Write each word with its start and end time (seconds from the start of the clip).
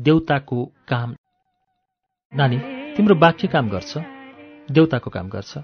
देउताको 0.00 0.64
काम। 0.88 1.14
नानी 2.34 2.58
तिम्रो 2.96 3.14
बाक्य 3.14 3.48
काम 3.48 3.68
गर्छ? 3.68 3.98
देउताको 4.70 5.10
काम 5.10 5.28
गर्छ। 5.28 5.58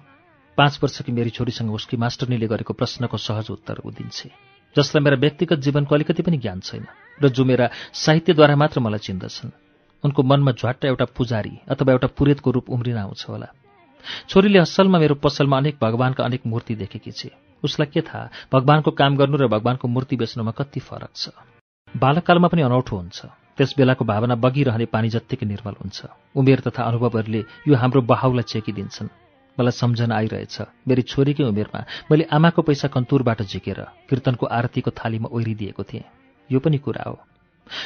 पाँच 0.59 0.81
वर्षकी 0.83 1.12
मेरी 1.12 1.31
छोरीसँग 1.31 1.72
उसकी 1.72 1.97
मास्टरनीले 1.97 2.46
गरेको 2.46 2.74
प्रश्नको 2.74 3.17
सहज 3.17 3.51
उत्तर 3.51 3.81
ऊ 3.87 3.91
दिन्छे। 3.91 4.31
जसलाई 4.77 5.04
मेरा 5.04 5.17
व्यक्तिगत 5.17 5.56
जीवनको 5.56 5.95
अलिकति 5.95 6.22
पनि 6.22 6.38
ज्ञान 6.38 6.60
छैन 6.60 6.87
र 7.22 7.28
जो 7.28 7.45
मेरा 7.45 7.71
साहित्यद्वारा 7.92 8.56
मात्र 8.56 8.81
मलाई 8.81 8.99
चिन्दछन्। 8.99 9.51
उनको 10.04 10.22
मनमा 10.22 10.53
झ्वाट्ट 10.53 10.85
एउटा 10.85 11.05
पुजारी 11.05 11.59
अथवा 11.68 11.92
एउटा 11.92 12.06
पुरेतको 12.06 12.50
रूप 12.50 12.71
उम्रिन 12.71 12.96
आउँछ 12.96 13.28
होला। 13.28 13.46
छोरीले 14.28 14.59
असलमा 14.59 14.99
मेरो 14.99 15.14
पसलमा 15.14 15.56
अनेक 15.56 15.78
भगवानका 15.82 16.24
अनेक 16.24 16.46
मूर्ति 16.46 16.74
देखेकी 16.74 17.10
छे। 17.10 17.30
उसलाई 17.64 17.87
के 17.87 18.00
थाहा? 18.00 18.28
भगवानको 18.52 18.91
काम 18.91 19.16
गर्नु 19.16 19.37
र 19.37 19.48
भगवानको 19.48 19.88
मूर्ति 19.88 20.16
बेच्नुमा 20.16 20.50
कति 20.50 20.80
फरक 20.80 21.10
छ? 21.16 21.28
बालककालमा 21.96 22.48
पनि 22.48 22.62
अनौठो 22.62 22.96
हुन्छ। 22.96 23.27
त्यस 23.56 23.74
बेलाको 23.77 24.05
भावना 24.05 24.34
बगिरहने 24.34 24.87
पानी 24.87 25.09
जत्तिकै 25.09 25.46
निर्मल 25.46 25.74
हुन्छ। 25.80 25.98
उमेर 26.37 26.60
तथा 26.60 26.83
अनुभवहरूले 26.83 27.45
यो 27.69 27.74
हाम्रो 27.74 28.01
बहाउलाई 28.02 28.42
चेकिदिन्छन्। 28.42 29.09
मलाई 29.59 29.73
सम्झना 29.73 30.14
आइरहेछ। 30.16 30.56
मेरी 30.88 31.02
छोरीकै 31.02 31.45
उमेरमा 31.45 31.80
मैले 32.12 32.24
आमाको 32.28 32.62
पैसा 32.62 32.88
कन्तुरबाट 32.88 33.42
झिकेर 33.42 33.80
कीर्तनको 34.09 34.47
आरतीको 34.47 34.91
थालीमा 34.91 35.28
ओहिरिदिएको 35.33 35.83
थिएँ। 35.83 36.05
यो 36.50 36.59
पनि 36.61 36.78
कुरा 36.78 37.05
हो। 37.09 37.16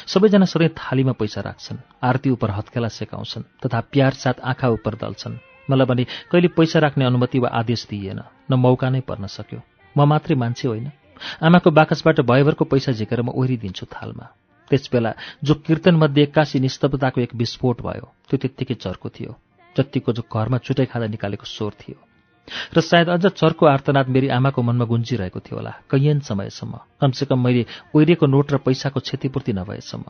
सबैजना 0.07 0.45
सधैँ 0.45 0.69
थालीमा 0.69 1.11
पैसा 1.11 1.41
राख्छन्। 1.41 1.77
आरती 2.03 2.29
उप 2.29 2.43
हत्केला 2.45 2.87
सेकाउँछन् 2.87 3.47
तथा 3.63 3.79
प्यार 3.81 4.11
साथ 4.13 4.43
आँखा 4.43 4.67
उप 4.67 4.87
दल्छन्। 4.99 5.39
मलाई 5.69 5.85
भने 5.87 6.03
कहिले 6.31 6.47
पैसा 6.47 6.79
राख्ने 6.79 7.05
अनुमति 7.05 7.39
वा 7.39 7.49
आदेश 7.49 7.87
दिइएन। 7.89 8.19
न 8.51 8.53
मौका 8.53 8.89
नै 8.89 9.01
पर्न 9.01 9.25
सक्यो। 9.27 9.61
म 9.97 10.03
मात्रै 10.03 10.35
मान्छे 10.35 10.67
होइन। 10.67 10.91
आमाको 11.41 11.71
बाकसबाट 11.71 12.21
भयभरको 12.21 12.65
पैसा 12.65 12.91
झिकेर 12.91 13.21
म 13.21 13.29
ओहिरिदिन्छु 13.29 13.85
थालमा। 13.85 14.27
त्यसबेला 14.69 15.11
जो 15.43 15.53
कीर्तनमध्ये 15.65 16.23
एक्कासी 16.23 16.59
निस्तब्धताको 16.59 17.21
एक 17.21 17.35
विस्फोट 17.35 17.81
भयो 17.81 18.05
त्यो 18.29 18.37
त्यत्तिकै 18.37 18.75
चर्को 18.75 19.09
थियो 19.09 19.31
जत्तिको 19.75 20.11
जो 20.11 20.23
घरमा 20.27 20.57
चुटाइ 20.57 20.85
खाँदा 20.85 21.07
निकालेको 21.07 21.45
स्वर 21.45 21.73
थियो। 21.81 21.99
र 22.75 22.81
सायद 22.81 23.07
अझ 23.09 23.25
चर्को 23.31 23.65
आर्तनाद 23.65 24.07
मेरी 24.09 24.27
आमाको 24.27 24.61
मनमा 24.61 24.85
गुन्जिरहेको 24.85 25.39
थियो 25.39 25.55
होला 25.57 25.71
कैयन 25.87 26.19
समयसम्म। 26.19 26.73
कमसेकम 27.01 27.39
मैले 27.39 27.65
ओहिरिएको 27.95 28.25
नोट 28.27 28.51
र 28.51 28.57
पैसाको 28.65 28.99
क्षतिपूर्ति 28.99 29.53
नभएसम्म। 29.53 30.05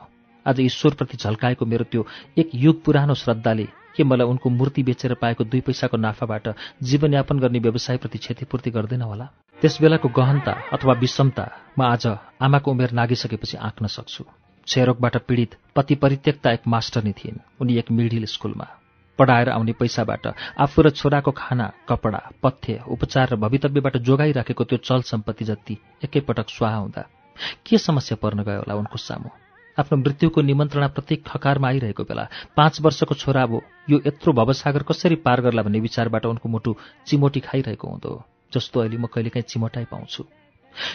आज 0.45 0.59
ईश्वरप्रति 0.59 1.17
झल्काएको 1.17 1.65
मेरो 1.65 1.85
त्यो 1.91 2.05
एक 2.37 2.49
युग 2.55 2.81
पुरानो 2.83 3.13
श्रद्धाले 3.13 3.67
के 3.93 4.03
मलाई 4.03 4.27
उनको 4.27 4.49
मूर्ति 4.49 4.83
बेचेर 4.83 5.13
पाएको 5.21 5.43
दुई 5.43 5.61
पैसाको 5.61 5.97
नाफाबाट 5.97 6.47
जीवनयापन 6.81 7.39
गर्ने 7.39 7.59
व्यवसायप्रति 7.59 8.17
क्षतिपूर्ति 8.17 8.69
गर्दैन 8.71 9.01
होला? 9.01 9.25
त्यस 9.61 9.77
बेलाको 9.81 10.09
गहनता 10.09 10.53
अथवा 10.73 10.93
विषमता 10.97 11.45
म 11.77 11.83
आज 11.83 12.07
आमाको 12.41 12.71
उमेर 12.71 12.91
नागिसकेपछि 12.91 13.57
आँक्न 13.59 13.87
सक्छु। 13.87 14.23
क्षयरोगबाट 14.65 15.17
पीडित 15.27 15.55
पति 15.75 15.95
परित्यक्ता 15.95 16.51
एक 16.51 16.67
मास्टर 16.67 17.03
नै 17.03 17.11
थिइन्। 17.13 17.39
उनी 17.61 17.77
एक 17.77 17.91
मिडिल 17.91 18.25
स्कुलमा 18.25 18.67
पढाएर 19.19 19.49
आउने 19.49 19.73
पैसाबाट 19.79 20.27
आफू 20.59 20.81
र 20.81 20.89
छोराको 20.89 21.31
खाना 21.31 21.71
कपडा 21.89 22.21
पथ्य 22.43 22.81
उपचार 22.87 23.29
र 23.29 23.35
भवितव्यबाट 23.35 23.97
जोगाइराखेको 24.07 24.63
त्यो 24.63 24.77
चल 24.77 25.01
सम्पत्ति 25.03 25.45
जति 25.45 25.77
एकैपटक 26.03 26.49
स्वाहा 26.49 26.77
हुँदा 26.77 27.05
के 27.65 27.77
समस्या 27.77 28.17
पर्न 28.21 28.43
गयो 28.43 28.59
होला 28.59 28.75
उनको 28.75 28.97
सामु? 28.97 29.29
आफ्नो 29.77 29.97
मृत्युको 29.97 30.41
निमन्त्रणा 30.41 30.87
प्रत्येक 30.87 31.23
खकारमा 31.27 31.67
आइरहेको 31.67 32.03
बेला 32.03 32.27
पाँच 32.57 32.81
वर्षको 32.81 33.15
छोरा 33.15 33.43
अब 33.43 33.53
यो 33.89 33.97
यत्रो 34.07 34.33
भवसागर 34.33 34.83
कसरी 34.83 35.15
पार 35.25 35.41
गर्ला 35.41 35.61
भन्ने 35.63 35.79
विचारबाट 35.79 36.25
उनको 36.25 36.49
मुटु 36.49 36.75
चिमोटी 37.07 37.39
खाइरहेको 37.39 37.87
हुँदो 37.87 38.11
जस्तो 38.53 38.79
अहिले 38.79 38.97
म 38.97 39.05
कहिलेकाहीँ 39.07 39.47
चिमोटाइ 39.47 39.85
पाउँछु। 39.85 40.23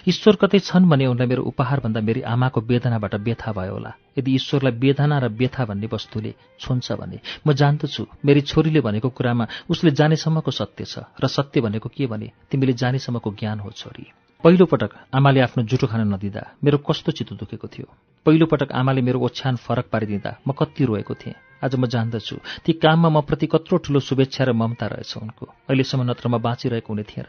ईश्वर 0.09 0.35
कतै 0.43 0.59
छन् 0.59 0.89
भने 0.91 1.07
उनलाई 1.07 1.27
मेरो 1.27 1.43
उपहारभन्दा 1.51 2.01
मेरी 2.01 2.21
आमाको 2.25 2.61
वेदनाबाट 2.61 3.15
व्यथा 3.27 3.53
भयो 3.53 3.73
होला। 3.73 3.93
यदि 4.19 4.31
ईश्वरलाई 4.35 4.73
वेदना 4.83 5.19
र 5.19 5.29
व्यथा 5.29 5.65
भन्ने 5.65 5.89
वस्तुले 5.93 6.35
छुन्छ 6.61 6.93
भने 7.01 7.19
म 7.47 7.53
जान्दछु। 7.53 8.03
मेरी 8.25 8.41
छोरीले 8.41 8.81
भनेको 8.81 9.09
कुरामा 9.11 9.45
उसले 9.71 9.91
जानेसम्मको 9.91 10.51
सत्य 10.51 10.85
छ 10.85 10.95
र 11.23 11.27
सत्य 11.27 11.61
भनेको 11.61 11.89
के 11.89 12.07
भने 12.07 12.33
तिमीले 12.51 12.73
जानेसम्मको 12.73 13.31
ज्ञान 13.41 13.59
हो 13.61 13.71
छोरी। 13.71 14.07
पहिलो 14.45 14.65
पटक 14.67 14.91
आमाले 15.15 15.41
आफ्नो 15.41 15.63
जुठो 15.65 15.87
खान 15.87 16.07
नदिँदा 16.13 16.43
मेरो 16.65 16.79
कस्तो 16.79 17.13
चित्त 17.13 17.33
दुखेको 17.41 17.67
थियो। 17.69 17.87
पहिलो 18.27 18.47
पटक 18.47 18.73
आमाले 18.73 19.01
मेरो 19.03 19.19
ओछ्यान 19.21 19.57
फरक 19.57 19.87
पारिदिँदा 19.93 20.31
म 20.47 20.53
कति 20.53 20.85
रोएको 20.85 21.15
थिएँ। 21.15 21.35
आज 21.65 21.75
म 21.75 21.87
जान्दछु। 21.87 22.37
ती 22.65 22.73
काममा 22.77 23.09
म 23.09 23.21
प्रति 23.25 23.47
कत्रो 23.49 23.77
ठुलो 23.81 24.01
शुभेच्छा 24.01 24.45
र 24.45 24.53
ममता 24.53 24.87
रहेछ 24.87 25.17
उनको। 25.17 25.45
अहिलेसम्म 25.47 26.11
नत्र 26.11 26.29
म 26.29 26.39
बाँचिरहेको 26.39 26.93
हुने 26.93 27.03
थिएँ 27.03 27.25
र 27.25 27.29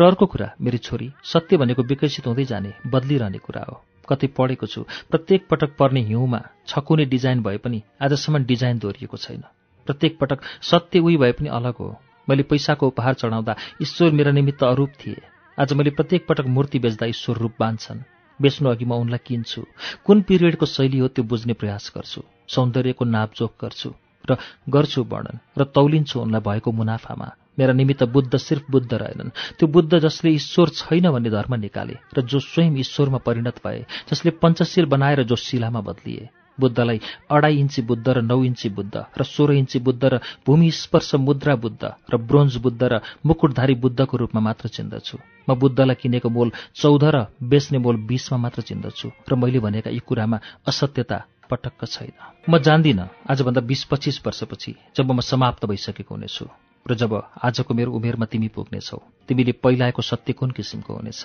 अर्को 0.00 0.26
कुरा 0.26 0.50
मेरी 0.60 0.78
छोरी 0.78 1.12
सत्य 1.24 1.56
भनेको 1.56 1.82
विकसित 1.82 2.26
हुँदै 2.26 2.44
जाने 2.44 2.72
बदलिरहने 2.86 3.38
कुरा 3.38 3.64
हो। 3.68 3.82
कतै 4.08 4.26
पढेको 4.26 4.66
छु। 4.66 4.84
प्रत्येक 5.10 5.46
पटक 5.50 5.76
पर्ने 5.78 6.00
हिउँमा 6.00 6.40
छकुने 6.66 7.04
डिजाइन 7.04 7.42
भए 7.42 7.56
पनि 7.56 7.82
आजसम्म 8.02 8.44
डिजाइन 8.44 8.78
दोहोरिएको 8.78 9.16
छैन। 9.16 9.42
प्रत्येक 9.86 10.18
पटक 10.18 10.42
सत्य 10.62 10.98
उही 10.98 11.16
भए 11.16 11.32
पनि 11.32 11.48
अलग 11.48 11.74
हो। 11.74 11.96
मैले 12.28 12.42
पैसाको 12.42 12.86
उपहार 12.86 13.14
चढाउँदा 13.14 13.56
ईश्वर 13.82 14.10
मेरा 14.10 14.32
निमित्त 14.32 14.64
अरूप 14.64 14.90
थिए। 15.00 15.20
आज 15.58 15.72
मैले 15.72 15.90
प्रत्येक 15.90 16.26
पटक 16.26 16.46
मूर्ति 16.46 16.78
बेच्दा 16.78 17.06
ईश्वर 17.06 17.36
रूप 17.36 17.54
बान्छन् 17.60 18.00
बेच्नु 18.40 18.70
अघि 18.70 18.84
म 18.84 18.92
उनलाई 18.92 19.18
किन्छु। 19.26 19.62
कुन 20.04 20.22
पिरियडको 20.22 20.66
शैली 20.66 20.98
हो 20.98 21.08
त्यो 21.08 21.24
बुझ्ने 21.24 21.52
प्रयास 21.52 21.92
गर्छु। 21.96 22.22
सौन्दर्यको 22.48 23.04
नापजोक 23.04 23.52
गर्छु। 23.60 23.90
र 24.30 24.36
गर्छु 24.68 25.02
वर्णन। 25.04 25.38
र 25.58 25.64
तौलिन्छु 25.64 26.20
उनलाई 26.20 26.40
भएको 26.40 26.72
मुनाफामा। 26.72 27.41
मेरा 27.58 27.72
निमित्त 27.72 28.02
बुद्ध 28.08 28.36
सिर्फ 28.36 28.70
बुद्ध 28.70 28.92
रहेनन्। 28.94 29.30
त्यो 29.58 29.66
बुद्ध 29.68 29.98
जसले 29.98 30.30
ईश्वर 30.30 30.68
छैन 30.74 31.10
भन्ने 31.10 31.30
धर्म 31.30 31.54
निकाले 31.60 31.96
र 32.16 32.20
जो 32.22 32.38
स्वयं 32.40 32.76
ईश्वरमा 32.78 33.18
परिणत 33.26 33.60
भए 33.64 33.84
जसले 34.10 34.30
पञ्चशील 34.42 34.86
बनाएर 34.86 35.22
जो 35.22 35.36
शिलामा 35.36 35.80
बदलिए। 35.80 36.28
बुद्धलाई 36.58 37.00
अढाई 37.32 37.56
इन्ची 37.58 37.82
बुद्ध 37.82 38.08
र 38.08 38.20
नौ 38.20 38.42
इन्ची 38.44 38.68
बुद्ध 38.68 38.96
र 39.18 39.22
सोह्र 39.24 39.52
इन्ची 39.52 39.78
बुद्ध 39.78 40.04
र 40.04 40.20
भूमि 40.46 40.70
स्पर्श 40.70 41.14
मुद्रा 41.14 41.54
बुद्ध 41.56 41.82
र 42.12 42.16
ब्रोन्ज 42.20 42.56
बुद्ध 42.56 42.82
र 42.82 43.00
मुकुटधारी 43.26 43.74
बुद्धको 43.74 44.16
रूपमा 44.16 44.40
मात्र 44.40 44.68
चिन्दछु। 44.68 45.16
म 45.48 45.54
बुद्धलाई 45.56 45.96
किनेको 45.96 46.28
मोल 46.28 46.52
चौध 46.76 47.04
र 47.04 47.26
बेच्ने 47.42 47.78
मोल 47.78 47.96
बिसमा 48.04 48.38
मात्र 48.38 48.62
चिन्दछु 48.62 49.08
र 49.28 49.34
मैले 49.34 49.60
भनेका 49.64 49.90
यी 49.90 50.04
कुरामा 50.04 50.38
असत्यता 50.68 51.18
पटक्क 51.50 51.84
छैन। 51.84 52.12
म 52.48 52.58
जान्दिनँ 52.58 53.08
आजभन्दा 53.32 53.60
बिस 53.60 53.84
पच्चिस 53.88 54.20
वर्षपछि 54.20 54.74
जब 54.96 55.08
म 55.08 55.20
समाप्त 55.20 55.64
भइसकेको 55.64 56.14
हुनेछु। 56.14 56.71
र 56.90 56.94
जब 56.94 57.12
आजको 57.44 57.74
मेरो 57.74 57.92
उमेरमा 57.92 58.26
तिमी 58.26 58.48
पुग्नेछौ 58.48 58.98
तिमीले 59.28 59.52
पहिलाएको 59.52 60.02
सत्य 60.02 60.32
कुन 60.32 60.50
किसिमको 60.50 60.94
हुनेछ? 60.94 61.24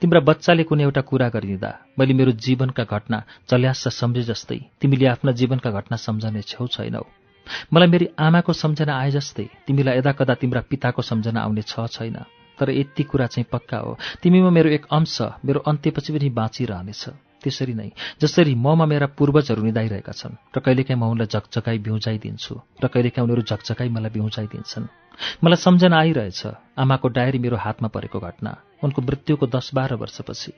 तिम्रा 0.00 0.20
बच्चाले 0.20 0.62
कुनै 0.62 0.82
एउटा 0.82 1.00
कुरा 1.00 1.28
गरिदिँदा 1.28 1.70
मैले 1.98 2.14
मेरो 2.14 2.32
जीवनका 2.44 2.84
घटना 2.84 3.22
चल्यास 3.48 3.88
सम्झे 3.94 4.22
जस्तै 4.22 4.58
तिमीले 4.80 5.06
आफ्ना 5.06 5.32
जीवनका 5.32 5.70
घटना 5.70 5.96
सम्झने 5.96 6.42
छेउ 6.42 6.66
छैनौ। 6.66 7.04
मलाई 7.72 7.88
मेरी 7.88 8.06
आमाको 8.18 8.52
सम्झना 8.52 8.98
आए 8.98 9.10
जस्तै 9.10 9.46
तिमीलाई 9.66 9.98
यदा 9.98 10.12
कदा 10.12 10.34
तिम्रा 10.34 10.60
पिताको 10.70 11.02
सम्झना 11.02 11.40
आउने 11.40 11.62
छ 11.62 11.86
छैन। 11.86 12.18
तर 12.58 12.70
यति 12.70 13.02
कुरा 13.02 13.26
चाहिँ 13.26 13.46
पक्का 13.52 13.78
हो। 13.78 13.96
तिमीमा 14.22 14.50
मेरो 14.50 14.70
एक 14.70 14.86
अंश 14.90 15.22
मेरो 15.44 15.60
अन्त्यपछि 15.60 16.12
पनि 16.12 16.28
बाँचिरहनेछ। 16.30 17.04
त्यसरी 17.42 17.74
नै 17.74 17.88
जसरी 18.22 18.54
ममा 18.54 18.86
मेरा 18.92 19.06
पूर्वजहरू 19.18 19.62
निधाइरहेका 19.62 20.12
छन् 20.20 20.38
र 20.54 20.58
कहिलेकाहीँ 20.60 21.00
म 21.00 21.04
उनलाई 21.12 21.28
झकझकाई 21.34 21.78
बिउजाइदिन्छु 21.86 22.54
र 22.82 22.86
कहिलेकाहीँ 22.94 23.24
उनीहरू 23.26 23.42
झकझकाई 23.50 23.88
मलाई 23.96 24.12
बिउजाइदिन्छन् 24.16 24.86
मलाई 25.44 25.60
सम्झना 25.66 25.96
आइरहेछ 25.98 26.42
आमाको 26.78 27.08
डायरी 27.16 27.38
मेरो 27.44 27.56
हातमा 27.58 27.88
परेको 27.94 28.18
घटना 28.20 28.52
उनको 28.84 29.02
मृत्युको 29.02 29.46
दस 29.46 29.70
बाह्र 29.74 29.94
वर्षपछि। 30.02 30.52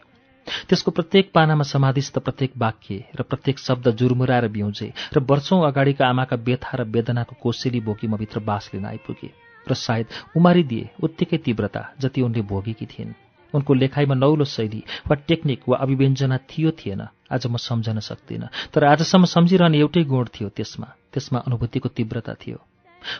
त्यसको 0.68 0.90
प्रत्येक 0.90 1.30
पानामा 1.34 1.64
समाधिस्थ 1.68 2.18
प्रत्येक 2.18 2.52
वाक्य 2.58 2.96
र 3.18 3.22
प्रत्येक 3.22 3.58
शब्द 3.58 3.88
जुरमुराएर 4.00 4.48
बिउजे 4.48 4.88
र 5.14 5.18
वर्षौं 5.30 5.60
अगाडिका 5.68 6.08
आमाका 6.08 6.36
व्यथा 6.48 6.76
र 6.80 6.84
वेदनाको 6.94 7.36
कोसेली 7.42 7.80
बोकी 7.80 8.06
म 8.08 8.16
भित्र 8.16 8.40
बास 8.40 8.70
लिन 8.74 8.84
आइपुगे 8.86 9.30
र 9.66 9.74
सायद 9.76 10.06
उमारिदिए 10.36 10.90
उत्तिकै 11.04 11.38
तीव्रता 11.44 11.82
जति 12.00 12.22
उनले 12.22 12.42
भोगेकी 12.52 12.86
थिइन्। 12.92 13.12
उनको 13.54 13.74
लेखाइमा 13.74 14.14
नौलो 14.14 14.44
शैली 14.44 14.82
वा 15.10 15.14
टेक्निक 15.14 15.60
वा 15.68 15.76
अभिव्यञ्जना 15.76 16.36
थियो 16.36 16.70
थिएन। 16.70 17.02
आज 17.32 17.46
म 17.46 17.56
सम्झन 17.56 17.98
सक्दिनँ। 17.98 18.48
तर 18.74 18.84
आजसम्म 18.84 19.24
सम्झिरहने 19.24 19.78
एउटै 19.78 20.02
गुण 20.04 20.24
थियो 20.24 20.48
त्यसमा। 20.48 20.86
त्यसमा 21.12 21.38
अनुभूतिको 21.38 21.88
तीव्रता 21.88 22.34
थियो। 22.34 22.58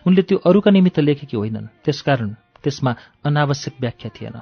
उनले 0.07 0.23
त्यो 0.23 0.39
अरूका 0.39 0.71
निमित्त 0.71 0.99
लेखेकी 0.99 1.37
होइनन्। 1.37 1.67
त्यसकारण 1.85 2.31
त्यसमा 2.63 2.95
अनावश्यक 3.25 3.75
व्याख्या 3.81 4.11
थिएन। 4.11 4.37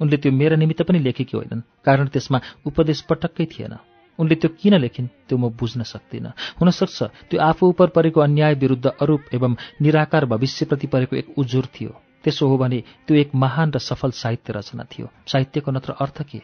उनले 0.00 0.16
त्यो 0.16 0.32
मेरा 0.32 0.56
निमित्त 0.56 0.82
पनि 0.82 0.98
लेखेकी 0.98 1.36
होइनन् 1.36 1.60
कारण 1.84 2.06
त्यसमा 2.06 2.40
उपदेश 2.66 3.00
पटक्कै 3.00 3.46
थिएन। 3.46 3.74
उनले 4.18 4.34
त्यो 4.34 4.50
किन 4.60 4.74
लेखिन् 4.74 5.08
त्यो 5.28 5.38
म 5.38 5.48
बुझ्न 5.48 5.82
सक्दिनँ। 5.82 6.32
हुनसक्छ 6.60 7.02
त्यो 7.02 7.40
आफू 7.40 7.66
उप 7.66 7.82
परेको 7.82 8.20
अन्याय 8.20 8.54
विरुद्ध 8.54 8.86
अरूप 8.86 9.22
एवं 9.34 9.56
निराकार 9.80 10.24
भविष्यप्रति 10.24 10.86
परेको 10.86 11.16
एक 11.16 11.38
उजुर 11.38 11.66
थियो। 11.66 11.92
त्यसो 12.24 12.48
हो 12.48 12.56
भने 12.58 12.82
त्यो 13.06 13.16
एक 13.16 13.34
महान 13.34 13.72
र 13.72 13.78
सफल 13.78 14.10
साहित्य 14.10 14.52
रचना 14.52 14.84
थियो। 14.84 15.10
साहित्यको 15.26 15.70
नत्र 15.70 15.92
अर्थ 16.00 16.22
के? 16.22 16.40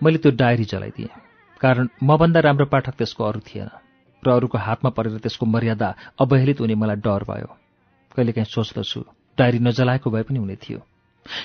मैले 0.00 0.18
त्यो 0.18 0.32
डायरी 0.32 0.64
जलाइदिएँ। 0.64 1.08
कारण 1.60 1.88
मभन्दा 2.02 2.40
राम्रो 2.40 2.66
पाठक 2.66 2.94
त्यसको 2.94 3.24
अरू 3.24 3.40
थिएन 3.40 3.68
र 4.22 4.30
अरूको 4.30 4.58
हातमा 4.58 4.90
परेर 4.90 5.18
त्यसको 5.18 5.46
मर्यादा 5.46 5.94
अवहेलित 6.20 6.60
हुने 6.60 6.74
मलाई 6.74 6.96
डर 6.96 7.24
भयो। 7.24 7.48
कहिलेकाहीँ 8.16 8.44
सोच्दछु 8.44 9.00
डायरी 9.38 9.58
नजलाएको 9.58 10.10
भए 10.10 10.22
पनि 10.22 10.38
हुने 10.38 10.56
थियो। 10.56 10.80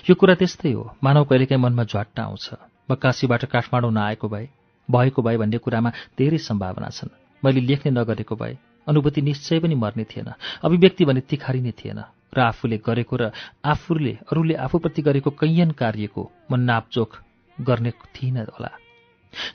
यो 0.10 0.16
कुरा 0.16 0.36
त्यस्तै 0.36 0.72
हो। 0.72 0.84
मानव 1.04 1.24
कहिलेकाहीँ 1.24 1.62
मनमा 1.62 1.84
झ्वाट्टा 1.84 2.24
आउँछ। 2.24 2.46
म 2.92 2.96
काशीबाट 2.96 3.46
काठमाडौँ 3.46 3.92
नआएको 3.92 4.28
भए 4.28 4.48
भएको 4.90 5.22
भए 5.22 5.38
भन्ने 5.38 5.58
कुरामा 5.58 5.90
धेरै 6.18 6.38
सम्भावना 6.38 6.90
छन्। 6.90 7.10
मैले 7.44 7.62
लेख्ने 7.62 7.92
नगरेको 7.92 8.36
भए 8.36 8.58
अनुभूति 8.88 9.22
निश्चय 9.22 9.60
पनि 9.60 9.76
मर्ने 9.76 10.04
थिएन। 10.04 10.30
अभिव्यक्ति 10.64 11.06
भने 11.06 11.22
तिखारी 11.22 11.62
नै 11.62 11.72
थिएन। 11.72 12.02
र 12.33 12.39
आफूले 12.42 12.77
गरेको 12.77 13.16
र 13.16 13.31
आफूले 13.66 14.13
अरूले 14.31 14.54
आफूप्रति 14.66 15.01
गरेको 15.01 15.30
कैयन 15.31 15.72
कार्यको 15.72 16.22
म 16.51 16.56
नापचोक 16.62 17.12
गर्ने 17.57 17.92
थिइनँ 18.16 18.45
होला। 18.45 18.72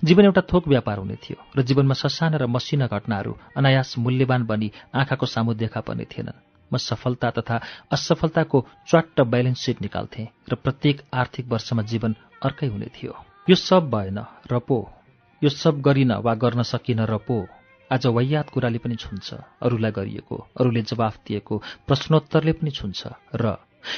जीवन 0.05 0.25
एउटा 0.25 0.43
थोक 0.53 0.69
व्यापार 0.69 0.99
हुने 0.99 1.17
थियो 1.17 1.39
र 1.57 1.63
जीवनमा 1.63 1.95
ससाना 1.95 2.37
र 2.37 2.47
मसिना 2.47 2.87
घटनाहरू 2.87 3.33
अनायास 3.57 3.95
मूल्यवान 3.99 4.45
बनी 4.47 4.71
आँखाको 4.95 5.27
सामु 5.27 5.55
देखा 5.55 5.81
पर्ने 5.81 6.05
थिएनन्। 6.05 6.41
म 6.71 6.77
सफलता 6.79 7.31
तथा 7.31 7.57
असफलताको 7.93 8.59
च्वाट्ट 8.89 9.21
ब्यालेन्स 9.21 9.61
सिट 9.61 9.83
निकाल्थेँ 9.83 10.27
र 10.51 10.55
प्रत्येक 10.55 10.97
आर्थिक 11.13 11.47
वर्षमा 11.49 11.83
जीवन 11.83 12.15
अर्कै 12.43 12.67
हुने 12.67 12.89
थियो। 12.97 13.13
यो 13.49 13.57
सब 13.57 13.91
भएन 13.91 14.19
र 14.53 14.59
पो 14.61 14.79
यो 15.43 15.49
सब 15.49 15.81
गरिन 15.81 16.13
वा 16.23 16.35
गर्न 16.35 16.63
सकिन 16.63 17.01
र 17.05 17.17
पो 17.19 17.47
आज 17.91 18.07
वैयात 18.07 18.51
कुराले 18.51 18.79
पनि 18.79 18.97
छुन्छ 18.97 19.35
अरूलाई 19.63 19.91
गरिएको 19.91 20.37
अरूले 20.61 20.83
जवाफ 20.87 21.17
दिएको 21.27 21.57
प्रश्नोत्तरले 21.87 22.53
पनि 22.53 22.71
छुन्छ। 22.71 23.03
र 23.35 23.57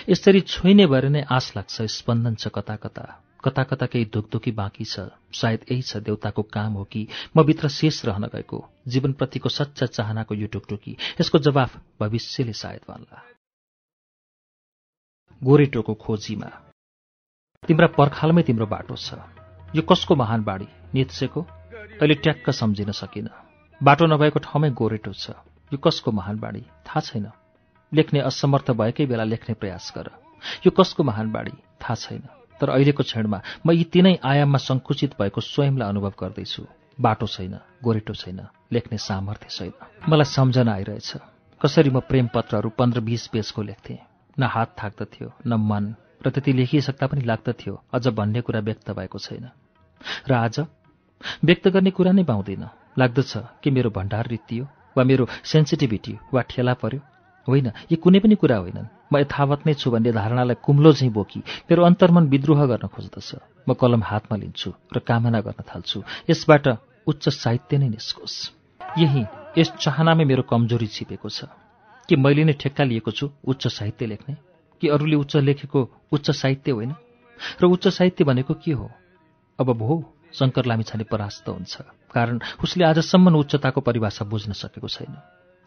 यसरी 0.09 0.41
छोइने 0.49 0.87
भएर 0.89 1.09
नै 1.13 1.23
आश 1.29 1.53
लाग्छ 1.57 1.83
स्पन्दन 1.93 2.35
छ 2.35 2.49
कता 2.49 2.77
कता 2.81 3.05
कता 3.45 3.63
कता 3.69 3.87
केही 3.93 4.05
धुकधुकी 4.09 4.51
बाँकी 4.57 4.85
छ। 4.85 5.13
सायद 5.35 5.61
यही 5.69 5.83
छ 5.83 6.01
देउताको 6.09 6.43
काम 6.49 6.73
हो 6.73 6.85
कि 6.89 7.07
म 7.37 7.43
भित्र 7.45 7.69
शेष 7.69 8.05
रहन 8.09 8.33
गएको 8.33 8.59
जीवनप्रतिको 8.89 9.49
सच्चा 9.49 9.87
चाहनाको 9.87 10.35
यो 10.35 10.47
टुकटुकी। 10.49 10.97
यसको 11.21 11.39
जवाफ 11.43 11.77
भविष्यले 12.01 12.53
सायद 12.55 12.83
भन्ला। 12.89 13.19
गोरेटोको 15.43 15.95
खोजीमा। 16.01 16.51
तिम्रा 17.69 17.87
पर्खालमै 17.99 18.43
तिम्रो 18.43 18.67
बाटो 18.67 18.97
छ। 18.97 19.21
यो 19.75 19.83
कसको 19.83 20.15
महान 20.17 20.41
बाढी? 20.49 20.69
नित्सेको? 20.95 21.41
अहिले 22.01 22.15
ट्याक्क 22.15 22.51
सम्झिन 22.51 22.91
सकिन। 22.95 23.29
बाटो 23.83 24.07
नभएको 24.07 24.39
ठाउँमै 24.39 24.71
गोरेटो 24.71 25.13
छ। 25.13 25.31
यो 25.73 25.79
कसको 25.79 26.11
महान 26.11 26.39
बाढी 26.39 26.61
थाहा 26.87 27.01
छैन। 27.01 27.27
लेख्ने 27.93 28.21
असमर्थ 28.21 28.71
भएकै 28.71 29.07
बेला 29.07 29.25
लेख्ने 29.25 29.55
प्रयास 29.55 29.93
गर। 29.97 30.11
यो 30.67 30.71
कसको 30.71 31.03
महान 31.03 31.33
बाढी 31.33 31.51
थाहा 31.51 31.95
छैन। 31.95 32.23
तर 32.61 32.71
अहिलेको 32.71 33.03
क्षणमा 33.03 33.43
म 33.67 33.71
यी 33.71 33.85
तिनै 33.85 34.15
आयाममा 34.23 34.59
सङ्कुचित 34.59 35.19
भएको 35.19 35.41
स्वयंलाई 35.41 35.89
अनुभव 35.89 36.15
गर्दैछु। 36.21 36.63
बाटो 37.01 37.27
छैन 37.27 37.59
गोरेटो 37.83 38.15
छैन 38.15 38.41
लेख्ने 38.73 38.99
सामर्थ्य 38.99 39.49
छैन। 39.51 39.73
मलाई 40.09 40.31
सम्झना 40.31 40.73
आइरहेछ। 40.73 41.13
कसरी 41.61 41.91
म 41.91 42.01
प्रेम 42.01 42.27
पत्रहरू 42.35 42.69
पन्ध्र 42.79 43.01
बिस 43.01 43.27
पेजको 43.27 43.63
लेख्थेँ? 43.63 43.99
न 44.39 44.43
हात 44.43 44.77
थाक्दथ्यो 44.79 45.33
न 45.47 45.59
मन। 45.59 45.95
र 46.27 46.31
त्यति 46.31 46.53
लेखिसक्दा 46.53 47.07
पनि 47.07 47.21
लाग्दथ्यो 47.21 47.75
अझ 47.93 48.09
भन्ने 48.09 48.41
कुरा 48.41 48.61
व्यक्त 48.61 48.91
भएको 48.91 49.19
छैन। 49.19 49.51
र 50.31 50.33
आज 50.35 50.61
व्यक्त 51.45 51.69
गर्ने 51.69 51.91
कुरा 51.91 52.13
नै 52.13 52.25
पाउँदिन। 52.25 52.69
लाग्दछ 52.99 53.33
कि 53.37 53.71
मेरो 53.71 53.91
भण्डार 53.91 54.27
रित्तियो 54.27 54.65
वा 54.97 55.05
मेरो 55.05 55.27
सेन्सिटिभिटी 55.45 56.19
वा 56.35 56.43
ठेला 56.43 56.75
पर्यो। 56.75 57.01
होइन 57.49 57.67
यी 57.67 57.97
कुनै 57.97 58.19
पनि 58.19 58.35
कुरा 58.35 58.57
होइनन्। 58.57 58.87
म 59.13 59.19
यथावत 59.19 59.67
नै 59.67 59.75
छु 59.75 59.91
भन्ने 59.91 60.13
धारणालाई 60.13 60.57
कुम्लो 60.63 60.93
चाहिँ 60.93 61.13
बोकी 61.13 61.41
मेरो 61.41 61.83
अन्तर्मन 61.83 62.29
विद्रोह 62.29 62.67
गर्न 62.67 62.89
खोज्दछ। 62.89 63.35
म 63.69 63.75
कलम 63.75 64.03
हातमा 64.03 64.37
लिन्छु 64.37 64.73
र 64.97 64.99
कामना 64.99 65.41
गर्न 65.41 65.63
थाल्छु। 65.63 66.03
यसबाट 66.31 66.69
उच्च 67.07 67.29
साहित्य 67.29 67.79
नै 67.79 67.89
निस्कोस्। 67.89 68.51
यही 68.99 69.25
यस 69.59 69.73
चाहनामै 69.81 70.25
मेरो 70.25 70.43
कमजोरी 70.43 70.87
छिपेको 70.87 71.29
छ। 71.29 71.45
कि 72.09 72.17
मैले 72.17 72.45
नै 72.45 72.53
ठेक्का 72.53 72.85
लिएको 72.85 73.11
छु 73.11 73.31
उच्च 73.45 73.69
साहित्य 73.69 74.07
लेख्ने? 74.07 74.37
कि 74.81 74.89
अरूले 74.89 75.17
उच्च 75.17 75.37
लेखेको 75.37 75.91
उच्च 76.13 76.31
साहित्य 76.31 76.73
होइन? 76.73 76.95
र 77.63 77.65
उच्च 77.65 77.89
साहित्य 77.89 78.25
भनेको 78.25 78.55
के 78.55 78.73
हो? 78.73 78.91
अब 79.61 79.73
भो 79.73 80.15
शङ्कर 80.35 80.67
लामिछाने 80.67 81.05
परास्त 81.05 81.49
हुन्छ। 81.49 81.77
कारण 82.15 82.39
उसले 82.65 82.85
आजसम्म 82.85 83.35
उच्चताको 83.37 83.81
परिभाषा 83.81 84.25
बुझ्न 84.25 84.53
सकेको 84.53 84.89
छैन। 84.89 85.17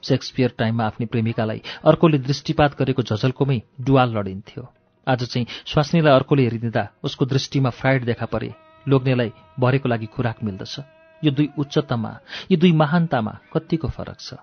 सेक्सपियर 0.03 0.53
टाइममा 0.57 0.85
आफ्नी 0.85 1.05
प्रेमिकालाई 1.05 1.61
अर्कोले 1.85 2.17
दृष्टिपात 2.19 2.77
गरेको 2.79 3.01
झझल्कोमै 3.03 3.61
डुवाल 3.81 4.17
लडिन्थ्यो। 4.17 4.63
आज 5.07 5.23
चाहिँ 5.23 5.47
स्वास्नीलाई 5.65 6.13
अर्कोले 6.13 6.43
हेरिदिँदा 6.43 6.87
उसको 7.03 7.25
दृष्टिमा 7.25 7.69
फ्राइड 7.69 8.05
देखा 8.05 8.25
परे। 8.25 8.53
लोग्नेलाई 8.85 9.31
भरेको 9.59 9.89
लागि 9.89 10.05
खुराक 10.05 10.43
मिल्दछ। 10.43 10.79
यो 11.23 11.31
दुई 11.31 11.49
उच्चतामा 11.57 12.11
यी 12.51 12.57
दुई 12.57 12.71
महानतामा 12.71 13.33
कतिको 13.53 13.87
फरक 13.89 14.19
छ? 14.19 14.33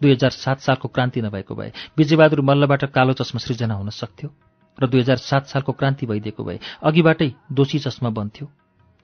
दुई 0.00 0.10
हजार 0.12 0.30
सात 0.30 0.60
सालको 0.60 0.88
क्रान्ति 0.88 1.20
नभएको 1.20 1.54
भए 1.54 1.72
विजयबहादुर 1.98 2.40
मल्लबाट 2.40 2.84
कालो 2.94 3.12
चस्मा 3.12 3.38
सृजना 3.38 3.74
हुन 3.74 3.90
सक्थ्यो? 3.90 4.30
र 4.78 4.86
दुई 4.86 5.00
हजार 5.00 5.16
सात 5.16 5.46
सालको 5.46 5.72
क्रान्ति 5.72 6.06
भइदिएको 6.06 6.44
भए 6.44 6.58
अघिबाटै 6.82 7.32
दोषी 7.52 7.78
चस्मा 7.78 8.10
बन्थ्यो? 8.10 8.46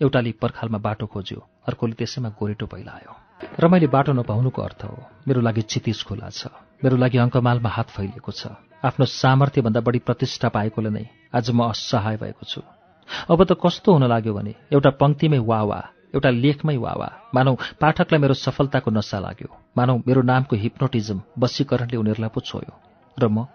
एउटाले 0.01 0.33
पर्खालमा 0.43 0.79
बाटो 0.79 1.07
खोज्यो। 1.07 1.41
अर्कोले 1.69 1.95
त्यसैमा 1.99 2.29
गोरेटो 2.39 2.67
पहिलायो 2.67 3.13
र 3.61 3.69
मैले 3.69 3.87
बाटो 3.87 4.13
नपाउनुको 4.13 4.63
अर्थ 4.63 4.83
हो 4.85 4.97
मेरो 5.29 5.41
लागि 5.41 5.63
चितिस 5.73 6.03
खुला 6.09 6.29
छ। 6.29 6.53
मेरो 6.85 6.97
लागि 6.97 7.19
अङ्कमालमा 7.19 7.69
हात 7.69 7.89
फैलिएको 7.97 8.33
छ। 8.33 8.53
आफ्नो 8.85 9.05
सामर्थ्यभन्दा 9.05 9.81
बढी 9.81 9.99
प्रतिष्ठा 10.09 10.49
पाएकोले 10.53 10.91
नै 10.91 11.05
आज 11.33 11.51
म 11.51 11.69
असहाय 11.73 12.17
भएको 12.17 12.45
छु। 12.45 12.61
अब 13.33 13.39
त 13.45 13.57
कस्तो 13.57 13.93
हुन 13.93 14.05
लाग्यो 14.09 14.33
भने 14.37 14.53
एउटा 14.73 14.91
पङ्क्तिमै 15.01 15.41
वा 15.41 15.61
वा 15.69 15.81
एउटा 16.15 16.31
लेखमै 16.31 16.77
वा 16.77 16.93
वा 17.01 17.09
मानौ 17.35 17.53
पाठकलाई 17.81 18.21
मेरो 18.21 18.35
सफलताको 18.37 18.91
नसा 18.91 19.19
लाग्यो। 19.21 19.49
मानौ 19.77 19.97
मेरो 20.09 20.21
नामको 20.23 20.57
हिप्नोटिजम 20.57 21.19
वशीकरणले 21.41 21.97
उनीहरूलाई 21.97 22.33
पो 22.33 22.41
छोयो। 22.41 22.73
र 23.17 23.25
म 23.29 23.49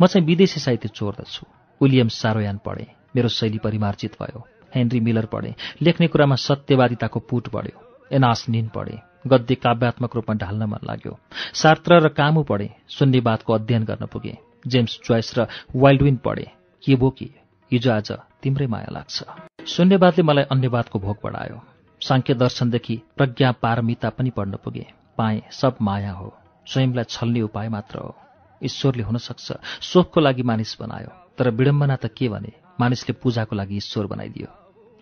म 0.00 0.06
चाहिँ 0.06 0.26
विदेशी 0.26 0.60
साहित्य 0.60 0.88
चोर्दछु। 0.88 1.42
विलियम 1.80 2.08
सारोयान 2.08 2.58
पढेँ। 2.66 2.90
मेरो 3.14 3.28
शैली 3.28 3.58
परिमार्जित 3.58 4.16
भयो। 4.22 4.55
हेनरी 4.74 5.00
मिलर 5.00 5.26
पढे। 5.26 5.54
लेख्ने 5.82 6.06
कुरामा 6.06 6.34
सत्यवादिताको 6.34 7.20
पुट 7.20 7.48
बढ्यो। 7.52 7.98
एनास 8.12 8.48
निन 8.48 8.68
पढे। 8.68 8.98
गद्य 9.26 9.54
काव्यात्मक 9.54 10.14
रूपमा 10.14 10.34
ढाल्न 10.34 10.62
मन 10.62 10.78
लाग्यो। 10.84 11.18
सार्त्र 11.54 11.94
र 11.94 12.08
कामु 12.08 12.42
पढे। 12.42 12.70
शून्यवादको 12.88 13.52
अध्ययन 13.52 13.84
गर्न 13.84 14.06
पुगे। 14.06 14.38
जेम्स 14.66 15.00
च्वाइस 15.04 15.38
र 15.38 15.46
वाइल्डविन 15.76 16.16
पढे। 16.16 16.50
के 16.84 16.94
भो 16.94 17.10
कि? 17.10 17.30
हिजो 17.72 17.92
आज 17.92 18.12
तिम्रै 18.42 18.66
माया 18.66 18.86
लाग्छ। 18.92 19.24
शून्यवादले 19.66 20.22
मलाई 20.22 20.44
अन्यवादको 20.44 20.98
भोग 20.98 21.16
बढायो। 21.24 21.60
साङ्ख्य 22.00 22.34
दर्शनदेखि 22.34 23.02
प्रज्ञा 23.16 23.52
पारमिता 23.52 24.10
पनि 24.10 24.30
पढ्न 24.30 24.58
पुगे। 24.64 24.86
पाएँ 25.18 25.42
सब 25.50 25.76
माया 25.82 26.12
हो। 26.12 26.34
स्वयंलाई 26.66 27.04
छल्ने 27.04 27.40
उपाय 27.40 27.68
मात्र 27.68 27.98
हो। 27.98 28.16
ईश्वरले 28.64 29.02
हुन 29.02 29.16
सक्छ 29.16 29.52
शोकको 29.82 30.20
लागि 30.20 30.42
मानिस 30.42 30.76
बनायो। 30.80 31.26
तर 31.38 31.50
विडम्बना 31.50 31.96
त 31.96 32.06
के 32.06 32.28
भने? 32.28 32.52
मानिसले 32.80 33.12
पूजाको 33.22 33.56
लागि 33.56 33.76
ईश्वर 33.76 34.06
बनाइदियो। 34.06 34.48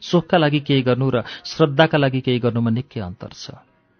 सुखका 0.03 0.37
लागि 0.39 0.61
केही 0.61 0.83
गर्नु 0.83 1.11
र 1.11 1.23
श्रद्धाका 1.45 1.99
लागि 1.99 2.21
केही 2.21 2.39
गर्नुमा 2.39 2.71
निकै 2.71 3.01
अन्तर 3.01 3.33
छ। 3.33 3.51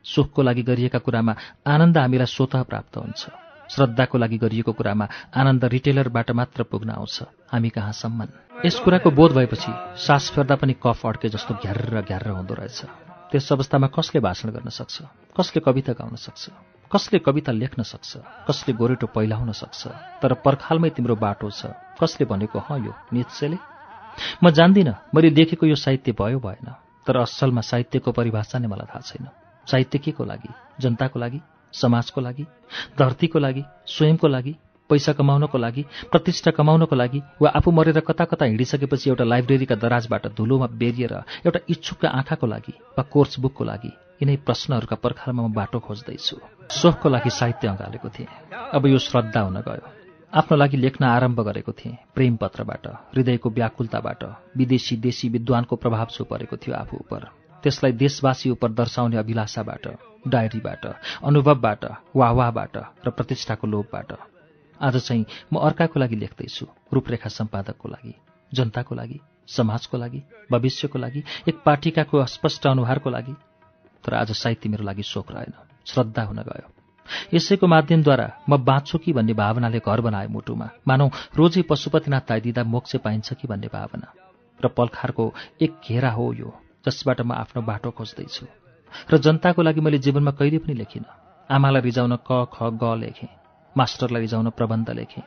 सुखको 0.05 0.43
लागि 0.43 0.63
गरिएका 0.63 0.99
कुरामा 0.99 1.33
आनन्द 1.67 1.99
हामीलाई 1.99 2.27
स्वतः 2.27 2.63
प्राप्त 2.63 2.97
हुन्छ। 2.97 3.23
श्रद्धाको 3.73 4.19
लागि 4.19 4.39
गरिएको 4.39 4.73
कुरामा 4.73 5.09
आनन्द 5.33 5.65
रिटेलरबाट 5.65 6.31
मात्र 6.31 6.63
पुग्न 6.69 6.91
आउँछ। 7.01 7.17
हामी 7.53 7.69
कहाँसम्म 7.69 8.21
यस 8.65 8.77
कुराको 8.85 9.11
बोध 9.11 9.33
भएपछि 9.33 9.73
सास 9.97 10.31
फेर्दा 10.31 10.57
पनि 10.57 10.77
कफ 10.77 11.07
अड्के 11.07 11.29
जस्तो 11.29 11.55
घ्यार 11.55 12.03
घ्यार 12.05 12.29
हुँदो 12.29 12.55
रहेछ। 12.55 12.81
त्यस 13.33 13.53
अवस्थामा 13.53 13.87
कसले 13.87 14.21
भाषण 14.21 14.49
गर्न 14.51 14.69
सक्छ? 14.69 15.03
कसले 15.37 15.61
कविता 15.61 15.93
गाउन 15.93 16.17
सक्छ? 16.17 16.43
कसले 16.93 17.19
कविता 17.19 17.53
लेख्न 17.53 17.83
सक्छ? 17.83 18.17
कसले 18.49 18.75
गोरेटो 18.75 19.07
पहिलाउन 19.07 19.53
सक्छ? 19.53 19.89
तर 20.23 20.33
पर्खालमै 20.45 20.91
तिम्रो 20.91 21.17
बाटो 21.17 21.51
छ। 21.51 21.67
कसले 22.01 22.27
भनेको 22.27 22.59
हँ 22.59 22.79
यो 22.87 22.93
निश्चयले 23.13 23.59
म 24.43 24.51
जान्दिनँ 24.51 24.95
मैले 25.15 25.31
देखेको 25.31 25.67
यो 25.67 25.75
साहित्य 25.75 26.13
भयो 26.13 26.39
भएन। 26.39 26.69
तर 27.07 27.17
असलमा 27.17 27.61
साहित्यको 27.61 28.13
परिभाषा 28.13 28.59
नै 28.59 28.69
मलाई 28.69 28.87
थाहा 28.87 29.01
छैन। 29.01 29.29
साहित्य 29.67 29.99
के 29.99 30.11
को 30.13 30.25
लागि? 30.25 30.49
जनताको 30.81 31.19
लागि? 31.19 31.41
समाजको 31.73 32.21
लागि? 32.21 32.45
धरतीको 32.99 33.39
लागि? 33.39 33.63
स्वयंको 33.87 34.29
लागि? 34.29 34.55
पैसा 34.91 35.13
कमाउनको 35.13 35.59
लागि? 35.59 35.83
प्रतिष्ठा 36.13 36.51
कमाउनको 36.51 36.97
लागि? 36.97 37.23
वा 37.41 37.51
आफू 37.51 37.71
मरेर 37.71 38.01
कता 38.01 38.25
कता 38.25 38.45
हिँडिसकेपछि 38.45 39.11
एउटा 39.11 39.25
लाइब्रेरीका 39.25 39.75
दराजबाट 39.75 40.27
धुलोमा 40.37 40.67
बेरिएर 40.81 41.15
एउटा 41.47 41.61
इच्छुकका 41.69 42.09
आँखाको 42.09 42.47
लागि 42.47 42.73
वा 42.99 43.03
कोर्स 43.03 43.41
बुकको 43.41 43.65
लागि 43.65 43.93
यिनै 44.23 44.37
प्रश्नहरूका 44.47 44.97
पर्खालमा 44.97 45.43
म 45.43 45.53
बाटो 45.53 45.79
खोज्दैछु। 45.81 46.37
सोखको 46.71 47.09
लागि 47.09 47.31
साहित्य 47.31 47.69
अँगालेको 47.69 48.09
थिएँ। 48.09 48.29
अब 48.73 48.87
यो 48.87 48.99
श्रद्धा 48.99 49.41
हुन 49.41 49.61
गयो। 49.61 50.04
आफ्नो 50.35 50.57
लागि 50.57 50.77
लेख्न 50.77 51.05
आरम्भ 51.07 51.41
गरेको 51.41 51.73
थिएँ। 51.73 51.95
प्रेम 52.15 52.37
पत्रबाट 52.37 52.87
हृदयको 53.15 53.51
व्याकुलताबाट 53.51 54.23
विदेशी 54.57 54.97
देशी 54.99 55.29
विद्वानको 55.29 55.77
प्रभाव 55.77 56.07
छो 56.11 56.25
परेको 56.27 56.57
थियो 56.57 56.75
आफू 56.75 56.97
उप 56.97 57.13
त्यसलाई 57.63 57.93
देशवासी 57.95 58.51
उप 58.51 58.65
दर्शाउने 58.75 59.17
अभिलाषाबाट 59.17 59.87
डायरीबाट 60.27 60.87
अनुभवबाट 61.23 61.85
वाहवाहबाट 62.17 62.77
र 63.07 63.11
प्रतिष्ठाको 63.11 63.67
लोभबाट। 63.67 64.13
आज 64.81 64.97
चाहिँ 64.99 65.25
म 65.53 65.63
अर्काको 65.63 66.01
लागि 66.01 66.17
लेख्दैछु 66.17 66.67
रूपरेखा 66.93 67.29
सम्पादकको 67.31 67.89
लागि 67.89 68.15
जनताको 68.53 68.95
लागि 68.95 69.21
समाजको 69.49 69.99
लागि 69.99 70.23
भविष्यको 70.51 70.99
लागि 70.99 71.23
एक 71.49 71.63
पाठिकाको 71.65 72.19
अस्पष्ट 72.19 72.67
अनुहारको 72.67 73.11
लागि। 73.11 73.35
तर 74.05 74.15
आज 74.15 74.33
साहित्य 74.35 74.69
मेरो 74.69 74.85
लागि 74.85 75.03
शोक 75.05 75.33
रहेन 75.33 75.55
श्रद्धा 75.87 76.23
हुन 76.23 76.43
गयो। 76.43 76.74
यसैको 77.35 77.67
माध्यमद्वारा 77.67 78.27
म 78.49 78.57
बाँच्छु 78.65 78.99
कि 78.99 79.13
भन्ने 79.13 79.35
भावनाले 79.35 79.79
घर 79.79 80.01
बनाए 80.01 80.27
मुटुमा। 80.27 80.69
मानौ 80.89 81.07
रोजै 81.37 81.63
पशुपतिनाथ 81.63 82.21
ताइदिँदा 82.29 82.65
मोक्ष 82.65 82.97
पाइन्छ 82.97 83.33
कि 83.35 83.49
भन्ने 83.49 83.69
भावना। 83.69 84.09
र 84.61 84.69
पलखारको 84.69 85.25
एक 85.63 85.73
घेरा 85.89 86.11
हो 86.11 86.33
यो 86.33 86.53
जसबाट 86.87 87.21
म 87.21 87.33
आफ्नो 87.33 87.63
बाटो 87.63 87.91
खोज्दैछु। 87.91 88.47
र 89.11 89.19
जनताको 89.19 89.63
लागि 89.63 89.81
मैले 89.81 89.99
जीवनमा 89.99 90.31
कहिले 90.31 90.59
पनि 90.59 90.75
लेखिनँ। 90.75 91.09
आमालाई 91.51 91.83
रिजाउन 91.83 92.17
क 92.25 92.47
ख 92.55 92.71
ग 92.73 92.85
लेखेँ। 93.01 93.29
मास्टरलाई 93.77 94.21
रिजाउन 94.21 94.51
प्रबन्ध 94.51 94.91
लेखेँ। 94.91 95.23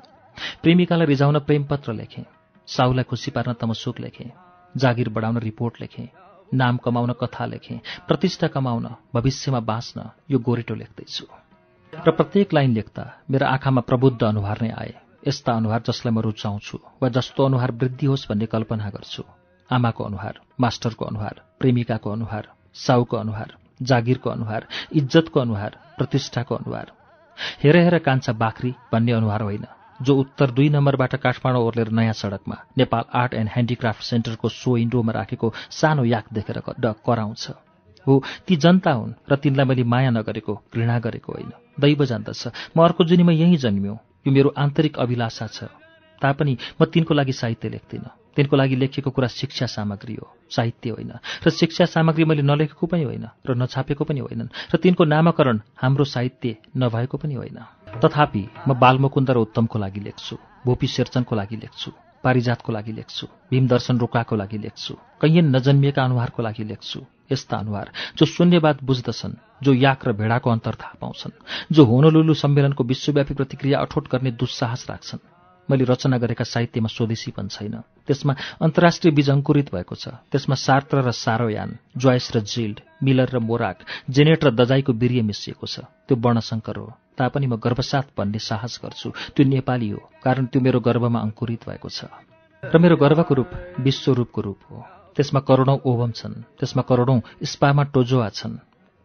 प्रेमिकालाई 0.64 1.08
रिजाउन 1.08 1.40
प्रेमपत्र 1.40 1.94
लेखेँ। 1.94 2.26
साहुलाई 2.68 3.04
खुसी 3.04 3.32
पार्न 3.32 3.54
तमसुक 3.54 4.00
लेखेँ। 4.00 4.32
जागिर 4.76 5.10
बढाउन 5.10 5.38
रिपोर्ट 5.38 5.82
लेखेँ। 5.82 6.08
नाम 6.54 6.78
कमाउन 6.78 7.12
कथा 7.22 7.46
लेखेँ। 7.46 7.80
प्रतिष्ठा 8.08 8.48
कमाउन 8.48 8.88
भविष्यमा 9.14 9.60
बाँच्न 9.60 10.10
यो 10.32 10.40
गोरेटो 10.40 10.76
लेख्दैछु। 10.76 11.26
र 11.94 12.12
प्रत्येक 12.12 12.54
लाइन 12.54 12.72
लेख्दा 12.74 13.04
मेरो 13.32 13.46
आँखामा 13.46 13.82
प्रबुद्ध 13.82 14.24
अनुहार 14.24 14.62
नै 14.62 14.70
आए। 14.72 14.94
यस्ता 15.28 15.52
अनुहार 15.54 15.82
जसलाई 15.88 16.14
म 16.14 16.20
रुचाउँछु 16.20 16.78
वा 17.02 17.10
जस्तो 17.10 17.46
अनुहार 17.46 17.72
वृद्धि 17.74 18.06
होस् 18.06 18.28
भन्ने 18.30 18.46
कल्पना 18.46 18.90
गर्छु। 18.90 19.24
आमाको 19.70 20.04
अनुहार 20.04 20.40
मास्टरको 20.60 21.06
अनुहार 21.06 21.36
प्रेमिकाको 21.60 22.10
अनुहार 22.12 22.48
साउको 22.76 23.18
अनुहार 23.18 23.50
जागिरको 23.82 24.30
अनुहार 24.30 24.68
इज्जतको 24.94 25.40
अनुहार 25.40 25.72
प्रतिष्ठाको 25.98 26.56
अनुहार। 26.56 26.92
हेर 27.64 27.76
हेर 27.78 27.98
कान्छा 28.00 28.34
बाख्री 28.36 28.72
भन्ने 28.92 29.12
अनुहार 29.12 29.42
होइन 29.42 29.66
जो 30.00 30.16
उत्तर 30.16 30.52
दुई 30.52 30.70
नम्बरबाट 30.70 31.16
काठमाडौँ 31.16 31.64
ओर्लेर 31.64 31.90
नयाँ 31.90 32.14
सडकमा 32.14 32.58
नेपाल 32.78 33.04
आर्ट 33.14 33.34
एन्ड 33.34 33.50
ह्यान्डिक्राफ्ट 33.50 34.04
सेन्टरको 34.04 34.50
सो 34.52 34.78
इन्डोमा 34.78 35.12
राखेको 35.14 35.54
सानो 35.72 36.04
याक 36.06 36.26
देखेर 36.34 36.60
कराउँछ। 37.06 37.44
हो 38.08 38.24
ती 38.48 38.56
जनता 38.56 38.92
हुन् 38.92 39.14
र 39.32 39.36
तिनलाई 39.36 39.66
मैले 39.66 39.84
माया 39.84 40.10
नगरेको 40.10 40.54
घृणा 40.74 41.00
गरेको 41.00 41.34
होइन। 41.34 41.52
दैव 41.80 42.06
जान्दछ। 42.06 42.48
म 42.78 42.84
अर्को 42.84 43.04
जुनीमा 43.04 43.32
यहीँ 43.32 43.58
जन्मियो। 43.58 44.00
यो 44.28 44.34
मेरो 44.34 44.50
आन्तरिक 44.58 45.00
अभिलाषा 45.00 45.48
छ। 45.48 45.64
तापनि 46.22 46.58
म 46.82 46.86
तिनको 46.86 47.14
लागि 47.14 47.34
साहित्य 47.34 47.70
लेख्दिनँ। 47.70 48.12
तिनको 48.36 48.56
लागि 48.56 48.76
लेखिएको 48.76 49.12
कुरा 49.12 49.28
शिक्षा 49.28 49.66
सामग्री 49.66 50.16
हो। 50.16 50.28
साहित्य 50.50 50.90
होइन। 50.90 51.12
र 51.46 51.50
शिक्षा 51.50 51.86
सामग्री 51.86 52.26
मैले 52.26 52.42
नलेखेको 52.42 52.88
पनि 52.88 53.04
होइन 53.04 53.26
र 53.50 53.56
नछापेको 53.56 54.04
पनि 54.04 54.20
होइनन्। 54.20 54.50
र 54.74 54.78
तिनको 54.78 55.04
नामाकरण 55.04 55.60
हाम्रो 55.76 56.04
साहित्य 56.04 56.56
नभएको 56.78 57.18
पनि 57.18 57.34
होइन। 57.34 57.60
तथापि 58.00 58.44
म 58.68 58.74
बालमुकुन्द 58.74 59.30
र 59.32 59.38
उत्तमको 59.38 59.80
लागि 59.80 60.00
लेख्छु। 60.00 60.38
भोपी 60.66 60.88
शेरचनको 60.88 61.36
लागि 61.36 61.56
लेख्छु। 61.56 61.92
पारिजातको 62.24 62.74
लागि 62.74 62.92
लेख्छु। 62.92 63.28
भीमदर्शन 63.52 63.98
रोकाको 63.98 64.36
लागि 64.36 64.58
लेख्छु। 64.58 64.94
कैयन 65.22 65.56
नजन्मिएका 65.56 66.04
अनुहारको 66.04 66.44
लागि 66.44 66.64
लेख्छु। 66.64 67.17
यस्ता 67.32 67.58
अनुहार 67.58 67.92
जो 68.18 68.26
शून्यवाद 68.26 68.78
बुझ्दछन् 68.84 69.40
जो 69.64 69.74
याक 69.74 70.08
र 70.08 70.12
भेडाको 70.14 70.50
अन्तर 70.50 70.76
थाहा 70.82 70.96
पाउँछन् 71.02 71.40
जो 71.72 71.86
होनोलुलु 71.86 72.34
सम्मेलनको 72.34 72.84
विश्वव्यापी 72.84 73.34
प्रतिक्रिया 73.34 73.80
अठोट 73.80 74.08
गर्ने 74.12 74.32
दुस्साहस 74.32 74.86
राख्छन्। 74.90 75.26
मैले 75.70 75.84
रचना 75.84 76.18
गरेका 76.18 76.44
साहित्यमा 76.44 76.88
स्वदेशी 76.88 77.32
पनि 77.32 77.50
छैन। 77.52 77.76
त्यसमा 78.08 78.34
अन्तर्राष्ट्रिय 78.64 79.12
बीज 79.12 79.30
अङ्कुरित 79.30 79.68
भएको 79.76 79.96
छ। 79.96 80.08
त्यसमा 80.32 80.56
सार्त्र 80.56 81.04
र 81.04 81.12
सारोयान 81.12 81.78
जोइस 81.98 82.32
र 82.36 82.40
जिल्ड 82.40 82.80
मिलर 83.04 83.30
र 83.36 83.40
मोराक 83.44 83.78
जेनेट 84.10 84.46
र 84.46 84.50
दजाईको 84.56 84.94
वीर्य 84.94 85.22
मिसिएको 85.28 85.68
छ। 85.68 85.84
त्यो 86.08 86.16
वर्णशङ्कर 86.16 86.76
हो। 86.78 86.88
तापनि 87.20 87.48
म 87.48 87.60
गर्भसाथ 87.60 88.16
भन्ने 88.16 88.40
साहस 88.40 88.80
गर्छु। 88.80 89.12
त्यो 89.36 89.44
नेपाली 89.44 89.90
हो 89.90 90.00
कारण 90.24 90.46
त्यो 90.48 90.62
मेरो 90.62 90.80
गर्भमा 90.80 91.20
अङ्कुरित 91.20 91.68
भएको 91.68 91.90
छ। 91.90 92.08
र 92.64 92.78
मेरो 92.80 92.96
गर्वको 92.96 93.34
रूप 93.36 93.50
विश्वरूपको 93.84 94.42
रूप 94.42 94.60
हो। 94.72 94.97
त्यसमा 95.18 95.40
करोडौँ 95.42 95.78
ओभम 95.86 96.12
छन्। 96.14 96.34
त्यसमा 96.60 96.84
करोडौँ 96.90 97.20
स्पामा 97.44 97.84
टोजोआ 97.94 98.30
छन्। 98.30 98.58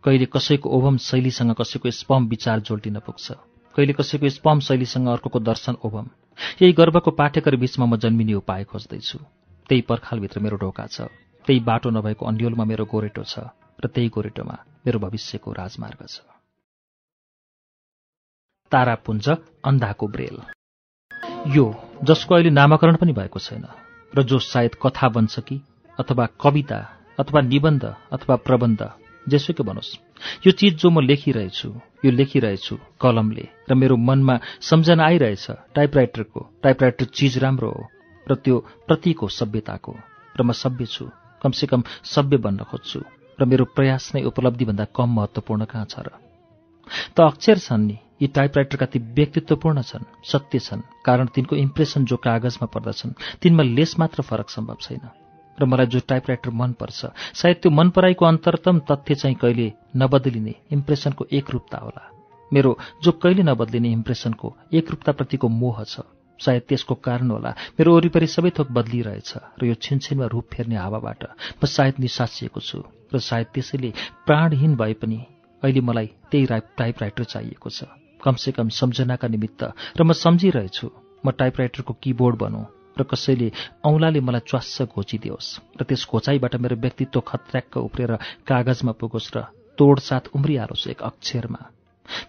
कहिले 0.05 0.27
कसैको 0.29 0.69
ओभम 0.69 0.97
शैलीसँग 1.01 1.55
कसैको 1.57 1.91
स्पम 1.91 2.27
विचार 2.29 2.61
जोल्टिन 2.61 2.99
पुग्छ। 3.01 3.27
कहिले 3.75 3.93
कसैको 3.93 4.29
स्पम 4.29 4.61
शैलीसँग 4.61 5.09
अर्को 5.09 5.39
दर्शन 5.41 5.77
ओभम। 5.85 6.07
यही 6.63 6.73
गर्वको 6.73 7.11
पाठ्यकर 7.11 7.57
बीचमा 7.57 7.87
म 7.87 7.97
जन्मिने 7.97 8.35
उपाय 8.35 8.65
खोज्दैछु। 8.65 9.19
त्यही 9.69 9.83
पर्खालभित्र 9.89 10.41
मेरो 10.41 10.57
ढोका 10.57 10.87
छ। 10.87 11.09
त्यही 11.47 11.61
बाटो 11.61 11.91
नभएको 11.91 12.27
अन्यलमा 12.27 12.65
मेरो 12.65 12.85
गोरेटो 12.85 13.25
छ 13.25 13.49
र 13.81 13.89
त्यही 13.89 14.09
गोरेटोमा 14.09 14.57
मेरो 14.87 14.99
भविष्यको 14.99 15.53
राजमार्ग 15.53 16.01
छ। 16.07 16.21
तारापुञ्ज 18.73 19.29
अन्धाको 19.65 20.07
ब्रेल। 20.07 20.37
यो 21.57 21.65
जसको 22.05 22.35
अहिले 22.35 22.51
नामाकरण 22.51 22.97
पनि 22.97 23.13
भएको 23.13 23.39
छैन 23.39 23.65
र 24.13 24.23
जो 24.23 24.39
सायद 24.39 24.75
कथा 24.83 25.09
बन्छ 25.09 25.41
कि 25.41 25.57
अथवा 25.99 26.27
कविता 26.41 26.79
अथवा 27.19 27.41
निबन्ध 27.41 27.85
अथवा 28.13 28.37
प्रबन्ध 28.47 28.81
जेसुकै 29.27 29.65
बनोस्। 29.65 29.91
यो 30.47 30.51
चिज 30.59 30.75
जो 30.81 30.91
म 30.91 31.01
लेखिरहेछु 31.01 31.69
यो 32.05 32.11
लेखिरहेछु 32.11 32.75
कलमले 33.01 33.47
र 33.71 33.75
मेरो 33.75 33.97
मनमा 33.97 34.35
सम्झना 34.61 35.05
आइरहेछ 35.05 35.47
टाइपराइटरको 35.75 36.41
टाइपराइटर 36.63 37.05
चिज 37.17 37.39
राम्रो 37.39 37.71
हो 37.71 37.83
र 38.27 38.35
त्यो 38.35 38.57
प्रतीक 38.89 39.19
हो 39.23 39.29
सभ्यताको 39.29 39.93
र 40.37 40.41
म 40.43 40.53
सभ्य 40.53 40.87
छु 40.87 41.05
कमसेकम 41.43 41.83
सभ्य 42.05 42.37
बन्न 42.45 42.65
खोज्छु 42.71 43.01
र 43.39 43.45
मेरो 43.45 43.65
प्रयास 43.77 44.11
नै 44.15 44.23
उपलब्धिभन्दा 44.31 44.85
कम 44.97 45.09
महत्त्वपूर्ण 45.17 45.65
कहाँ 45.71 45.87
छ 45.87 45.95
र? 46.07 46.09
त 47.15 47.21
अक्षर 47.21 47.59
छन् 47.59 47.87
नि 47.87 47.97
यी 48.23 48.27
टाइपराइटरका 48.27 48.87
ती 48.87 48.99
व्यक्तित्वपूर्ण 48.99 49.83
छन् 49.83 50.11
सत्य 50.25 50.59
छन् 50.59 50.87
कारण 51.07 51.27
तिनको 51.35 51.57
इम्प्रेसन 51.57 52.05
जो 52.05 52.17
कागजमा 52.17 52.67
पर्दछन् 52.75 53.19
तिनमा 53.43 53.63
लेस 53.63 53.99
मात्र 53.99 54.23
फरक 54.23 54.51
सम्भव 54.51 54.79
छैन। 54.81 55.22
र 55.59 55.65
मलाई 55.65 55.87
जो 55.87 56.01
टाइपराइटर 56.09 56.51
मनपर्छ। 56.51 57.01
सायद 57.35 57.57
त्यो 57.57 57.71
मन 57.71 57.91
पराईको 57.91 58.25
अन्तरतम 58.25 58.79
तथ्य 58.91 59.15
चाहिँ 59.15 59.37
कहिले 59.37 59.73
नबदलिने 59.97 60.55
इम्प्रेसनको 60.73 61.27
एकरूपता 61.33 61.79
होला। 61.79 62.03
मेरो 62.53 62.79
जो 63.05 63.13
कहिले 63.13 63.43
नबदलिने 63.43 63.91
इम्प्रेसनको 63.93 64.57
एकरूपताप्रतिको 64.73 65.49
मोह 65.49 65.85
छ। 65.85 66.01
सायद 66.41 66.63
त्यसको 66.69 66.95
कारण 66.95 67.31
होला। 67.31 67.51
मेरो 67.79 67.95
वरिपरि 67.95 68.27
सबै 68.27 68.51
थोक 68.51 68.71
बदलिरहेछ 68.73 69.31
र 69.63 69.67
यो 69.67 69.75
छिनछिनमा 69.79 70.27
रूप 70.27 70.47
फेर्ने 70.53 70.77
हावाबाट 70.77 71.23
म 71.63 71.67
सायद 71.67 71.95
निसासिएको 72.01 72.61
छु 72.61 72.83
र 73.15 73.19
सायद 73.21 73.47
त्यसैले 73.55 73.91
प्राणहीन 74.27 74.75
भए 74.75 74.95
पनि 74.99 75.19
अहिले 75.63 75.81
मलाई 75.81 76.09
त्यही 76.31 76.47
टाइपराइटर 76.79 77.25
चाहिएको 77.25 77.69
छ। 77.71 77.87
कमसेकम 78.19 78.69
सम्झनाका 78.69 79.29
निमित्त 79.29 79.63
र 79.99 80.03
म 80.03 80.13
सम्झिरहेछु 80.13 80.87
म 81.23 81.31
टाइपराइटरको 81.31 81.93
किबोर्ड 82.03 82.37
बनौँ। 82.43 82.82
र 82.99 83.03
कसैले 83.03 83.49
औँलाले 83.85 84.21
मलाई 84.21 84.45
च्वास्स 84.47 84.83
घोचिदियोस् 84.93 85.51
र 85.79 85.81
त्यस 85.85 86.03
घोचाइबाट 86.11 86.55
मेरो 86.57 86.77
व्यक्तित्व 86.77 87.21
खत्र्याक्क 87.21 87.77
उफ्रेर 87.79 88.13
कागजमा 88.47 88.93
पुगोस् 89.01 89.33
र 89.37 89.39
तोडसाथ 89.79 90.25
उम्रिहालोस् 90.37 90.89
एक 90.93 91.01
अक्षरमा। 91.03 91.63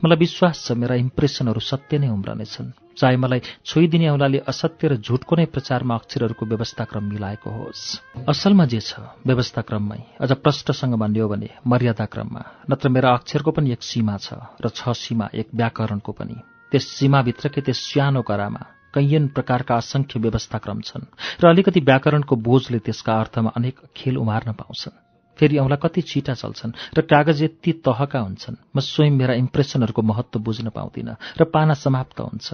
मलाई 0.04 0.18
विश्वास 0.18 0.58
छ 0.66 0.72
मेरा 0.80 0.96
इम्प्रेसनहरू 0.96 1.60
सत्य 1.60 1.98
नै 1.98 2.08
उम्रनेछन्। 2.08 2.96
चाहे 2.96 3.18
मलाई 3.18 3.42
छोइदिने 3.66 4.08
औँलाले 4.10 4.40
असत्य 4.48 4.88
र 4.88 4.94
झुटको 5.02 5.34
नै 5.36 5.46
प्रचारमा 5.50 5.96
अक्षरहरूको 5.96 6.46
व्यवस्थाक्रम 6.46 7.04
मिलाएको 7.04 7.50
होस्। 7.50 7.84
असलमा 8.30 8.66
जे 8.70 8.80
छ 8.80 9.02
व्यवस्थाक्रममै। 9.26 10.02
अझ 10.24 10.32
प्रष्टसँग 10.40 10.94
भन्यो 10.94 11.28
भने 11.28 11.50
मर्यादाक्रममा। 11.68 12.42
नत्र 12.70 12.90
मेरा 12.90 13.10
अक्षरको 13.18 13.52
पनि 13.52 13.72
एक 13.74 13.82
सीमा 13.84 14.16
छ 14.22 14.40
र 14.62 14.70
छ 14.70 14.94
सीमा 14.94 15.28
एक 15.34 15.48
व्याकरणको 15.52 16.12
पनि। 16.16 16.38
त्यस 16.72 16.86
सीमाभित्रकै 16.88 17.62
त्यस 17.62 17.80
सानो 17.82 18.22
करामा 18.22 18.62
कैयन 18.94 19.28
प्रकारका 19.28 19.76
असङ्ख्य 19.76 20.20
व्यवस्थाक्रम 20.20 20.82
छन् 20.82 21.06
र 21.42 21.48
अलिकति 21.50 21.80
व्याकरणको 21.80 22.36
बोझले 22.48 22.80
त्यसका 22.80 23.14
अर्थमा 23.20 23.52
अनेक 23.56 23.80
खेल 23.96 24.18
उमार्न 24.18 24.52
पाउँछन्। 24.54 25.00
फेरि 25.40 25.58
औँला 25.58 25.76
कति 25.76 26.02
छिटा 26.02 26.34
चल्छन् 26.34 26.78
र 26.98 27.02
कागज 27.04 27.44
यति 27.44 27.72
तहका 27.86 28.20
हुन्छन्। 28.20 28.56
म 28.76 28.80
स्वयं 28.80 29.12
मेरा 29.12 29.34
इम्प्रेसनहरूको 29.34 30.02
महत्व 30.02 30.40
बुझ्न 30.40 30.70
पाउँदिनँ 30.70 31.16
र 31.40 31.44
पाना 31.46 31.74
समाप्त 31.74 32.20
हुन्छ। 32.20 32.54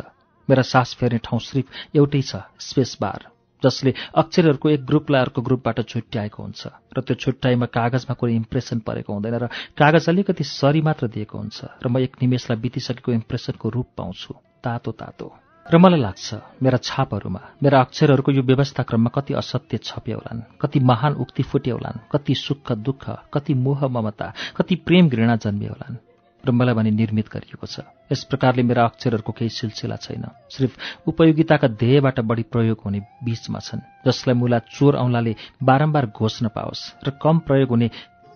मेरा 0.49 0.61
सास 0.63 0.95
फेर्ने 0.99 1.19
ठाउँ 1.19 1.39
सिर्फ 1.39 1.95
एउटै 1.95 2.21
छ 2.21 2.35
स्पेस 2.57 2.97
बार 3.01 3.27
जसले 3.63 3.93
अक्षरहरूको 4.15 4.69
एक 4.69 4.85
ग्रुपलाई 4.85 5.21
अर्को 5.21 5.41
ग्रुपबाट 5.41 5.79
छुट्याएको 5.83 6.43
हुन्छ 6.43 6.61
र 6.95 7.01
त्यो 7.03 7.15
छुट्याइमा 7.15 7.65
कागजमा 7.67 8.15
कुनै 8.15 8.33
इम्प्रेसन 8.33 8.79
परेको 8.87 9.13
हुँदैन 9.13 9.35
र 9.35 9.47
कागज 9.75 10.09
अलिकति 10.09 10.43
सरी 10.47 10.81
मात्र 10.81 11.07
दिएको 11.11 11.37
हुन्छ 11.37 11.83
र 11.83 11.87
म 11.91 11.99
एक 11.99 12.15
निमेषलाई 12.23 12.57
बितिसकेको 12.63 13.11
इम्प्रेसनको 13.11 13.69
रूप 13.69 13.87
पाउँछु। 13.99 14.33
तातो 14.63 14.91
तातो। 14.95 15.48
र 15.69 15.77
मलाई 15.77 15.99
लाग्छ 15.99 16.33
मेरा 16.63 16.77
छापहरूमा 16.81 17.39
मेरा 17.63 17.79
अक्षरहरूको 17.79 18.31
यो 18.31 18.41
व्यवस्थाक्रममा 18.41 19.09
कति 19.15 19.33
असत्य 19.33 19.77
छपे 19.77 20.11
होलान् 20.11 20.41
कति 20.61 20.79
महान 20.81 21.13
उक्ति 21.13 21.43
फुटे 21.43 21.71
होलान् 21.71 21.99
कति 22.11 22.35
सुख 22.35 22.71
दुःख 22.81 23.05
कति 23.33 23.53
मोह 23.53 23.87
ममता 23.87 24.33
कति 24.57 24.75
प्रेम 24.75 25.09
घृणा 25.09 25.35
जन्मे 25.35 25.67
होलान् 25.67 25.97
र 26.43 26.51
मलाई 26.51 26.73
भने 26.73 26.91
निर्मित 26.91 27.27
गरिएको 27.29 27.67
छ। 27.67 27.85
यस 28.09 28.23
प्रकारले 28.23 28.63
मेरा 28.63 28.83
अक्षरहरूको 28.83 29.31
केही 29.31 29.49
सिलसिला 29.49 29.95
छैन। 29.95 30.25
सिर्फ 30.49 30.73
उपयोगिताका 31.07 31.67
ध्येयबाट 31.77 32.19
बढी 32.19 32.43
प्रयोग 32.49 32.81
हुने 32.85 32.99
बीचमा 33.23 33.59
छन् 33.59 33.85
जसलाई 34.07 34.35
मुला 34.35 34.59
चोर 34.73 34.95
औँलाले 34.95 35.35
बारम्बार 35.63 36.05
घोष्न 36.09 36.47
पाओस् 36.49 37.05
र 37.05 37.11
कम 37.21 37.39
प्रयोग 37.45 37.69
हुने 37.69 37.89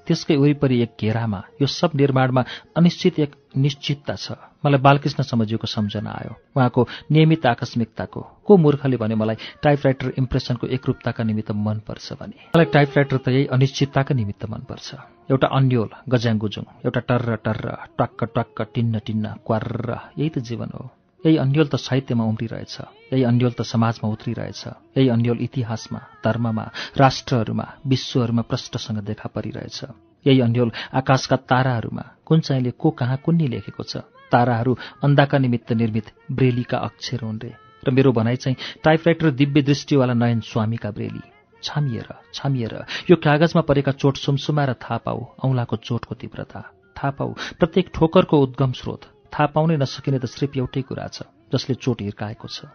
त्यसकै 0.08 0.36
वरिपरि 0.36 0.82
एक 0.84 0.92
घेरामा 1.00 1.40
यो 1.62 1.68
सब 1.68 1.92
निर्माणमा 1.96 2.42
अनिश्चित 2.78 3.20
एक 3.20 3.32
निश्चितता 3.56 4.16
छ। 4.16 4.32
मलाई 4.66 4.80
बालकृष्ण 4.80 5.24
समझिएको 5.24 5.68
सम्झना 5.68 6.12
आयो। 6.12 6.34
उहाँको 6.58 6.82
नियमित 7.12 7.46
आकस्मिकताको 7.46 8.22
को 8.46 8.58
मूर्खले 8.58 8.98
भने 8.98 9.16
मलाई 9.16 9.36
टाइपराइटर 9.64 10.14
इम्प्रेसनको 10.18 10.68
एकरूपताका 10.68 11.24
निमित्त 11.24 11.52
मनपर्छ 11.52 12.08
भने? 12.20 12.38
मलाई 12.56 12.66
टाइपराइटर 12.74 13.18
त 13.18 13.28
यही 13.30 13.46
अनिश्चितताका 13.56 14.16
निमित्त 14.16 14.46
मनपर्छ। 14.50 14.88
एउटा 15.32 15.48
अन्यल 15.48 15.90
गज्याङगुजुङ 16.10 16.66
एउटा 16.86 17.00
टर्र 17.10 17.36
टर्र 17.46 17.68
टक्क 18.00 18.20
टक्क 18.36 18.58
टिन्न 18.74 19.00
टिन्न 19.06 19.26
क्वार्र 19.46 19.90
यही 20.20 20.30
त 20.30 20.40
जीवन 20.40 20.70
हो। 20.76 20.90
यही 21.24 21.38
अन्यल 21.38 21.68
त 21.68 21.76
साहित्यमा 21.78 22.24
उम्रिरहेछ 22.24 22.76
यही 23.14 23.24
अन्यल 23.24 23.52
त 23.52 23.62
समाजमा 23.64 24.10
उत्रिरहेछ 24.10 24.64
यही 24.98 25.08
अन्यल 25.10 25.38
इतिहासमा 25.42 26.00
धर्ममा 26.20 26.66
राष्ट्रहरूमा 26.98 27.68
विश्वहरूमा 27.88 28.42
प्रष्टसँग 28.42 29.00
देखा 29.02 29.30
परिरहेछ। 29.36 29.80
यही 30.26 30.40
अन्यल 30.42 30.72
आकाशका 30.94 31.36
ताराहरूमा 31.48 32.04
कुन 32.26 32.40
चाहिँले 32.40 32.72
को 32.72 32.90
कहाँ 32.92 33.18
कुन्नी 33.24 33.48
लेखेको 33.48 33.84
छ। 33.84 34.04
ताराहरू 34.32 34.78
अन्धाका 35.04 35.38
निमित्त 35.38 35.72
निर्मित 35.72 36.12
ब्रेलीका 36.32 36.78
अक्षर 36.80 37.24
हुन् 37.24 37.40
रे। 37.44 37.52
र 37.84 37.92
मेरो 37.92 38.12
भनाइ 38.12 38.36
चाहिँ 38.36 38.58
टाइपराइटर 38.84 39.32
दिव्य 39.32 39.62
दृष्टिवाला 39.62 40.14
नयन 40.14 40.40
स्वामीका 40.42 40.92
ब्रेली। 40.92 41.24
छामिएर 41.64 42.08
छामिएर 42.34 42.74
यो 43.12 43.16
कागजमा 43.16 43.62
परेका 43.62 43.92
चोट 43.94 44.18
सुमसुमाएर 44.18 44.74
थाहा 44.74 44.98
पाऊ 44.98 45.20
औँलाको 45.40 45.76
चोटको 45.78 46.16
तीव्रता। 46.16 46.60
थाहा 46.98 47.12
पाऊ 47.12 47.34
प्रत्येक 47.60 47.92
ठोकरको 47.96 48.42
उद्गम 48.44 48.72
स्रोत। 48.72 49.13
थाहा 49.34 49.48
पाउनै 49.56 49.78
नसकिने 49.82 50.20
त 50.20 50.26
सिर्फ 50.30 50.58
एउटै 50.58 50.82
कुरा 50.90 51.08
छ 51.16 51.26
जसले 51.54 51.76
चोट 51.84 51.98
हिर्काएको 52.06 52.48
छ। 52.48 52.70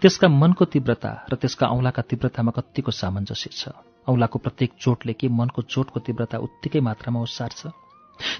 त्यसका 0.00 0.26
मनको 0.42 0.64
तीव्रता 0.72 1.10
र 1.30 1.34
त्यसका 1.42 1.66
औँलाका 1.74 2.02
तीव्रतामा 2.10 2.52
कत्तिको 2.54 2.90
सामञ्जस्य 2.94 3.50
छ। 3.50 3.62
औँलाको 4.06 4.38
प्रत्येक 4.38 4.70
चोटले 4.78 5.12
के 5.20 5.28
मनको 5.28 5.62
चोटको 5.68 5.98
तीव्रता 6.06 6.38
उत्तिकै 6.38 6.80
मात्रामा 6.80 7.20
उसार्छ 7.20 7.60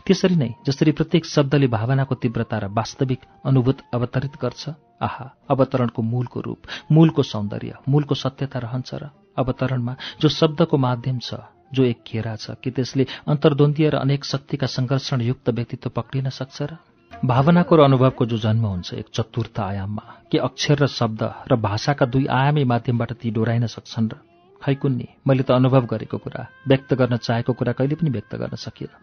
त्यसरी 0.06 0.36
नै 0.36 0.50
जसरी 0.66 0.92
प्रत्येक 0.98 1.24
शब्दले 1.26 1.66
भावनाको 1.70 2.14
तीव्रता 2.22 2.56
र 2.58 2.66
वास्तविक 2.72 3.20
अनुभूत 3.44 3.78
अवतरित 3.94 4.34
गर्छ 4.42 4.62
आहा 5.00 5.26
अवतरणको 5.48 6.02
मूलको 6.02 6.40
रूप 6.40 6.60
मूलको 6.90 7.22
सौन्दर्य 7.22 7.72
मूलको 7.88 8.14
सत्यता 8.22 8.58
रहन्छ 8.66 8.90
र 8.94 9.10
अवतरणमा 9.36 9.94
जो 10.20 10.28
शब्दको 10.38 10.76
माध्यम 10.86 11.18
छ 11.22 11.38
जो 11.74 11.84
एक 11.84 11.98
घेरा 12.08 12.34
छ 12.36 12.58
कि 12.62 12.70
त्यसले 12.70 13.06
अन्तर्द्वन्द्वीय 13.28 13.88
र 13.90 13.96
अनेक 13.98 14.24
शक्तिका 14.24 14.66
सङ्घर्षणयुक्त 14.76 15.46
व्यक्तित्व 15.50 15.90
पक्रिन 15.94 16.28
सक्छ 16.34 16.58
र 16.62 16.82
भावनाको 17.24 17.76
र 17.76 17.80
अनुभवको 17.82 18.26
जो 18.26 18.36
जन्म 18.38 18.66
हुन्छ 18.66 18.94
एक 18.94 19.06
चतुर्थ 19.10 19.58
आयाममा 19.60 20.02
के 20.30 20.38
अक्षर 20.38 20.78
र 20.78 20.86
शब्द 20.86 21.22
र 21.50 21.56
भाषाका 21.58 22.06
दुई 22.06 22.26
आयामी 22.30 22.64
माध्यमबाट 22.64 23.12
ती 23.18 23.30
डोराइन 23.34 23.66
सक्छन् 23.66 24.08
र 24.08 24.16
खैकुन्नी 24.62 25.08
मैले 25.26 25.42
त 25.42 25.50
अनुभव 25.50 25.86
गरेको 25.90 26.18
कुरा 26.18 26.46
व्यक्त 26.68 26.94
गर्न 26.94 27.16
चाहेको 27.18 27.52
कुरा 27.58 27.72
कहिले 27.74 27.94
पनि 27.98 28.10
व्यक्त 28.10 28.34
गर्न 28.38 28.54
सकिएन। 28.54 28.94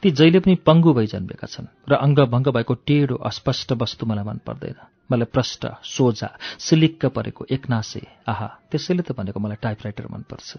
ती 0.00 0.10
जहिले 0.10 0.40
पनि 0.40 0.54
पङ्गु 0.64 0.92
भई 0.96 1.06
जन्मेका 1.12 1.46
छन् 1.46 1.68
र 1.88 1.92
अङ्गभङ्ग 2.00 2.48
भएको 2.56 2.74
टेढो 2.88 3.16
अस्पष्ट 3.20 3.72
वस्तु 3.76 4.06
मलाई 4.08 4.24
मन 4.24 4.40
पर्दैन। 4.48 4.78
मलाई 5.12 5.28
प्रष्ट 5.28 5.62
सोझा 5.84 6.28
सिलिक्क 6.56 7.06
परेको 7.12 7.52
एकनासे 7.52 8.02
आहा 8.32 8.48
त्यसैले 8.72 9.02
त 9.04 9.12
भनेको 9.12 9.40
मलाई 9.44 9.60
टाइपराइटर 9.60 10.08
मनपर्छ। 10.08 10.56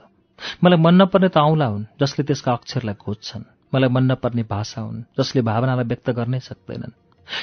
मलाई 0.61 0.77
मन 0.77 0.93
नपर्ने 1.01 1.29
त 1.33 1.37
औँला 1.41 1.67
हुन् 1.73 1.89
जसले 1.97 2.21
त्यसका 2.29 2.53
अक्षरलाई 2.53 3.01
खोज्छन्। 3.01 3.58
मलाई 3.73 3.89
मन 3.89 4.03
नपर्ने 4.03 4.43
भाषा 4.43 4.81
हुन् 4.81 5.03
जसले 5.19 5.41
भावनालाई 5.41 5.85
व्यक्त 5.85 6.09
गर्नै 6.09 6.39
सक्दैनन्। 6.39 6.97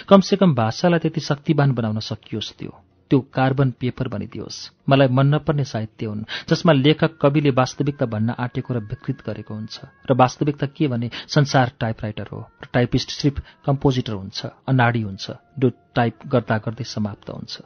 कमसेकम 0.08 0.54
भाषालाई 0.54 0.98
त्यति 0.98 1.20
शक्तिवान 1.20 1.72
बनाउन 1.72 1.98
सकियोस् 2.00 2.52
त्यो। 2.58 2.72
त्यो 3.10 3.20
कार्बन 3.20 3.70
पेपर 3.70 4.08
बनिदियोस्। 4.08 4.56
मलाई 4.88 5.08
मन 5.08 5.26
नपर्ने 5.34 5.64
साहित्य 5.64 6.06
हुन् 6.06 6.24
जसमा 6.48 6.72
लेखक 6.72 7.18
कविले 7.22 7.50
वास्तविकता 7.50 8.06
भन्न 8.06 8.30
आँटेको 8.30 8.74
र 8.74 8.78
विकृत 8.78 9.22
गरेको 9.26 9.54
हुन्छ। 9.54 9.80
र 10.10 10.14
वास्तविकता 10.14 10.66
के 10.66 10.88
भने 10.88 11.10
संसार 11.28 11.72
टाइपराइटर 11.80 12.26
हो 12.32 12.40
र 12.62 12.66
टाइपिस्ट 12.72 13.10
सिर्फ 13.10 13.42
कम्पोजिटर 13.66 14.12
हुन्छ 14.12 14.46
अनाडी 14.68 15.02
हुन्छ 15.02 15.30
जो 15.58 15.70
टाइप 15.94 16.26
गर्दा 16.26 16.58
गर्दै 16.58 16.84
समाप्त 16.84 17.30
हुन्छ। 17.30 17.62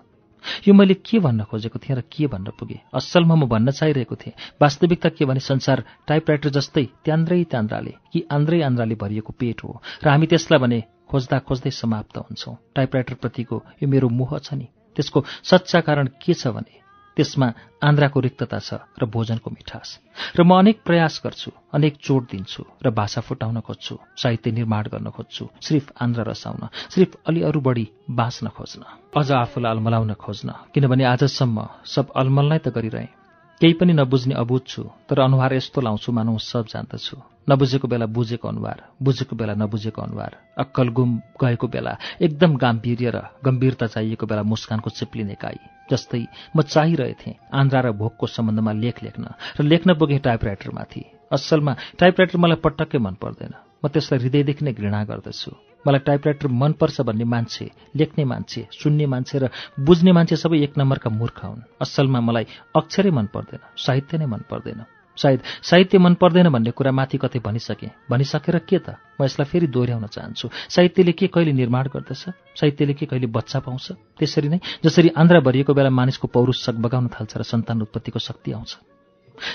यो 0.69 0.75
मैले 0.75 0.95
के 0.95 1.19
भन्न 1.19 1.45
खोजेको 1.45 1.79
थिएँ 1.79 1.97
र 1.97 2.03
के 2.13 2.27
भन्न 2.27 2.51
पुगेँ? 2.59 2.81
असलमा 2.95 3.35
म 3.35 3.47
भन्न 3.47 3.71
चाहिरहेको 3.71 4.17
थिएँ। 4.17 4.35
वास्तविकता 4.63 5.09
के 5.09 5.25
भने 5.25 5.41
संसार 5.41 5.85
टाइपराइटर 6.07 6.51
जस्तै 6.51 6.85
त्यान्द्रै 7.05 7.45
त्यान्द्राले 7.45 7.95
कि 8.13 8.27
आन्द्रै 8.33 8.61
आन्द्राले 8.63 8.95
भरिएको 8.95 9.33
पेट 9.33 9.65
हो। 9.65 9.81
र 10.05 10.09
हामी 10.09 10.27
त्यसलाई 10.27 10.61
भने 10.61 10.83
खोज्दा 11.11 11.39
खोज्दै 11.39 11.71
समाप्त 11.71 12.17
हुन्छौँ। 12.19 12.57
टाइपराइटरप्रतिको 12.75 13.57
यो 13.83 13.89
मेरो 13.89 14.09
मोह 14.09 14.39
छ 14.39 14.55
नि। 14.55 14.67
त्यसको 14.97 15.25
सच्चा 15.43 15.81
कारण 15.81 16.07
के 16.23 16.35
छ 16.35 16.49
भने 16.55 16.75
त्यसमा 17.17 17.49
आन्द्राको 17.83 18.19
रिक्तता 18.21 18.59
छ 18.59 18.71
र 19.01 19.05
भोजनको 19.07 19.49
मिठास। 19.51 19.89
र 20.37 20.41
म 20.43 20.51
अनेक 20.59 20.77
प्रयास 20.87 21.15
गर्छु 21.25 21.51
अनेक 21.75 21.95
चोट 22.01 22.23
दिन्छु 22.31 22.63
र 22.85 22.91
भाषा 22.91 23.21
फुटाउन 23.21 23.61
खोज्छु 23.61 23.95
साहित्य 24.17 24.51
निर्माण 24.51 24.85
गर्न 24.93 25.09
खोज्छु 25.11 25.45
सिर्फ 25.61 25.87
आन्द्रा 26.01 26.23
रसाउन 26.31 26.63
सिर्फ 26.95 27.11
अलि 27.29 27.41
अरू 27.49 27.61
बढी 27.61 27.87
बाँच्न 28.11 28.47
खोज्न 28.57 28.83
अझ 29.17 29.31
आफूलाई 29.43 29.71
अलमलाउन 29.75 30.13
खोज्न 30.15 30.49
किनभने 30.75 31.05
आजसम्म 31.15 31.57
सब 31.87 32.07
अलमल 32.17 32.47
नै 32.53 32.59
त 32.59 32.69
गरिरहेँ। 32.71 33.20
केही 33.61 33.73
पनि 33.73 33.93
नबुझ्ने 33.93 34.35
अबुझ 34.35 34.63
छु 34.67 34.83
तर 35.09 35.21
अनुहार 35.21 35.55
यस्तो 35.55 35.81
लाउँछु 35.81 36.13
मानौ 36.13 36.37
सब 36.41 36.65
जान्दछु। 36.67 37.17
नबुझेको 37.49 37.89
बेला 37.89 38.07
बुझेको 38.09 38.49
अनुहार 38.49 38.79
बुझेको 39.03 39.37
बेला 39.37 39.55
नबुझेको 39.55 40.01
अनुहार 40.03 40.33
अक्कल 40.59 40.89
गुम 40.89 41.11
गएको 41.41 41.67
बेला 41.69 41.93
एकदम 42.21 42.57
गाम्भीर्य 42.57 43.11
र 43.11 43.19
गम्भीरता 43.45 43.87
चाहिएको 43.87 44.27
बेला 44.27 44.43
मुस्कानको 44.43 44.91
चिप्लिने 44.91 45.37
काई 45.37 45.61
जस्तै 45.91 46.25
म 46.57 46.63
चाहिरहेथेँ 46.65 47.35
आन्द्रा 47.53 47.81
र 47.81 47.93
भोकको 47.93 48.27
सम्बन्धमा 48.27 48.73
लेख 48.73 49.03
लेख्न 49.03 49.25
र 49.59 49.63
लेख्न 49.63 49.95
पुगेँ 49.95 50.21
टाइपराइटरमाथि। 50.21 51.03
असलमा 51.33 51.73
टाइपराइटर 52.01 52.37
मलाई 52.39 52.59
पटक्कै 52.65 52.99
मन 52.99 53.15
पर्दैन। 53.21 53.53
म 53.85 53.89
त्यसलाई 53.89 54.19
हृदयदेखि 54.21 54.65
नै 54.65 54.73
घृणा 54.73 55.05
गर्दछु। 55.05 55.70
मलाई 55.87 56.01
टाइपराइटर 56.07 56.49
मनपर्छ 56.49 57.01
भन्ने 57.01 57.25
मान्छे 57.25 57.71
लेख्ने 57.97 58.25
मान्छे 58.25 58.67
सुन्ने 58.73 59.07
मान्छे 59.07 59.39
र 59.39 59.49
बुझ्ने 59.81 60.13
मान्छे 60.13 60.37
सबै 60.37 60.63
एक 60.63 60.79
नम्बरका 60.79 61.11
मूर्ख 61.11 61.45
हुन्। 61.45 61.67
असलमा 61.81 62.21
मलाई 62.21 62.47
अक्षरै 62.77 63.11
मन 63.11 63.27
पर्दैन 63.35 63.61
साहित्य 63.77 64.19
नै 64.19 64.27
मन 64.27 64.43
पर्दैन 64.51 64.85
सायद 65.19 65.41
साहित्य 65.63 65.99
मन 65.99 66.15
पर्दैन 66.15 66.49
भन्ने 66.49 66.71
कुरा 66.71 66.93
माथि 66.93 67.19
कतै 67.19 67.39
भनिसकेँ। 67.45 67.91
भनिसकेर 68.11 68.59
के 68.65 68.79
त? 68.79 68.97
म 69.21 69.25
यसलाई 69.25 69.45
फेरि 69.45 69.67
दोहोऱ्याउन 69.67 70.07
चाहन्छु। 70.07 70.49
साहित्यले 70.49 71.13
के 71.13 71.27
कहिले 71.27 71.53
निर्माण 71.53 71.89
गर्दछ? 71.93 72.33
साहित्यले 72.57 72.95
के 72.95 73.07
कहिले 73.07 73.27
बच्चा 73.27 73.59
पाउँछ? 73.61 74.17
त्यसरी 74.17 74.49
नै 74.49 74.61
जसरी 74.81 75.09
आन्द्रा 75.13 75.41
भरिएको 75.41 75.75
बेला 75.75 75.91
मानिसको 75.91 76.29
पौरुष 76.29 76.65
सक 76.65 76.77
बगाउन 76.81 77.09
थाल्छ 77.13 77.37
र 77.37 77.43
सन्तान 77.43 77.83
उत्पत्तिको 77.83 78.19
शक्ति 78.19 78.53
आउँछ। 78.53 78.90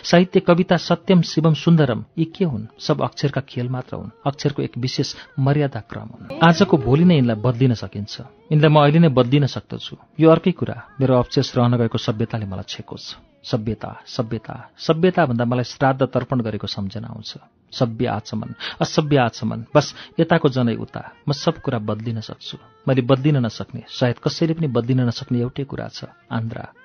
साहित्य 0.04 0.40
कविता 0.40 0.78
सत्यम 0.78 1.22
शिवम 1.22 1.54
सुन्दरम 1.54 2.04
यी 2.18 2.26
के 2.26 2.46
हुन्? 2.46 2.66
सब 2.80 3.02
अक्षरका 3.02 3.42
खेल 3.42 3.70
मात्र 3.70 3.96
हुन्। 3.96 4.10
अक्षरको 4.26 4.62
एक 4.62 4.78
विशेष 4.78 5.16
मर्यादा 5.40 5.80
क्रम 5.80 6.08
हुन्। 6.08 6.40
आजको 6.44 6.78
भोलि 6.78 7.06
नै 7.06 7.16
यिनलाई 7.16 7.36
बदलिन 7.36 7.74
सकिन्छ। 7.74 8.22
यिनलाई 8.52 8.72
म 8.72 8.78
अहिले 8.80 9.00
नै 9.00 9.10
बदलिन 9.10 9.46
सक्दछु। 9.46 9.96
यो 10.20 10.30
अर्कै 10.30 10.52
कुरा। 10.52 10.98
मेरो 11.00 11.16
अवशेष 11.16 11.58
रहन 11.58 11.78
गएको 11.78 11.98
सभ्यताले 11.98 12.46
मलाई 12.46 12.66
छेकोस्। 12.68 13.16
सभ्यता 13.46 14.02
सभ्यता 14.06 14.56
सभ्यता 14.78 15.26
भन्दा 15.26 15.46
मलाई 15.46 15.64
श्राद्ध 15.64 16.02
तर्पण 16.02 16.42
गरेको 16.42 16.68
सम्झना 16.68 17.08
आउँछ। 17.08 17.38
सभ्य 17.72 18.06
आचमन 18.06 18.54
असभ्य 18.82 19.18
आचमन। 19.18 19.66
बस 19.76 19.94
यताको 20.20 20.50
जनै 20.50 20.76
उता। 20.76 21.14
म 21.30 21.32
सब 21.32 21.62
कुरा 21.62 21.80
बदलिन 21.80 22.20
सक्छु। 22.26 22.58
मैले 22.88 23.02
बदलिन 23.02 23.46
नसक्ने 23.46 23.84
सायद 23.90 24.18
कसैले 24.18 24.54
पनि 24.54 24.68
बदलिन 24.68 25.06
नसक्ने 25.06 25.40
एउटै 25.40 25.64
कुरा 25.64 25.88
छ। 25.88 26.10
आन्द्रा। 26.32 26.85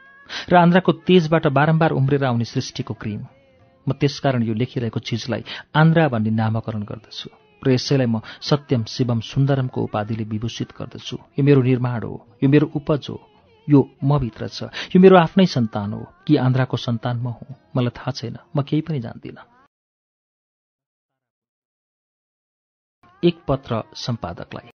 र 0.50 0.56
आन्द्राको 0.56 0.92
तेजबाट 1.08 1.46
बारम्बार 1.58 1.90
उम्रेर 1.92 2.24
आउने 2.24 2.44
सृष्टिको 2.44 2.94
क्रिम। 2.94 3.22
म 3.86 3.92
त्यसकारण 4.00 4.42
यो 4.42 4.54
लेखिरहेको 4.54 5.00
चिजलाई 5.00 5.42
आन्द्रा 5.74 6.08
भन्ने 6.08 6.30
नामकरण 6.30 6.82
गर्दछु 6.84 7.28
र 7.62 7.70
यसैलाई 7.72 8.06
म 8.06 8.20
सत्यम 8.40 8.84
शिवम 8.84 9.20
सुन्दरमको 9.20 9.78
उपाधिले 9.82 10.24
विभूषित 10.24 10.70
गर्दछु। 10.78 11.16
यो 11.38 11.42
मेरो 11.44 11.62
निर्माण 11.62 12.02
हो 12.04 12.14
यो 12.42 12.48
मेरो 12.48 12.66
उपज 12.76 13.06
हो 13.10 13.16
यो 13.68 13.80
म 14.04 14.18
भित्र 14.18 14.48
छ 14.48 14.68
यो 14.92 15.00
मेरो 15.00 15.16
आफ्नै 15.16 15.46
सन्तान 15.46 15.92
हो 15.92 16.02
कि 16.26 16.36
आन्द्राको 16.36 16.76
सन्तान 16.76 17.16
म 17.20 17.26
हुँ 17.36 17.56
मलाई 17.76 17.92
थाहा 17.96 18.12
छैन 18.18 18.36
म 18.56 18.62
केही 18.62 18.82
पनि 18.82 19.00
जान्दिनँ। 19.00 19.44
एक 23.22 23.36
पत्र 23.48 23.82
सम्पादकलाई। 23.96 24.68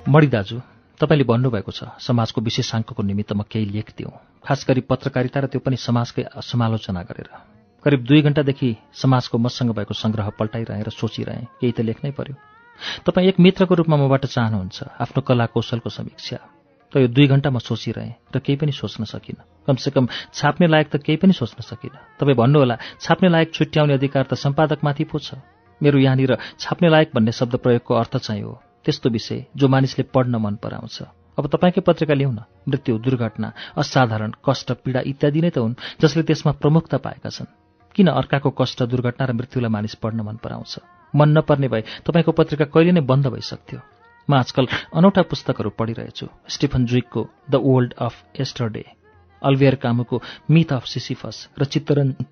मणि 0.00 0.26
दाजु 0.26 0.58
तपाईँले 1.00 1.24
भन्नुभएको 1.24 1.72
छ 1.72 1.88
समाजको 1.98 2.40
विशेषाङ्कको 2.40 3.02
निमित्त 3.02 3.32
म 3.32 3.48
केही 3.48 3.64
लेखदिउँ। 3.72 4.12
खास 4.44 4.64
गरी 4.68 4.80
पत्रकारिता 4.84 5.40
र 5.40 5.46
त्यो 5.48 5.60
पनि 5.64 5.76
समाजकै 5.78 6.24
समालोचना 6.44 7.02
गरेर। 7.08 7.30
करिब 7.84 8.00
दुई 8.04 8.20
घण्टादेखि 8.20 8.68
समाजको 8.92 9.38
मसँग 9.40 9.72
भएको 9.72 9.94
सङ्ग्रह 9.96 10.28
पल्टाइरहेँ 10.36 10.84
र 10.84 10.92
सोचिरहेँ 10.92 11.48
केही 11.56 11.72
त 11.72 11.80
लेख्नै 11.80 12.12
पर्यो। 12.12 12.36
तपाईँ 13.08 13.28
एक 13.28 13.40
मित्रको 13.40 13.74
रूपमा 13.74 13.96
मबाट 13.96 14.28
चाहनुहुन्छ 14.28 14.78
आफ्नो 15.00 15.20
कला 15.24 15.46
कौशलको 15.48 15.88
समीक्षा। 15.88 16.38
त 16.92 16.96
यो 17.00 17.08
दुई 17.08 17.26
घण्टा 17.32 17.48
म 17.48 17.64
सोचिरहेँ 17.64 18.36
र 18.36 18.38
केही 18.44 18.60
पनि 18.60 18.72
सोच्न 18.76 19.08
सकिनँ। 19.08 19.40
कमसेकम 19.64 20.04
छाप्ने 20.36 20.66
लायक 20.68 20.88
त 20.92 21.00
केही 21.00 21.16
पनि 21.16 21.32
सोच्न 21.32 21.64
सकिनँ। 21.64 22.20
तपाईँ 22.20 22.36
भन्नुहोला 22.36 22.76
छाप्ने 23.00 23.28
लायक 23.32 23.48
छुट्याउने 23.56 23.96
अधिकार 23.96 24.28
त 24.28 24.36
सम्पादकमाथि 24.36 25.04
पो 25.08 25.16
छ। 25.16 25.40
मेरो 25.80 25.96
यहाँनिर 25.98 26.36
छाप्ने 26.60 26.88
लायक 26.92 27.16
भन्ने 27.16 27.32
शब्द 27.32 27.56
प्रयोगको 27.56 27.94
अर्थ 27.94 28.16
चाहिँ 28.20 28.44
हो 28.44 28.60
त्यस्तो 28.84 29.08
विषय 29.10 29.44
जो 29.56 29.68
मानिसले 29.68 30.04
पढ्न 30.14 30.36
मन 30.36 30.54
पराउँछ। 30.56 31.02
अब 31.38 31.46
तपाईँकै 31.46 31.80
पत्रिका 31.80 32.14
ल्याउन 32.14 32.38
मृत्यु 32.68 32.98
दुर्घटना 32.98 33.48
असाधारण 33.76 34.30
कष्ट 34.44 34.72
पीडा 34.84 35.00
इत्यादि 35.06 35.40
नै 35.40 35.50
त 35.50 35.58
हुन् 35.58 35.78
जसले 36.00 36.22
त्यसमा 36.22 36.52
प्रमुखता 36.60 36.98
पाएका 36.98 37.30
छन्। 37.30 37.52
किन 37.94 38.08
अर्काको 38.10 38.50
कष्ट 38.50 38.82
दुर्घटना 38.82 39.24
र 39.26 39.32
मृत्युलाई 39.32 39.70
मानिस 39.70 39.94
पढ्न 40.02 40.20
मन 40.20 40.36
पराउँछ? 40.44 40.72
मन 41.14 41.28
नपर्ने 41.38 41.68
भए 41.68 41.82
तपाईँको 42.06 42.32
पत्रिका 42.32 42.64
कहिले 42.68 42.92
नै 42.92 43.02
बन्द 43.02 43.26
भइसक्थ्यो। 43.26 43.80
म 44.28 44.34
आजकल 44.36 44.66
अनौठा 44.94 45.22
पुस्तकहरू 45.26 45.70
पढिरहेछु। 45.74 46.26
स्टिफन 46.46 46.86
जुइकको 46.86 47.20
द 47.50 47.54
वर्ल्ड 47.56 47.92
अफ 47.98 48.14
एस्टरडे 48.38 48.84
अल्भियर 49.42 49.74
कामुको 49.82 50.22
मिथ 50.50 50.72
अफ 50.72 50.84
सिसिफस 50.86 51.36
र 51.58 51.64
चित्तरञ्जन 51.64 52.24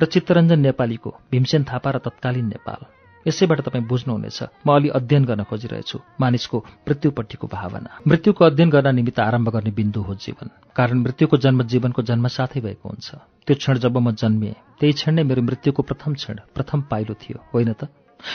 र 0.00 0.04
चित्तरञ्जन 0.04 0.58
नेपालीको 0.60 1.10
भीमसेन 1.30 1.64
थापा 1.64 1.90
र 1.90 1.98
तत्कालीन 1.98 2.46
नेपाल। 2.48 2.97
यसैबाट 3.26 3.60
तपाईँ 3.60 3.84
बुझ्नुहुनेछ 3.84 4.38
म 4.66 4.68
अलि 4.70 4.88
अध्ययन 4.88 5.24
गर्न 5.24 5.42
खोजिरहेछु 5.44 5.98
मानिसको 6.20 6.58
मृत्युपट्टिको 6.88 7.46
भावना। 7.48 7.90
मृत्युको 8.06 8.44
अध्ययन 8.44 8.70
गर्न 8.70 8.94
निमित्त 8.94 9.20
आरम्भ 9.20 9.48
गर्ने 9.50 9.70
बिन्दु 9.70 10.00
हो 10.00 10.14
जीवन। 10.16 10.48
कारण 10.76 10.96
मृत्युको 11.02 11.36
जन्म 11.36 11.62
जीवनको 11.62 12.02
जन्म 12.02 12.26
साथै 12.28 12.60
भएको 12.60 12.88
हुन्छ। 12.88 13.08
त्यो 13.46 13.56
क्षण 13.56 13.78
जब 13.78 13.96
म 13.98 14.10
जन्मिएँ 14.12 14.54
त्यही 14.80 14.92
क्षण 14.92 15.14
नै 15.14 15.22
मेरो 15.22 15.42
मृत्युको 15.42 15.82
प्रथम 15.82 16.14
क्षण 16.14 16.36
प्रथम 16.54 16.80
पाइलो 16.90 17.14
थियो 17.14 17.38
होइन 17.52 17.72
त? 17.72 17.90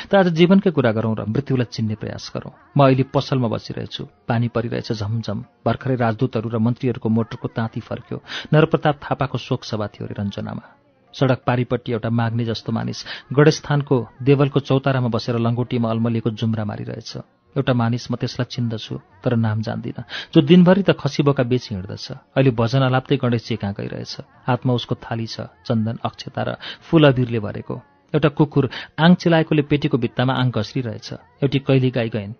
त 0.09 0.15
आज 0.15 0.27
जीवनकै 0.31 0.71
कुरा 0.71 0.91
गरौँ 0.91 1.15
र 1.15 1.21
मृत्युलाई 1.27 1.67
चिन्ने 1.67 1.95
प्रयास 1.95 2.31
गरौँ। 2.35 2.51
म 2.77 2.79
अहिले 2.83 3.03
पसलमा 3.11 3.47
बसिरहेछु 3.47 4.03
पानी 4.27 4.47
परिरहेछ 4.47 4.91
झमझम 4.93 5.39
भर्खरै 5.65 5.95
राजदूतहरू 5.95 6.47
र 6.49 6.57
मन्त्रीहरूको 6.59 7.09
मोटरको 7.09 7.47
ताँती 7.51 7.79
फर्क्यो 7.79 8.17
नरप्रताप 8.53 8.95
थापाको 9.03 9.37
शोक 9.37 9.63
सभा 9.63 9.87
थियो 9.91 10.07
अरे 10.07 10.15
रञ्जनामा। 10.15 10.82
सडक 11.13 11.39
पारिपट्टि 11.47 11.91
एउटा 11.91 12.09
माग्ने 12.09 12.45
जस्तो 12.45 12.71
मानिस 12.71 12.99
गणेशस्थानको 13.33 13.95
देवलको 14.23 14.59
चौतारामा 14.59 15.09
बसेर 15.15 15.37
लङ्गोटीमा 15.45 15.89
अल्मलिएको 15.89 16.29
जुम्रा 16.39 16.65
मारिरहेछ। 16.65 17.11
एउटा 17.55 17.73
मानिस 17.73 18.09
म 18.11 18.15
त्यसलाई 18.17 18.49
चिन्दछु 18.49 18.93
तर 19.23 19.35
नाम 19.37 19.61
जान्दिनँ। 19.61 20.03
जो 20.33 20.41
दिनभरि 20.41 20.83
त 20.83 20.97
खसीबोका 20.97 21.43
बेची 21.45 21.69
हिँड्दछ 21.75 22.05
अहिले 22.33 22.51
भजन 22.57 22.81
अलाप्दै 22.89 23.17
गणेशजी 23.21 23.55
कहाँ 23.61 23.73
गइरहेछ? 23.77 24.13
हातमा 24.47 24.73
उसको 24.73 24.95
थाली 24.97 25.27
छ 25.29 25.53
चन्दन 25.61 26.01
अक्षता 26.01 26.41
र 26.43 26.49
फुल 26.89 27.03
अबिरले 27.13 27.39
भरेको। 27.39 27.75
एउटा 28.13 28.29
कुकुर 28.37 28.69
आङ 28.97 29.11
चिलाएकोले 29.21 29.61
पेटीको 29.69 29.97
भित्तामा 29.97 30.33
आङ 30.33 30.49
घस्रिरहेछ। 30.49 31.07
एउटी 31.45 31.59
कैली 31.61 31.89
गाई 31.93 32.09
गइन् 32.09 32.33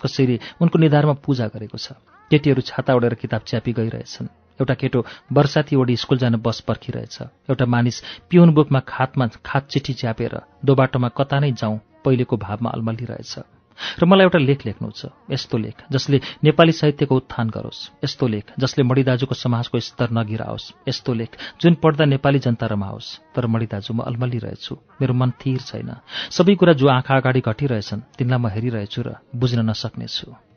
कसैले 0.00 0.36
उनको 0.60 0.76
निधारमा 0.78 1.14
पूजा 1.24 1.46
गरेको 1.48 1.78
छ। 1.78 1.96
केटीहरू 2.30 2.60
छाता 2.60 2.92
ओढेर 2.92 3.14
किताब 3.16 3.42
च्यापी 3.48 3.72
गइरहेछन्। 3.72 4.28
एउटा 4.60 4.74
केटो 4.74 5.00
वर्षाती 5.32 5.76
ओडी 5.76 5.96
स्कुल 5.96 6.18
जान 6.18 6.36
बस 6.42 6.60
पर्खिरहेछ। 6.68 7.16
एउटा 7.50 7.66
मानिस 7.66 8.02
पिउन 8.30 8.50
बुकमा 8.54 8.80
खातमा 8.86 9.26
खात 9.44 9.68
चिठी 9.70 9.92
च्यापेर 9.94 10.34
दोबाटोमा 10.64 11.08
कता 11.08 11.38
नै 11.40 11.52
जाउँ 11.52 11.78
पहिलेको 12.04 12.36
भावमा 12.36 12.70
अल्मलिरहेछ। 12.70 13.34
र 13.78 14.04
मलाई 14.10 14.26
एउटा 14.26 14.38
लेख 14.42 14.66
लेख्नु 14.66 14.90
छ 14.90 15.14
यस्तो 15.30 15.56
लेख 15.58 15.86
जसले 15.86 16.18
नेपाली 16.42 16.72
साहित्यको 16.74 17.14
उत्थान 17.14 17.46
गरोस्। 17.54 18.02
यस्तो 18.04 18.26
लेख 18.26 18.44
जसले 18.58 18.82
मणिदाजुको 18.82 19.34
समाजको 19.38 19.78
स्तर 19.78 20.10
नगिराओस्। 20.10 20.90
यस्तो 20.90 21.14
लेख 21.14 21.30
जुन 21.62 21.74
पढ्दा 21.78 22.04
नेपाली 22.10 22.38
जनता 22.42 22.66
रमाओस् 22.66 23.38
तर 23.38 23.46
मणिदाजु 23.46 23.94
म 23.94 24.02
अल्मलिरहेछु। 24.02 24.74
मेरो 24.98 25.14
मन 25.14 25.30
थिर 25.38 25.62
छैन। 25.62 25.94
सबै 26.34 26.54
कुरा 26.58 26.72
जो 26.74 26.86
आँखा 26.90 27.14
अगाडि 27.22 27.40
घटिरहेछन् 27.46 28.18
तिनलाई 28.18 28.38
म 28.42 28.46
हेरिरहेछु 28.50 29.00
र 29.06 29.08
बुझ्न 29.30 29.62
नसक्नेछु। 29.62 30.47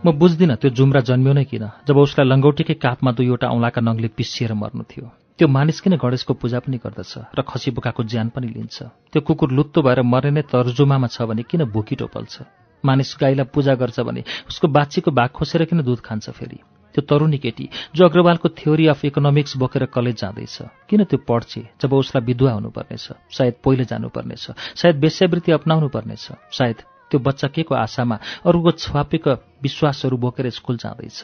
म 0.00 0.12
बुझ्दिनँ 0.16 0.56
त्यो 0.56 0.70
जुम्रा 0.72 1.00
जन्मियो 1.04 1.32
नै 1.36 1.44
किन। 1.44 1.64
जब 1.84 1.96
उसलाई 2.00 2.24
लङ्गौटीकै 2.24 2.74
कापमा 2.80 3.10
दुईवटा 3.12 3.52
औँलाका 3.52 3.80
नङले 3.84 4.08
पिसिएर 4.16 4.52
मर्नु 4.56 4.82
थियो। 4.88 5.06
त्यो 5.36 5.48
मानिस 5.48 5.80
किन 5.84 6.00
गणेशको 6.00 6.32
पूजा 6.40 6.58
पनि 6.64 6.80
गर्दछ 6.80 7.36
र 7.36 7.40
खसी 7.44 7.70
बोकाको 7.76 8.08
ज्यान 8.08 8.32
पनि 8.32 8.48
लिन्छ? 8.48 8.76
त्यो 9.12 9.20
कुकुर 9.20 9.52
लुत्तो 9.52 9.84
भएर 9.84 10.00
मर्ने 10.00 10.30
नै 10.40 10.42
तर्जुमामा 10.48 11.08
छ 11.12 11.28
भने 11.28 11.44
किन 11.44 11.68
भुकी 11.68 12.00
टोपल्छ? 12.00 12.34
मानिस 12.80 13.10
गाईलाई 13.20 13.52
पूजा 13.52 13.74
गर्छ 13.76 14.00
भने 14.00 14.24
उसको 14.48 14.66
बाछीको 14.72 15.10
भाग 15.12 15.30
खोसेर 15.36 15.68
किन 15.68 15.84
दुध 15.84 16.00
खान्छ 16.00 16.32
फेरि? 16.32 16.58
त्यो 16.96 17.02
तरुणी 17.04 17.38
केटी 17.44 17.68
जो 17.92 18.00
अग्रवालको 18.08 18.48
थ्योरी 18.56 18.86
अफ 18.88 19.04
इकोनोमिक्स 19.04 19.56
बोकेर 19.60 19.84
कलेज 19.92 20.16
जाँदैछ 20.16 20.56
किन 20.88 21.04
त्यो 21.04 21.18
पढ्छे 21.28 21.60
जब 21.76 21.92
उसलाई 21.92 22.24
विधुवा 22.24 22.52
हुनुपर्नेछ? 22.56 23.04
सायद 23.36 23.54
पहिले 23.60 23.84
जानुपर्नेछ 23.84 24.44
सायद 24.80 24.96
वेश्यावृत्ति 24.96 25.52
अप्नाउनु 25.52 25.88
पर्नेछ 25.92 26.24
सायद 26.56 26.78
त्यो 27.10 27.20
बच्चा 27.20 27.48
के 27.48 27.62
को 27.62 27.74
आशामा 27.76 28.16
अरूको 28.46 28.70
छुवापेको 28.72 29.30
विश्वासहरू 29.62 30.16
बोकेर 30.16 30.50
स्कुल 30.50 30.76
जाँदैछ। 30.76 31.20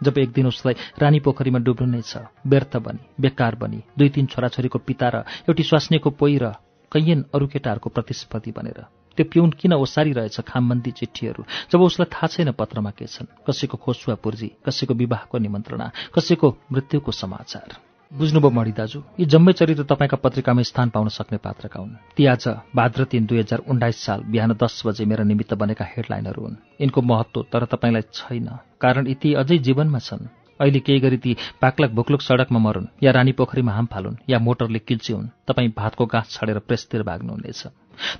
जब 0.00 0.18
एक 0.18 0.30
दिन 0.32 0.46
उसलाई 0.46 0.74
रानी 0.98 1.20
पोखरीमा 1.20 1.58
डुब्नु 1.58 1.86
नै 1.90 2.02
छ 2.02 2.22
व्यर्थ 2.46 2.76
बनी 2.78 3.02
बेकार 3.20 3.54
बनी 3.54 3.82
दुई 3.98 4.08
तीन 4.08 4.26
छोराछोरीको 4.26 4.78
पिता 4.78 5.08
र 5.08 5.16
एउटी 5.44 5.62
स्वास्नीको 5.62 6.10
पोइ 6.14 6.38
र 6.38 6.54
कैयन 6.92 7.24
अरू 7.34 7.46
केटाहरूको 7.46 7.90
प्रतिस्पर्धी 7.90 8.52
बनेर। 8.54 8.80
त्यो 9.18 9.26
पिउन 9.26 9.50
किन 9.58 9.72
ओसारिरहेछ 9.74 10.40
खामबन्दी 10.40 10.90
चिठीहरू 10.94 11.42
जब 11.68 11.80
उसलाई 11.82 12.08
थाहा 12.14 12.26
छैन 12.30 12.50
पत्रमा 12.54 12.90
के 12.94 13.06
छन् 13.06 13.34
कसैको 13.42 13.76
खोसुवा 13.76 14.14
पूर्जी 14.22 14.48
कसैको 14.62 14.94
विवाहको 14.94 15.38
निमन्त्रणा 15.38 15.86
कसैको 16.14 16.48
मृत्युको 16.72 17.12
समाचार। 17.12 17.68
बुझ्नुभयो 18.12 18.50
मणि 18.50 18.72
दाजु 18.72 19.00
यी 19.20 19.24
जम्मै 19.24 19.52
चरित्र 19.52 19.84
तपाईँका 19.84 20.16
पत्रिकामा 20.16 20.62
स्थान 20.62 20.88
पाउन 20.88 21.08
सक्ने 21.08 21.38
पात्रका 21.44 21.80
हुन्। 21.80 22.16
ती 22.16 22.26
आज 22.26 22.44
भाद्र 22.74 23.04
तिन 23.04 23.26
दुई 23.28 23.38
हजार 23.38 23.60
उन्नाइस 23.68 23.96
साल 24.00 24.20
बिहान 24.32 24.52
दस 24.56 24.82
बजे 24.86 25.04
मेरा 25.04 25.24
निमित्त 25.24 25.52
बनेका 25.54 25.84
हेडलाइनहरू 25.84 26.42
हुन्। 26.42 26.56
यिनको 26.80 27.00
महत्व 27.02 27.42
तर 27.52 27.64
तपाईँलाई 27.68 28.02
छैन 28.12 28.48
कारण 28.80 29.06
यी 29.06 29.14
ती 29.14 29.34
अझै 29.34 29.58
जीवनमा 29.60 29.98
छन्। 29.98 30.24
अहिले 30.60 30.80
केही 30.80 31.00
गरी 31.00 31.16
ती 31.16 31.36
पाक्लक 31.62 31.90
भुक्लुक 31.90 32.22
सडकमा 32.22 32.58
मरुन् 32.58 32.86
या 33.02 33.10
रानी 33.12 33.32
पोखरीमा 33.32 33.72
हाम 33.72 33.86
फालुन् 33.86 34.20
या 34.30 34.38
मोटरले 34.38 34.78
किल्ची 34.78 35.12
हुन् 35.12 35.28
तपाईँ 35.48 35.72
भातको 35.76 36.06
गाँस 36.06 36.30
छाडेर 36.30 36.58
प्रेसतिर 36.58 37.02
भाग्नुहुनेछ। 37.02 37.66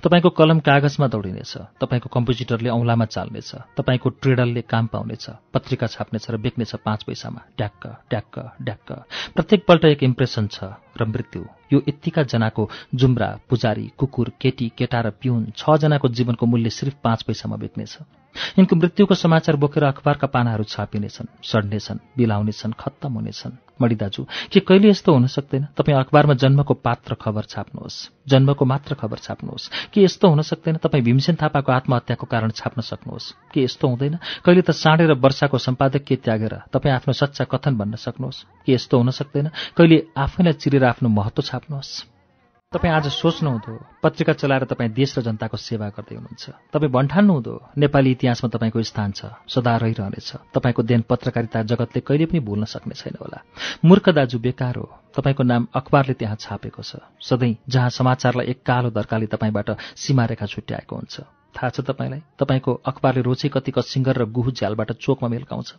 तपाईँको 0.03 0.29
कलम 0.29 0.59
कागजमा 0.59 1.07
दौडिनेछ। 1.07 1.53
तपाईँको 1.79 2.09
कम्प्युटरले 2.11 2.69
औँलामा 2.69 3.05
चाल्नेछ। 3.05 3.51
तपाईँको 3.77 4.09
ट्रेडलले 4.21 4.61
काम 4.61 4.87
पाउनेछ। 4.87 5.25
पत्रिका 5.53 5.87
छाप्नेछ 5.87 6.29
र 6.31 6.37
बेच्नेछ 6.37 6.75
पाँच 6.83 7.03
पैसामा। 7.03 7.41
ड्याक्क 7.57 7.87
ड्याक्क 8.11 8.35
ड्याक्क 8.61 8.89
प्रत्येकपल्ट 9.35 9.85
एक 9.85 10.03
इम्प्रेसन 10.03 10.47
छ 10.47 10.75
र 10.99 11.05
मृत्यु। 11.05 11.43
यो 11.73 11.79
यत्तिका 11.87 12.23
जनाको 12.23 12.69
जुम्रा 12.95 13.29
पुजारी 13.49 13.91
कुकुर 13.97 14.31
केटी 14.41 14.67
केटा 14.77 14.99
र 15.01 15.09
पिउन 15.15 15.51
छजनाको 15.55 16.07
जीवनको 16.07 16.45
मूल्य 16.45 16.69
सिर्फ 16.69 16.99
पाँच 17.03 17.23
पैसामा 17.23 17.55
बेच्नेछ। 17.55 17.97
यिनको 18.57 18.75
मृत्युको 18.75 19.15
समाचार 19.15 19.55
बोकेर 19.55 19.83
अखबारका 19.83 20.27
पानाहरू 20.27 20.63
छापिनेछन् 20.63 21.27
सड्नेछन् 21.43 21.99
बिलाउनेछन् 22.17 22.73
खत्तम 22.79 23.13
हुनेछन्। 23.13 23.57
मणि 23.81 23.95
दाजु 23.95 24.25
के 24.51 24.59
कहिले 24.59 24.89
यस्तो 24.89 25.13
हुन 25.13 25.27
सक्दैन? 25.27 25.67
तपाईँ 25.77 25.97
अखबारमा 25.97 26.33
जन्मको 26.33 26.73
पात्र 26.73 27.15
खबर 27.15 27.43
छाप्नुहोस्। 27.43 28.27
जन्मको 28.27 28.65
मात्र 28.65 28.95
खबर 28.95 29.17
छाप्नुहोस्। 29.17 29.69
के 29.93 30.03
यस्तो 30.03 30.29
हुन 30.29 30.41
सक्दैन? 30.41 30.75
तपाईँ 30.77 31.03
भीमसेन 31.03 31.35
थापाको 31.35 31.71
आत्महत्याको 31.71 32.25
कारण 32.25 32.49
छाप्न 32.51 32.81
सक्नुहोस्। 32.81 33.31
के 33.53 33.63
यस्तो 33.63 33.87
हुँदैन? 33.87 34.19
कहिले 34.45 34.61
त 34.61 34.71
साँडे 34.71 35.07
र 35.07 35.13
वर्षाको 35.15 35.57
सम्पादकीय 35.57 36.17
त्यागेर 36.17 36.55
तपाईँ 36.73 36.95
आफ्नो 36.95 37.13
सच्चा 37.13 37.43
कथन 37.43 37.77
भन्न 37.77 37.95
सक्नुहोस्? 37.95 38.45
के 38.65 38.73
यस्तो 38.73 38.97
हुन 38.97 39.09
सक्दैन? 39.09 39.49
कहिले 39.77 40.07
आफैलाई 40.17 40.53
चिरेर 40.53 40.83
आफ्नो 40.83 41.09
महत्व 41.09 41.41
छाप्नुहोस्? 41.41 42.18
तपाईँ 42.69 42.93
आज 42.93 43.07
सोच्नुहुँदो 43.09 43.73
पत्रिका 44.03 44.33
चलाएर 44.33 44.63
तपाईँ 44.63 44.89
देश 44.93 45.17
र 45.17 45.21
जनताको 45.25 45.57
सेवा 45.57 45.87
गर्दै 45.89 46.15
हुनुहुन्छ। 46.15 46.69
तपाईँ 46.69 46.91
भन्ठान्नुहुँदो 46.93 47.53
नेपाली 47.77 48.11
इतिहासमा 48.11 48.49
तपाईँको 48.53 48.81
स्थान 48.85 49.11
छ 49.11 49.25
सदा 49.49 49.73
रहिरहनेछ। 49.81 50.53
तपाईँको 50.53 50.81
देन 50.83 51.01
पत्रकारिता 51.01 51.63
जगतले 51.65 52.01
कहिले 52.05 52.25
पनि 52.29 52.39
भुल्न 52.39 52.69
सक्ने 52.69 52.93
छैन 52.93 53.17
होला। 53.17 53.41
मूर्ख 53.81 54.09
दाजु 54.13 54.37
बेकार 54.37 54.75
हो। 54.77 54.85
तपाईँको 55.17 55.43
नाम 55.43 55.67
अखबारले 55.73 56.13
त्यहाँ 56.13 56.37
छापेको 56.37 56.81
छ। 56.85 57.01
सधैँ 57.17 57.57
जहाँ 57.65 57.89
समाचारलाई 57.89 58.45
एक 58.45 58.61
कालो 58.61 58.89
दर्काले 58.93 59.25
तपाईँबाट 59.25 59.69
सीमारेखा 59.97 60.45
छुट्याएको 60.45 60.95
हुन्छ। 60.95 61.25
थाहा 61.57 61.69
छ 61.73 61.81
तपाईँलाई? 61.81 62.21
तपाईँको 62.37 62.71
अखबारले 62.85 63.21
रोचे 63.25 63.49
कतिको 63.49 63.81
सिङ्गर 63.81 64.21
र 64.21 64.25
गुहु 64.29 64.53
झ्यालबाट 64.53 64.91
चोकमा 65.01 65.29
मेल्काउँछ। 65.29 65.73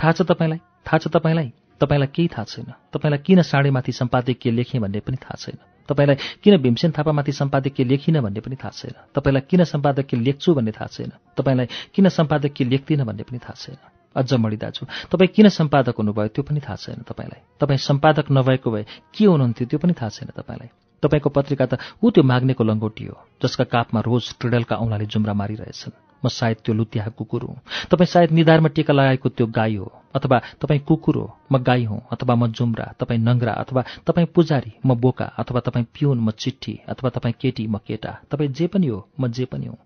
थाहा 0.00 0.12
छ 0.16 0.22
तपाईँलाई? 0.24 0.58
थाहा 0.88 0.98
छ 0.98 1.12
तपाईँलाई? 1.12 1.52
तपाईँलाई 1.76 2.08
केही 2.16 2.28
थाहा 2.32 2.48
छैन। 2.48 2.72
तपाईँलाई 2.96 3.20
किन 3.20 3.42
साँडेमाथि 3.44 3.92
सम्पादकीय 3.92 4.52
लेखेँ 4.52 4.80
भन्ने 4.80 5.04
पनि 5.04 5.20
थाहा 5.20 5.36
छैन। 5.36 5.73
तपाईँलाई 5.88 6.16
किन 6.42 6.56
भीमसेन 6.56 6.90
थापामाथि 6.90 7.32
सम्पादकीय 7.32 7.86
लेखिन 7.86 8.20
भन्ने 8.20 8.40
पनि 8.40 8.56
थाहा 8.56 8.70
छैन। 8.70 8.94
तपाईँलाई 9.14 9.42
किन 9.50 9.64
सम्पादकीय 9.64 10.20
लेख्छु 10.20 10.54
भन्ने 10.54 10.72
थाहा 10.72 10.86
छैन। 10.86 11.12
तपाईँलाई 11.36 11.66
किन 11.94 12.08
सम्पादकीय 12.08 12.68
लेख्दिनँ 12.68 13.06
भन्ने 13.06 13.22
पनि 13.22 13.38
थाहा 13.38 13.54
छैन। 13.56 13.76
अझ 14.16 14.32
मणि 14.34 14.56
दाजु 14.56 14.86
तपाईँ 15.10 15.28
किन 15.28 15.48
सम्पादक 15.48 15.94
हुनुभयो 15.98 16.28
त्यो 16.28 16.42
पनि 16.44 16.60
थाहा 16.60 16.76
छैन 16.76 17.02
तपाईँलाई। 17.02 17.40
तपाईँ 17.60 17.78
सम्पादक 17.78 18.26
नभएको 18.30 18.70
भए 18.70 18.84
के 19.14 19.24
हुनुहुन्थ्यो 19.24 19.66
त्यो 19.66 19.78
पनि 19.78 19.92
थाहा 19.92 20.08
छैन 20.08 20.28
तपाईँलाई। 20.36 20.68
तपाईँको 21.02 21.30
पत्रिका 21.30 21.66
त 21.66 21.78
ऊ 22.02 22.10
त्यो 22.10 22.22
माग्नेको 22.22 22.64
लङ्गोटी 22.64 23.04
हो 23.04 23.16
जसका 23.42 23.64
कापमा 23.64 24.00
रोज 24.00 24.24
ट्रिडलका 24.40 24.76
औँलाले 24.76 25.06
जुम्रा 25.06 25.34
मारिरहेछन्। 25.34 26.13
म 26.24 26.28
सायद 26.28 26.56
त्यो 26.64 26.74
लुत्याहा 26.74 27.10
कुकुर 27.10 27.42
हुँ। 27.42 27.56
तपाईँ 27.90 28.06
सायद 28.06 28.30
निधारमा 28.30 28.68
टेका 28.68 28.92
लगाएको 28.94 29.28
त्यो 29.28 29.46
गाई 29.46 29.76
हो 29.76 29.92
अथवा 30.14 30.38
तपाईँ 30.60 30.80
कुकुर 30.80 31.16
हो 31.16 31.26
म 31.52 31.58
गाई 31.58 31.84
हुँ 31.84 32.00
अथवा 32.12 32.34
म 32.34 32.46
जुम्रा 32.46 32.86
तपाईँ 33.00 33.20
नङ्ग्रा 33.20 33.52
अथवा 33.52 33.84
तपाईँ 34.06 34.26
पुजारी 34.34 34.72
म 34.86 34.94
बोका 34.94 35.24
अथवा 35.38 35.60
तपाईँ 35.60 35.86
पिउन 35.94 36.18
म 36.18 36.30
चिट्ठी 36.30 36.80
अथवा 36.88 37.10
तपाईँ 37.10 37.34
केटी 37.40 37.66
म 37.66 37.78
केटा 37.78 38.12
तपाईँ 38.30 38.52
जे 38.52 38.66
पनि 38.66 38.86
हो 38.86 39.08
म 39.20 39.28
जे 39.28 39.44
पनि 39.44 39.66
हुँ। 39.66 39.78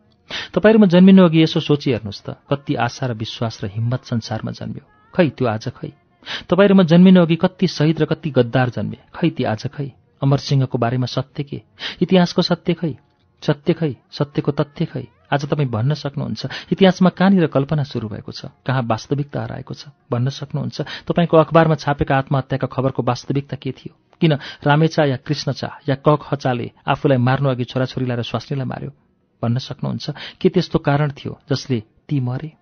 तपाईँहरूमा 0.55 0.87
जन्मिनु 0.87 1.25
अघि 1.25 1.43
यसो 1.43 1.61
सोची 1.61 1.91
हेर्नुहोस् 1.93 2.23
त 2.23 2.37
कति 2.51 2.75
आशा 2.77 3.07
र 3.07 3.13
विश्वास 3.15 3.65
र 3.65 3.67
हिम्मत 3.67 4.05
संसारमा 4.05 4.51
जन्म्यो। 4.51 4.85
खै 5.15 5.29
त्यो 5.29 5.47
आज 5.49 5.69
खै? 5.69 5.91
तपाईँहरूमा 6.51 6.83
जन्मिनु 6.83 7.21
अघि 7.21 7.37
कति 7.37 7.67
शहीद 7.67 8.03
र 8.03 8.05
कति 8.05 8.31
गद्दार 8.31 8.69
जन्मे? 8.71 8.99
खै 9.15 9.29
ती 9.31 9.45
आज 9.45 9.67
खै? 9.67 9.89
अमरसिंहको 10.23 10.79
बारेमा 10.79 11.07
सत्य 11.07 11.43
के? 11.43 11.63
इतिहासको 12.03 12.43
सत्य 12.43 12.75
खै? 12.75 12.93
सत्य 13.43 13.73
खै? 13.73 13.93
सत्यको 14.11 14.53
तथ्य 14.53 14.85
खै? 14.85 15.05
आज 15.33 15.45
तपाईँ 15.45 15.69
भन्न 15.69 15.95
सक्नुहुन्छ। 15.95 16.47
इतिहासमा 16.73 17.11
कहाँनिर 17.11 17.47
कल्पना 17.47 17.83
सुरु 17.83 18.09
भएको 18.09 18.33
छ? 18.33 18.45
कहाँ 18.67 18.83
वास्तविकता 18.83 19.43
हराएको 19.43 19.75
छ? 19.75 19.85
भन्न 20.11 20.29
सक्नुहुन्छ। 20.29 20.81
तपाईँको 20.81 21.37
अखबारमा 21.37 21.75
छापेका 21.75 22.17
आत्महत्याका 22.17 22.67
खबरको 22.67 23.03
वास्तविकता 23.03 23.57
के 23.57 23.71
थियो? 23.73 23.97
किन 24.21 24.33
रामेचा 24.65 25.05
या 25.05 25.17
कृष्णचा 25.17 25.79
या 25.89 25.95
कक 25.95 26.21
हचाले 26.33 26.71
आफूलाई 26.89 27.19
मार्नु 27.19 27.49
अघि 27.49 27.65
छोराछोरीलाई 27.65 28.17
र 28.17 28.23
स्वास्नीलाई 28.23 28.67
मार्यो? 28.67 28.91
भन्न 29.43 29.59
सक्नुहुन्छ। 29.59 30.11
के 30.41 30.49
त्यस्तो 30.49 30.79
कारण 30.79 31.13
थियो 31.13 31.39
जसले 31.51 31.83
ती 32.09 32.21
मरे? 32.21 32.53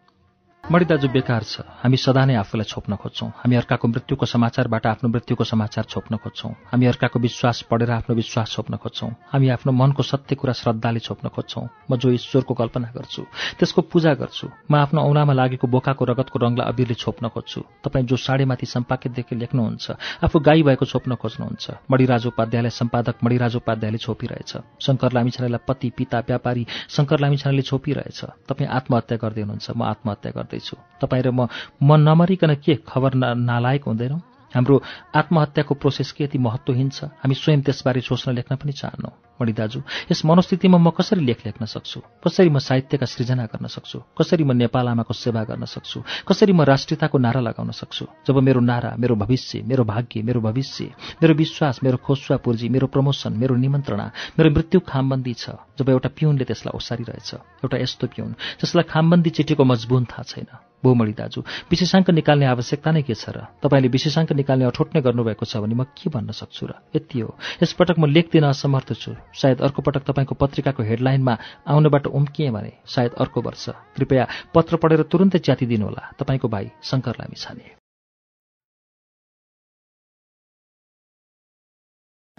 मणि 0.66 0.84
दाजु 0.84 1.08
बेकार 1.14 1.42
छ। 1.46 1.62
हामी 1.78 1.94
सदा 1.94 2.26
नै 2.26 2.34
आफूलाई 2.42 2.66
छोप्न 2.66 2.98
खोज्छौँ। 2.98 3.38
हामी 3.38 3.54
अर्काको 3.54 3.86
मृत्युको 3.86 4.26
समाचारबाट 4.26 4.86
आफ्नो 4.98 5.08
मृत्युको 5.14 5.44
समाचार 5.46 5.84
छोप्न 5.86 6.18
खोज्छौँ। 6.18 6.50
हामी 6.74 6.86
अर्काको 6.90 7.18
विश्वास 7.22 7.70
पढेर 7.70 7.90
आफ्नो 8.02 8.14
विश्वास 8.18 8.50
छोप्न 8.50 8.74
खोज्छौँ। 8.82 9.10
हामी 9.30 9.48
आफ्नो 9.54 9.70
मनको 9.70 10.02
सत्य 10.02 10.34
कुरा 10.34 10.52
श्रद्धाले 10.58 11.00
छोप्न 11.06 11.28
खोज्छौँ। 11.30 11.66
म 11.86 11.96
जो 12.02 12.10
ईश्वरको 12.18 12.54
कल्पना 12.58 12.90
गर्छु 12.98 13.22
त्यसको 13.62 13.80
पूजा 13.94 14.12
गर्छु 14.18 14.46
म 14.66 14.74
आफ्नो 14.74 15.00
औँलामा 15.06 15.32
लागेको 15.38 15.66
बोकाको 15.70 16.02
रगतको 16.02 16.34
रङलाई 16.34 16.66
अबिरले 16.66 16.94
छोप्न 16.98 17.30
खोज्छु। 17.30 17.60
तपाईँ 17.86 18.06
जो 18.10 18.16
साडेमाथि 18.18 18.66
सम्पाकितदेखि 18.66 19.34
लेख्नुहुन्छ 19.38 19.86
आफू 20.26 20.36
गाई 20.42 20.66
भएको 20.66 20.82
छोप्न 20.82 21.14
खोज्नुहुन्छ। 21.14 21.86
मणिराज 21.86 22.26
उपाध्यायलाई 22.34 22.74
सम्पादक 22.74 23.22
मणिराज 23.22 23.54
उपाध्यायले 23.62 23.98
छोपिरहेछ। 24.02 24.82
शङ्कर 24.82 25.14
लामिछानेलाई 25.14 25.62
पति 25.62 25.88
पिता 25.94 26.18
व्यापारी 26.26 26.66
शङ्कर 26.90 27.18
लामिछानेले 27.22 27.62
छोपिरहेछ। 27.62 28.20
तपाईँ 28.50 28.66
आत्महत्या 28.66 29.16
गर्दै 29.22 29.42
हुनुहुन्छ 29.46 29.70
म 29.70 29.82
आत्महत्या 29.94 30.32
गर्दै 30.34 30.55
गर्दैछु। 30.56 30.76
तपाईँ 31.00 31.22
र 31.22 31.30
म 31.30 31.48
म 31.82 31.96
नमरिकन 31.98 32.54
के 32.56 32.74
खबर 32.88 33.14
नालायक 33.14 33.84
हुँदैनौँ? 33.84 34.20
हाम्रो 34.56 34.76
आत्महत्याको 35.14 35.74
प्रोसेस 35.76 36.12
के 36.16 36.24
यति 36.24 36.38
महत्त्वहीन 36.40 36.88
छ? 36.90 37.12
हामी 37.20 37.34
स्वयं 37.36 37.60
त्यसबारे 37.62 38.00
सोच्न 38.00 38.32
लेख्न 38.32 38.56
पनि 38.56 38.72
चाहन्नौ। 38.72 39.12
मणि 39.36 39.52
दाजु 39.52 39.80
यस 40.10 40.24
मनस्थितिमा 40.24 40.78
म 40.80 40.90
कसरी 40.96 41.20
लेख 41.20 41.44
लेख्न 41.46 41.64
सक्छु? 41.68 42.00
कसरी 42.24 42.48
म 42.48 42.58
साहित्यका 42.58 43.06
सृजना 43.06 43.44
गर्न 43.52 43.66
सक्छु? 43.68 43.98
कसरी 44.16 44.44
म 44.48 44.56
नेपाल 44.56 44.88
आमाको 44.96 45.12
सेवा 45.12 45.44
गर्न 45.44 45.64
सक्छु? 45.68 46.24
कसरी 46.24 46.52
म 46.56 46.64
राष्ट्रियताको 46.64 47.16
नारा 47.20 47.40
लगाउन 47.44 47.70
सक्छु? 47.76 48.04
जब 48.24 48.36
मेरो 48.40 48.60
नारा 48.64 48.96
मेरो 48.96 49.14
भविष्य 49.14 49.60
मेरो 49.68 49.84
भाग्य 49.84 50.22
मेरो 50.24 50.40
भविष्य 50.40 50.84
मेरो 51.20 51.34
विश्वास 51.36 51.80
मेरो 51.84 51.96
खोस्वा 52.00 52.36
पूर्जी 52.40 52.68
मेरो 52.72 52.86
प्रमोसन 52.88 53.36
मेरो 53.36 53.54
निमन्त्रणा 53.60 54.06
मेरो 54.40 54.50
मृत्यु 54.56 54.80
खामबन्दी 54.88 55.34
छ 55.36 55.60
जब 55.76 55.88
एउटा 55.92 56.08
पिउनले 56.16 56.44
त्यसलाई 56.48 56.72
ओसारिरहेछ 56.72 57.30
एउटा 57.60 57.76
यस्तो 57.76 58.06
पिउन 58.16 58.34
जसलाई 58.64 58.88
खामबन्दी 58.88 59.30
चिठीको 59.36 59.64
मजबुन 59.64 60.04
थाहा 60.08 60.24
छैन। 60.24 60.48
बोमणी 60.82 61.12
दाजु 61.12 61.40
विशेषाङ्क 61.70 62.10
निकाल्ने 62.10 62.46
आवश्यकता 62.46 62.90
नै 62.92 63.02
के 63.02 63.14
छ 63.14 63.32
र? 63.32 63.48
तपाईँले 63.62 63.88
विशेषाङ्क 63.88 64.32
निकाल्ने 64.32 64.64
अठोट 64.66 64.88
नै 64.94 65.00
गर्नुभएको 65.02 65.44
छ 65.46 65.62
भने 65.62 65.74
म 65.74 65.84
के 65.92 66.10
भन्न 66.10 66.30
सक्छु 66.30 66.64
र? 66.66 66.72
यति 66.96 67.20
हो। 67.20 67.30
यसपटक 67.62 67.96
म 67.98 68.06
लेख्दिन 68.06 68.44
असमर्थ 68.52 68.92
छु। 68.94 69.12
सायद 69.32 69.60
अर्को 69.66 69.80
पटक 69.82 70.02
तपाईँको 70.08 70.34
पत्रिकाको 70.34 70.82
हेडलाइनमा 70.82 71.34
आउनबाट 71.66 72.06
उम्किएँ 72.08 72.50
भने 72.50 72.72
सायद 72.84 73.12
अर्को 73.16 73.40
वर्ष। 73.40 73.64
कृपया 73.96 74.24
पत्र 74.54 74.76
पढेर 74.76 75.02
तुरन्तै 75.08 75.38
च्यातिदिनुहोला 75.46 76.02
तपाईँको 76.18 76.48
भाइ 76.48 76.64
शङ्कर 76.82 77.14
लामी 77.20 77.36
छाने 77.36 77.66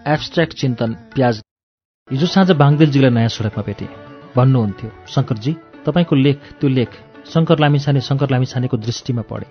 एब्स्ट्राक्ट 0.00 0.52
चिन्तन 0.54 0.94
प्याज। 1.14 1.42
हिजो 2.10 2.26
साँझ 2.26 2.50
बाङदेलजीलाई 2.54 3.10
नयाँ 3.10 3.28
सडकमा 3.28 3.62
भेटेँ। 3.66 3.88
भन्नुहुन्थ्यो 4.36 4.90
शङ्करजी 5.06 5.52
तपाईँको 5.84 6.14
लेख 6.16 6.38
त्यो 6.60 6.68
लेख 6.70 6.90
शङ्कर 7.34 7.58
लामिछाने 7.58 8.00
शङ्कर 8.00 8.30
लामिछानेको 8.30 8.76
दृष्टिमा 8.76 9.22
पढे। 9.22 9.46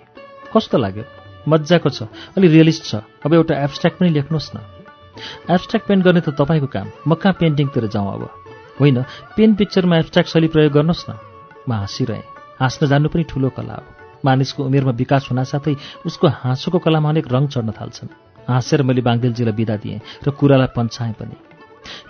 कस्तो 0.52 0.78
लाग्यो? 0.78 1.04
मजाको 1.48 1.90
छ 1.90 2.02
अलि 2.36 2.48
रियलिस्ट 2.48 2.84
छ। 2.84 2.94
अब 3.24 3.34
एउटा 3.34 3.54
एब्स्ट्राक्ट 3.54 3.98
पनि 3.98 4.08
लेख्नुहोस् 4.08 4.50
न। 4.56 4.58
एब्स्ट्राक्ट 5.50 5.86
पेन्ट 5.88 6.04
गर्ने 6.04 6.20
त 6.20 6.28
तपाईँको 6.30 6.66
काम। 6.66 6.86
म 7.06 7.14
कहाँ 7.14 7.36
पेन्टिङतिर 7.40 7.86
जाउँ 7.86 8.14
अब? 8.14 8.22
होइन 8.80 9.02
पेन 9.36 9.54
पिक्चरमा 9.54 9.96
एब्स्ट्राक्ट 9.96 10.30
शैली 10.30 10.48
प्रयोग 10.48 10.72
गर्नुहोस् 10.72 11.10
न। 11.10 11.12
म 11.68 11.72
हाँसिरहेँ। 11.72 12.22
हाँस्न 12.60 12.86
जान्नु 12.86 13.08
पनि 13.08 13.22
ठुलो 13.22 13.48
कला 13.48 13.74
हो। 13.74 13.84
मानिसको 14.24 14.64
उमेरमा 14.64 14.90
विकास 14.90 15.28
हुनासाथै 15.30 15.76
उसको 16.06 16.28
हाँसोको 16.28 16.78
कलामा 16.78 17.08
अनेक 17.08 17.26
रङ 17.32 17.46
चढ्न 17.46 17.70
थाल्छन्। 17.70 18.08
हाँसेर 18.48 18.82
मैले 18.82 19.00
बाङ्देलजीलाई 19.00 19.54
बिदा 19.54 19.76
दिएँ 19.76 20.00
र 20.26 20.30
कुरालाई 20.30 20.74
पन्छाएँ 20.76 21.12
पनि। 21.12 21.36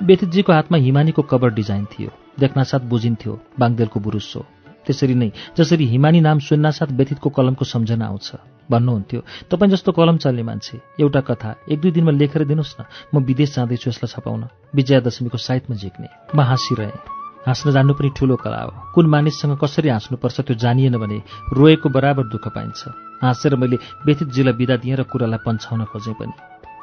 व्यथितजीको 0.02 0.52
हातमा 0.52 0.78
हिमानीको 0.78 1.22
कभर 1.22 1.50
डिजाइन 1.50 1.85
थियो। 1.85 2.11
देख्नासाथ 2.40 2.81
बुझिन्थ्यो 2.81 3.33
बाङ्देलको 3.59 4.00
बुरुसो 4.00 4.40
त्यसरी 4.88 5.14
नै 5.14 5.31
जसरी 5.59 5.85
हिमानी 5.85 6.20
नाम 6.24 6.38
सुन्नासाथ 6.48 6.90
व्यथितको 6.96 7.29
कलमको 7.29 7.64
सम्झना 7.64 8.07
आउँछ। 8.07 8.29
भन्नुहुन्थ्यो 8.70 9.20
तपाईँ 9.51 9.70
जस्तो 9.72 9.92
कलम 9.92 10.16
चल्ने 10.16 10.42
मान्छे 10.42 10.81
एउटा 11.01 11.20
कथा 11.29 11.51
एक 11.68 11.81
दुई 11.81 11.90
दिनमा 11.92 12.12
लेखेर 12.12 12.44
दिनुहोस् 12.48 12.77
न 12.81 12.85
म 13.14 13.24
विदेश 13.24 13.55
जाँदैछु 13.57 13.90
यसलाई 13.90 14.12
छपाउन। 14.12 14.42
विजयादशमीको 14.74 15.38
साइतमा 15.38 15.77
झिक्ने। 15.77 16.09
म 16.37 16.40
हाँसिरहेँ। 16.40 17.16
हाँस्न 17.46 17.72
जान्नु 17.72 17.94
पनि 17.94 18.09
ठूलो 18.16 18.37
कला 18.37 18.61
हो। 18.62 18.92
कुन 18.92 19.07
मानिससँग 19.07 19.57
कसरी 19.57 19.88
हाँस्नुपर्छ 19.88 20.40
त्यो 20.40 20.57
जानिएन 20.57 20.96
भने 21.01 21.18
रोएको 21.53 21.88
बराबर 21.88 22.29
दुःख 22.29 22.48
पाइन्छ। 22.48 22.81
हाँसेर 23.24 23.57
मैले 23.57 23.77
व्यथितजीलाई 24.05 24.53
बिदा 24.53 24.77
दिएँ 24.77 24.96
र 24.96 25.03
कुरालाई 25.03 25.40
पन्छाउन 25.46 25.85
खोजेँ 25.88 26.14
पनि। 26.14 26.35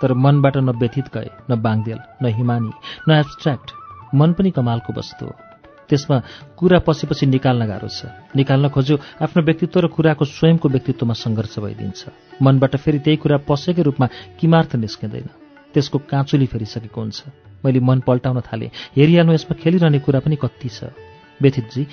तर 0.01 0.13
मनबाट 0.13 0.57
न 0.57 0.69
व्यथित 0.81 1.13
गए 1.13 1.29
न 1.51 1.61
बाङ्देल 1.61 1.99
न 2.23 2.33
हिमानी 2.33 2.71
न 3.09 3.11
एब्स्ट्राक्ट 3.21 3.71
मन 4.15 4.33
पनि 4.33 4.51
कमालको 4.51 4.93
वस्तु 4.93 5.25
हो। 5.25 5.44
त्यसमा 5.89 6.17
कुरा 6.57 6.79
पछि 6.81 7.07
पछि 7.07 7.25
निकाल्न 7.25 7.65
गाह्रो 7.65 7.87
छ। 7.87 8.09
निकाल्न 8.35 8.69
खोज्यो 8.69 8.95
आफ्नो 9.21 9.41
व्यक्तित्व 9.43 9.79
र 9.79 9.87
कुराको 9.93 10.25
स्वयंको 10.25 10.67
व्यक्तित्वमा 10.69 11.13
सङ्घर्ष 11.13 11.59
भइदिन्छ। 11.59 12.01
मनबाट 12.41 12.73
फेरि 12.75 12.99
त्यही 12.99 13.17
कुरा 13.17 13.37
पसेकै 13.45 13.81
रूपमा 13.81 14.07
किमार्थ 14.39 14.75
निस्किँदैन। 14.75 15.27
त्यसको 15.73 15.97
काँचुली 16.09 16.45
फेरिसकेको 16.45 17.01
हुन्छ। 17.01 17.19
मैले 17.65 17.79
मन 17.79 17.99
पल्टाउन 18.07 18.41
थालेँ। 18.41 18.69
हेरिहाल्नु 18.97 19.33
यसमा 19.33 19.53
खेलिरहने 19.61 19.99
कुरा 19.99 20.19
पनि 20.25 20.35
कति 20.35 20.69
छ। 20.69 20.93
व्यथितजी 21.41 21.83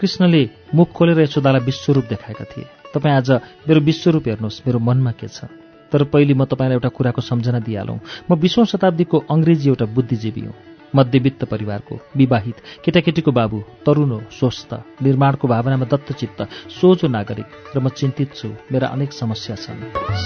कृष्णले 0.00 0.42
मुख 0.74 0.88
खोलेर 0.92 1.20
यशोदालाई 1.20 1.60
विश्वरूप 1.60 2.04
देखाएका 2.04 2.44
थिए। 2.44 2.66
तपाईँ 2.94 3.14
आज 3.14 3.30
मेरो 3.68 3.80
विश्वरूप 3.80 4.24
हेर्नुहोस्। 4.28 4.62
मेरो 4.66 4.78
मनमा 4.78 5.12
के 5.12 5.28
छ? 5.28 5.44
तर 5.92 6.04
पहिले 6.04 6.34
म 6.34 6.44
तपाईँलाई 6.44 6.76
एउटा 6.78 6.88
कुराको 6.88 7.20
सम्झना 7.20 7.58
दिइहालौँ। 7.60 7.98
म 8.30 8.34
बिसौँ 8.34 8.64
शताब्दीको 8.64 9.16
अङ्ग्रेजी 9.30 9.68
एउटा 9.68 9.86
बुद्धिजीवी 9.86 10.40
हुँ। 10.40 10.69
मध्यवित्त 10.94 11.44
परिवारको 11.44 11.94
विवाहित 12.16 12.56
केटाकेटीको 12.84 13.30
बाबु 13.32 13.58
तरुण 13.86 14.10
हो 14.10 14.20
स्वस्थ 14.38 14.74
निर्माणको 15.02 15.48
भावनामा 15.48 15.86
दत्तचित्त 15.92 16.40
सोझो 16.70 17.08
नागरिक 17.08 17.76
र 17.76 17.78
म 17.80 17.88
चिन्तित 17.88 18.34
छु 18.34 18.48
मेरा 18.72 18.86
अनेक 18.94 19.12
समस्या 19.12 19.56
छन्। 19.56 19.78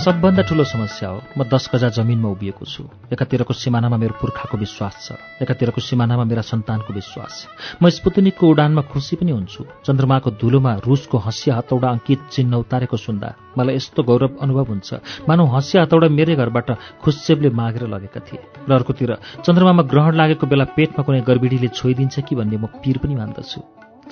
सबभन्दा 0.04 0.42
ठूलो 0.48 0.64
समस्या 0.64 1.08
हो 1.08 1.18
म 1.38 1.44
दस 1.44 1.70
गजा 1.74 1.88
जमिनमा 1.98 2.28
उभिएको 2.28 2.64
छु। 2.64 2.82
एकातिरको 3.12 3.52
सिमानामा 3.54 3.96
मेरो 3.96 4.14
पुर्खाको 4.20 4.56
विश्वास 4.58 4.94
छ। 5.04 5.42
एकातिरको 5.42 5.80
सिमानामा 5.80 6.24
मेरा 6.24 6.42
सन्तानको 6.42 6.90
विश्वास। 6.94 7.34
म 7.82 7.88
स्पुतनिकको 7.88 8.44
उडानमा 8.48 8.82
खुसी 8.88 9.16
पनि 9.16 9.32
हुन्छु। 9.32 9.62
चन्द्रमाको 9.86 10.30
धुलोमा 10.40 10.72
रुसको 10.86 11.18
हँसिया 11.18 11.56
हतौडा 11.56 11.88
अङ्कित 11.88 12.20
चिन्ह 12.32 12.56
उतारेको 12.64 12.96
सुन्दा 12.96 13.28
मलाई 13.58 13.74
यस्तो 13.76 14.02
गौरव 14.02 14.32
अनुभव 14.42 14.66
हुन्छ। 14.72 14.90
मानव 15.28 15.46
हँसिया 15.54 15.82
हतौडा 15.84 16.08
मेरै 16.08 16.34
घरबाट 16.34 16.68
खुसेबले 17.02 17.50
मागेर 17.54 17.86
लगेका 17.86 18.20
थिए। 18.26 18.42
र 18.68 18.70
अर्कोतिर 18.74 19.10
चन्द्रमामा 19.46 19.82
ग्रहण 19.92 20.14
लागेको 20.14 20.46
बेला 20.54 20.64
पेटमा 20.78 21.02
कुनै 21.02 21.20
गर्बिडीले 21.26 21.68
छोइदिन्छ 21.74 22.14
कि 22.22 22.34
भन्ने 22.38 22.56
म 22.62 22.70
पिर 22.78 23.02
पनि 23.02 23.14
मान्दछु। 23.18 23.58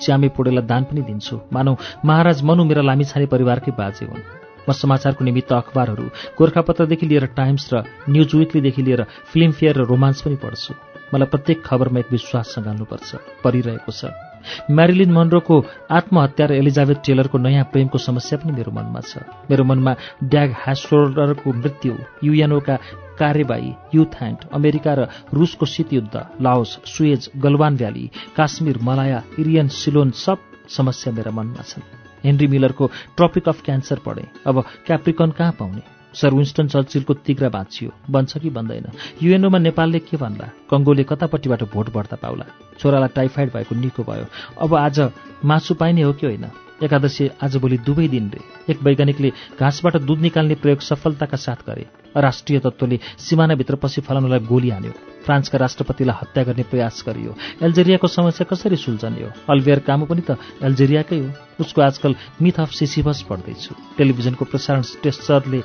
च्यामे 0.03 0.27
पोडेलाई 0.35 0.67
दान 0.67 0.83
पनि 0.91 1.01
दिन्छु। 1.07 1.35
मानौ 1.55 1.73
महाराज 2.03 2.43
मनु 2.43 2.63
मेरा 2.67 2.83
लामिछाने 2.83 3.31
परिवारकै 3.31 3.71
बाजे 3.79 4.05
हुन्। 4.11 4.23
म 4.67 4.69
समाचारको 4.75 5.23
निमित्त 5.23 5.51
अखबारहरू 5.53 6.05
गोर्खापत्रदेखि 6.35 7.05
लिएर 7.07 7.25
टाइम्स 7.39 7.63
र 7.73 7.83
न्युज 8.11 8.31
विकलीदेखि 8.35 8.81
लिएर 8.83 9.01
फिल्मफेयर 9.31 9.75
र 9.79 9.83
रोमान्स 9.87 10.19
पनि 10.27 10.35
पढ्छु। 10.43 10.71
मलाई 11.13 11.31
प्रत्येक 11.31 11.63
खबरमा 11.63 11.99
एक 11.99 12.11
विश्वास 12.11 12.45
सघाल्नुपर्छ 12.55 13.09
परिरहेको 13.43 13.91
छ। 13.91 14.32
म्यारिलिन 14.71 15.11
मनरोको 15.11 15.55
आत्महत्या 15.91 16.45
र 16.47 16.51
एलिजाबेथ 16.61 16.99
टेलरको 17.05 17.37
नयाँ 17.37 17.65
प्रेमको 17.71 17.97
समस्या 17.97 18.37
पनि 18.39 18.51
मेरो 18.51 18.71
मनमा 18.71 19.01
छ। 19.01 19.23
मेरो 19.49 19.63
मनमा 19.63 19.93
ड्याग 20.23 20.49
ह्यास्ट्रोलरको 20.63 21.49
मृत्यु 21.53 21.93
युएनओका 22.23 22.75
कार्यवाही 23.19 23.71
युथ 23.95 24.13
ह्यान्ड 24.19 24.39
अमेरिका 24.53 24.93
र 24.93 25.01
रुसको 25.33 25.65
शीतयुद्ध 25.65 26.15
Laos 26.41 26.71
Suez 26.85 27.29
Galwan 27.37 27.77
valley 27.77 28.09
Kashmir 28.35 28.77
Malaya 28.81 29.23
Irian 29.39 29.67
Ceylon 29.69 30.11
सब 30.11 30.37
समस्या 30.69 31.13
मेरा 31.13 31.31
मनमा 31.31 31.61
छन्। 31.61 31.83
हेनरी 32.23 32.47
मिलरको 32.47 32.87
ट्रपिक 33.17 33.49
अफ 33.49 33.61
क्यान्सर 33.65 33.99
पढे 34.05 34.25
अब 34.47 34.63
क्याप्रिकन 34.85 35.31
कहाँ 35.37 35.51
पाउने? 35.59 35.81
सर 36.13 36.33
विन्स्टन 36.33 36.67
चर्चिलको 36.67 37.13
तिग्रा 37.13 37.49
बाँचियो 37.49 37.91
बन्छ 38.09 38.37
कि 38.37 38.49
बन्दैन। 38.49 38.85
युएनओमा 39.23 39.57
नेपालले 39.57 39.99
के 39.99 40.17
भन्ला? 40.17 40.49
कङ्गोले 40.71 41.03
कतापट्टिबाट 41.03 41.63
भोट 41.63 41.93
बढ्दा 41.93 42.15
पाउला? 42.15 42.45
छोरालाई 42.79 43.07
टाइफाइड 43.07 43.53
भएको 43.53 43.75
निको 43.75 44.03
भयो। 44.03 44.25
अब 44.61 44.75
आज 44.75 44.99
मासु 45.45 45.73
पाइने 45.73 46.01
हो 46.01 46.13
कि 46.13 46.25
होइन? 46.25 46.45
एकादशी 46.83 47.29
आजभोलि 47.43 47.77
दुवै 47.77 48.07
दिन 48.07 48.29
रे 48.29 48.41
एक 48.71 48.83
वैज्ञानिकले 48.83 49.31
घाँसबाट 49.59 49.97
दुध 49.97 50.19
निकाल्ने 50.19 50.55
प्रयोग 50.55 50.79
सफलताका 50.79 51.37
साथ 51.37 51.67
गरे। 51.67 51.85
राष्ट्रिय 52.17 52.59
तत्त्वले 52.59 52.99
सिमानाभित्र 53.17 53.75
पसी 53.75 54.01
फलाउनलाई 54.01 54.39
गोली 54.39 54.69
हान्यो। 54.69 54.91
फ्रान्सका 55.25 55.57
राष्ट्रपतिलाई 55.57 56.17
हत्या 56.21 56.43
गर्ने 56.43 56.63
प्रयास 56.71 57.03
गरियो। 57.07 57.35
एल्जेरियाको 57.63 58.07
समस्या 58.07 58.45
कसरी 58.49 58.75
सुल्झने 58.75 59.23
हो 59.23 59.29
अल्भियर 59.49 59.79
कामो 59.87 60.05
पनि 60.05 60.21
त 60.27 60.37
एल्जेरियाकै 60.63 61.17
हो। 61.19 61.29
उसको 61.59 61.81
आजकल 61.81 62.15
मिथ 62.41 62.59
अफ 62.59 62.71
सिसिभस 62.71 63.21
पढ्दैछु 63.29 63.75
टेलिभिजनको 63.97 64.45
प्रसारण 64.45 64.81
टेस्टरले 65.03 65.61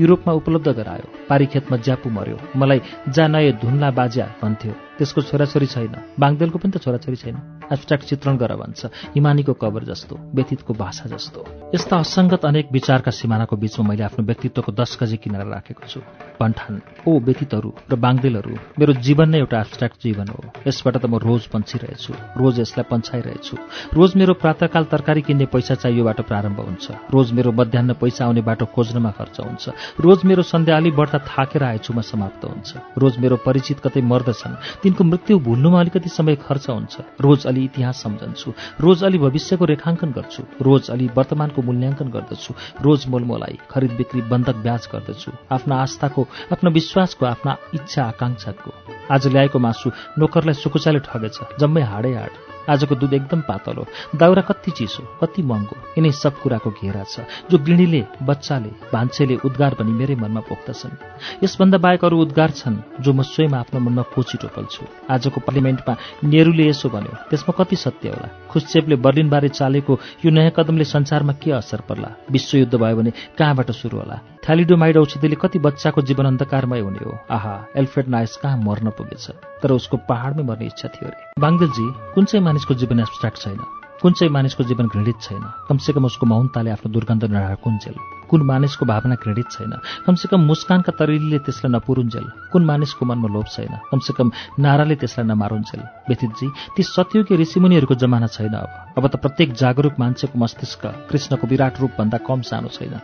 युरोपमा 0.00 0.32
उपलब्ध 0.32 0.68
गरायो। 0.72 1.06
पारी 1.28 1.46
खेतमा 1.46 1.76
ज्यापु 1.76 2.10
मर्यो 2.10 2.38
मलाई 2.56 2.80
जा 3.08 3.26
नए 3.28 3.52
धुन्ला 3.60 3.90
बाज्या 3.92 4.26
भन्थ्यो। 4.42 4.72
त्यसको 5.02 5.20
छोराछोरी 5.26 5.66
छैन। 5.66 6.14
बाङ्देलको 6.14 6.58
पनि 6.62 6.70
त 6.70 6.78
छोराछोरी 6.78 7.18
छैन। 7.18 7.36
एब्स्ट्राक्ट 7.74 8.04
चित्रण 8.06 8.38
गर 8.38 8.54
भन्छ। 8.54 8.86
हिमानीको 9.18 9.52
कबर 9.58 9.82
जस्तो 9.90 10.14
व्यतीतको 10.30 10.74
भाषा 10.78 11.10
जस्तो। 11.10 11.72
यस्ता 11.74 11.96
असङ्गत 11.98 12.44
अनेक 12.46 12.66
विचारका 12.72 13.10
सिमानाको 13.10 13.56
बीचमा 13.56 13.88
मैले 13.88 14.02
आफ्नो 14.06 14.22
व्यक्तित्वको 14.24 14.72
दस 14.72 14.98
गजी 15.02 15.16
किनेर 15.16 15.42
राखेको 15.42 15.86
छु। 15.90 16.00
पन्ठान 16.38 16.82
ओ 17.08 17.18
व्यतीतहरू 17.18 17.70
र 17.90 17.94
बाङ्देलहरू 17.98 18.54
मेरो 18.78 18.92
जीवन 19.02 19.28
नै 19.34 19.38
एउटा 19.38 19.60
एब्स्ट्राक्ट 19.60 19.96
जीवन 20.02 20.26
हो। 20.28 20.40
यसबाट 20.66 20.96
त 20.96 21.04
म 21.10 21.18
रोज 21.18 21.42
पन्छिरहेछु। 21.50 22.12
रोज 22.38 22.60
यसलाई 22.60 22.86
पन्छाइरहेछु। 22.90 23.56
रोज 23.94 24.10
मेरो 24.16 24.34
प्रातकाल 24.34 24.84
तरकारी 24.84 25.22
किन्ने 25.22 25.46
पैसा 25.46 25.74
चाहियोबाट 25.74 26.20
प्रारम्भ 26.20 26.60
हुन्छ। 26.60 26.86
रोज 27.10 27.32
मेरो 27.32 27.50
मध्याह 27.52 27.92
पैसा 27.98 28.24
आउने 28.24 28.42
बाटो 28.42 28.66
खोज्नमा 28.66 29.10
खर्च 29.10 29.40
हुन्छ। 29.40 29.68
रोज 30.00 30.18
मेरो 30.24 30.42
सन्ध्या 30.42 30.76
अलि 30.76 30.90
बढ्दा 30.90 31.18
थाकेर 31.18 31.62
आएछुमा 31.64 32.02
समाप्त 32.02 32.44
हुन्छ। 32.44 32.70
रोज 32.98 33.18
मेरो 33.18 33.36
परिचित 33.36 33.80
कतै 33.80 34.00
मर्दछन्। 34.00 34.84
तिनको 34.92 35.04
मृत्यु 35.04 35.38
भुल्नुमा 35.38 35.80
अलिकति 35.80 36.08
समय 36.08 36.36
खर्च 36.36 36.68
हुन्छ। 36.68 37.00
रोज 37.20 37.46
अलि 37.46 37.64
इतिहास 37.64 38.02
सम्झन्छु। 38.02 38.52
रोज 38.80 39.04
अलि 39.04 39.18
भविष्यको 39.18 39.64
रेखाङ्कन 39.64 40.10
गर्छु। 40.12 40.42
रोज 40.60 40.90
अलि 40.90 41.08
वर्तमानको 41.16 41.62
मूल्याङ्कन 41.62 42.08
गर्दछु। 42.12 42.52
रोज 42.84 43.08
मोलमोलाई 43.08 43.58
खरिद 43.70 43.92
बिक्री 43.96 44.20
बन्धक 44.28 44.56
ब्याज 44.60 44.88
गर्दछु। 44.92 45.32
आफ्ना 45.48 45.74
आस्थाको 45.82 46.28
आफ्नो 46.52 46.70
विश्वासको 46.76 47.26
आफ्ना 47.26 47.56
इच्छा 47.74 48.02
आकाङ्क्षाको। 48.04 48.70
आज 49.08 49.26
ल्याएको 49.32 49.58
मासु 49.58 49.88
नोकरलाई 50.20 50.60
सुकुचाले 50.60 51.00
ठगेछ। 51.08 51.36
जम्मै 51.60 51.82
हाडै 51.88 52.12
हाड। 52.12 52.52
आजको 52.62 52.94
दुध 52.94 53.12
एकदम 53.12 53.40
पातलो। 53.42 53.84
दाउरा 54.14 54.42
कति 54.46 54.70
चिसो 54.70 55.02
कति 55.20 55.42
महँगो। 55.42 55.76
यिनै 55.98 56.10
सब 56.14 56.38
कुराको 56.42 56.70
घेरा 56.70 57.02
छ 57.02 57.26
जो 57.50 57.58
गृहिणीले 57.58 58.02
बच्चाले 58.22 58.70
भान्सेले 58.92 59.36
उद्गार 59.42 59.74
पनि 59.74 59.92
मेरै 59.92 60.14
मनमा 60.14 60.40
पोख्दछन्। 60.46 60.94
यसभन्दा 61.42 61.78
बाहेक 61.78 62.04
अरू 62.04 62.16
उद्गार 62.22 62.50
छन् 62.54 63.02
जो 63.02 63.12
म 63.12 63.22
स्वयं 63.26 63.54
आफ्नो 63.58 63.80
मनमा 63.80 64.02
कोची 64.14 64.38
टोपल्छु 64.38 64.81
आजको 65.10 65.40
पार्लिमेन्टमा 65.40 65.96
नेहरूले 66.24 66.68
यसो 66.68 66.88
भन्यो 66.88 67.16
त्यसमा 67.30 67.64
कति 67.64 67.76
सत्य 67.76 68.08
होला? 68.08 68.28
खुस्चेपले 68.50 68.96
बर्लिनबारे 68.96 69.48
चालेको 69.48 69.98
यो 70.24 70.30
नयाँ 70.30 70.50
कदमले 70.56 70.84
संसारमा 70.84 71.32
के 71.32 71.52
असर 71.52 71.80
पर्ला? 71.80 72.08
विश्वयुद्ध 72.30 72.74
भयो 72.74 72.96
भने 72.96 73.12
कहाँबाट 73.38 73.70
सुरु 73.70 73.98
होला? 73.98 74.20
थ्यालिडोमाइड 74.46 74.96
औषधिले 74.96 75.36
कति 75.36 75.58
बच्चाको 75.58 76.02
जीवन 76.02 76.26
अन्धकारमय 76.26 76.80
हुने 76.80 77.04
हो? 77.04 77.18
आहा 77.30 77.66
एल्फ्रेड 77.76 78.08
नाइस 78.08 78.36
कहाँ 78.36 78.56
मर्न 78.56 78.90
पुगेछ? 78.90 79.30
तर 79.62 79.70
उसको 79.70 79.96
पहाडमै 79.96 80.42
मर्ने 80.42 80.66
इच्छा 80.66 80.88
थियो 80.88 81.08
अरे। 81.08 81.40
बाङ्गलजी 81.40 82.14
कुन 82.14 82.24
चाहिँ 82.24 82.44
मानिसको 82.44 82.74
जीवन 82.74 83.00
एब्स्ट्राक्ट 83.00 83.38
छैन? 83.38 83.81
कुन 84.02 84.12
चाहिँ 84.12 84.32
मानिसको 84.32 84.64
जीवन 84.64 84.86
घृणित 84.86 85.20
छैन? 85.22 85.42
कमसेकम 85.68 86.04
उसको 86.04 86.26
मौनताले 86.26 86.70
आफ्नो 86.70 86.90
दुर्गन्ध 86.92 87.24
नढाकुन्जेल 87.24 87.94
कुन 88.30 88.42
मानिसको 88.42 88.86
भावना 88.86 89.14
घृणित 89.14 89.46
छैन? 89.50 89.72
कमसेकम 90.06 90.40
मुस्कानका 90.42 90.92
तरिलीले 90.98 91.38
त्यसलाई 91.38 91.70
नपुरुन्जेल। 91.70 92.26
कुन 92.50 92.64
मानिसको 92.64 93.06
मनमा 93.06 93.28
लोभ 93.30 93.46
छैन? 93.46 93.72
कमसेकम 93.90 94.32
नाराले 94.58 94.94
त्यसलाई 94.98 95.26
नमारुन्जेल। 95.30 95.82
व्यतीतजी 96.08 96.48
ती 96.74 96.82
सत्ययुगी 96.82 97.36
ऋषिमुनिहरूको 97.36 97.94
जमाना 97.94 98.26
छैन 98.26 98.54
अब। 98.58 98.98
अब 98.98 99.06
त 99.06 99.16
प्रत्येक 99.22 99.52
जागरूक 99.54 99.94
मान्छेको 99.94 100.38
मस्तिष्क 100.38 100.82
कृष्णको 101.10 101.46
विराट 101.46 101.80
रूपभन्दा 101.80 102.18
कम 102.26 102.40
सानो 102.42 102.74
छैन। 102.74 102.98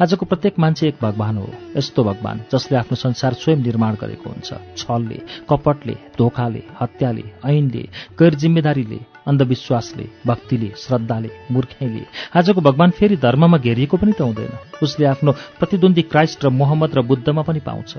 आजको 0.00 0.26
प्रत्येक 0.26 0.58
मान्छे 0.58 0.88
एक 0.88 0.96
भगवान 1.02 1.36
हो। 1.36 1.48
यस्तो 1.76 2.04
भगवान 2.04 2.40
जसले 2.52 2.78
आफ्नो 2.78 2.96
संसार 2.96 3.32
स्वयं 3.34 3.62
निर्माण 3.62 3.94
गरेको 4.00 4.30
हुन्छ। 4.30 4.50
छलले 4.76 5.18
कपटले 5.50 5.96
धोकाले 6.18 6.62
हत्याले 6.80 7.24
ऐनले 7.44 7.84
गैर 8.18 8.34
जिम्मेदारीले 8.34 8.98
अन्धविश्वासले 9.28 10.06
भक्तिले 10.26 10.70
श्रद्धाले 10.76 11.30
मूर्खेले। 11.50 12.04
आजको 12.36 12.60
भगवान 12.60 12.90
फेरि 12.90 13.16
धर्ममा 13.16 13.58
घेरिएको 13.58 13.96
पनि 13.96 14.12
त 14.12 14.20
हुँदैन। 14.20 14.58
उसले 14.82 15.06
आफ्नो 15.06 15.32
प्रतिद्वन्दी 15.58 16.02
क्राइस्ट 16.02 16.44
र 16.44 16.48
मोहम्मद 16.48 16.94
र 16.94 17.02
बुद्धमा 17.02 17.42
पनि 17.42 17.60
पाउँछ। 17.60 17.96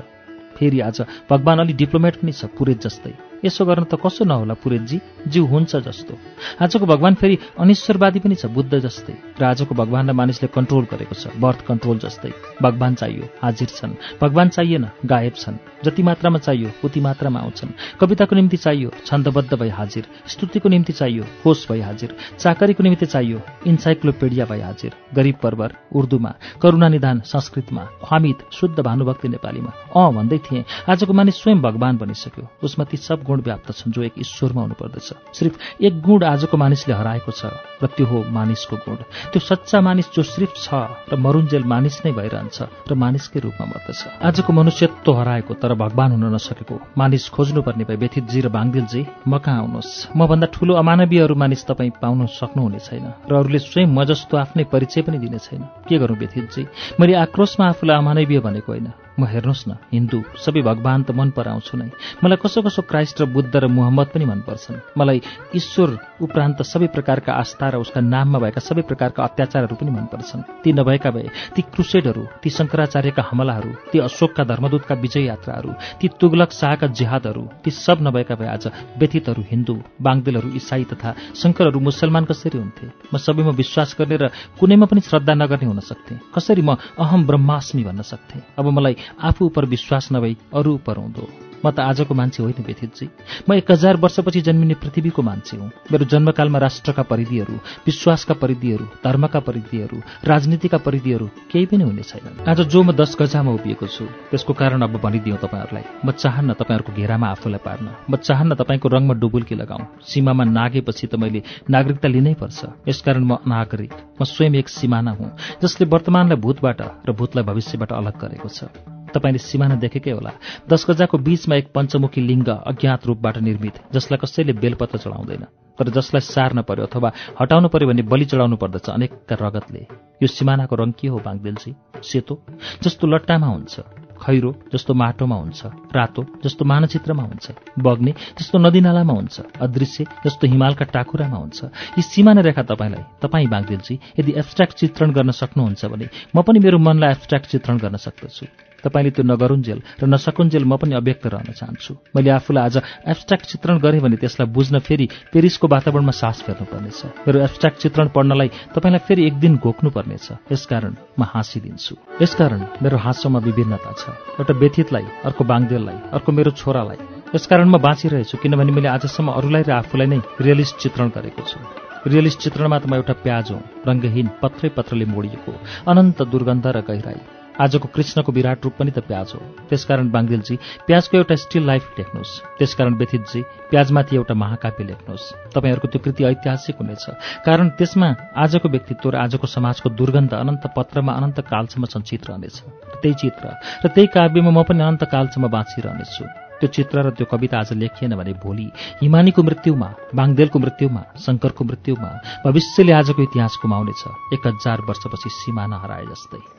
फेरि 0.58 0.80
आज 0.80 1.02
भगवान 1.30 1.60
अलि 1.60 1.74
डिप्लोमेट 1.74 2.15
पनि 2.15 2.32
छ 2.32 2.46
पुरेत 2.58 2.82
जस्तै। 2.82 3.29
यसो 3.45 3.65
गर्न 3.65 3.84
त 3.84 3.95
कसो 3.95 4.25
नहोला 4.25 4.54
पुरेतजी 4.54 4.99
जिउ 5.28 5.45
हुन्छ 5.45 5.75
जस्तो। 5.75 6.13
आजको 6.62 6.86
भगवान 6.86 7.13
फेरि 7.15 7.38
अनिश्वरवादी 7.60 8.19
पनि 8.19 8.36
छ 8.36 8.45
बुद्ध 8.45 8.80
जस्तै। 8.80 9.39
र 9.39 9.43
आजको 9.43 9.75
भगवानलाई 9.75 10.15
मानिसले 10.15 10.47
कन्ट्रोल 10.47 10.84
गरेको 10.91 11.15
छ 11.15 11.28
बर्थ 11.39 11.65
कन्ट्रोल 11.65 11.97
जस्तै। 11.99 12.32
भगवान 12.62 12.95
चाहियो 12.95 13.25
हाजिर 13.43 13.67
छन्। 13.67 13.93
भगवान 14.21 14.49
चाहिएन 14.49 14.86
गायब 15.06 15.34
छन्। 15.34 15.58
जति 15.86 16.04
मात्रामा 16.04 16.39
चाहियो 16.39 16.69
उति 16.84 16.99
मात्रामा 16.99 17.39
आउँछन्। 17.39 17.99
कविताको 17.99 18.36
निम्ति 18.36 18.58
चाहियो 18.58 18.91
छन्दबद्ध 19.06 19.54
भई 19.54 19.69
हाजिर। 19.69 20.04
स्तुतिको 20.28 20.69
निम्ति 20.69 20.93
चाहियो 20.93 21.23
कोष 21.43 21.67
भई 21.71 21.80
हाजिर। 21.80 22.15
चाकरीको 22.39 22.84
निम्ति 22.84 23.06
चाहियो 23.06 23.41
इन्साइक्लोपेडिया 23.67 24.45
भई 24.45 24.62
हाजिर। 24.62 24.91
गरिब 25.13 25.36
पर्वर 25.43 25.73
उर्दूमा। 25.95 26.34
करुणा 26.62 26.88
निधान 26.88 27.21
संस्कृतमा। 27.25 27.84
ख्वामित 28.04 28.38
शुद्ध 28.54 28.80
भानुभक्ति 28.80 29.28
नेपालीमा। 29.28 29.71
अँ 29.95 30.13
भन्दै 30.13 30.38
थिएँ। 30.38 30.63
आजको 30.89 31.13
मानिस 31.13 31.41
स्वयं 31.41 31.62
भगवान 31.62 31.97
बनिसक्यो। 31.97 32.47
उसमा 32.63 32.86
ती 32.86 32.97
सब 32.97 33.23
गुण 33.30 33.39
व्याप्त 33.46 33.70
छन् 33.78 33.94
जो 33.94 34.02
एक 34.10 34.18
ईश्वरमा 34.18 34.62
हुनुपर्दछ। 34.62 35.38
सिर्फ 35.38 35.54
एक 35.86 35.94
गुण 36.02 36.24
आजको 36.26 36.58
मानिसले 36.58 36.94
हराएको 36.98 37.32
छ 37.32 37.54
र 37.78 37.86
त्यो 37.86 38.06
हो 38.10 38.18
मानिसको 38.34 38.76
गुण। 38.82 38.98
त्यो 39.30 39.39
सच्चा 39.39 39.78
मानिस 39.82 40.08
जो 40.15 40.24
सिर्फ 40.26 40.52
छ 40.58 40.70
र 41.08 41.15
मरुन्जेल 41.15 41.63
मानिस 41.63 41.96
नै 42.06 42.12
भइरहन्छ 42.12 42.58
र 42.89 42.94
मानिसकै 42.98 43.39
रूपमा 43.39 43.65
मर्दछ। 43.70 44.00
आजको 44.26 44.52
मनुष्यत्व 44.54 45.12
हराएको 45.13 45.54
तर 45.62 45.74
भगवान 45.78 46.10
हुन 46.12 46.26
नसकेको। 46.36 46.76
मानिस 46.98 47.30
खोज्नुपर्ने 47.30 47.84
भए 47.86 47.98
व्यथितजी 48.04 48.39
र 48.42 48.48
बाङ्दिलजी 48.50 49.02
म 49.28 49.38
कहाँ 49.38 49.60
आउनुहोस् 49.62 50.18
मभन्दा 50.18 50.48
ठूलो 50.50 50.74
अमानवीयहरू 50.82 51.36
मानिस 51.36 51.62
तपाईँ 51.70 51.92
पाउन 52.02 52.26
सक्नुहुने 52.26 52.80
छैन 52.80 53.06
र 53.30 53.34
अरूले 53.36 53.60
स्वयं 53.60 53.88
म 53.88 54.04
जस्तो 54.10 54.34
आफ्नै 54.38 54.63
परिचय 54.74 55.02
पनि 55.06 55.18
दिने 55.20 55.39
छैन। 55.39 55.62
के 55.88 55.98
गरौँ 55.98 56.18
व्यथितजी? 56.18 56.63
मैले 57.00 57.13
आक्रोशमा 57.26 57.65
आफूलाई 57.70 57.98
अमानवीय 57.98 58.39
भनेको 58.39 58.72
होइन। 58.72 58.88
म 59.20 59.24
हेर्नुहोस् 59.28 59.68
न 59.68 59.72
हिन्दू 59.94 60.20
सबै 60.46 60.62
भगवान 60.64 61.04
त 61.04 61.12
मन 61.12 61.30
पराउँछु 61.38 61.76
नै। 61.78 61.90
मलाई 62.24 62.40
कसो 62.40 62.60
कसो 62.64 62.82
क्राइस्ट 62.90 63.22
र 63.22 63.26
बुद्ध 63.36 63.54
र 63.54 63.68
मुहम्मद 63.68 64.08
पनि 64.14 64.26
मन 64.26 64.40
पर्छन्। 64.48 64.98
मलाई 64.98 65.20
ईश्वर 65.56 65.90
उपरान्त 66.22 66.62
सबै 66.64 66.88
प्रकारका 66.96 67.32
आस्था 67.34 67.68
र 67.70 67.76
उसका 67.84 68.00
नाममा 68.00 68.40
भएका 68.40 68.62
सबै 68.62 68.82
प्रकारका 68.90 69.24
अत्याचारहरू 69.24 69.76
पनि 69.76 69.92
मनपर्छन् 69.92 70.64
ती 70.64 70.70
नभएका 70.72 71.10
भए 71.12 71.28
ती 71.56 71.62
क्रुसेडहरू 71.74 72.24
ती 72.42 72.50
शङ्कराचार्यका 72.50 73.24
हमलाहरू 73.30 73.72
ती 73.92 73.98
अशोकका 74.00 74.44
धर्मदूतका 74.44 74.96
विजय 74.96 75.24
यात्राहरू 75.28 75.72
ती 76.00 76.08
तुगलक 76.20 76.52
शाहका 76.52 76.88
जिहादहरू 77.00 77.44
ती 77.64 77.70
सब 77.72 77.98
नभएका 78.08 78.36
भए 78.36 78.48
आज 78.48 78.66
व्यथितहरू 79.00 79.42
हिन्दू 79.52 79.76
बाङ्देलहरू 80.02 80.50
इसाई 80.60 80.84
तथा 80.92 81.10
शङ्करहरू 81.36 81.80
मुसलमान 81.80 82.24
कसरी 82.26 82.58
हुन्थे? 82.58 82.86
म 83.14 83.18
सबैमा 83.18 83.52
विश्वास 83.62 83.96
गर्ने 84.00 84.18
र 84.18 84.26
कुनैमा 84.60 84.86
पनि 84.86 85.02
श्रद्धा 85.02 85.34
नगर्ने 85.34 85.66
हुन 85.66 85.80
सक्थेँ। 85.80 86.18
कसरी 86.36 86.62
म 86.62 86.76
अहम 87.00 87.26
ब्रह्मास्मि 87.26 87.84
भन्न 87.84 88.02
सक्थेँ? 88.02 88.42
अब 88.60 88.66
मलाई 88.68 88.96
आफू 89.22 89.45
उप 89.45 89.60
विश्वास 89.65 90.10
नभई 90.12 90.38
अरू 90.54 90.74
उप 90.74 90.89
हुँदो। 90.89 91.28
म 91.65 91.72
त 91.72 91.80
आजको 91.80 92.15
मान्छे 92.15 92.43
होइन 92.43 92.63
व्यथितजी। 92.63 93.06
म 93.50 93.54
एक 93.54 93.72
हजार 93.72 93.98
वर्षपछि 94.00 94.41
जन्मिने 94.41 94.74
पृथ्वीको 94.74 95.22
मान्छे 95.22 95.58
हुँ। 95.58 95.67
मेरो 95.91 96.06
जन्मकालमा 96.06 96.60
राष्ट्रका 96.60 97.04
परिधिहरू 97.04 97.54
विश्वासका 97.86 98.34
परिधिहरू 98.34 98.86
धर्मका 99.04 99.39
परिधिहरू 99.39 99.98
राजनीतिका 100.24 100.78
परिधिहरू 100.78 101.28
केही 101.52 101.65
पनि 101.65 101.84
हुने 101.84 102.04
छैन 102.04 102.48
आज 102.48 102.62
जो 102.63 102.84
म 102.84 102.95
दस 102.95 103.17
गजामा 103.19 103.52
उभिएको 103.52 103.88
छु 103.88 104.06
त्यसको 104.32 104.54
कारण 104.54 104.82
अब 104.82 104.95
भनिदिउँ 105.04 105.38
तपाईँहरूलाई 105.38 105.84
म 106.06 106.12
चाहन्न 106.15 106.54
तपाईँहरूको 106.56 106.95
घेरामा 106.95 107.28
आफूलाई 107.28 107.60
पार्न 107.60 107.88
म 108.08 108.15
चाहन्न 108.15 108.56
तपाईँको 108.56 108.88
रङमा 108.88 109.13
डुबुल्की 109.19 109.56
लगाउँ। 109.56 110.00
सीमामा 110.00 110.43
नागेपछि 110.43 111.08
त 111.08 111.19
मैले 111.19 111.43
नागरिकता 111.69 112.08
लिनै 112.08 112.34
पर्छ। 112.39 112.88
यसकारण 112.88 113.24
म 113.24 113.43
नागरिक 113.43 113.93
म 114.15 114.24
स्वयं 114.24 114.56
एक 114.56 114.69
सिमाना 114.69 115.12
हुँ 115.12 115.60
जसले 115.60 115.91
वर्तमानलाई 115.91 116.39
भूतबाट 116.39 116.82
र 117.04 117.12
भूतलाई 117.12 117.43
भविष्यबाट 117.43 117.91
अलग 117.91 118.15
गरेको 118.15 118.48
छ। 118.48 118.72
तपाईँले 119.13 119.39
सिमाना 119.39 119.76
देखेकै 119.76 120.12
होला। 120.12 120.32
दस 120.69 120.86
गजाको 120.89 121.17
बीचमा 121.17 121.56
एक 121.56 121.67
पञ्चमुखी 121.76 122.22
लिङ्ग 122.22 122.50
अज्ञात 122.72 123.02
रूपबाट 123.08 123.38
निर्मित 123.38 123.76
जसलाई 123.93 124.17
कसैले 124.17 124.54
बेलपत्र 124.54 124.98
चढाउँदैन 124.98 125.43
तर 125.80 125.89
जसलाई 125.95 126.22
सार्न 126.22 126.62
पर्यो 126.67 126.86
अथवा 126.86 127.10
हटाउनु 127.39 127.67
पर्यो 127.72 127.88
भने 127.88 128.04
बलि 128.04 128.26
चढाउनु 128.26 128.56
पर्दछ 128.60 128.89
अनेकका 128.89 129.36
रगतले। 129.39 129.82
यो 130.19 130.28
सिमानाको 130.28 130.76
रङ 130.76 130.91
के 131.00 131.08
हो 131.08 131.17
बाङ्देलजी? 131.24 131.72
सेतो 132.04 132.36
जस्तो 132.84 133.08
लट्टामा 133.08 133.48
हुन्छ। 133.48 133.80
खैरो 134.19 134.52
जस्तो 134.74 134.93
माटोमा 134.93 135.36
हुन्छ। 135.36 135.62
रातो 135.95 136.22
जस्तो 136.43 136.65
मानचित्रमा 136.65 137.24
हुन्छ। 137.24 137.45
बग्ने 137.80 138.12
जस्तो 138.39 138.58
नदीनालामा 138.60 139.13
हुन्छ। 139.13 139.36
अदृश्य 139.63 140.06
जस्तो 140.28 140.48
हिमालका 140.52 140.86
टाकुरामा 140.91 141.38
हुन्छ। 141.38 141.60
यी 141.95 142.02
सिमाना 142.04 142.41
रेखा 142.43 142.63
तपाईँलाई 142.67 143.04
तपाईँ 143.24 143.48
बाङ्देलजी 143.48 143.95
यदि 144.19 144.32
एब्स्ट्राक्ट 144.36 144.74
चित्रण 144.76 145.12
गर्न 145.15 145.32
सक्नुहुन्छ 145.32 145.86
भने 145.86 146.08
म 146.36 146.41
पनि 146.43 146.60
मेरो 146.60 146.78
मनलाई 146.78 147.12
एब्स्ट्राक्ट 147.15 147.48
चित्रण 147.48 147.78
गर्न 147.80 147.95
सक्दछु। 147.95 148.69
तपाईँले 148.84 149.12
त्यो 149.12 149.24
नगरुन्जेल 149.24 149.80
र 150.02 150.06
नसकुन्जेल 150.06 150.63
म 150.63 150.76
पनि 150.78 150.96
अव्यक्त 150.96 151.26
रहन 151.28 151.52
चाहन्छु। 151.52 151.94
मैले 152.15 152.30
आफूलाई 152.30 152.63
आज 152.63 152.76
एब्स्ट्राक्ट 153.08 153.46
चित्रण 153.52 153.78
गरेँ 153.80 154.02
भने 154.02 154.18
त्यसलाई 154.18 154.48
बुझ्न 154.48 154.80
फेरि 154.80 155.06
पेरिसको 155.34 155.68
वातावरणमा 155.68 156.13
सास 156.13 156.38
फेर्नुपर्नेछ 156.46 157.00
मेरो 157.28 157.38
एब्स्ट्राक्ट 157.39 157.78
चित्रण 157.80 158.08
पढ्नलाई 158.15 158.50
तपाईँलाई 158.76 159.02
फेरि 159.08 159.22
एक 159.28 159.36
दिन 159.39 159.58
घोक्नुपर्नेछ। 159.58 160.28
यसकारण 160.52 160.94
म 161.20 161.24
हाँसिदिन्छु। 161.24 161.96
यसकारण 162.22 162.62
मेरो 162.84 162.98
हाँसोमा 162.98 163.39
विभिन्नता 163.39 163.92
छ। 163.98 164.04
एउटा 164.39 164.54
व्यथितलाई 164.54 165.06
अर्को 165.28 165.44
बाङ्देललाई 165.44 165.98
अर्को 166.15 166.32
मेरो 166.32 166.52
छोरालाई। 166.52 167.00
यसकारण 167.36 167.68
म 167.70 167.78
बाँचिरहेछु 167.78 168.38
किनभने 168.38 168.72
मैले 168.72 168.89
आजसम्म 168.89 169.30
अरूलाई 169.32 169.63
र 169.63 169.72
आफूलाई 169.82 170.08
नै 170.08 170.20
रियलिस्ट 170.42 170.76
चित्रण 170.82 171.08
गरेको 171.15 171.44
छु। 171.46 171.60
रियलिस्ट 172.08 172.39
चित्रणमा 172.39 172.78
त 172.80 172.86
म 172.89 172.96
एउटा 172.96 173.13
प्याज 173.26 173.52
हुँ 173.52 173.62
रङ्गहीन 173.88 174.28
पत्रै 174.42 174.70
पत्रले 174.78 175.06
मोडिएको 175.06 175.52
अनन्त 175.86 176.19
दुर्गन्ध 176.32 176.65
र 176.67 176.82
गहिराई। 176.82 177.38
आजको 177.60 177.88
कृष्णको 177.96 178.32
विराट 178.32 178.64
रूप 178.64 178.74
पनि 178.80 178.92
त 178.92 179.00
प्याज 179.00 179.32
हो। 179.36 179.40
त्यसकारण 179.70 180.10
बाङ्गेलजी 180.10 180.56
प्याजको 180.88 181.18
एउटा 181.18 181.36
स्टिल 181.36 181.64
लाइफ 181.66 181.84
लेख्नुहोस्। 182.00 182.32
त्यसकारण 182.60 182.94
व्यथितजी 182.96 183.42
प्याजमाथि 183.70 184.16
एउटा 184.16 184.34
महाकाव्य 184.34 184.84
लेख्नुहोस्। 184.84 185.54
तपाईँहरूको 185.54 185.88
त्यो 185.88 186.00
कृति 186.00 186.24
ऐतिहासिक 186.24 186.76
हुनेछ। 186.80 187.06
कारण 187.46 187.70
त्यसमा 187.76 188.10
आजको 188.38 188.70
व्यक्तित्व 188.70 189.10
र 189.10 189.16
आजको 189.16 189.48
समाजको 189.48 189.90
दुर्गन्ध 189.90 190.34
अनन्त 190.34 190.64
पत्रमा 190.76 191.12
अनन्त 191.14 191.40
कालसम्म 191.52 191.86
सञ्चित 191.86 192.30
रहनेछ। 192.30 192.56
त्यही 193.02 193.14
चित्र। 193.14 193.46
र 193.84 193.88
त्यही 193.88 194.08
काव्यमा 194.08 194.52
म 194.52 194.64
पनि 194.64 194.80
अनन्त 194.80 195.04
कालसम्म 195.12 195.48
बाँचिरहनेछु। 195.48 196.26
त्यो 196.60 196.68
चित्र 196.68 196.96
र 197.00 197.10
त्यो 197.16 197.26
कविता 197.32 197.60
आज 197.60 197.72
लेखिएन 197.74 198.16
भने 198.20 198.34
भोलि 198.44 198.68
हिमानीको 199.02 199.44
मृत्युमा 199.44 199.90
बाङदेलको 200.12 200.60
मृत्युमा 200.60 201.04
शङ्करको 201.24 201.64
मृत्युमा 201.64 202.12
भविष्यले 202.46 202.92
आजको 202.94 203.24
इतिहास 203.24 203.54
गुमाउनेछ। 203.64 204.04
एक 204.36 204.48
हजार 204.48 204.78
वर्षपछि 204.84 205.30
सिमाना 205.32 205.78
हराए 205.80 206.06
जस्तै। 206.12 206.59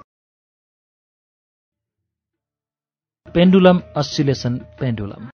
Pendulum 3.34 3.80
oscillation 3.96 4.54
pendulum. 4.80 5.28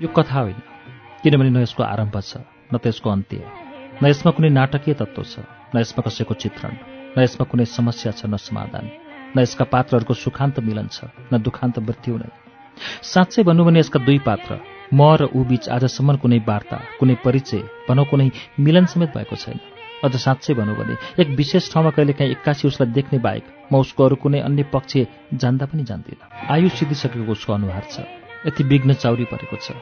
यो 0.00 0.08
कथा 0.08 0.40
होइन 0.40 0.58
किनभने 1.22 1.50
न 1.50 1.60
यसको 1.60 1.82
आरम्भ 1.84 2.16
छ 2.20 2.40
न 2.72 2.78
त्यसको 2.80 3.10
अन्त्य 3.10 3.44
न 4.00 4.04
यसमा 4.08 4.30
कुनै 4.32 4.48
नाटकीय 4.48 4.94
तत्त्व 5.00 5.22
छ 5.22 5.44
न 5.74 5.76
यसमा 5.76 6.00
कसैको 6.06 6.34
चित्रण 6.42 6.72
न 7.16 7.16
यसमा 7.20 7.44
कुनै 7.50 7.64
समस्या 7.68 8.12
छ 8.12 8.24
न 8.32 8.36
समाधान 8.40 8.84
न 9.36 9.36
यसका 9.44 9.64
पात्रहरूको 9.74 10.14
सुखान्त 10.24 10.60
मिलन 10.68 10.88
छ 10.88 11.12
न 11.28 11.42
दुखान्त 11.44 11.76
मृत्यु 11.84 12.16
नै 12.16 12.30
साँच्चै 13.04 13.44
भन्नु 13.44 13.64
भने 13.68 13.84
यसका 13.84 14.00
दुई 14.06 14.18
पात्र 14.28 14.50
म 14.96 15.00
र 15.20 15.28
ऊ 15.36 15.44
बीच 15.50 15.68
आजसम्म 15.76 16.16
कुनै 16.24 16.40
वार्ता 16.48 16.78
कुनै 16.98 17.16
परिचय 17.26 17.60
भनौँ 17.88 18.08
कुनै 18.10 18.28
मिलन 18.64 18.84
समेत 18.92 19.10
भएको 19.16 19.36
छैन। 19.36 19.60
अझ 20.04 20.14
साँच्चै 20.16 20.54
भनौँ 20.54 20.76
भने 20.76 20.94
एक 21.22 21.28
विशेष 21.36 21.72
ठाउँमा 21.72 21.90
कहिलेकाहीँ 21.90 22.30
एक्कासी 22.30 22.68
उसलाई 22.68 22.92
देख्ने 22.92 23.18
बाहेक 23.18 23.44
म 23.72 23.76
उसको 23.78 24.04
अरू 24.04 24.16
कुनै 24.16 24.40
अन्य 24.40 24.62
पक्ष 24.72 24.96
जान्दा 25.34 25.66
पनि 25.66 25.84
जान्दिनँ। 25.84 26.48
आयु 26.50 26.68
सिद्धिसकेको 26.68 27.32
उसको 27.32 27.52
अनुहार 27.52 27.84
छ। 27.90 28.06
यति 28.46 28.64
विघ्न 28.64 28.94
चौरी 28.94 29.24
परेको 29.24 29.56
छ। 29.56 29.76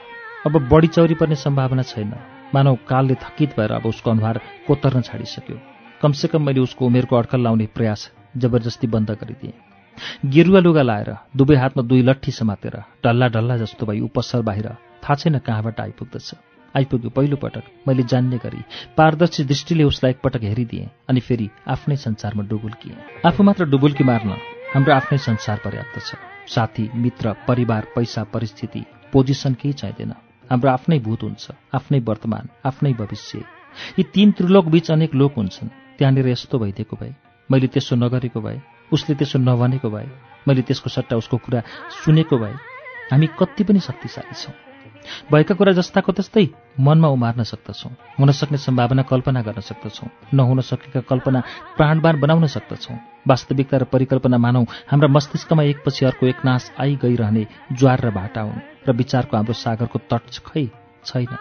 अब 0.47 0.69
बढी 0.69 0.89
चौरी 0.89 1.15
पर्ने 1.15 1.37
सम्भावना 1.37 1.83
छैन। 1.83 2.13
मानव 2.55 2.79
कालले 2.89 3.15
थकित 3.15 3.57
भएर 3.57 3.73
अब 3.73 3.87
उसको 3.87 4.11
अनुहार 4.11 4.41
कोतर्न 4.67 5.01
छाडिसक्यो। 5.03 5.57
कमसेकम 6.03 6.43
मैले 6.43 6.61
उसको 6.61 6.87
उमेरको 6.87 7.17
अड्कल 7.17 7.41
लाउने 7.43 7.67
प्रयास 7.75 8.11
जबरजस्ती 8.37 8.87
बन्द 8.87 9.11
गरिदिएँ। 9.21 9.53
गेरुवा 10.27 10.61
लुगा 10.61 10.83
लाएर 10.83 11.11
दुवै 11.37 11.57
हातमा 11.57 11.83
दुई 11.83 12.03
लट्ठी 12.03 12.33
समातेर 12.33 12.77
डल्ला 13.05 13.27
डल्ला 13.29 13.57
जस्तो 13.57 13.87
भई 13.87 14.01
उपसर 14.01 14.43
बाहिर 14.43 14.69
थाहा 15.03 15.15
छैन 15.15 15.39
कहाँबाट 15.39 15.81
आइपुग्दछ। 15.81 16.58
आइपुग्यो 16.79 17.11
पहिलो 17.11 17.37
पटक। 17.37 17.65
मैले 17.89 18.03
जान्ने 18.03 18.39
गरी। 18.39 18.63
पारदर्शी 18.97 19.45
दृष्टिले 19.45 19.85
उसलाई 19.85 20.13
एकपटक 20.13 20.43
हेरिदिएँ 20.43 20.89
अनि 21.09 21.21
फेरि 21.21 21.49
आफ्नै 21.69 21.97
संसारमा 21.99 22.43
डुबुल्किएँ। 22.49 22.97
आफू 23.27 23.43
मात्र 23.43 23.65
डुबुल्की 23.67 24.05
मार्न 24.05 24.31
हाम्रो 24.75 24.95
आफ्नै 24.95 25.19
संसार 25.19 25.61
पर्याप्त 25.65 25.99
छ। 26.01 26.15
साथी 26.49 26.91
मित्र 26.95 27.33
परिवार 27.49 27.87
पैसा 27.95 28.23
परिस्थिति 28.33 28.85
पोजिसन 29.13 29.55
केही 29.55 29.73
चाहिँदैन। 29.75 30.13
हाम्रो 30.51 30.71
आफ्नै 30.71 30.99
भूत 31.01 31.23
हुन्छ 31.23 31.51
आफ्नै 31.75 32.01
वर्तमान 32.01 32.49
आफ्नै 32.65 32.93
भविष्य। 32.95 33.39
यी 33.99 34.03
तीन 34.15 34.33
त्रिलोक 34.33 34.67
बीच 34.69 34.91
अनेक 34.91 35.15
लोक 35.15 35.35
हुन्छन्। 35.37 35.69
त्यहाँनिर 35.99 36.29
यस्तो 36.29 36.59
भइदिएको 36.59 36.97
भए 36.97 37.13
मैले 37.51 37.67
त्यसो 37.67 37.97
नगरेको 37.97 38.41
भए 38.41 38.61
उसले 38.93 39.15
त्यसो 39.15 39.39
नभनेको 39.39 39.91
भए 39.91 40.09
मैले 40.49 40.63
त्यसको 40.63 40.91
सट्टा 40.91 41.17
उसको 41.17 41.37
कुरा 41.37 41.61
सुनेको 41.99 42.39
भए 42.39 42.55
हामी 43.11 43.27
कति 43.39 43.65
पनि 43.65 43.81
शक्तिशाली 43.81 44.35
छौँ। 44.35 44.68
भएका 45.33 45.55
कुरा 45.55 45.73
जस्ताको 45.73 46.13
त्यस्तै 46.13 46.47
मनमा 46.81 47.09
उमार्न 47.09 47.43
सक्दछौँ। 47.43 47.93
हुन 48.19 48.31
सक्ने 48.33 48.59
सम्भावना 48.59 49.03
कल्पना 49.03 49.43
गर्न 49.43 49.61
सक्दछौँ। 49.61 50.09
नहुन 50.35 50.61
सकेका 50.61 51.01
कल्पना 51.01 51.41
प्राणबान 51.77 52.21
बनाउन 52.21 52.47
सक्दछौँ। 52.47 52.97
वास्तविकता 53.29 53.77
र 53.77 53.85
परिकल्पना 53.85 54.39
मानौ 54.39 54.63
हाम्रा 54.91 55.09
मस्तिष्कमा 55.09 55.63
एकपछि 55.63 56.07
अर्को 56.07 56.27
एक 56.27 56.45
नाश 56.45 56.71
आई 56.81 56.97
गइरहने 57.03 57.47
ज्वार 57.73 58.01
र 58.01 58.11
भाटा 58.11 58.41
हुन् 58.41 58.65
र 58.89 58.93
विचारको 58.93 59.37
हाम्रो 59.37 59.55
सागरको 59.55 59.99
तट 60.11 60.25
खै 60.47 60.67
छैन। 61.05 61.37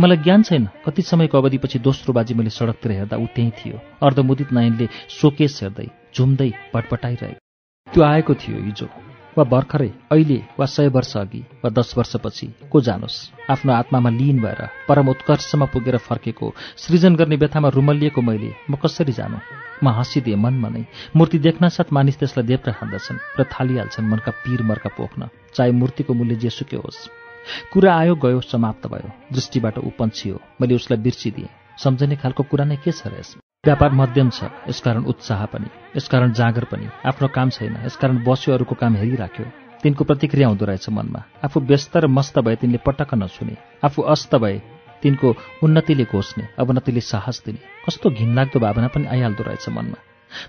मलाई 0.00 0.16
ज्ञान 0.16 0.42
छैन 0.42 0.68
कति 0.84 1.02
समयको 1.02 1.38
अवधिपछि 1.38 1.78
दोस्रो 1.78 2.12
बाजी 2.12 2.34
मैले 2.34 2.50
सडकतिर 2.50 2.92
हेर्दा 2.92 3.16
ऊ 3.16 3.26
त्यहीँ 3.34 3.52
थियो। 3.58 3.80
अर्धमुदित 4.02 4.52
नयनले 4.52 4.88
सोकेस 5.20 5.58
हेर्दै 5.62 5.88
झुम्दै 6.14 6.50
पटपटाइरहेको। 6.74 7.40
त्यो 7.88 8.02
आएको 8.04 8.34
थियो 8.34 8.64
हिजो। 8.64 9.09
वा 9.36 9.44
भर्खरै 9.44 9.90
अहिले 10.12 10.38
वा 10.58 10.66
सय 10.66 10.88
वर्ष 10.88 11.16
अघि 11.16 11.42
वा 11.64 11.70
दस 11.70 11.94
वर्षपछि 11.98 12.46
को 12.72 12.80
जानोस्? 12.80 13.16
आफ्नो 13.50 13.72
आत्मामा 13.72 14.10
लिन 14.10 14.38
भएर 14.42 14.60
परम 14.88 15.08
उत्कर्षमा 15.08 15.66
पुगेर 15.66 15.96
फर्केको 15.96 16.52
सृजन 16.76 17.16
गर्ने 17.16 17.36
व्यथामा 17.36 17.68
रुमलिएको 17.68 18.20
मैले 18.22 18.50
म 18.70 18.74
कसरी 18.82 19.12
जानु? 19.12 19.38
म 19.84 19.88
हाँसिदिएँ 19.88 20.36
मनमा 20.36 20.68
नै 20.68 20.84
मूर्ति 21.16 21.38
देख्नसाथ 21.38 21.92
मानिस 21.92 22.18
त्यसलाई 22.18 22.46
देवका 22.46 22.72
खान्दछन् 22.72 23.22
र 23.38 23.44
थालिहाल्छन् 23.54 24.10
मनका 24.10 24.32
पीर 24.42 24.62
मर्का 24.62 24.90
पोख्न 24.98 25.28
चाहे 25.54 25.70
मूर्तिको 25.72 26.14
मूल्य 26.14 26.34
जेसुकै 26.34 26.76
होस्। 26.76 27.08
कुरा 27.72 27.90
आयो 27.94 28.14
गयो 28.14 28.40
समाप्त 28.40 28.86
भयो। 28.86 29.10
दृष्टिबाट 29.32 29.78
ऊ 29.78 29.90
पन्छियो। 29.98 30.40
मैले 30.60 30.74
उसलाई 30.74 31.00
बिर्सिदिएँ। 31.02 31.54
सम्झने 31.78 32.16
खालको 32.16 32.42
कुरा 32.42 32.64
नै 32.64 32.76
के 32.76 32.92
छ 32.92 33.06
र 33.06 33.18
यसमा? 33.20 33.49
व्यापार 33.66 33.92
मध्यम 33.92 34.28
छ 34.32 34.44
यसकारण 34.68 35.04
उत्साह 35.04 35.44
पनि 35.52 35.66
यसकारण 35.96 36.32
जाँगर 36.32 36.64
पनि 36.64 36.86
आफ्नो 37.08 37.28
काम 37.28 37.50
छैन 37.52 37.74
यसकारण 37.84 38.22
बस्यो 38.24 38.54
अरूको 38.54 38.74
काम 38.80 38.94
हेरिराख्यो। 38.96 39.44
तिनको 39.82 40.04
प्रतिक्रिया 40.04 40.48
हुँदो 40.48 40.64
रहेछ 40.64 40.88
मनमा। 40.88 41.20
आफू 41.44 41.60
व्यस्त 41.60 41.96
र 41.96 42.06
मस्त 42.08 42.38
भए 42.40 42.56
तिनले 42.56 42.78
पटक्क 42.80 43.14
नसुने 43.20 43.56
आफू 43.84 44.02
अस्त 44.14 44.34
भए 44.40 44.56
तिनको 45.02 45.34
उन्नतिले 45.60 46.04
घोष्ने 46.08 46.48
अवनतिले 46.56 47.00
साहस 47.04 47.42
दिने। 47.44 47.60
कस्तो 47.84 48.10
घिनलाग्दो 48.16 48.60
भावना 48.64 48.88
पनि 48.96 49.06
आइहाल्दो 49.12 49.44
रहेछ 49.44 49.68
मनमा। 49.68 50.00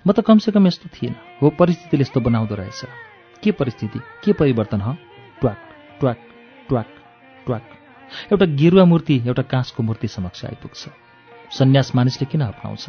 म 0.07 0.11
त 0.15 0.23
कमसेकम 0.23 0.67
यस्तो 0.67 0.87
थिएन। 0.95 1.15
हो 1.43 1.49
परिस्थितिले 1.59 2.07
यस्तो 2.07 2.19
बनाउँदो 2.23 2.55
रहेछ। 2.55 2.81
के 3.43 3.51
परिस्थिति? 3.51 3.99
के 4.23 4.31
परिवर्तन 4.39 4.81
ह? 4.87 4.95
ट्वाक 5.41 5.59
ट्वाक 5.99 6.19
ट्वाक 6.69 6.87
ट्वाक। 7.45 7.63
एउटा 8.31 8.45
गेरुवा 8.55 8.85
मूर्ति 8.87 9.21
एउटा 9.27 9.43
काँसको 9.51 9.83
मूर्ति 9.83 10.07
समक्ष 10.07 10.45
आइपुग्छ। 10.45 10.87
सन्यास 11.51 11.91
मानिसले 11.95 12.25
किन 12.31 12.41
अप्नाउँछ? 12.41 12.85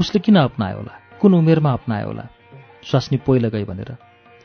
उसले 0.00 0.18
किन 0.20 0.36
अप्नायो 0.38 0.76
होला? 0.76 0.94
कुन 1.20 1.34
उमेरमा 1.34 1.72
अप्नायो 1.72 2.06
होला? 2.06 2.24
स्वास्नी 2.84 3.18
पोइल 3.26 3.48
गई 3.48 3.64
भनेर 3.64 3.90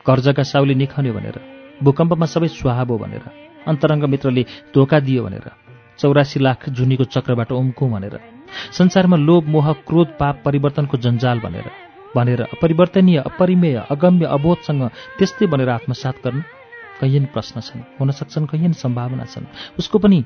जग्गा 0.06 0.42
साउली 0.42 0.74
निखन्यो 0.74 1.12
भनेर 1.14 1.36
भूकम्पमा 1.82 2.26
सबै 2.26 2.48
सुहाबो 2.48 2.96
भनेर 2.98 3.24
अन्तरङ्ग 3.66 4.04
मित्रले 4.04 4.42
धोका 4.74 4.98
दियो 5.00 5.22
भनेर 5.24 5.46
चौरासी 5.98 6.40
लाख 6.40 6.68
जुनीको 6.68 7.04
चक्रबाट 7.14 7.52
उम्कौँ 7.52 7.90
भनेर 7.90 8.14
संसारमा 8.78 9.16
लोभ 9.16 9.44
मोह 9.48 9.72
क्रोध 9.88 10.08
पाप 10.20 10.42
परिवर्तनको 10.44 10.96
जन्जाल 10.98 11.40
भनेर 11.40 11.66
भनेर 12.16 12.40
अपरिवर्तनीय 12.44 13.18
अपरिमेय 13.30 13.76
अगम्य 13.90 14.26
अबोधसँग 14.36 14.82
त्यस्तै 15.18 15.46
भनेर 15.46 15.68
आत्मसात 15.68 16.16
गर्न 16.24 16.42
कैयन 17.00 17.24
प्रश्न 17.32 17.60
छन्। 17.60 17.82
हुन 17.98 18.10
सक्छन् 18.10 18.46
कैयन 18.46 18.72
सम्भावना 18.72 19.24
छन्। 19.24 19.46
उसको 19.78 19.98
पनि 19.98 20.18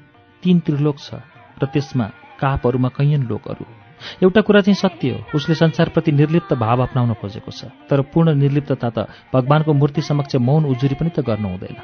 तीन 0.42 0.56
त्रिलोक 0.60 0.98
छ 0.98 1.22
र 1.62 1.66
त्यसमा 1.72 2.06
कापहरूमा 2.40 2.88
कैयन 2.96 3.22
लोकहरू। 3.26 3.64
एउटा 4.22 4.40
कुरा 4.40 4.60
चाहिँ 4.60 4.74
सत्य 4.76 5.10
हो 5.10 5.36
उसले 5.36 5.54
संसारप्रति 5.54 6.12
निर्लिप्त 6.12 6.52
भाव 6.54 6.82
अप्नाउन 6.82 7.12
खोजेको 7.20 7.50
छ 7.50 7.70
तर 7.90 8.00
पूर्ण 8.14 8.34
निर्लिप्तता 8.34 8.90
त 8.90 9.06
भगवानको 9.34 9.72
मूर्ति 9.74 10.02
समक्ष 10.02 10.36
मौन 10.38 10.64
उजुरी 10.66 10.94
पनि 10.94 11.10
त 11.10 11.26
गर्नु 11.26 11.48
हुँदैन। 11.48 11.76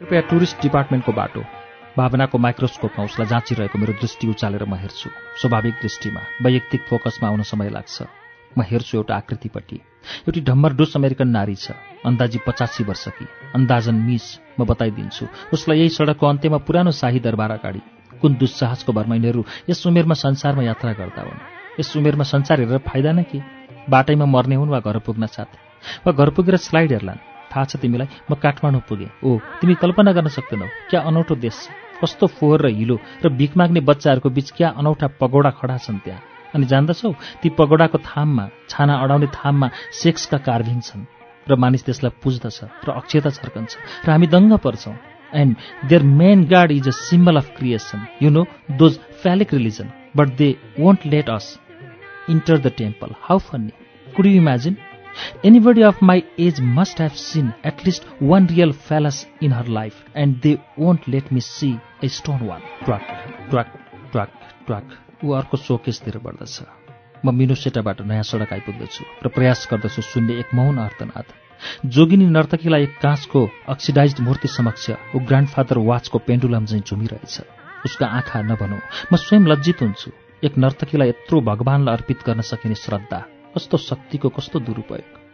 कृपया 0.00 0.20
टुरिस्ट 0.30 0.62
डिपार्टमेन्टको 0.62 1.12
बाटो। 1.12 1.42
भावनाको 1.96 2.38
माइक्रोस्कोपमा 2.38 3.04
उसलाई 3.04 3.26
जाँचिरहेको 3.26 3.78
मेरो 3.78 3.92
दृष्टि 4.00 4.28
उचालेर 4.28 4.64
म 4.64 4.74
हेर्छु। 4.76 5.10
स्वाभाविक 5.40 5.74
दृष्टिमा 5.82 6.20
वैयक्तिक 6.44 6.80
फोकसमा 6.86 7.28
आउन 7.28 7.42
समय 7.42 7.70
लाग्छ। 7.72 7.96
म 8.58 8.62
हेर्छु 8.62 8.96
एउटा 8.98 9.14
आकृतिपट्टि। 9.16 9.76
एउटी 10.28 10.40
ढम्मरडुस 10.40 10.96
अमेरिकन 10.96 11.28
नारी 11.28 11.54
छ 11.56 11.72
अन्दाजी 12.04 12.38
पचासी 12.46 12.84
वर्षकी। 12.84 13.26
अन्दाजन 13.56 13.96
मिस 14.06 14.26
म 14.60 14.64
बताइदिन्छु। 14.64 15.24
उसलाई 15.52 15.78
यही 15.78 15.88
सडकको 15.88 16.26
अन्त्यमा 16.26 16.58
पुरानो 16.62 16.90
शाही 16.92 17.20
दरबार 17.20 17.50
अगाडि 17.58 17.80
कुन 18.20 18.34
दुस्साहसको 18.40 18.92
भरमा 18.92 19.14
यिनीहरू 19.14 19.44
यस 19.70 19.86
उमेरमा 19.86 20.14
संसारमा 20.14 20.62
यात्रा 20.62 20.92
गर्दा 20.92 21.22
हुन्? 21.22 21.40
यस 21.80 21.96
उमेरमा 21.96 22.24
संसार 22.24 22.60
हेरेर 22.60 22.78
फाइदा 22.88 23.12
न 23.12 23.22
के? 23.22 23.38
बाटैमा 23.90 24.26
मर्ने 24.26 24.54
हुन् 24.54 24.70
वा 24.70 24.80
घर 24.80 24.98
पुग्न 25.06 25.26
साथ? 25.26 25.50
वा 26.06 26.12
घर 26.12 26.30
पुगेर 26.30 26.56
स्लाइड 26.56 26.92
हेर्लान्? 26.92 27.18
थाहा 27.50 27.64
छ 27.64 27.76
तिमीलाई 27.82 28.08
म 28.30 28.34
काठमाडौँ 28.34 28.82
पुगेँ। 28.88 29.10
ओ 29.24 29.38
तिमी 29.60 29.74
कल्पना 29.82 30.12
गर्न 30.12 30.28
सक्दैनौ 30.28 30.66
क्या 30.90 31.00
अनौठो 31.00 31.34
देश 31.46 31.58
कस्तो 32.02 32.26
फोहोर 32.26 32.66
र 32.66 32.68
हिलो 32.78 32.96
र 33.24 33.28
भिख 33.32 33.56
माग्ने 33.56 33.80
बच्चाहरूको 33.80 34.28
बीच 34.36 34.50
क्या 34.56 34.68
अनौठा 34.80 35.06
पगोडा 35.20 35.50
खडा 35.60 35.76
छन् 35.78 36.02
त्यहाँ? 36.04 36.20
अनि 36.54 36.66
जान्दछौ 36.66 37.12
ती 37.42 37.48
पगोडाको 37.58 37.98
थाममा 38.04 38.44
छाना 38.68 38.94
अडाउने 39.02 39.28
थाममा 39.32 39.68
सेक्सका 40.02 40.38
कार्भिङ 40.48 40.80
छन्। 40.80 41.04
र 41.46 41.54
मानिस 41.54 41.84
त्यसलाई 41.86 42.12
पुज्दछ 42.22 42.58
र 42.86 42.88
अक्षता 42.90 43.30
छर्कन्छ। 43.30 43.72
र 44.04 44.08
हामी 44.10 44.26
दङ्ग 44.26 44.52
पर्छौँ। 44.58 45.15
And 45.32 45.56
their 45.88 46.02
main 46.02 46.46
god 46.48 46.70
is 46.70 46.86
a 46.86 46.92
symbol 46.92 47.36
of 47.36 47.52
creation. 47.54 48.06
You 48.20 48.30
know, 48.30 48.46
those 48.78 48.98
phallic 49.22 49.52
religion. 49.52 49.92
But 50.14 50.36
they 50.36 50.58
won't 50.78 51.04
let 51.04 51.28
us 51.28 51.58
enter 52.28 52.58
the 52.58 52.70
temple. 52.70 53.16
How 53.20 53.38
funny. 53.38 53.72
Could 54.16 54.26
you 54.26 54.38
imagine? 54.38 54.78
Anybody 55.42 55.82
of 55.82 56.00
my 56.02 56.24
age 56.38 56.60
must 56.60 56.98
have 56.98 57.16
seen 57.16 57.54
at 57.64 57.84
least 57.84 58.04
one 58.18 58.46
real 58.48 58.72
phallus 58.72 59.24
in 59.40 59.50
her 59.50 59.64
life, 59.64 60.04
and 60.14 60.40
they 60.42 60.62
won't 60.76 61.08
let 61.08 61.32
me 61.32 61.40
see 61.40 61.78
a 62.02 62.08
stone 62.08 62.46
one. 62.46 62.62
Truck, 62.84 63.02
truck, 63.50 63.68
truck, 64.12 64.30
truck. 64.66 64.84
ऊ 65.24 65.30
अर्को 65.32 65.56
सोकेसतिर 65.56 66.18
बढ्दछ 66.24 66.60
म 67.24 67.34
मिनुसेटाबाट 67.34 68.00
नयाँ 68.04 68.22
सडक 68.30 68.52
आइपुग्दछु 68.52 69.04
र 69.24 69.28
प्रयास 69.32 69.66
गर्दछु 69.70 70.02
सुन्ने 70.12 70.38
एक 70.40 70.52
मौन 70.54 70.76
अर्थनाथ 70.78 71.45
जोगिनी 71.86 72.26
नर्तकीलाई 72.26 72.82
एक 72.82 72.98
काँचको 73.02 73.48
अक्सिडाइज 73.68 74.20
मूर्ति 74.20 74.48
समक्ष 74.48 74.90
ऊ 74.90 75.18
ग्रान्डफादर 75.20 75.78
वाचको 75.78 76.18
पेन्डुलम 76.18 76.64
चाहिँ 76.64 76.82
झुमिरहेछ। 76.82 77.40
उसका 77.86 78.06
आँखा 78.06 78.42
नभनौ 78.42 78.78
म 79.12 79.16
स्वयं 79.16 79.46
लज्जित 79.46 79.82
हुन्छु। 79.82 80.10
एक 80.44 80.58
नर्तकीलाई 80.58 81.08
यत्रो 81.08 81.40
भगवान्लाई 81.40 81.96
अर्पित 81.96 82.18
गर्न 82.26 82.40
सकिने 82.40 82.74
श्रद्धा 82.74 83.18
कस्तो 83.56 83.76
शक्तिको 83.76 84.28
कस्तो 84.28 84.60
दुरुपयोग। 84.60 85.24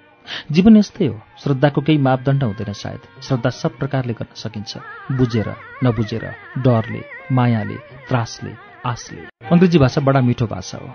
जीवन 0.52 0.76
यस्तै 0.76 1.06
हो 1.06 1.20
श्रद्धाको 1.42 1.80
केही 1.80 1.98
मापदण्ड 1.98 2.42
हुँदैन 2.44 2.72
सायद। 2.72 3.00
श्रद्धा 3.22 3.50
सब 3.50 3.78
प्रकारले 3.78 4.12
गर्न 4.12 4.34
सकिन्छ। 4.34 4.78
बुझेर 5.12 5.48
नबुझेर 5.84 6.24
डरले 6.58 7.02
मायाले 7.32 7.76
त्रासले 8.08 8.52
आशले। 8.86 9.22
अङ्ग्रेजी 9.50 9.78
भाषा 9.78 10.00
बडा 10.00 10.20
मिठो 10.20 10.46
भाषा 10.46 10.78
हो। 10.78 10.88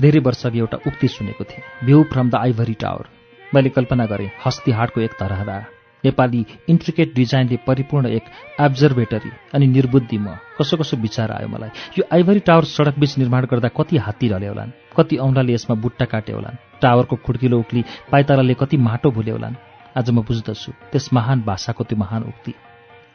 धेरै 0.00 0.20
वर्ष 0.20 0.46
अघि 0.46 0.58
एउटा 0.58 0.78
उक्ति 0.86 1.08
सुनेको 1.08 1.44
थिएँ 1.44 1.62
view 1.84 2.02
from 2.12 2.30
the 2.30 2.34
ivory 2.34 2.74
tower. 2.74 3.06
मैले 3.54 3.70
कल्पना 3.70 4.06
गरेँ 4.06 4.30
हस्तिहाटको 4.44 5.00
एक 5.00 5.12
तरहरा 5.20 5.58
नेपाली 6.04 6.44
इन्ट्रिकेट 6.68 7.14
डिजाइनले 7.14 7.56
परिपूर्ण 7.66 8.06
एक 8.08 8.24
एब्जर्भेटरी 8.60 9.30
अनि 9.54 9.66
निर्बुद्धि 9.66 10.18
म। 10.18 10.36
कसो 10.58 10.76
कसो 10.76 10.96
विचार 10.96 11.30
आयो 11.32 11.48
मलाई। 11.48 11.70
यो 11.98 12.04
आइभरी 12.12 12.40
टावर 12.44 12.64
सडक 12.66 12.98
बीच 12.98 13.16
निर्माण 13.18 13.44
गर्दा 13.50 13.68
कति 13.78 13.96
हात्ती 13.98 14.28
ढले 14.28 14.46
होलान् 14.46 14.70
कति 14.96 15.16
औँलाले 15.16 15.52
यसमा 15.54 15.76
बुट्टा 15.80 16.04
काटे 16.04 16.32
होलान् 16.32 16.60
टावरको 16.82 17.16
खुड्किलो 17.24 17.58
उक्ली 17.58 17.84
पाइतालाले 18.12 18.54
कति 18.54 18.76
माटो 18.76 19.10
भुले 19.10 19.30
होलान्। 19.30 19.56
आज 19.96 20.10
म 20.10 20.22
बुझ्दछु 20.28 20.72
त्यस 20.92 21.08
महान 21.12 21.42
भाषाको 21.46 21.84
त्यो 21.84 21.98
महान 21.98 22.22
उक्ति। 22.22 22.52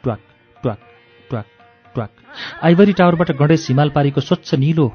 ट्वाक 0.02 0.20
ट्वाक 0.62 0.78
ट्वाक 1.30 1.46
ट्वाक। 1.94 2.10
आइभरी 2.64 2.92
टावरबाट 2.92 3.30
गणेश 3.38 3.68
हिमाल 3.68 3.90
पारीको 3.94 4.20
स्वच्छ 4.20 4.54
निलो 4.56 4.86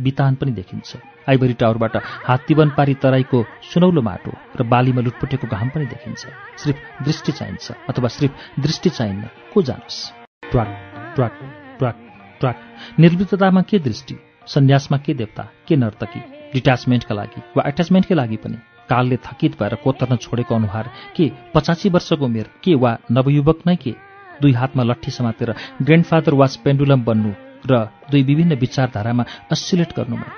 बितान 0.00 0.34
पनि 0.34 0.52
देखिन्छ। 0.52 0.96
आइभरी 1.28 1.52
टावरबाट 1.52 1.96
हात्तीवन 2.24 2.70
पारी 2.70 2.94
तराईको 2.94 3.44
सुनौलो 3.72 4.02
माटो 4.02 4.32
र 4.60 4.62
बालीमा 4.62 5.00
लुटपुटेको 5.00 5.46
घाम 5.46 5.68
पनि 5.68 5.86
देखिन्छ। 5.86 6.26
सिर्फ 6.58 7.04
दृष्टि 7.04 7.32
चाहिन्छ 7.32 7.70
अथवा 7.88 8.08
सिर्फ 8.08 8.34
दृष्टि 8.60 8.90
चाहिन्न। 8.90 9.28
को 9.54 9.62
जानोस्? 9.62 10.10
ट्वाक 10.50 10.68
ट्वाक 11.14 11.38
ट्वाक 11.78 11.96
ट्वाक। 12.40 13.64
के 13.70 13.78
दृष्टि? 13.78 14.16
सन्यासमा 14.46 14.98
के 14.98 15.14
देवता? 15.14 15.48
के 15.68 15.76
नर्तकी? 15.76 16.20
डिट्याचमेन्टका 16.52 17.14
लागि 17.14 17.42
वा 17.56 17.62
एट्याचमेन्टकै 17.66 18.14
लागि 18.14 18.36
पनि? 18.36 18.56
कालले 18.88 19.16
थकित 19.16 19.62
भएर 19.62 19.74
कोतर्न 19.74 20.16
छोडेको 20.16 20.54
अनुहार 20.54 20.90
के? 21.16 21.30
पचासी 21.54 21.88
वर्षको 21.88 22.24
उमेर 22.24 22.50
के 22.64 22.74
वा 22.74 22.98
नवयुवक 23.10 23.58
नै 23.66 23.76
के? 23.76 23.94
दुई 24.42 24.52
हातमा 24.52 24.82
लट्ठी 24.82 25.10
समातेर 25.10 25.54
ग्रान्डफादर 25.82 26.34
वाच 26.34 26.56
पेन्डुलम 26.56 27.04
बन्नु 27.04 27.32
र 27.70 27.84
दुई 28.10 28.22
विभिन्न 28.30 28.54
विचारधारामा 28.64 29.24
अस्सिलेट 29.52 29.92
गर्नुमा 29.96 30.28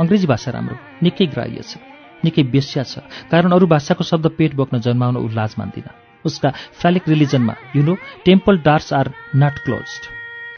अङ्ग्रेजी 0.00 0.26
भाषा 0.26 0.50
राम्रो 0.56 0.76
निकै 1.04 1.26
ग्राह्य 1.34 1.62
छ 1.62 1.76
निकै 2.24 2.42
बेस्या 2.54 2.82
छ 2.90 3.04
कारण 3.30 3.52
अरू 3.52 3.66
भाषाको 3.74 4.04
शब्द 4.10 4.26
पेट 4.38 4.54
बोक्न 4.60 4.80
जन्माउन 4.86 5.16
उल्लाज 5.16 5.54
मान्दिन। 5.58 5.86
उसका 6.24 6.50
phallic 6.80 7.08
रिलिजनमा 7.08 7.54
you 7.76 7.82
know 7.84 7.94
temple 8.24 8.58
doors 8.66 8.92
are 8.98 9.12
not 9.42 9.58
close 9.64 9.90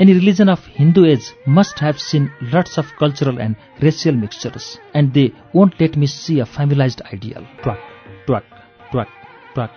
any 0.00 0.12
religion 0.12 0.48
of 0.48 0.68
Hindu 0.78 1.04
as 1.10 1.32
must 1.58 1.82
have 1.82 1.96
seen 2.06 2.30
lots 2.54 2.78
of 2.78 2.92
cultural 3.00 3.40
and 3.40 3.82
racial 3.82 4.16
mixtures 4.16 4.66
and 4.96 5.12
they 5.12 5.26
won't 5.56 5.80
let 5.80 5.96
me 5.96 6.06
see 6.14 6.38
a 6.40 6.44
familiarise 6.54 7.02
ideal 7.06 7.46
ट्वाक 7.62 7.80
ट्वाक 8.26 8.44
ट्वाक 8.92 9.08
ट्वाक 9.54 9.70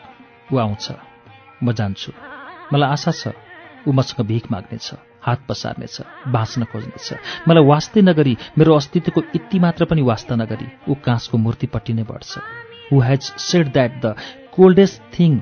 ऊ 0.53 0.57
आउँछ 0.57 0.91
म 1.63 1.71
जान्छु। 1.73 2.11
मलाई 2.73 2.89
आशा 2.91 3.11
छ 3.11 3.33
ऊ 3.87 3.91
मसँग 3.91 4.25
भिख 4.27 4.51
माग्नेछ। 4.51 5.08
हात 5.21 5.39
पसार्नेछ 5.49 5.97
बाँच्न 6.35 6.63
खोज्नेछ। 6.71 7.07
मलाई 7.47 7.65
वास्तै 7.65 8.01
नगरी 8.01 8.37
मेरो 8.57 8.75
अस्तित्वको 8.75 9.21
यति 9.35 9.59
मात्र 9.59 9.85
पनि 9.85 10.01
वास्ता 10.11 10.35
नगरी 10.35 10.67
ऊ 10.89 10.93
काँसको 11.05 11.37
मूर्तिपट्टि 11.37 11.93
नै 11.93 12.03
बढ्छ। 12.11 12.31
Who 12.91 13.01
has 13.01 13.21
said 13.47 13.73
that 13.73 13.99
the 14.05 14.15
coldest 14.53 15.01
thing 15.19 15.41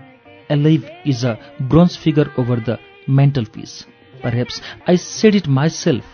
alive 0.51 0.89
is 1.13 1.25
a 1.25 1.35
bronze 1.61 1.97
figure 1.97 2.31
over 2.39 2.59
the 2.69 2.77
mantelpiece 3.53 3.85
Perhaps 4.21 4.61
I 4.87 4.95
said 4.95 5.35
it 5.35 5.47
myself 5.47 6.05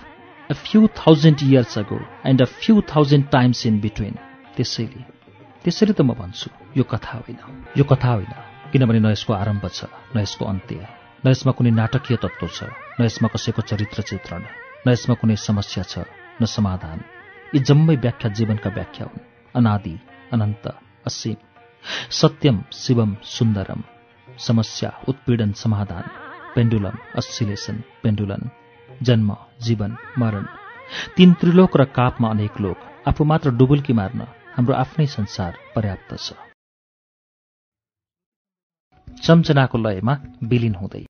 a 0.49 0.55
few 0.55 0.88
thousand 0.89 1.41
years 1.41 1.78
ago 1.78 1.99
and 2.24 2.41
a 2.41 2.45
few 2.45 2.82
thousand 2.82 3.30
times 3.32 3.66
in 3.66 3.80
between. 3.86 4.18
त्यसैले 4.57 5.03
त्यसैले 5.64 5.93
त 5.93 6.01
म 6.01 6.14
भन्छु 6.20 6.49
यो 6.78 6.84
कथा 6.84 7.18
होइन 7.18 7.39
यो 7.78 7.84
कथा 7.84 8.11
होइन 8.11 8.34
किनभने 8.72 8.99
न 8.99 9.11
यसको 9.16 9.34
आरम्भ 9.34 9.64
छ 9.72 9.88
न 10.16 10.20
यसको 10.20 10.45
अन्त्य। 10.45 11.03
न 11.26 11.30
यसमा 11.32 11.52
कुनै 11.58 11.72
नाटकीय 11.72 12.18
तत्त्व 12.24 12.48
छ 12.48 12.60
न 13.00 13.00
यसमा 13.08 13.28
कसैको 13.34 13.62
चरित्र 13.70 14.00
चित्रण 14.10 14.44
न 14.86 14.88
यसमा 14.92 15.16
कुनै 15.20 15.36
समस्या 15.48 15.84
छ 15.92 16.04
न 16.42 16.46
समाधान। 16.46 17.00
यी 17.54 17.60
जम्मै 17.68 17.96
व्याख्या 17.96 18.30
जीवनका 18.38 18.70
व्याख्या 18.70 19.06
हुन्। 19.08 19.24
अनादि 19.56 19.96
अनन्त 20.34 20.66
असीम। 21.08 21.40
सत्यम 22.20 22.58
शिवम 22.82 23.12
सुन्दरम। 23.36 23.82
समस्या 24.48 24.90
उत्पीडन 25.08 25.52
समाधान। 25.64 26.06
Pendulum 26.56 26.96
oscillation 27.16 27.78
pendulum. 28.04 28.44
जन्म 29.08 29.30
जीवन 29.62 29.92
मरण। 30.20 30.46
तीन 31.16 31.30
त्रिलोक 31.40 31.78
र 31.78 31.84
कापमा 31.98 32.28
अनेक 32.30 32.56
लोक 32.60 32.78
आफू 33.08 33.24
मात्र 33.32 33.48
डुबुल्की 33.60 33.94
मार्न 33.94 34.22
हाम्रो 34.56 34.74
आफ्नै 34.76 35.08
संसार 35.08 35.52
पर्याप्त 35.76 36.12
छ। 36.20 36.28
चम्चनाको 39.26 39.78
लयमा 39.78 40.14
विलिन 40.44 40.76
हुँदै 40.76 41.04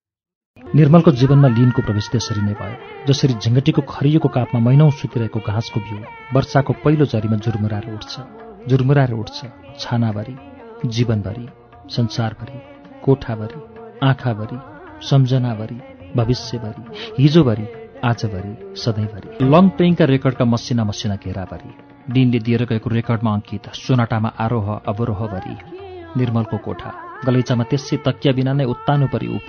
निर्मलको 0.76 1.11
जीवनमा 1.11 1.49
लिनको 1.55 1.82
प्रवेश 1.86 2.07
त्यसरी 2.11 2.41
नै 2.43 2.53
भयो 2.59 2.78
जसरी 3.07 3.34
झिङ्गटीको 3.43 3.82
खरियोको 3.89 4.30
कापमा 4.36 4.59
महिनौ 4.67 4.89
सुतिरहेको 4.99 5.39
घाँसको 5.49 5.80
बिउ 5.80 5.97
वर्षाको 6.36 6.74
पहिलो 6.84 7.05
झरीमा 7.13 7.38
झुरमुराएर 7.45 7.86
उठ्छ 7.93 8.13
झुरमुराएर 8.69 9.13
उठ्छ 9.13 9.38
छानाभरि 9.82 10.36
जीवनभरि 10.95 11.45
संसारभरि 11.97 12.57
कोठाभरि 13.05 13.59
आँखाभरि 14.09 14.57
सम्झनाभरि 15.09 15.78
भविष्यभरि 16.17 16.84
हिजोभरि 17.19 17.67
आजभरि 18.03 18.53
सधैँभरि। 18.84 19.45
लङ 19.45 19.69
प्लेइङका 19.78 20.05
रेकर्डका 20.13 20.45
मसिना 20.45 20.84
मसिना 20.89 21.15
घेराभरि 21.24 21.71
दिनले 22.13 22.39
दिएर 22.47 22.65
गएको 22.74 22.89
रेकर्डमा 22.97 23.34
अङ्कित 23.34 23.69
सोनाटामा 23.84 24.34
आरोह 24.47 24.74
अवरोहभरि। 24.91 25.55
निर्मलको 26.17 26.57
कोठा 26.65 26.97
गलैचामा 27.26 27.63
त्यसै 27.69 28.03
तकिया 28.09 28.34
बिना 28.34 28.53
नै 28.57 28.65
उत्तानो 28.74 29.13
परि 29.13 29.28
ऊ 29.38 29.39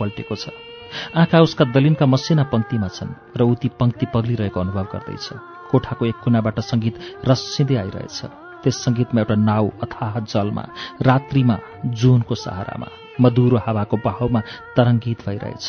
छ। 0.45 0.74
आँखा 1.17 1.39
उसका 1.41 1.65
दलिनका 1.75 2.07
मसिना 2.07 2.45
पङ्क्तिमा 2.53 2.89
छन् 2.89 3.13
र 3.39 3.41
ऊ 3.43 3.55
ती 3.61 3.69
पङ्क्ति 3.81 4.07
पग्लिरहेको 4.15 4.61
अनुभव 4.61 4.87
गर्दैछ। 4.95 5.27
कोठाको 5.71 6.03
एक 6.07 6.19
कुनाबाट 6.25 6.61
सङ्गीत 6.71 6.95
रसिँदै 7.29 7.77
आइरहेछ। 7.83 8.19
त्यस 8.63 8.77
सङ्गीतमा 8.85 9.21
एउटा 9.21 9.37
नाउ 9.51 9.65
अथाह 9.85 10.15
जलमा 10.33 10.65
रात्रिमा 11.03 11.57
जुनको 12.01 12.35
सहारामा 12.35 12.89
मधुरो 13.21 13.59
हावाको 13.67 13.97
बाहुमा 14.07 14.41
तरङ्गित 14.77 15.19
भइरहेछ। 15.27 15.67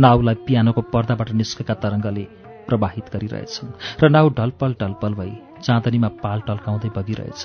नाउलाई 0.00 0.36
पियानोको 0.46 0.80
पर्दाबाट 0.92 1.30
निस्केका 1.40 1.74
तरङ्गले 1.82 2.24
प्रवाहित 2.66 3.06
गरिरहेछन् 3.14 4.02
र 4.02 4.08
नाउ 4.08 4.26
ढलपल 4.38 4.70
ढलपल 4.80 5.12
भई 5.20 5.32
चाँदनीमा 5.62 6.08
पाल 6.22 6.38
टल्काउँदै 6.48 6.90
बगिरहेछ। 6.96 7.42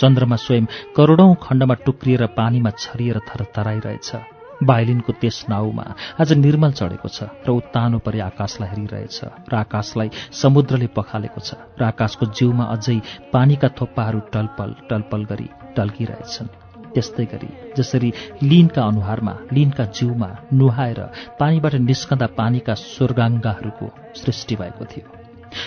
चन्द्रमा 0.00 0.36
स्वयं 0.36 0.64
करोडौं 0.96 1.34
खण्डमा 1.42 1.74
टुक्रिएर 1.86 2.26
पानीमा 2.38 2.70
छरिएर 2.78 3.18
थरथराइरहेछ। 3.28 4.37
भायोलिनको 4.62 5.12
त्यस 5.12 5.44
नाउमा 5.48 5.84
आज 6.20 6.32
निर्मल 6.32 6.72
चढेको 6.72 7.08
छ 7.08 7.30
र 7.46 7.50
उत्तानो 7.50 7.98
परि 7.98 8.20
आकाशलाई 8.20 8.68
हेरिरहेछ 8.70 9.18
र 9.52 9.54
आकाशलाई 9.54 10.10
समुद्रले 10.32 10.86
पखालेको 10.96 11.40
छ 11.40 11.54
र 11.80 11.82
आकाशको 11.84 12.26
जिउमा 12.26 12.64
अझै 12.74 12.98
पानीका 13.32 13.68
थोप्पाहरू 13.78 14.20
टलपल 14.34 14.74
टलपल 14.90 15.24
गरी 15.24 15.48
टल्किरहेछन्। 15.76 16.48
त्यस्तै 16.94 17.24
गरी 17.24 17.50
जसरी 17.76 18.12
लिनका 18.42 18.82
अनुहारमा 18.82 19.34
लिनका 19.52 19.84
जिउमा 19.84 20.30
नुहाएर 20.52 21.00
पानीबाट 21.38 21.74
निस्कँदा 21.74 22.26
पानीका 22.40 22.74
स्वर्गाङ्गाहरूको 22.74 23.86
सृष्टि 24.14 24.56
भएको 24.56 24.84
थियो। 24.84 25.17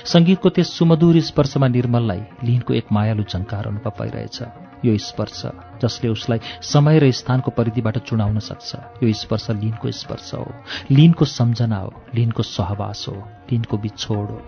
सङ्गीतको 0.05 0.49
त्यस 0.49 0.73
सुमधुर 0.77 1.19
स्पर्शमा 1.19 1.67
निर्मललाई 1.67 2.21
लिनको 2.43 2.73
एक 2.73 2.85
मायालु 2.91 3.23
झङ्कार 3.23 3.67
अनुभव 3.67 3.93
भइरहेछ। 4.01 4.41
यो 4.85 4.97
स्पर्श 4.97 5.41
जसले 5.81 6.09
उसलाई 6.09 6.39
समय 6.61 6.99
र 6.99 7.11
स्थानको 7.11 7.51
परिधिबाट 7.51 7.97
चुनाउन 7.97 8.39
सक्छ 8.39 8.75
यो 9.03 9.13
स्पर्श 9.13 9.49
लिनको 9.51 9.91
स्पर्श 9.91 10.33
हो। 10.33 10.47
लिनको 10.91 11.25
सम्झना 11.25 11.77
हो 11.77 11.93
लिनको 12.15 12.43
सहवास 12.43 13.05
हो 13.09 13.15
लिनको 13.51 13.77
बिछोड 13.77 14.27
हो। 14.29 14.41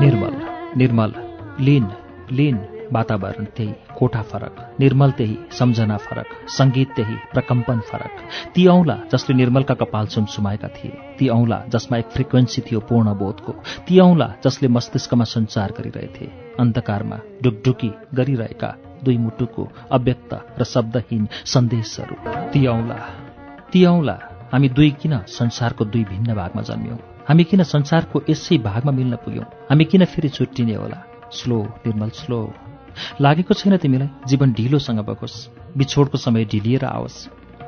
निर्मल 0.00 0.34
निर्मल 0.76 1.10
लिन 1.60 1.88
लिन। 2.32 2.81
वातावरण 2.92 3.44
त्यही 3.56 3.72
कोठा 3.98 4.22
फरक 4.22 4.60
निर्मल 4.80 5.10
त्यही 5.10 5.36
सम्झना 5.58 5.96
फरक 5.96 6.28
सङ्गीत 6.48 6.86
त्यही 6.96 7.16
प्रकम्पन 7.32 7.80
फरक। 7.90 8.14
ती 8.54 8.66
औँला 8.66 8.96
जसले 9.12 9.36
निर्मलका 9.36 9.74
कपाल 9.74 10.06
सुमसुमाएका 10.06 10.68
थिए 10.68 10.90
ती 11.18 11.28
औँला 11.28 11.58
जसमा 11.68 11.98
एक 11.98 12.08
फ्रिक्वेन्सी 12.10 12.62
थियो 12.62 12.80
पूर्ण 12.80 13.14
बोधको 13.14 13.52
ती 13.88 13.98
औँला 14.00 14.28
जसले 14.44 14.68
मस्तिष्कमा 14.68 15.24
सञ्चार 15.24 15.72
गरिरहेथे। 15.78 16.26
अन्धकारमा 16.60 17.18
डुकडुकी 17.42 17.90
गरिरहेका 18.14 18.70
दुई 19.04 19.16
मुटुको 19.16 19.68
अव्यक्त 19.90 20.32
र 20.58 20.64
शब्दहीन 20.64 21.28
सन्देशहरू। 21.44 22.16
ती 22.52 22.66
औँला 22.66 22.98
ती 23.72 23.84
औँला 23.84 24.18
हामी 24.52 24.68
दुई 24.68 24.90
किन 24.90 25.18
संसारको 25.28 25.84
दुई 25.84 26.04
भिन्न 26.04 26.34
भागमा 26.34 26.62
जन्म्यौँ? 26.62 26.98
हामी 27.28 27.44
किन 27.44 27.62
संसारको 27.62 28.22
यसै 28.30 28.58
भागमा 28.58 28.92
मिल्न 28.92 29.16
पुग्यौँ? 29.16 29.44
हामी 29.70 29.84
किन 29.84 30.04
फेरि 30.04 30.28
छुट्टिने 30.28 30.74
होला? 30.74 30.98
Slow 31.32 31.62
Nirmal 31.86 32.10
slow. 32.10 32.40
लागेको 33.20 33.54
छैन 33.54 33.76
तिमीलाई? 33.76 34.08
जीवन 34.28 34.52
ढिलोसँग 34.52 35.00
बगोस् 35.08 35.36
बिछोडको 35.78 36.18
समय 36.18 36.44
ढिलिएर 36.52 36.84
आओस्। 36.86 37.16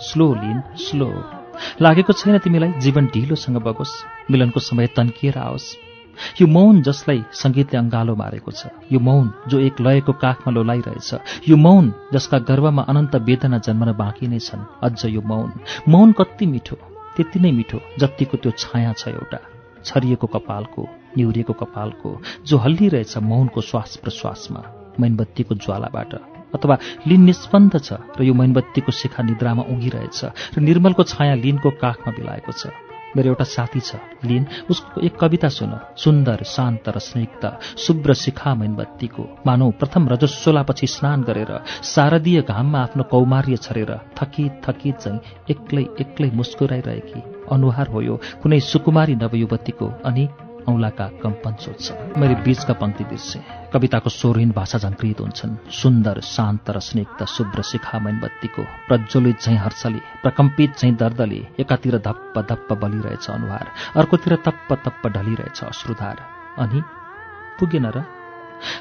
स्लो 0.03 0.27
लिन 0.35 0.59
स्लो 0.79 1.09
लागेको 1.81 2.13
छैन 2.13 2.39
तिमीलाई? 2.39 2.73
जीवन 2.81 3.07
ढिलोसँग 3.15 3.57
बगोस् 3.63 3.95
मिलनको 4.31 4.61
समय 4.61 4.87
तन्किएर 4.97 5.39
आओस्। 5.39 5.77
यो 6.41 6.47
मौन 6.47 6.83
जसलाई 6.83 7.23
सङ्गीतले 7.35 7.79
अङ्गालो 7.79 8.15
मारेको 8.15 8.51
छ 8.51 8.71
यो 8.93 8.99
मौन 9.01 9.33
जो 9.51 9.59
एक 9.61 9.81
लयको 9.81 10.13
काखमा 10.23 10.51
लोलाइरहेछ 10.55 11.49
यो 11.51 11.57
मौन 11.57 11.93
जसका 12.15 12.39
गर्वमा 12.51 12.83
अनन्त 12.87 13.15
वेदना 13.27 13.59
जन्मन 13.59 13.93
बाँकी 13.99 14.27
नै 14.31 14.39
छन् 14.39 14.63
अझ 14.83 15.11
यो 15.11 15.23
मौन। 15.27 15.51
मौन 15.89 16.13
कति 16.13 16.47
मिठो 16.47 16.77
त्यति 17.17 17.39
नै 17.41 17.51
मिठो 17.53 17.79
जतिको 17.99 18.37
त्यो 18.43 18.51
छाया 18.59 18.93
छ 18.93 19.09
एउटा। 19.09 19.41
छरिएको 19.85 20.27
कपालको 20.27 20.83
निहुरिएको 21.17 21.53
कपालको 21.53 22.11
जो 22.47 22.57
हल्लिरहेछ 22.59 23.17
मौनको 23.19 23.61
श्वास 23.61 23.97
प्रश्वासमा 24.03 24.63
मैनबत्तीको 25.01 25.55
ज्वालाबाट। 25.55 26.13
अथवा 26.55 26.79
लिन 27.07 27.23
निष्पन्द 27.25 27.75
छ 27.83 27.93
र 28.19 28.23
यो 28.23 28.35
मैनबत्तीको 28.35 28.93
शिखा 28.93 29.23
निद्रामा 29.23 29.63
उगिरहेछ 29.75 30.21
र 30.55 30.61
निर्मलको 30.61 31.03
छाया 31.03 31.35
लिनको 31.35 31.71
काखमा 31.83 32.11
बिलाएको 32.15 32.53
छ। 32.53 32.67
मेरो 33.15 33.31
एउटा 33.31 33.45
साथी 33.47 33.81
छ 33.81 33.95
लिन। 34.27 34.47
उसको 34.71 35.01
एक 35.07 35.15
कविता 35.15 35.49
सुन। 35.49 35.73
सुन्दर 35.95 36.43
शान्त 36.43 36.89
र 36.89 36.99
स्निग्ध 36.99 37.43
शुभ्र 37.79 38.15
शिखा 38.15 38.55
मैनबत्तीको। 38.55 39.23
मानौ 39.47 39.71
प्रथम 39.71 40.09
रजस्वलापछि 40.09 40.87
स्नान 40.87 41.23
गरेर 41.23 41.53
शारदीय 41.83 42.43
घाममा 42.43 42.79
आफ्नो 42.79 43.03
कौमार्य 43.07 43.57
छरेर 43.57 43.93
थकित 44.19 44.61
थकित 44.67 44.97
चाहिँ 44.99 45.21
एक्लै 45.51 45.85
एक्लै 46.03 46.31
मुस्कुराइरहेकी। 46.35 47.21
अनुहार 47.55 47.87
हो 47.89 48.01
यो 48.03 48.15
कुनै 48.43 48.61
सुकुमारी 48.61 49.15
नवयुवतीको 49.15 49.87
अनि 50.05 50.27
औँलाका 50.69 51.07
कम्पन 51.23 51.55
सोध्छ 51.61 52.17
मैले 52.19 52.35
बीचका 52.45 52.75
पङ्क्ति 52.81 53.05
बिर्से 53.05 53.39
कविताको 53.73 54.11
स्वरहीन 54.11 54.51
भाषा 54.51 54.79
झङ्कृत 54.79 55.21
हुन्छन्। 55.21 55.57
सुन्दर 55.73 56.21
शान्त 56.25 56.71
र 56.71 56.79
स्निग्ध 56.81 57.25
शुभ्र 57.27 57.63
शिखा 57.63 57.99
मैनबत्तीको 57.99 58.63
प्रज्वलित 58.89 59.41
झैँ 59.41 59.57
हर्षले 59.59 60.01
प्रकम्पित 60.23 60.71
झैँ 60.79 60.95
दर्दले 60.97 61.41
एकातिर 61.61 61.99
धप्प 62.07 62.39
धप्प 62.51 62.73
बलिरहेछ 62.83 63.29
अनुहार 63.31 63.67
अर्कोतिर 63.97 64.37
तप्प 64.47 64.73
तप्प 64.85 65.09
ढलिरहेछ 65.17 65.65
अश्रुधार। 65.65 66.17
अनि 66.59 66.81
पुगेन 67.59 67.87
र? 67.87 68.05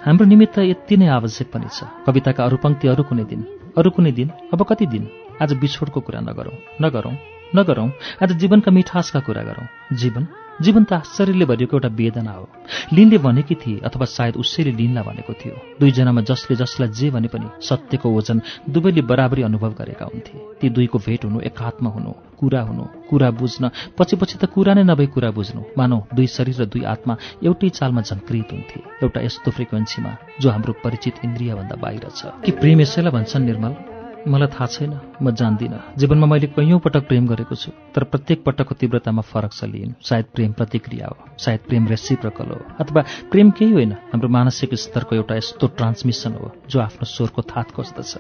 हाम्रो 0.06 0.26
निमित्त 0.26 0.60
यति 0.60 0.98
नै 0.98 1.08
आवश्यक 1.10 1.52
पनि 1.54 1.68
छ। 1.68 1.84
कविताका 2.06 2.46
अरू 2.46 2.58
पङ्क्ति 2.64 2.88
अरू 2.88 3.04
कुनै 3.04 3.24
दिन 3.26 3.42
अरू 3.78 3.90
कुनै 3.90 4.12
दिन 4.12 4.32
अब 4.54 4.64
कति 4.70 4.86
दिन? 4.88 5.08
आज 5.42 5.54
बिछोडको 5.60 6.00
कुरा 6.00 6.20
नगरौँ 6.22 6.58
नगरौँ 6.82 7.16
नगरौँ। 7.56 7.90
आज 8.24 8.32
जीवनका 8.38 8.72
मिठासका 8.72 9.20
कुरा 9.20 9.44
गरौँ। 9.44 9.68
जीवन 9.94 10.28
जीवन 10.62 10.84
त 10.84 10.94
आश्चर्यले 10.94 11.46
भरिएको 11.46 11.78
एउटा 11.78 11.90
वेदना 11.90 12.32
हो। 12.32 12.50
लिनले 12.94 13.18
भनेकी 13.18 13.56
थिए 13.56 13.80
अथवा 13.80 14.06
सायद 14.06 14.36
उसैले 14.38 14.72
लिनलाई 14.72 15.04
भनेको 15.04 15.34
थियो। 15.34 15.56
दुईजनामा 15.80 16.22
जसले 16.22 16.56
जसलाई 16.56 16.90
जे 16.90 17.10
भने 17.10 17.28
पनि 17.28 17.48
सत्यको 17.62 18.08
ओजन 18.10 18.42
दुवैले 18.70 19.02
बराबरी 19.02 19.42
अनुभव 19.42 19.72
गरेका 19.74 20.06
हुन्थे। 20.06 20.62
ती 20.62 20.70
दुईको 20.70 20.98
भेट 21.00 21.26
हुनु 21.26 21.40
एकात्म 21.42 21.88
हुनु 21.88 22.12
कुरा 22.40 22.62
हुनु 22.62 22.84
कुरा 23.10 23.30
बुझ्न 23.32 23.72
पछि 23.98 24.16
पछि 24.16 24.38
त 24.38 24.46
कुरा 24.46 24.74
नै 24.74 24.84
नभई 24.84 25.08
कुरा 25.08 25.32
बुझ्नु। 25.32 25.62
मानौ 25.78 25.98
दुई 26.14 26.28
शरीर 26.28 26.62
र 26.62 26.66
दुई 26.66 26.84
आत्मा 26.84 27.18
एउटै 27.44 27.70
चालमा 27.70 28.02
झङ्कृत 28.02 28.50
हुन्थे। 28.52 28.80
एउटा 29.04 29.20
यस्तो 29.22 29.52
फ्रिक्वेन्सीमा 29.52 30.12
जो 30.42 30.50
हाम्रो 30.50 30.74
परिचित 30.84 31.16
इन्द्रियभन्दा 31.26 31.76
बाहिर 31.76 32.06
छ। 32.16 32.26
कि 32.46 32.52
प्रेम 32.52 32.82
यसैलाई 32.82 33.12
भन्छन् 33.12 33.46
निर्मल? 33.46 33.93
मलाई 34.28 34.48
थाहा 34.48 34.66
छैन 34.68 34.94
म 35.22 35.32
जान्दिनँ। 35.32 35.80
जीवनमा 35.98 36.28
मैले 36.28 36.48
कैयौँ 36.56 36.80
पटक 36.80 37.08
प्रेम 37.08 37.28
गरेको 37.28 37.56
छु 37.56 37.72
तर 37.92 38.04
प्रत्येक 38.04 38.44
पटकको 38.44 38.76
तीव्रतामा 38.76 39.22
फरक 39.22 39.52
छ 39.52 39.64
लिन। 39.66 39.96
सायद 40.00 40.26
प्रेम 40.36 40.52
प्रतिक्रिया 40.54 41.08
हो 41.08 41.18
सायद 41.38 41.60
प्रेम 41.68 41.88
रेसिप्रकल 41.88 42.48
हो 42.48 42.60
अथवा 42.80 43.02
प्रेम 43.32 43.52
केही 43.52 43.72
होइन 43.74 43.92
हाम्रो 44.12 44.30
मानसिक 44.30 44.74
स्तरको 44.76 45.16
एउटा 45.16 45.36
यस्तो 45.36 45.68
ट्रान्समिसन 45.76 46.34
हो 46.40 46.52
जो 46.70 46.80
आफ्नो 46.80 47.06
स्वरको 47.06 47.42
थात 47.52 47.72
खोज्दछ। 47.72 48.12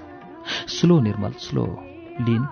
स्लो 0.70 0.99
निर्मल 0.99 1.34
स्लो। 1.39 1.64
लिन 2.22 2.43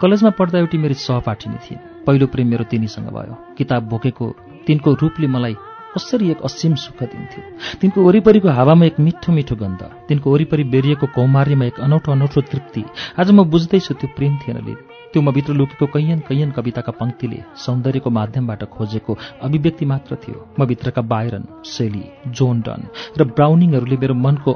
कलेजमा 0.00 0.30
पढ्दा 0.38 0.58
एउटी 0.58 0.78
मेरी 0.78 0.94
सहपाठिनी 0.96 1.58
थिइन्। 1.64 2.04
पहिलो 2.06 2.26
प्रेम 2.26 2.46
मेरो 2.48 2.64
तिनीसँग 2.66 3.08
भयो। 3.08 3.34
किताब 3.58 3.82
बोकेको 3.88 4.26
तिनको 4.66 4.92
रूपले 4.92 5.26
मलाई 5.26 5.54
कसरी 5.96 6.30
एक 6.30 6.40
असीम 6.44 6.74
सुख 6.76 7.02
दिन्थ्यो? 7.02 7.42
तिनको 7.80 7.98
वरिपरिको 8.04 8.48
हावामा 8.52 8.84
एक 8.86 9.00
मिठो 9.00 9.32
मिठो 9.32 9.56
गन्ध 9.56 9.82
तिनको 10.08 10.32
वरिपरि 10.32 10.64
बेरिएको 10.74 11.06
कौमार्यमा 11.16 11.64
एक 11.64 11.80
अनौठो 11.80 12.12
अनौठो 12.12 12.40
तृप्ति। 12.52 12.84
आज 13.20 13.30
म 13.30 13.44
बुझ्दैछु 13.48 13.94
त्यो 13.96 14.08
प्रेम 14.16 14.36
थिएन 14.44 14.58
लिन। 14.66 14.76
त्यो 15.12 15.22
म 15.22 15.32
भित्र 15.32 15.52
लुकेको 15.56 15.86
कैयन 15.96 16.20
कैयन 16.28 16.50
कविताका 16.52 16.92
पङ्क्तिले 17.00 17.40
सौन्दर्यको 17.64 18.10
माध्यमबाट 18.12 18.64
खोजेको 18.76 19.12
अभिव्यक्ति 19.40 19.84
मात्र 19.92 20.16
थियो। 20.22 20.38
म 20.60 20.66
भित्रका 20.68 21.02
बायरन 21.02 21.44
सेली 21.64 22.04
जोन 22.28 22.60
डन 22.60 22.80
र 23.18 23.24
ब्राउनिङहरूले 23.32 23.96
मेरो 23.96 24.14
मनको 24.14 24.52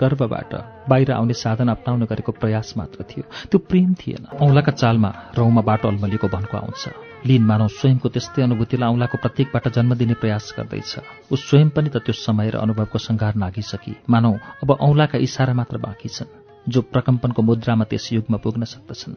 गर्भबाट 0.00 0.54
बाहिर 0.90 1.12
आउने 1.12 1.34
साधन 1.34 1.68
अप्नाउन 1.68 2.04
गरेको 2.10 2.32
प्रयास 2.32 2.74
मात्र 2.76 3.04
थियो। 3.10 3.24
त्यो 3.50 3.58
प्रेम 3.70 3.94
थिएन। 4.00 4.22
औँलाका 4.42 4.72
चालमा 4.72 5.10
रौमा 5.38 5.62
बाटो 5.62 5.88
अल्मलीको 5.88 6.28
भनको 6.28 6.56
आउँछ। 6.58 7.13
लिन 7.24 7.42
मानव 7.42 7.68
स्वयंको 7.72 8.08
त्यस्तै 8.08 8.42
अनुभूतिलाई 8.42 8.88
औँलाको 8.92 9.16
प्रत्येकबाट 9.16 9.68
जन्म 9.72 9.94
दिने 9.96 10.14
प्रयास 10.20 10.52
गर्दैछ। 10.56 10.92
ऊ 11.32 11.34
स्वयं 11.36 11.68
पनि 11.72 11.88
त 11.88 12.04
त्यो 12.04 12.12
समय 12.12 12.50
र 12.52 12.56
अनुभवको 12.60 12.98
सङ्घार 13.00 13.34
नागिसकी 13.40 13.92
मानौ 14.12 14.32
अब 14.60 14.70
औँलाका 14.76 15.18
इसारा 15.24 15.54
मात्र 15.56 15.78
बाँकी 15.80 16.08
छन् 16.08 16.28
जो 16.68 16.80
प्रकम्पनको 16.92 17.40
मुद्रामा 17.42 17.84
त्यस 17.88 18.12
युगमा 18.12 18.38
पुग्न 18.44 18.64
सक्दछन्। 18.64 19.16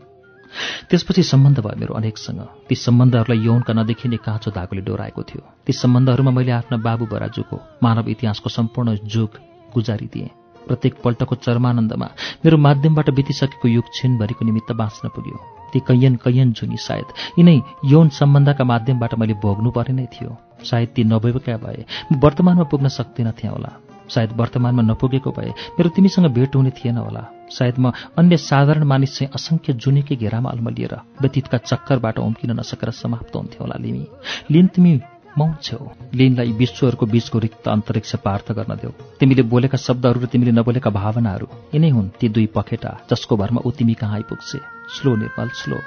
त्यसपछि 0.87 1.23
सम्बन्ध 1.23 1.59
भयो 1.59 1.75
मेरो 1.75 1.93
अनेकसँग। 1.99 2.39
ती 2.67 2.75
सम्बन्धहरूलाई 2.75 3.39
यौनका 3.43 3.73
नदेखिने 3.75 4.17
काँचो 4.23 4.51
धागोले 4.55 4.81
डोराएको 4.87 5.21
थियो। 5.27 5.43
ती 5.67 5.73
सम्बन्धहरूमा 5.73 6.31
मैले 6.31 6.51
आफ्ना 6.63 6.77
बाबु 6.79 7.05
बराजुको 7.11 7.59
मानव 7.83 8.07
इतिहासको 8.07 8.49
सम्पूर्ण 8.49 8.95
जुग 9.03 9.31
गुजारिदिएँ। 9.75 10.31
प्रत्येक 10.67 10.93
पल्टको 11.03 11.35
चरमानन्दमा 11.43 12.07
मेरो 12.43 12.57
माध्यमबाट 12.57 13.09
बितिसकेको 13.11 13.67
युग 13.67 13.85
छिनभरिको 13.93 14.45
निमित्त 14.45 14.71
बाँच्न 14.71 15.11
पुग्यो। 15.11 15.56
ती 15.73 15.79
कैयन 15.79 16.15
कैयन 16.15 16.51
जुनी 16.51 16.77
सायद। 16.77 17.07
यिनै 17.39 17.57
यौन 17.85 18.09
सम्बन्धका 18.09 18.63
माध्यमबाट 18.63 19.15
मैले 19.15 19.33
भोग्नु 19.43 19.71
पर्ने 19.71 20.01
नै 20.01 20.07
थियो। 20.13 20.37
सायद 20.63 20.89
ती 20.95 21.03
नभएका 21.03 21.57
भए। 21.57 21.85
म 22.11 22.19
वर्तमानमा 22.19 22.63
पुग्न 22.63 22.87
सक्दिनँ 22.87 23.31
थिएँ 23.31 23.51
होला। 23.51 23.71
सायद 24.09 24.31
वर्तमानमा 24.39 24.81
नपुगेको 24.81 25.31
भए 25.31 25.51
मेरो 25.77 25.89
तिमीसँग 25.89 26.27
भेट 26.31 26.55
हुने 26.55 26.71
थिएन 26.71 26.97
होला। 26.97 27.23
सायद 27.51 27.75
म 27.79 27.91
अन्य 28.17 28.37
साधारण 28.39 28.83
मानिस 28.83 29.17
चाहिँ 29.17 29.31
असङ्ख्य 29.35 29.73
जुनीकै 29.73 30.15
घेरामा 30.15 30.49
अल्मलिएर 30.49 30.93
व्यतीतका 31.21 31.57
चक्करबाट 31.69 32.19
उम्किन 32.19 32.51
नसकेर 32.59 32.89
समाप्त 32.91 33.35
हुन्थ्यो 33.35 33.61
होला 33.63 33.75
लिमी। 33.83 34.05
लिन 34.51 34.67
तिमी 34.67 34.91
मौन 35.37 35.53
छेउ 35.61 35.79
लिनलाई 36.13 36.51
विश्वहरूको 36.53 37.05
बीचको 37.05 37.39
रिक्त 37.39 37.67
अन्तरिक्ष 37.67 38.15
पार्थ 38.25 38.51
गर्न 38.57 38.75
देऊ। 38.81 38.91
तिमीले 39.19 39.43
बोलेका 39.43 39.77
शब्दहरू 39.77 40.19
र 40.19 40.25
तिमीले 40.25 40.51
नबोलेका 40.51 40.89
भावनाहरू 40.89 41.47
यिनै 41.73 41.89
हुन् 41.89 42.09
ती 42.19 42.29
दुई 42.29 42.45
पखेटा 42.55 42.91
जसको 43.09 43.37
भरमा 43.37 43.61
ऊ 43.61 43.71
तिमी 43.71 43.93
कहाँ 43.93 44.15
आइपुग्छे। 44.15 44.59
Slow 44.95 45.15
Nepal 45.15 45.49
slow. 45.61 45.77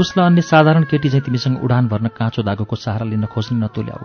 उसलाई 0.00 0.26
अन्य 0.26 0.42
साधारण 0.42 0.84
केटी 0.86 1.08
चाहिँ 1.08 1.24
तिमीसँग 1.24 1.64
उडान 1.64 1.88
भर्न 1.88 2.06
काँचो 2.14 2.42
धागोको 2.42 2.76
सहारा 2.76 3.04
लिन 3.06 3.26
खोज्ने 3.26 3.58
नतोल्याऊ। 3.58 4.04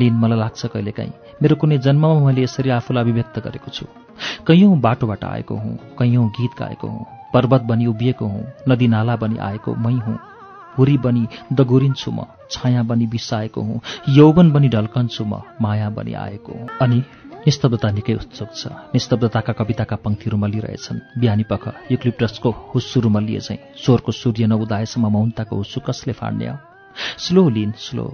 लिन 0.00 0.14
मलाई 0.16 0.38
लाग्छ 0.38 0.66
कहिलेकाहीँ 0.66 1.12
मेरो 1.42 1.54
कुनै 1.60 1.78
जन्ममा 1.78 2.24
मैले 2.24 2.42
यसरी 2.42 2.70
आफूलाई 2.72 3.04
अभिव्यक्त 3.04 3.38
गरेको 3.38 3.70
छु। 3.70 3.86
कैयौँ 4.48 4.80
बाटोबाट 4.80 5.24
आएको 5.24 5.54
हुँ 5.54 5.76
कैयौँ 5.98 6.26
गीत 6.36 6.52
गाएको 6.58 6.88
हुँ 6.88 7.06
पर्वत 7.32 7.62
बनी 7.68 7.86
उभिएको 7.86 8.26
हुँ 8.26 8.44
नदी 8.68 8.88
नाला 8.88 9.16
बनी 9.16 9.36
आएको 9.38 9.74
मै 9.76 9.94
हुँ। 10.00 10.31
हुरी 10.78 10.96
बनी 10.98 11.26
दगुरिन्छु 11.52 12.10
म 12.10 12.24
छाया 12.50 12.82
बनी 12.82 13.06
बिसाएको 13.06 13.60
हुँ 13.60 13.80
यौवन 14.08 14.52
बनी 14.52 14.68
ढल्कन्छु 14.68 15.24
म 15.24 15.42
माया 15.60 15.88
बनी 15.90 16.12
आएको 16.12 16.52
हुँ। 16.52 16.68
अनि 16.82 17.02
निस्तब्धता 17.46 17.90
निकै 17.90 18.14
उत्सुक 18.14 18.50
छ। 18.54 18.66
निस्तब्धताका 18.94 19.52
कविताका 19.52 19.96
पङ्क्तिहरू 20.04 20.36
मलिरहेछन् 20.38 20.98
बिहानी 21.20 21.44
पख 21.50 21.64
युक्लिप्टसको 21.90 22.50
हुस्सु 22.74 23.00
रुमलिए 23.00 23.40
चाहिँ 23.40 23.60
स्वरको 23.82 24.12
सूर्य 24.12 24.46
नउदाएसम्म 24.46 25.10
मौनताको 25.10 25.56
हुस्सु 25.56 25.80
कसले 25.82 26.12
फाड्ने 26.14 26.52
स्लो 27.18 27.48
लिन 27.48 27.72
स्लो। 27.78 28.06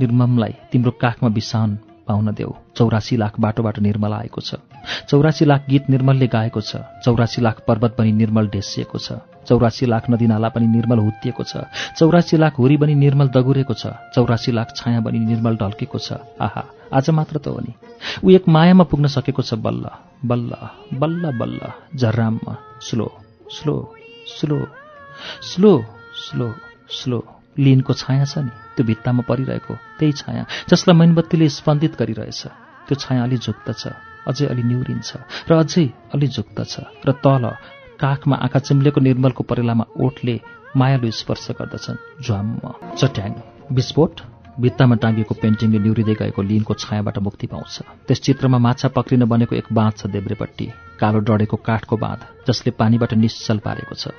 निर्ममलाई 0.00 0.54
तिम्रो 0.72 0.90
काखमा 1.00 1.28
बिसाउन 1.32 1.70
पाउन 2.06 2.26
देऊ। 2.34 2.52
चौरासी 2.76 3.16
लाख 3.16 3.40
बाटोबाट 3.40 3.78
निर्मल 3.78 4.12
आएको 4.12 4.40
छ। 4.40 4.60
चौरासी 5.08 5.44
लाख 5.44 5.64
गीत 5.70 5.88
निर्मलले 5.90 6.26
गाएको 6.26 6.60
छ। 6.60 6.84
चौरासी 7.04 7.40
लाख 7.40 7.64
पर्वत 7.64 7.96
पनि 7.98 8.12
निर्मल 8.12 8.48
ढेसिएको 8.52 8.98
छ। 8.98 9.12
चौरासी 9.44 9.86
लाख 9.86 10.10
नदीनाला 10.10 10.48
पनि 10.48 10.66
निर्मल 10.66 10.98
हुत्तिएको 10.98 11.42
छ। 11.44 11.68
चौरासी 11.98 12.36
लाख 12.36 12.58
हुरी 12.58 12.76
बनी 12.76 12.94
निर्मल 12.94 13.28
दगुरेको 13.28 13.74
छ। 13.74 13.84
चौरासी 14.14 14.52
लाख 14.52 14.68
छाया 14.76 15.00
बनी 15.00 15.18
निर्मल 15.18 15.54
ढल्केको 15.60 15.98
छ। 15.98 16.18
आहा 16.40 16.62
आज 16.92 17.10
मात्र 17.10 17.38
त 17.38 17.46
हो 17.48 17.60
नि। 17.60 17.72
ऊ 18.24 18.30
एक 18.36 18.48
मायामा 18.48 18.84
पुग्न 18.90 19.06
सकेको 19.12 19.42
छ 19.42 19.54
बल्ल 19.60 19.84
बल्ल 20.24 20.52
बल्ल 20.96 21.22
बल्ल। 21.38 21.60
झर्राममा 21.96 22.54
slow 22.80 23.06
slow 23.50 23.74
slow 24.38 24.58
slow 25.42 25.72
slow 26.24 26.48
slow. 26.90 27.18
लिनको 27.58 27.92
छाया 27.94 28.24
छ 28.24 28.38
नि। 28.42 28.52
त्यो 28.74 28.84
भित्तामा 28.86 29.22
परिरहेको 29.28 29.74
त्यही 29.98 30.12
छाया 30.12 30.42
जसलाई 30.70 30.96
मैनबत्तीले 30.98 31.48
स्पन्दित 31.48 31.92
गरिरहेछ। 32.00 32.42
त्यो 32.86 32.94
छाया 32.98 33.22
अलि 33.22 33.36
झुक्त 33.38 33.68
छ। 33.70 33.94
अझै 34.26 34.46
अलि 34.50 34.62
निहुरिन्छ। 34.62 35.10
र 35.48 35.52
अझै 35.62 35.86
अलि 36.14 36.26
झुक्त 36.26 36.58
छ। 36.64 36.74
र 37.06 37.12
तल 37.22 37.44
काखमा 38.04 38.36
आँखा 38.36 38.58
चिम्लेको 38.58 39.00
निर्मलको 39.00 39.42
परेलामा 39.44 39.84
ओठले 40.00 40.40
मायालु 40.76 41.10
स्पर्श 41.10 41.46
गर्दछन्। 41.58 42.22
झ्वाम्म 42.22 42.72
चट्याङ। 42.96 43.32
विस्फोट। 43.72 44.20
भित्तामा 44.60 44.96
टाँगिएको 45.02 45.34
पेन्टिङले 45.34 45.78
निहुरिँदै 45.78 46.14
गएको 46.14 46.42
लिनको 46.42 46.74
छायाबाट 46.74 47.18
मुक्ति 47.18 47.46
पाउँछ। 47.46 48.06
त्यस 48.06 48.20
चित्रमा 48.20 48.58
माछा 48.58 48.88
पक्रिन 48.88 49.24
बनेको 49.24 49.56
एक 49.56 49.68
बाँध 49.72 49.94
छ 49.96 50.06
देब्रेपट्टि। 50.06 50.66
कालो 51.00 51.18
डढेको 51.26 51.56
काठको 51.58 51.96
बाँध 51.96 52.20
जसले 52.46 52.70
पानीबाट 52.70 53.14
निश्चल 53.14 53.58
पारेको 53.58 53.94
छ। 53.94 54.14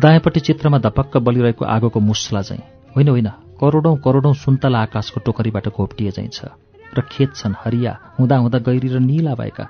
दायाँपट्टि 0.00 0.40
चित्रमा 0.40 0.78
धपक्क 0.78 1.16
बलिरहेको 1.18 1.64
आगोको 1.64 2.00
मुस्ला 2.00 2.42
चाहिँ 2.42 2.62
होइन 2.96 3.08
होइन। 3.08 3.28
करोडौँ 3.60 3.96
करोडौँ 3.98 4.34
सुन्तला 4.34 4.78
आकाशको 4.78 5.20
टोकरीबाट 5.20 5.68
घोप्टिए 5.68 6.10
चाहिँ 6.10 6.30
छ। 6.30 6.50
र 6.96 7.00
खेत 7.04 7.36
छन् 7.36 7.60
हरिया 7.64 7.92
हुँदा 8.18 8.36
हुँदा 8.36 8.58
गहिरी 8.58 8.88
र 8.88 8.98
निला 8.98 9.34
भएका। 9.34 9.66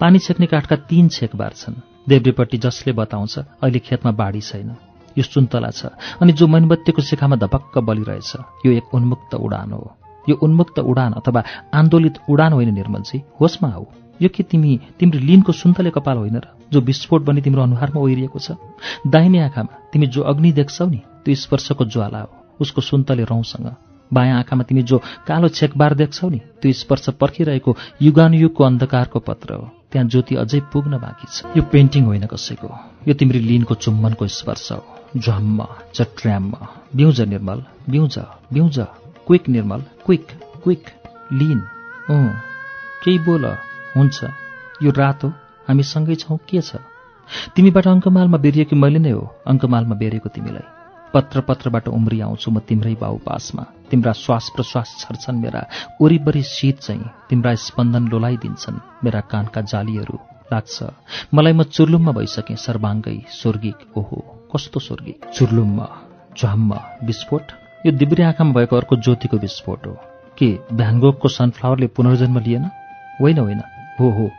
पानी 0.00 0.18
छेक्ने 0.18 0.46
काठका 0.46 0.76
तीन 0.90 1.08
छेकबार 1.08 1.52
छन्। 1.56 1.80
देब्रेपट्टि 2.06 2.58
जसले 2.58 2.92
बताउँछ 2.92 3.38
अहिले 3.38 3.78
खेतमा 3.78 4.12
बाढी 4.12 4.40
छैन। 4.40 4.70
यो 5.16 5.22
सुन्तला 5.22 5.70
छ 5.70 5.86
अनि 6.20 6.32
जो 6.32 6.46
मैनबत्तीको 6.46 7.02
शिखामा 7.02 7.36
धपक्क 7.36 7.78
बलिरहेछ 7.78 8.32
यो 8.66 8.72
एक 8.72 8.94
उन्मुक्त 8.94 9.34
उडान 9.36 9.72
हो। 9.72 9.84
यो 10.28 10.34
उन्मुक्त 10.36 10.78
उडान 10.80 11.12
अथवा 11.12 11.42
आन्दोलित 11.74 12.18
उडान 12.30 12.52
होइन 12.52 12.74
निर्मलजी 12.74 13.18
होसमा 13.40 13.68
आऊ 13.68 13.84
यो 14.20 14.28
के 14.28 14.42
तिमी 14.42 14.78
तिम्रो 14.98 15.18
लिनको 15.18 15.52
सुन्तले 15.52 15.90
कपाल 15.90 16.16
होइन 16.18 16.36
र? 16.36 16.46
जो 16.72 16.80
विस्फोट 16.80 17.22
बनी 17.24 17.40
तिम्रो 17.40 17.62
अनुहारमा 17.62 18.00
ओहिरिएको 18.00 18.38
छ? 18.38 18.52
दाहिने 19.06 19.38
आँखामा 19.40 19.90
तिमी 19.92 20.06
जो 20.06 20.22
अग्नि 20.22 20.52
देख्छौ 20.52 20.86
नि 20.86 21.00
त्यो 21.24 21.34
स्पर्शको 21.34 21.84
ज्वाला 21.84 22.20
हो। 22.20 22.30
उसको 22.60 22.80
सुन्तले 22.80 23.24
रौँसँग। 23.24 23.74
बायाँ 24.10 24.38
आँखामा 24.38 24.62
तिमी 24.62 24.82
जो 24.82 24.98
कालो 25.26 25.48
छेकबार 25.48 25.94
देख्छौ 25.94 26.28
नि 26.28 26.40
त्यो 26.62 26.72
स्पर्श 26.72 27.08
पर्खिरहेको 27.20 27.76
युगानुयुगको 28.02 28.64
अन्धकारको 28.64 29.18
पत्र 29.18 29.54
हो। 29.54 29.79
त्यहाँ 29.92 30.06
ज्योति 30.08 30.34
अझै 30.36 30.60
पुग्न 30.72 30.98
बाँकी 30.98 31.26
छ। 31.30 31.56
यो 31.56 31.62
पेन्टिङ 31.62 32.04
होइन 32.04 32.26
कसैको। 32.26 32.68
यो 33.08 33.14
तिम्रो 33.14 33.40
लिनको 33.40 33.74
चुम्बनको 33.74 34.26
स्पर्श 34.26 34.72
हो। 34.72 34.84
झ्वाम्म 35.16 35.66
चट्र्याम्म। 35.94 36.54
बिउज 36.96 37.20
निर्मल 37.20 37.64
बिउज 37.90 38.18
बिउज 38.52 38.78
quick 39.26 39.48
Nirmal 39.48 39.80
quick 40.06 40.26
quick 40.62 40.84
Lin. 41.32 41.60
केही 42.10 43.18
बोल। 43.18 43.44
हुन्छ। 43.96 44.18
यो 44.82 44.90
रात। 44.90 45.24
हामी 45.68 45.82
सँगै 45.82 46.14
छौँ। 46.14 46.38
के 46.48 46.60
छ? 46.60 46.76
तिमीबाट 47.54 47.86
अङ्कमालमा 47.86 48.38
बेरिएको 48.38 48.76
मैले 48.76 48.98
नै 48.98 49.10
हो? 49.10 49.24
अङ्कमालमा 49.46 49.94
बेरेको 49.94 50.28
तिमीलाई। 50.28 50.79
पत्र 51.14 51.40
पत्रबाट 51.40 51.88
उम्री 51.88 52.20
आउँछु 52.20 52.50
म 52.50 52.58
तिम्रै 52.58 52.94
बाउ 52.94 53.16
पासमा 53.16 53.64
तिम्रा 53.90 54.12
श्वास 54.12 54.50
प्रश्वास 54.56 54.96
छर्छन् 54.98 55.40
मेरा। 55.40 55.66
वरिपरि 56.00 56.42
शीत 56.42 56.78
चाहिँ 56.78 57.10
तिम्रा 57.30 57.54
स्पन्दन 57.54 58.08
लोलाइदिन्छन् 58.08 59.04
मेरा 59.04 59.20
कानका 59.20 59.60
जालीहरू। 59.60 60.18
लाग्छ 60.52 60.84
मलाई 61.34 61.52
म 61.52 61.62
चुर्लुममा 61.62 62.12
भइसकेँ 62.12 62.56
सर्वाङ्गै 62.56 63.18
स्वर्गिक। 63.30 63.98
ओहो 63.98 64.18
कस्तो 64.54 64.80
स्वर्गिक? 64.80 65.20
चुर्लुममा 65.34 65.88
झ्वाम्म 66.38 66.80
विस्फोट? 67.04 67.42
यो 67.86 67.92
दिब्रे 67.92 68.24
आँखामा 68.24 68.52
भएको 68.52 68.76
अर्को 68.76 68.96
ज्योतिको 68.96 69.36
विस्फोट 69.36 69.86
हो। 69.86 69.96
के 70.38 70.58
भ्याङ्गोकको 70.72 71.28
सनफ्लावरले 71.28 71.86
पुनर्जन्म 71.86 72.38
लिएन? 72.38 72.64
होइन 73.20 73.38
होइन। 73.38 73.62
हो 74.00 74.10
हो। 74.10 74.30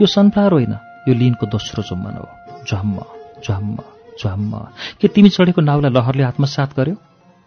यो 0.00 0.06
सनफ्लावर 0.06 0.52
होइन 0.52 0.74
यो 1.08 1.14
लिनको 1.14 1.46
दोस्रो 1.46 1.82
चुम्बन 1.82 2.14
हो। 2.14 2.28
झ्वाम्म 2.68 3.02
झ्वाम्म 3.44 3.78
झ्वाम्म 4.20 4.58
के 5.00 5.08
तिमी 5.08 5.28
चढेको 5.28 5.60
नाउलाई 5.60 5.90
लहरले 5.90 6.22
आत्मसात 6.22 6.76
गर्यो? 6.76 6.94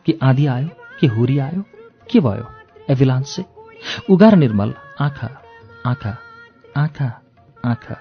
कि 0.06 0.20
आँधी 0.24 0.46
आयो? 0.48 0.70
के 1.00 1.08
हुरी 1.08 1.40
आयो? 1.40 1.62
के 2.12 2.20
भयो? 2.20 2.46
एभिलान्से 2.90 3.46
उगार 4.10 4.36
निर्मल 4.36 4.74
आँखा 5.02 5.30
आँखा 5.86 6.18
आँखा 6.78 7.22
आँखा। 7.66 7.98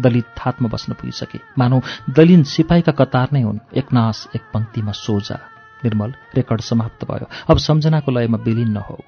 दलित 0.00 0.24
थातमा 0.24 0.68
बस्न 0.68 0.92
पुगिसके। 0.92 1.40
मानौ 1.58 1.80
दलिन 2.10 2.42
सिपाहीका 2.42 2.92
कतार 2.92 3.28
नै 3.32 3.42
हुन्। 3.42 3.58
एक 3.74 3.92
नास 3.92 4.28
एक 4.36 4.42
पङ्क्तिमा 4.54 4.92
सोझा। 4.92 5.38
निर्मल 5.84 6.14
रेकर्ड 6.36 6.60
समाप्त 6.60 7.04
भयो। 7.04 7.26
अब 7.50 7.58
सम्झनाको 7.58 8.12
लयमा 8.12 8.38
विलिन्न 8.38 8.76
हो 8.76 8.98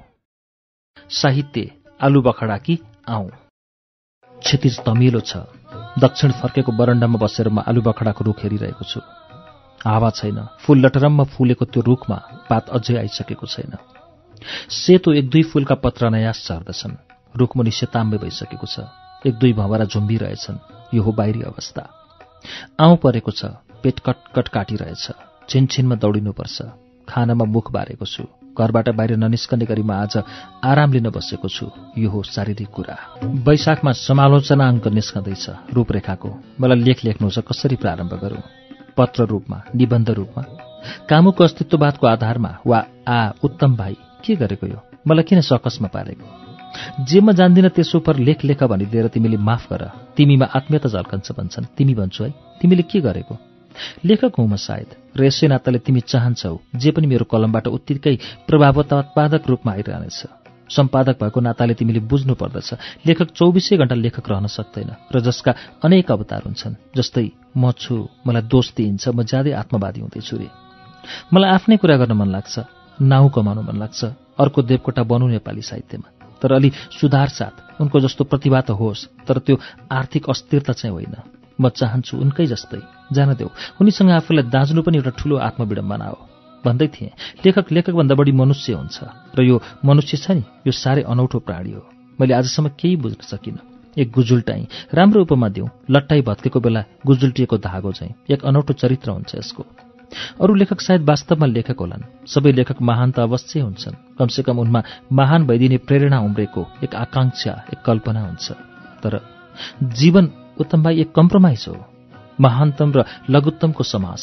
साहित्य 1.10 1.70
आलु 2.02 2.22
बखडा 2.22 2.56
कि 2.56 2.78
आऊ 3.08 3.28
क्षतिज 4.40 4.80
तमिलो 4.80 5.20
छ। 5.20 5.36
दक्षिण 5.98 6.32
फर्केको 6.32 6.72
बरन्डामा 6.72 7.18
बसेर 7.18 7.48
म 7.48 7.58
आलु 7.58 7.80
बखडाको 7.82 8.24
रुख 8.24 8.38
हेरिरहेको 8.42 8.84
छु। 8.84 9.00
हावा 9.86 10.10
छैन। 10.10 10.38
फूल 10.60 10.86
लटरम्म 10.86 11.24
फुलेको 11.24 11.64
त्यो 11.64 11.82
रुखमा 11.82 12.16
पात 12.50 12.68
अझै 12.68 12.96
आइसकेको 12.96 13.46
छैन। 13.46 13.72
सेतो 14.70 15.12
एक 15.12 15.30
दुई 15.30 15.42
फूलका 15.42 15.74
पत्र 15.74 16.10
नयास 16.10 16.46
झर्दछन् 16.48 16.94
रुखमुनि 17.36 17.70
सेताम्बे 17.70 18.18
भइसकेको 18.18 18.66
छ। 18.66 18.80
एक 19.26 19.34
दुई 19.34 19.52
भँवरा 19.52 19.84
झुम्बिरहेछन्। 19.84 20.58
यो 20.94 21.02
हो 21.02 21.12
बाहिरी 21.12 21.42
अवस्था। 21.42 21.82
आउँ 22.80 22.96
परेको 22.96 23.30
छ। 23.30 23.44
पेट 23.82 23.98
कटकट 23.98 24.48
काटिरहेछ। 24.48 25.10
छिनछिनमा 25.48 25.94
दौडिनुपर्छ। 25.94 26.62
खानामा 27.08 27.44
मुख 27.44 27.72
बारेको 27.72 28.06
छु। 28.06 28.24
घरबाट 28.58 28.88
बाहिर 28.88 29.16
ननिस्कने 29.16 29.64
गरी 29.64 29.82
म 29.82 29.90
आज 29.90 30.22
आराम 30.64 30.92
लिन 30.92 31.10
बसेको 31.10 31.48
छु। 31.48 31.66
यो 31.98 32.10
हो 32.10 32.22
शारीरिक 32.22 32.68
कुरा। 32.68 32.96
वैशाखमा 33.24 33.92
समालोचना 33.92 34.68
अङ्क 34.68 34.86
निस्कँदैछ। 34.88 35.46
रूपरेखाको 35.74 36.28
मलाई 36.60 36.78
लेख 36.78 37.04
लेख्नु 37.04 37.30
छ 37.30 37.38
कसरी 37.38 37.76
प्रारम्भ 37.76 38.14
गरौँ? 38.14 38.42
पत्र 38.96 39.24
रूपमा 39.24 39.62
निबन्ध 39.74 40.10
रूपमा? 40.10 40.42
कामुको 41.08 41.44
अस्तित्ववादको 41.44 42.06
आधारमा 42.06 42.58
वा 42.66 42.84
आ 43.08 43.30
उत्तम 43.44 43.76
भाइ 43.76 43.96
के 44.24 44.36
गरेको 44.36 44.66
यो? 44.66 44.78
मलाई 45.06 45.22
किन 45.22 45.40
सकसमा 45.40 45.88
पारेको? 45.88 46.26
जे 47.04 47.20
म 47.20 47.32
जान्दिनँ 47.32 47.70
त्यसो 47.70 47.98
पर 48.00 48.16
लेख 48.16 48.44
लेख 48.44 48.62
भनिदिएर 48.62 49.08
तिमीले 49.08 49.36
माफ 49.36 49.72
गर। 49.72 49.90
तिमीमा 50.16 50.46
आत्मीयता 50.46 50.88
झल्कन्छ 50.88 51.32
भन्छन्। 51.32 51.64
तिमी 51.64 51.94
भन्छु 51.94 52.24
है। 52.24 52.30
तिमीले 52.30 52.82
के 52.82 53.00
गरेको? 53.00 53.47
लेखक 54.04 54.32
हुँ 54.38 54.48
म 54.48 54.56
सायद। 54.56 54.88
र 55.16 55.20
यसै 55.24 55.46
नाताले 55.48 55.78
तिमी 55.78 56.00
चाहन्छौ 56.02 56.54
जे 56.74 56.90
पनि 56.90 57.06
मेरो 57.06 57.24
कलमबाट 57.24 57.66
उत्तिकै 57.68 58.14
प्रभावोत्पादक 58.46 59.42
रूपमा 59.48 59.72
आइरहनेछ। 59.72 60.20
सम्पादक 60.70 61.16
भएको 61.22 61.40
नाताले 61.40 61.74
तिमीले 61.74 62.00
बुझ्नु 62.04 62.34
पर्दछ। 62.34 62.68
लेखक 63.06 63.28
चौबिसै 63.32 63.76
घण्टा 63.76 63.94
लेखक 63.96 64.26
रहन 64.28 64.46
सक्दैन 64.46 64.90
र 65.14 65.16
जसका 65.20 65.52
अनेक 65.82 66.10
अवतार 66.12 66.42
हुन्छन् 66.44 66.74
जस्तै 66.96 67.26
म 67.56 67.72
छु 67.72 67.94
मलाई 68.26 68.44
दोष 68.52 68.66
दिइन्छ 68.76 69.08
म 69.08 69.22
ज्यादै 69.24 69.52
आत्मवादी 69.52 70.00
हुँदैछु 70.00 70.36
रे। 70.36 70.48
मलाई 71.32 71.50
आफ्नै 71.50 71.76
कुरा 71.80 71.96
गर्न 71.96 72.12
मन 72.12 72.28
लाग्छ 72.36 72.54
नाउँ 73.00 73.30
कमाउनु 73.32 73.62
मन 73.64 73.76
लाग्छ 73.80 74.00
अर्को 74.38 74.58
देवकोटा 74.62 75.02
बनु 75.02 75.26
नेपाली 75.28 75.62
साहित्यमा। 75.62 76.08
तर 76.42 76.52
अलि 76.52 76.70
सुधार 77.00 77.28
साथ 77.28 77.80
उनको 77.80 78.00
जस्तो 78.00 78.24
प्रतिभा 78.24 78.60
त 78.60 78.70
होस् 78.70 79.08
तर 79.26 79.38
त्यो 79.38 79.56
आर्थिक 79.90 80.28
अस्थिरता 80.30 80.72
चाहिँ 80.72 80.92
होइन। 80.92 81.37
म 81.60 81.68
चाहन्छु 81.68 82.14
उनकै 82.16 82.46
जस्तै। 82.46 82.80
जान 83.12 83.34
देऊ 83.34 83.50
उनीसँग 83.80 84.10
आफूलाई 84.10 84.44
दाँच्नु 84.54 84.82
पनि 84.82 84.96
एउटा 84.98 85.12
ठूलो 85.18 85.36
आत्मविडम्बना 85.38 86.06
हो। 86.06 86.18
भन्दै 86.64 86.88
थिएँ 86.94 87.10
लेखक 87.44 87.66
लेखकभन्दा 87.72 88.14
बढी 88.14 88.32
मनुष्य 88.32 88.72
हुन्छ 88.74 88.96
र 89.36 89.38
यो 89.42 89.56
मनुष्य 89.84 90.16
छ 90.18 90.26
नि 90.36 90.42
यो 90.66 90.72
साह्रै 90.72 91.02
अनौठो 91.06 91.38
प्राणी 91.38 91.72
हो। 91.72 91.82
मैले 92.18 92.34
आजसम्म 92.34 92.68
केही 92.80 92.96
बुझ्न 93.02 93.22
सकिनँ। 93.22 93.62
एक 93.96 94.10
गुजुल्टाई 94.10 94.62
राम्रो 94.94 95.22
उपमा 95.22 95.48
दिउँ 95.48 95.68
लट्टाई 95.90 96.22
भत्केको 96.22 96.58
बेला 96.60 96.82
गुजुल्टिएको 97.06 97.56
धागो 97.58 97.92
चाहिँ 97.92 98.14
एक 98.30 98.44
अनौठो 98.44 98.72
चरित्र 98.74 99.10
हुन्छ 99.10 99.34
यसको। 99.34 99.62
अरू 100.40 100.54
लेखक 100.54 100.80
सायद 100.80 101.02
वास्तवमा 101.02 101.46
लेखक 101.46 101.78
होलान्। 101.78 102.26
सबै 102.26 102.52
लेखक 102.52 102.78
महान 102.82 103.10
त 103.10 103.18
अवश्य 103.20 103.60
हुन्छन्। 103.60 104.18
कमसेकम 104.18 104.58
उनमा 104.58 104.80
महान 105.12 105.46
भइदिने 105.46 105.78
प्रेरणा 105.86 106.18
उम्रेको 106.20 106.62
एक 106.84 106.94
आकांक्षा 106.94 107.52
एक 107.72 107.80
कल्पना 107.84 108.20
हुन्छ। 108.26 108.46
तर 109.02 109.12
जीवन 109.82 110.24
उत्तम 110.60 110.82
भाइ 110.82 111.00
एक 111.00 111.12
कम्प्रोमाइज 111.12 111.64
हो। 111.68 111.76
महानतम 112.40 112.92
र 112.96 113.04
लघुत्तमको 113.30 113.84
समास। 113.84 114.22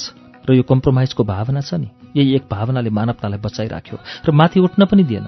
र 0.49 0.53
यो 0.53 0.63
कम्प्रोमाइजको 0.63 1.23
भावना 1.23 1.61
छ 1.61 1.73
नि? 1.73 1.89
यही 2.15 2.35
एक 2.35 2.43
भावनाले 2.51 2.89
मानवतालाई 2.89 3.39
बचाइराख्यो 3.39 3.97
र 4.27 4.31
माथि 4.31 4.59
उठ्न 4.59 4.85
पनि 4.85 5.03
दिएन। 5.03 5.27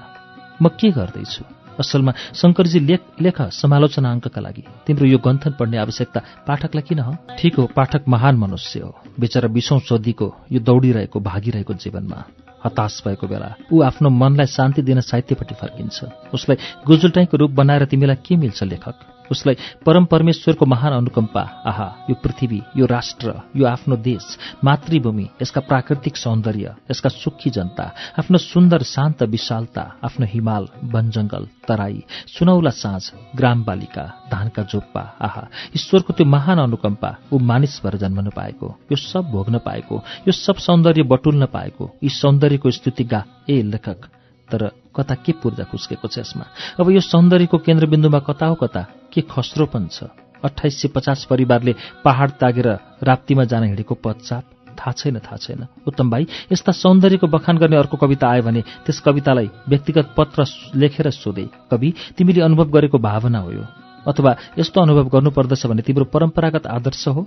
म 0.62 0.68
के 0.68 0.90
गर्दैछु? 0.90 1.44
असलमा 1.78 2.12
शङ्करजी 2.34 2.80
लेख 2.80 3.00
लेख 3.22 3.38
समालोचना 3.54 4.10
अङ्कका 4.10 4.40
लागि। 4.40 4.62
तिम्रो 4.86 5.06
यो 5.06 5.18
गन्थन 5.18 5.52
पढ्ने 5.58 5.78
आवश्यकता 5.78 6.20
पाठकलाई 6.46 6.82
किन 6.82 6.98
हो? 6.98 7.12
ठिक 7.38 7.54
हो 7.54 7.64
पाठक 7.70 8.02
महान 8.08 8.34
मनुष्य 8.36 8.80
हो। 8.80 8.90
बिचरा 9.14 9.48
बिसौँ 9.48 9.78
सदीको 9.86 10.26
यो 10.52 10.60
दौडिरहेको 10.60 11.20
भागिरहेको 11.20 11.74
जीवनमा 11.74 12.18
हताश 12.64 13.02
भएको 13.06 13.26
बेला 13.26 13.54
ऊ 13.70 13.82
आफ्नो 13.82 14.08
मनलाई 14.10 14.46
शान्ति 14.46 14.82
दिन 14.82 15.00
साहित्यपट्टि 15.00 15.54
फर्किन्छ। 15.54 15.98
उसलाई 16.34 16.56
गुजुल्टाइको 16.86 17.36
रूप 17.36 17.50
बनाएर 17.54 17.84
तिमीलाई 17.86 18.18
के 18.26 18.36
मिल्छ 18.36 18.62
लेखक? 18.62 18.96
उसलाई 19.30 19.56
परम 19.86 20.04
परमेश्वरको 20.06 20.66
महान 20.66 20.92
अनुकम्पा 20.92 21.40
आहा 21.66 21.86
यो 22.10 22.14
पृथ्वी 22.22 22.60
यो 22.76 22.86
राष्ट्र 22.86 23.34
यो 23.56 23.66
आफ्नो 23.66 23.96
देश 24.02 24.26
मातृभूमि 24.64 25.28
यसका 25.42 25.60
प्राकृतिक 25.68 26.16
सौन्दर्य 26.16 26.74
यसका 26.90 27.08
सुखी 27.12 27.50
जनता 27.50 27.92
आफ्नो 28.18 28.38
सुन्दर 28.40 28.82
शान्त 28.84 29.22
विशालता 29.28 29.82
आफ्नो 30.04 30.26
हिमाल 30.26 30.68
वनजङ्गल 30.92 31.48
तराई 31.68 32.02
सुनौला 32.28 32.70
साँझ 32.72 33.02
ग्राम 33.36 33.64
बालिका 33.64 34.04
धानका 34.30 34.62
जोप्पा 34.64 35.02
आहा 35.22 35.46
ईश्वरको 35.76 36.12
त्यो 36.12 36.26
महान 36.28 36.58
अनुकम्पा 36.60 37.16
ऊ 37.32 37.38
मानिस 37.44 37.80
भएर 37.84 37.96
जन्मन 37.98 38.28
पाएको 38.36 38.74
यो 38.92 38.96
सब 38.98 39.30
भोग्न 39.32 39.58
पाएको 39.64 40.02
यो 40.28 40.32
सब 40.34 40.56
सौन्दर्य 40.60 41.02
बटुल्न 41.08 41.46
पाएको 41.52 41.90
यी 42.02 42.10
सौन्दर्यको 42.12 42.70
स्तुति 42.72 43.04
गा 43.06 43.24
ए 43.50 43.62
लेखक 43.64 44.08
तर 44.50 44.70
कता 44.96 45.14
के 45.14 45.32
पूर्जा 45.32 45.64
छ 45.64 46.18
यसमा? 46.18 46.44
अब 46.80 46.90
यो 46.90 47.00
सौन्दर्यको 47.00 47.58
केन्द्रबिन्दुमा 47.58 48.18
कता 48.18 48.46
हो 48.46 48.54
कता? 48.54 48.86
के 49.12 49.20
खस्रो 49.20 49.66
पनि 49.66 49.88
छ? 49.92 50.04
अठाइस 50.44 50.82
सय 50.82 50.88
पचास 50.88 51.26
परिवारले 51.30 51.74
पहाड 52.04 52.30
तागेर 52.30 52.68
राप्तीमा 53.02 53.44
जान 53.44 53.64
हिँडेको 53.64 53.94
पदचाप 53.94 54.44
थाहा 54.78 54.92
छैन 54.92 55.18
थाहा 55.18 55.36
छैन। 55.36 55.66
उत्तम 55.86 56.10
भाइ 56.10 56.26
यस्ता 56.52 56.72
सौन्दर्यको 56.72 57.26
बखान 57.26 57.58
गर्ने 57.58 57.76
अर्को 57.76 57.96
कविता 57.96 58.28
आयो 58.30 58.42
भने 58.42 58.62
त्यस 58.86 59.00
कवितालाई 59.00 59.50
व्यक्तिगत 59.68 60.14
पत्र 60.16 60.44
लेखेर 60.74 61.10
सोधे। 61.10 61.48
कवि 61.70 61.92
तिमीले 62.16 62.40
अनुभव 62.40 62.70
गरेको 62.70 62.98
भावना 62.98 63.38
हो 63.38 63.50
यो। 63.52 63.64
अथवा 64.06 64.36
यस्तो 64.58 64.80
अनुभव 64.80 65.08
गर्नुपर्दछ 65.10 65.66
भने 65.66 65.82
तिम्रो 65.82 66.04
परम्परागत 66.04 66.66
आदर्श 66.66 67.08
हो? 67.08 67.26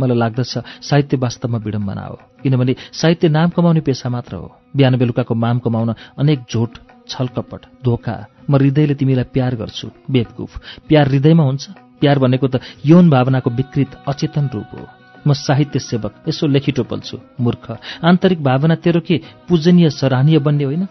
मलाई 0.00 0.16
लाग्दछ 0.16 0.58
साहित्य 0.82 1.16
वास्तवमा 1.16 1.58
विडम्बना 1.58 2.02
हो। 2.02 2.18
किनभने 2.42 2.74
साहित्य 2.92 3.28
नाम 3.28 3.50
कमाउने 3.50 3.80
पेसा 3.80 4.08
मात्र 4.08 4.36
हो। 4.36 4.56
बिहान 4.76 4.96
बेलुकाको 4.96 5.34
माम 5.34 5.58
कमाउन 5.58 5.94
अनेक 6.18 6.40
झोट 6.52 6.78
छलकपट 7.08 7.60
धोका। 7.84 8.26
म 8.50 8.56
हृदयले 8.56 8.94
तिमीलाई 8.94 9.24
प्यार 9.24 9.54
गर्छु 9.54 9.90
बेवकुफ। 10.10 10.60
प्यार 10.88 11.08
हृदयमा 11.08 11.42
हुन्छ। 11.42 11.70
प्यार 12.00 12.18
भनेको 12.18 12.48
त 12.48 12.60
यौन 12.86 13.10
भावनाको 13.10 13.50
विकृत 13.50 14.02
अचेतन 14.08 14.50
रूप 14.54 14.66
हो। 14.72 14.86
म 15.26 15.32
साहित्य 15.32 15.78
सेवक 15.78 16.14
यसो 16.28 16.46
लेखिटो 16.46 16.84
पल्छु 16.84 17.18
मूर्ख। 17.40 17.78
आन्तरिक 18.04 18.44
भावना 18.44 18.74
तेरो 18.74 19.00
के? 19.00 19.20
पूजनीय 19.48 19.90
सराहनीय 19.90 20.38
बन्ने 20.38 20.64
होइन। 20.64 20.88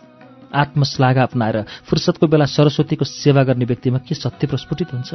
आत्मश्लाघा 0.55 1.23
अप्नाएर 1.23 1.61
फुर्सदको 1.61 2.27
बेला 2.27 2.45
सरस्वतीको 2.45 3.05
सेवा 3.05 3.43
गर्ने 3.43 3.65
व्यक्तिमा 3.65 3.97
के 3.97 4.15
सत्य 4.15 4.47
प्रस्फुटित 4.47 4.93
हुन्छ? 4.93 5.13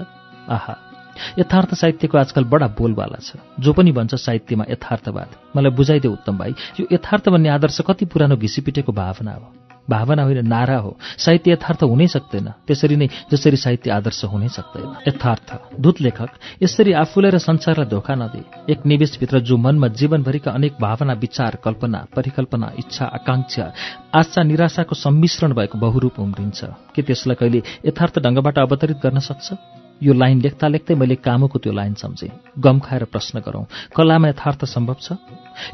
आहा। 0.48 0.93
यथार्थ 1.38 1.74
साहित्यको 1.74 2.18
आजकल 2.18 2.44
बडा 2.44 2.66
बोलवाला 2.66 3.18
छ। 3.22 3.32
जो 3.60 3.72
पनि 3.72 3.92
भन्छ 3.92 4.14
साहित्यमा 4.14 4.64
यथार्थवाद। 4.70 5.56
मलाई 5.56 5.70
बुझाइदियो 5.70 6.12
उत्तम 6.12 6.38
भाइ 6.38 6.54
यो 6.80 6.86
यथार्थ 6.92 7.28
भन्ने 7.28 7.48
आदर्श 7.48 7.80
कति 7.80 8.04
पुरानो 8.04 8.36
घिसिपिटेको 8.36 8.92
भावना 8.92 9.32
हो। 9.32 9.52
भावना 9.90 10.22
होइन 10.22 10.48
नारा 10.48 10.76
हो। 10.78 10.96
साहित्य 11.18 11.52
यथार्थ 11.52 11.82
हुनै 11.82 12.06
सक्दैन। 12.06 12.48
त्यसरी 12.66 12.96
नै 12.96 13.08
जसरी 13.32 13.56
साहित्य 13.56 13.90
आदर्श 13.90 14.24
हुनै 14.24 14.48
सक्दैन। 14.48 14.96
यथार्थ। 15.08 15.76
दूत 15.80 16.00
लेखक 16.00 16.30
यसरी 16.62 16.92
आफूलाई 16.92 17.30
र 17.30 17.38
संसारलाई 17.38 17.86
धोका 17.86 18.14
नदिए 18.14 18.72
एक 18.72 18.86
निवेशभित्र 18.86 19.40
जो 19.40 19.56
मनमा 19.56 19.88
जीवनभरिका 19.88 20.50
अनेक 20.50 20.80
भावना 20.80 21.12
विचार 21.12 21.58
कल्पना 21.64 22.06
परिकल्पना 22.16 22.72
इच्छा 22.78 23.04
आकांक्षा 23.04 23.72
आशा 24.14 24.42
निराशाको 24.42 24.94
सम्मिश्रण 24.94 25.52
भएको 25.52 25.78
बहुरूप 25.78 26.20
उम्रिन्छ। 26.20 26.64
के 26.94 27.02
त्यसलाई 27.02 27.36
कहिले 27.36 27.62
यथार्थ 27.84 28.18
ढङ्गबाट 28.18 28.58
अवतरित 28.58 28.96
गर्न 28.96 29.18
सक्छ? 29.20 29.52
यो 30.02 30.12
लाइन 30.12 30.40
लेख्दा 30.40 30.68
लेख्दै 30.68 30.94
मैले 30.94 31.14
कामुको 31.16 31.58
त्यो 31.58 31.72
लाइन 31.72 31.94
सम्झेँ। 31.94 32.30
गम 32.58 32.78
खाएर 32.78 33.04
प्रश्न 33.04 33.40
गरौँ 33.40 33.64
कलामा 33.96 34.28
यथार्थ 34.28 34.64
सम्भव 34.64 34.96
छ? 35.00 35.12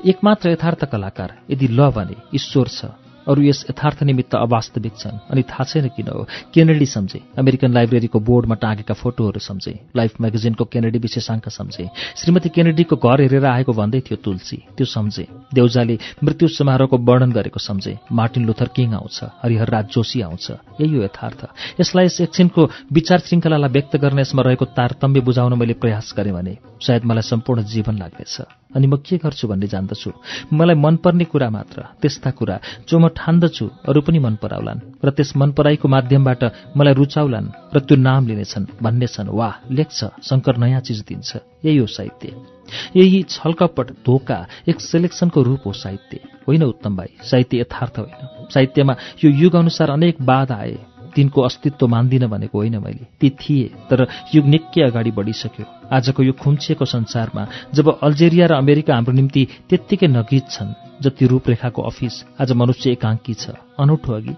एकमात्र 0.05 0.51
यथार्थ 0.51 0.85
कलाकार 0.85 1.31
यदि 1.51 1.67
ल 1.69 1.91
भने 1.91 2.17
ईश्वर 2.35 2.69
छ। 2.69 2.85
अरू 3.31 3.43
यस 3.43 3.67
यथार्थ 3.71 4.03
निमित्त 4.03 4.35
अवास्तविक 4.35 4.97
छन्। 4.99 5.19
अनि 5.31 5.43
थाहा 5.43 5.65
छैन 5.65 5.89
किन 5.89 6.09
हो। 6.09 6.27
केनेडी 6.55 6.87
सम्झे। 6.87 7.21
अमेरिकन 7.39 7.73
लाइब्रेरीको 7.73 8.21
बोर्डमा 8.21 8.55
टाँगेका 8.55 8.95
फोटोहरू 8.95 9.41
सम्झे। 9.41 9.81
लाइफ 9.97 10.21
म्यागजिनको 10.21 10.65
केनेडी 10.65 10.99
विशेषाङ्क 10.99 11.49
सम्झे। 11.49 11.89
श्रीमती 12.17 12.49
केनेडीको 12.49 12.97
घर 12.97 13.21
हेरेर 13.21 13.47
आएको 13.47 13.73
भन्दै 13.73 14.01
थियो 14.01 14.17
तुलसी। 14.17 14.57
त्यो 14.77 14.87
सम्झे। 14.87 15.27
देउजाले 15.55 15.99
मृत्यु 16.25 16.49
समारोहको 16.49 16.99
वर्णन 16.99 17.33
गरेको 17.33 17.61
सम्झे। 17.61 17.99
मार्टिन 18.13 18.45
लुथर 18.45 18.69
किङ 18.77 18.95
आउँछ। 18.95 19.21
हरिहरराज 19.43 19.87
जोशी 19.87 20.21
आउँछ। 20.21 20.51
यही 20.81 20.97
हो 20.97 21.03
यथार्थ। 21.03 21.47
यसलाई 21.81 22.05
यस 22.05 22.21
एकछिनको 22.21 22.71
विचार 22.93 23.19
श्रृङ्खलालाई 23.19 23.71
व्यक्त 23.71 23.97
गर्न 23.97 24.19
यसमा 24.19 24.43
रहेको 24.43 24.65
तारतम्य 24.65 25.21
बुझाउन 25.21 25.55
मैले 25.59 25.73
प्रयास 25.73 26.15
गरेँ 26.17 26.33
भने 26.33 26.59
सायद 26.83 27.05
मलाई 27.05 27.23
सम्पूर्ण 27.23 27.63
जीवन 27.63 27.99
लाग्नेछ। 27.99 28.41
अनि 28.77 28.87
म 28.87 28.97
के 28.97 29.17
गर्छु 29.17 29.49
भन्ने 29.49 29.67
जान्दछु। 29.67 30.11
मलाई 30.53 30.77
मनपर्ने 30.77 31.25
कुरा 31.25 31.51
मात्र 31.51 31.79
त्यस्ता 32.03 32.31
कुरा 32.31 32.57
जो 32.89 32.99
म 32.99 33.09
ठान्दछु 33.09 33.67
अरू 33.89 34.01
पनि 34.01 34.19
मन 34.19 34.35
पराउलान् 34.43 34.81
र 35.05 35.11
त्यस 35.11 35.37
मन 35.37 35.51
पराईको 35.53 35.89
माध्यमबाट 35.89 36.43
मलाई 36.77 36.95
रुचाउलान् 36.95 37.49
र 37.75 37.79
त्यो 37.81 37.97
नाम 37.97 38.27
लिनेछन् 38.27 38.67
भन्नेछन्। 38.83 39.29
वाह 39.31 39.55
लेख्छ 39.71 39.99
शङ्कर 40.23 40.57
नयाँ 40.57 40.81
चिज 40.81 41.01
दिन्छ। 41.09 41.31
यही 41.65 41.77
हो 41.77 41.87
साहित्य। 41.87 42.61
यही 42.97 43.23
छलकपट 43.23 43.91
धोका 44.07 44.39
एक 44.69 44.81
सेलेक्सनको 44.81 45.43
रूप 45.43 45.61
हो 45.67 45.73
साहित्य। 45.73 46.21
होइन 46.49 46.63
उत्तम 46.63 46.97
भाइ 46.97 47.09
साहित्य 47.23 47.61
यथार्थ 47.61 47.99
होइन। 47.99 48.49
साहित्यमा 48.55 48.95
यो 49.25 49.31
युग 49.31 49.55
अनुसार 49.57 49.91
अनेक 49.91 50.23
बाधा 50.23 50.55
आए। 50.55 50.79
तिनको 51.15 51.41
अस्तित्व 51.41 51.87
मान्दिन 51.87 52.27
भनेको 52.27 52.59
होइन 52.59 52.77
मैले। 52.79 53.07
ती 53.21 53.31
थिए 53.31 53.65
तर 53.91 54.07
युग 54.35 54.45
निकै 54.47 54.83
अगाडि 54.83 55.11
बढिसक्यो। 55.11 55.67
आजको 55.91 56.23
यो 56.23 56.33
खुम्चिएको 56.33 56.85
संसारमा 56.85 57.47
जब 57.75 57.87
अल्जेरिया 58.03 58.47
र 58.47 58.53
अमेरिका 58.55 58.95
हाम्रो 58.95 59.13
निम्ति 59.13 59.43
त्यत्तिकै 59.69 60.09
नगित 60.09 60.47
छन् 60.51 60.77
जति 61.03 61.27
रूपरेखाको 61.27 61.83
अफिस 61.83 62.15
आज 62.41 62.53
मनुष्य 62.53 62.91
एकाङ्की 62.93 63.35
छ। 63.35 63.45
अनौठो 63.79 64.13
अघि। 64.13 64.35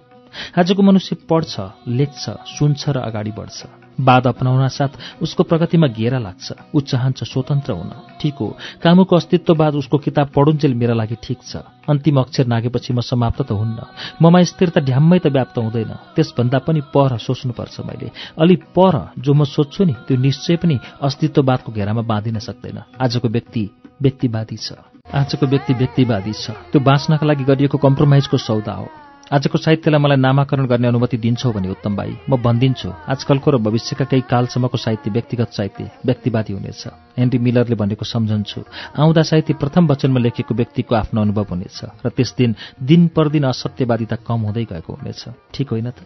आजको 0.58 0.82
मनुष्य 0.82 1.16
पढ्छ 1.28 1.54
लेख्छ 1.88 2.24
सुन्छ 2.48 2.82
र 2.88 2.96
अगाडि 3.02 3.32
बढ्छ। 3.36 3.81
वाद 4.00 4.26
अपनाउन 4.26 4.68
साथ 4.68 5.22
उसको 5.22 5.42
प्रगतिमा 5.42 5.86
घेरा 5.86 6.18
लाग्छ। 6.18 6.52
ऊ 6.74 6.80
चाहन्छ 6.80 7.24
स्वतन्त्र 7.24 7.72
हुन। 7.72 7.90
ठिक 8.20 8.34
हो। 8.34 8.56
कामुको 8.82 9.16
अस्तित्ववाद 9.16 9.74
उसको 9.74 9.98
किताब 9.98 10.28
पढुन्जेल 10.36 10.74
मेरा 10.74 10.94
लागि 10.94 11.16
ठिक 11.22 11.38
छ। 11.42 11.56
अन्तिम 11.88 12.20
अक्षर 12.20 12.46
नागेपछि 12.46 12.92
म 12.92 13.00
समाप्त 13.00 13.42
त 13.42 13.52
हुन्न। 13.52 13.78
ममा 14.22 14.42
स्थिरता 14.42 14.80
ढ्याम्मै 14.80 15.18
त 15.18 15.26
व्याप्त 15.26 15.58
हुँदैन। 15.58 15.92
त्यसभन्दा 16.16 16.58
पनि 16.58 16.80
पर 16.94 17.18
सोच्नुपर्छ 17.18 17.80
मैले। 17.80 18.10
अलि 18.40 18.56
पर 18.56 19.12
जो 19.18 19.34
म 19.34 19.44
सोध्छु 19.44 19.84
नि 19.84 19.94
त्यो 20.08 20.16
निश्चय 20.16 20.56
पनि 20.56 20.78
अस्तित्ववादको 21.02 21.72
घेरामा 21.72 22.02
बाँधिन 22.02 22.38
सक्दैन। 22.38 22.82
आजको 23.00 23.28
व्यक्ति 23.28 23.70
व्यक्तिवादी 24.02 24.56
छ। 24.56 24.72
आजको 25.14 25.46
व्यक्ति 25.46 25.72
व्यक्तिवादी 25.74 26.32
छ। 26.32 26.50
त्यो 26.72 26.80
बाँच्नका 26.80 27.26
लागि 27.26 27.44
गरिएको 27.44 27.78
कम्प्रोमाइजको 27.78 28.36
सौदा 28.38 28.72
हो। 28.72 29.11
आजको 29.32 29.58
साहित्यलाई 29.58 30.00
मलाई 30.00 30.16
नामाकरण 30.16 30.66
गर्ने 30.68 30.88
अनुमति 30.88 31.16
दिन्छौ 31.16 31.52
भने 31.52 31.68
उत्तम 31.72 31.96
भाइ 31.96 32.10
म 32.28 32.36
भनिदिन्छु 32.36 32.88
आजकलको 33.08 33.50
र 33.50 33.56
भविष्यका 33.64 34.04
केही 34.04 34.22
कालसम्मको 34.28 34.76
साहित्य 34.76 35.10
व्यक्तिगत 35.10 35.50
साहित्य 35.56 35.90
व्यक्तिवादी 36.06 36.52
हुनेछ। 36.52 36.82
हेनरी 37.16 37.38
मिलरले 37.40 37.76
भनेको 37.80 38.04
सम्झन्छु 38.04 38.60
आउँदा 38.92 39.22
साहित्य 39.24 39.54
प्रथम 39.56 39.88
वचनमा 39.88 40.20
लेखेको 40.20 40.54
व्यक्तिको 40.54 40.94
आफ्नो 40.94 41.20
अनुभव 41.20 41.46
हुनेछ 41.48 41.80
र 42.04 42.08
त्यस 42.12 42.34
दिन 42.38 42.56
दिन 42.82 43.08
प्रतिदिन 43.08 43.44
असत्यवादिता 43.48 44.16
कम 44.20 44.40
हुँदै 44.46 44.64
गएको 44.68 44.92
हुनेछ। 44.92 45.24
ठिक 45.54 45.68
होइन 45.72 45.90
त? 45.90 46.04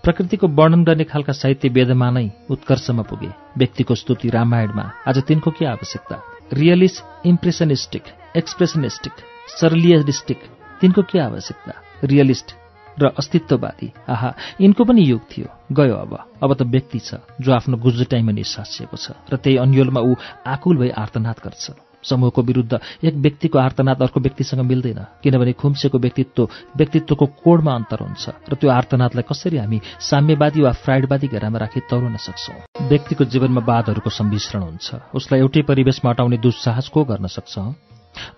प्रकृतिको 0.00 0.48
वर्णन 0.48 0.84
गर्ने 0.84 1.04
खालका 1.04 1.32
साहित्य 1.32 1.68
वेदमा 1.68 2.08
नै 2.10 2.26
उत्कर्षमा 2.48 3.02
पुगे। 3.04 3.30
व्यक्तिको 3.58 3.94
स्तुति 3.94 4.28
रामायणमा 4.32 4.84
आज 5.08 5.18
तिनको 5.28 5.50
के 5.50 5.64
आवश्यकता? 5.66 6.16
रियलिस्ट 6.56 7.26
इम्प्रेसनिस्टिक 7.26 8.04
एक्सप्रेसनिस्टिक 8.36 9.12
सर्लियलिस्टिक 9.60 10.40
तिनको 10.80 11.02
के 11.02 11.18
आवश्यकता? 11.20 11.72
रियलिस्ट 12.04 12.61
र 13.00 13.12
अस्तित्ववादी। 13.18 13.88
आहा 14.08 14.34
यिनको 14.60 14.84
पनि 14.84 15.02
युग 15.02 15.22
थियो। 15.30 15.48
गयो 15.72 15.94
अब। 15.96 16.12
अब 16.42 16.50
त 16.54 16.62
व्यक्ति 16.62 16.98
छ 16.98 17.14
जो 17.40 17.52
आफ्नो 17.52 17.76
गुज्जुटाइमा 17.76 18.32
निसासिएको 18.32 18.96
छ 18.96 19.16
र 19.32 19.36
त्यही 19.36 19.56
अन्यलमा 19.56 20.00
ऊ 20.00 20.14
आकुल 20.46 20.76
भई 20.76 20.90
आर्तनाद 20.90 21.38
गर्छ। 21.44 21.70
समूहको 22.02 22.42
विरुद्ध 22.42 22.72
एक 23.06 23.14
व्यक्तिको 23.14 23.58
आर्तनाद 23.58 24.02
अर्को 24.02 24.20
व्यक्तिसँग 24.20 24.60
मिल्दैन 24.66 25.22
किनभने 25.22 25.52
खुम्सेको 25.54 25.98
व्यक्तित्व 25.98 26.48
व्यक्तित्वको 26.76 27.26
कोडमा 27.46 27.72
अन्तर 27.74 27.98
हुन्छ 28.02 28.24
र 28.50 28.52
त्यो 28.58 28.70
आर्तनादलाई 28.70 29.22
कसरी 29.22 29.56
हामी 29.62 29.78
साम्यवादी 30.02 30.60
वा 30.66 30.72
फ्राइडवादी 30.82 31.26
घेरामा 31.30 31.58
राखी 31.62 31.80
तौरन 31.86 32.16
सक्छौं? 32.18 32.90
व्यक्तिको 32.90 33.24
जीवनमा 33.24 33.62
वादहरूको 33.62 34.10
सम्मिश्रण 34.10 34.62
हुन्छ। 34.62 35.14
उसलाई 35.14 35.40
एउटै 35.40 35.62
परिवेशमा 35.62 36.10
हटाउने 36.10 36.42
दुस्साहस 36.42 36.90
को 36.90 37.04
गर्न 37.06 37.26
सक्छ 37.30 37.54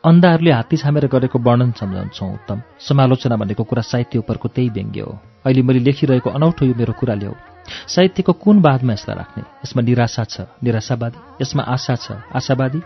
अन्धाहरूले 0.04 0.50
हात्ती 0.50 0.76
छामेर 0.76 1.06
गरेको 1.06 1.38
वर्णन 1.38 1.70
सम्झाउँछौ 1.80 2.26
उत्तम। 2.26 2.58
समालोचना 2.78 3.36
भनेको 3.36 3.62
कुरा 3.64 3.82
साहित्य 3.82 4.18
उपरको 4.18 4.48
त्यही 4.48 4.68
व्यङ्ग्य 4.68 5.00
हो। 5.00 5.18
अहिले 5.44 5.62
मैले 5.62 5.80
लेखिरहेको 5.80 6.30
अनौठो 6.30 6.62
यो 6.66 6.74
मेरो 6.74 6.92
कुरा 7.00 7.14
ल्याऊ। 7.14 7.34
साहित्यको 7.64 8.32
कुन 8.32 8.60
बादमा 8.60 8.92
यसलाई 8.92 9.16
राख्ने? 9.16 9.42
यसमा 9.64 9.82
निराशा 9.82 10.24
छ 10.24 10.36
निराशावादी। 10.62 11.18
यसमा 11.42 11.62
आशा 11.64 11.94
छ 11.96 12.06
आशावादी। 12.28 12.80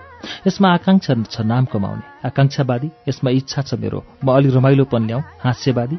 यसमा 0.46 0.68
आकाङ्क्षा 0.78 1.14
छ 1.34 1.36
नाम 1.42 1.64
कमाउने। 1.66 2.04
आकाङ्क्षावादी 2.28 2.88
यसमा 3.08 3.30
इच्छा 3.30 3.62
छ 3.62 3.74
मेरो। 3.74 4.00
म 4.24 4.26
अलि 4.38 4.48
रमाइलोपन 4.54 5.02
ल्याउँ 5.06 5.22
हास्यवादी। 5.44 5.96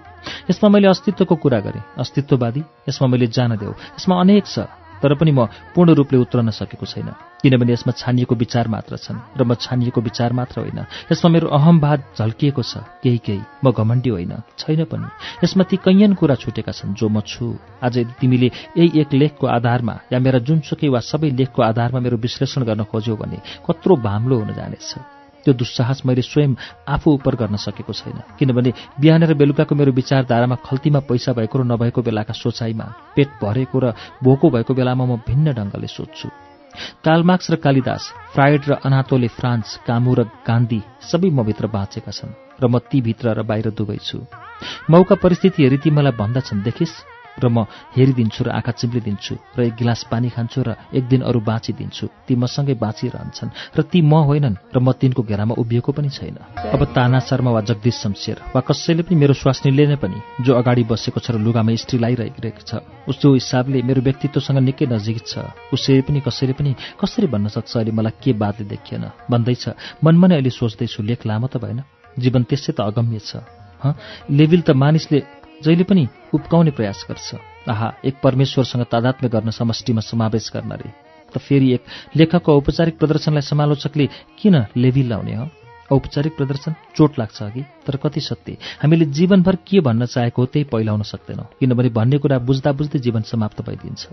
यसमा 0.50 0.68
मैले 0.70 0.88
अस्तित्वको 0.88 1.36
कुरा 1.36 1.60
गरेँ 1.60 1.84
अस्तित्ववादी। 2.00 2.62
यसमा 2.90 3.08
मैले 3.08 3.28
जान 3.28 3.52
देऊ। 3.60 3.74
यसमा 4.00 4.16
अनेक 4.16 4.46
छ। 4.48 4.60
तर 5.02 5.14
पनि 5.16 5.32
म 5.32 5.45
पूर्ण 5.76 5.93
रूपले 5.93 6.18
उत्रन 6.20 6.50
सकेको 6.50 6.86
छैन। 6.86 7.10
किनभने 7.41 7.74
यसमा 7.74 7.91
छानिएको 7.91 8.36
विचार 8.36 8.68
मात्र 8.68 8.97
छन् 8.97 9.20
र 9.38 9.43
म 9.43 9.54
छानिएको 9.56 10.02
विचार 10.02 10.34
मात्र 10.34 10.62
होइन। 10.62 10.80
यसमा 11.12 11.30
मेरो 11.32 11.47
अहमवाद 11.47 12.00
झल्किएको 12.20 12.64
छ। 12.64 12.84
केही 13.04 13.18
केही 13.18 13.41
म 13.64 13.72
घमण्डी 13.72 14.10
होइन। 14.10 14.34
छैन 14.58 14.84
पनि। 14.86 15.08
यसमा 15.43 15.64
ती 15.64 15.78
कैयन 15.78 16.14
कुरा 16.14 16.36
छुटेका 16.36 16.72
छन् 16.72 16.93
जो 16.93 17.08
म 17.10 17.22
छु। 17.22 17.56
आज 17.84 17.97
यदि 17.97 18.14
तिमीले 18.20 18.52
यही 18.78 19.00
एक 19.02 19.14
लेखको 19.14 19.47
आधारमा 19.47 19.95
या 20.14 20.20
मेरा 20.20 20.39
जुनसुकै 20.39 20.89
वा 20.89 21.00
सबै 21.00 21.30
लेखको 21.32 21.62
आधारमा 21.62 22.00
मेरो 22.00 22.18
विश्लेषण 22.18 22.64
गर्न 22.64 22.84
खोज्यौ 22.84 23.16
भने 23.16 23.38
कत्रो 23.68 23.95
भाम्लो 23.95 24.36
हुन 24.39 24.54
जानेछ। 24.54 25.19
त्यो 25.50 25.58
दुस्साहस 25.58 26.06
मैले 26.06 26.22
स्वयं 26.22 26.54
आफू 26.86 27.10
उप 27.18 27.28
गर्न 27.34 27.58
सकेको 27.58 27.93
छैन। 27.93 28.22
किनभने 28.38 28.72
बिहान 29.02 29.24
र 29.26 29.34
बेलुकाको 29.34 29.74
मेरो 29.74 29.91
विचारधारामा 29.97 30.56
खल्तीमा 30.62 31.00
पैसा 31.10 31.34
भएको 31.34 31.58
र 31.58 31.64
नभएको 31.66 32.02
बेलाका 32.06 32.34
सोचाइमा 32.38 32.86
पेट 33.18 33.30
भरेको 33.41 33.78
र 33.82 33.86
भोको 34.22 34.50
भएको 34.54 34.74
बेलामा 34.78 35.06
म 35.10 35.18
भिन्न 35.26 35.58
ढङ्गले 35.58 35.89
सोध्छु। 35.89 36.30
कालमार्क्स 37.02 37.50
र 37.50 37.56
कालिदास 37.66 38.04
फ्राइड 38.34 38.62
र 38.70 38.72
अनातोले 38.86 39.28
फ्रान्स 39.34 39.89
कामु 39.89 40.14
र 40.14 40.30
गान्धी 40.45 40.82
सबै 41.02 41.30
म 41.34 41.41
भित्र 41.50 41.66
बाँचेका 41.74 42.14
छन् 42.14 42.38
र 42.62 42.64
म 42.70 42.78
ती 42.86 43.02
भित्र 43.02 43.34
र 43.34 43.41
बाहिर 43.41 43.74
दुवै 43.74 43.97
छु। 43.97 44.22
मौका 44.86 45.16
परिस्थिति 45.18 45.64
हेरी 45.66 45.78
ती 45.82 45.89
मलाई 45.89 46.14
भन्दछन् 46.14 46.62
देखिस्। 46.62 47.19
र 47.40 47.48
म 47.50 47.66
हेरिदिन्छु 47.96 48.42
र 48.44 48.50
आँखा 48.52 48.72
चिम्लिदिन्छु 48.76 49.34
र 49.58 49.60
एक 49.64 49.74
गिलास 49.80 50.02
पानी 50.12 50.30
खान्छु 50.30 50.60
र 50.68 50.76
एक 50.94 51.04
दिन 51.08 51.22
अरू 51.24 51.40
बाँचिदिन्छु। 51.40 52.06
ती 52.28 52.36
मसँगै 52.36 52.76
बाँचिरहन्छन् 52.76 53.50
र 53.78 53.80
ती 53.88 54.00
म 54.02 54.14
होइनन् 54.28 54.60
र 54.76 54.78
म 54.80 54.92
तिनको 55.00 55.24
घेरामा 55.24 55.56
उभिएको 55.58 55.92
पनि 55.92 56.10
छैन। 56.10 56.38
अब 56.76 56.82
ताना 56.96 57.20
शर्मा 57.20 57.52
वा 57.52 57.62
जगदीश 57.64 57.96
शमशेर 58.04 58.38
वा 58.56 58.62
कसैले 58.62 59.04
पनि 59.08 59.16
मेरो 59.16 59.34
स्वास्नीले 59.34 59.86
नै 59.88 59.98
पनि 59.98 60.20
जो 60.44 60.52
अगाडि 60.54 60.84
बसेको 60.84 61.20
छ 61.20 61.32
र 61.34 61.38
लुगामा 61.40 61.76
स्त्री 61.76 61.98
लगाइरहेको 62.00 62.62
छ 62.68 62.72
उसको 63.08 63.28
हिसाबले 63.34 63.82
मेरो 63.88 64.02
व्यक्तित्वसँग 64.02 64.60
निकै 64.68 64.86
नजिक 64.92 65.18
छ। 65.24 65.34
उसले 65.74 66.02
पनि 66.04 66.20
कसैले 66.22 66.54
पनि 66.54 66.72
कसरी 67.00 67.28
भन्न 67.32 67.48
सक्छ 67.48 67.72
अहिले 67.78 67.92
मलाई 67.96 68.14
के 68.22 68.32
बातले 68.36 68.66
देखिएन। 68.68 69.06
भन्दैछ 69.32 69.64
मनमा 70.04 70.28
नै 70.28 70.36
अहिले 70.36 70.52
सोच्दैछु 70.52 71.04
लेख 71.04 71.26
लामो 71.26 71.48
त 71.48 71.58
भएन। 71.64 71.82
जीवन 72.20 72.44
त्यसै 72.50 72.74
त 72.74 72.80
अगम्य 72.84 73.20
छ 73.20 73.32
लेबिल 74.30 74.62
त 74.68 74.76
मानिसले 74.76 75.20
जहिले 75.64 75.84
पनि 75.84 76.07
उप्काउने 76.34 76.72
प्रयास 76.72 77.05
गर्छ। 77.10 77.36
आहा 77.70 77.93
एक 78.05 78.16
परमेश्वरसँग 78.24 78.84
तादात्म्य 78.91 79.30
गर्न 79.30 79.49
समष्टिमा 79.51 80.01
समावेश 80.01 80.51
गर्न 80.53 80.72
रे। 80.74 80.89
त 81.30 81.38
फेरि 81.38 81.74
एक 81.74 81.84
लेखकको 82.16 82.55
औपचारिक 82.57 82.97
प्रदर्शनलाई 82.97 83.41
समालोचकले 83.41 84.05
किन 84.39 84.55
लेबिल 84.78 85.10
लाउने 85.10 85.36
हो? 85.36 85.45
औपचारिक 85.91 86.36
प्रदर्शन 86.38 86.74
चोट 86.95 87.20
लाग्छ 87.20 87.41
अघि 87.43 87.62
तर 87.86 87.95
कति 87.97 88.22
सत्य? 88.22 88.57
हामीले 88.82 89.05
जीवनभर 89.05 89.55
के 89.68 89.80
भन्न 89.82 90.05
चाहेको 90.05 90.41
हो 90.41 90.45
त्यही 90.45 90.66
पहिलाउन 90.72 91.01
सक्दैनौँ 91.03 91.45
किनभने 91.60 91.89
भन्ने 91.89 92.18
कुरा 92.18 92.38
बुझ्दा 92.39 92.72
बुझ्दै 92.72 92.99
जीवन 92.99 93.22
समाप्त 93.26 93.62
भइदिन्छ। 93.62 94.07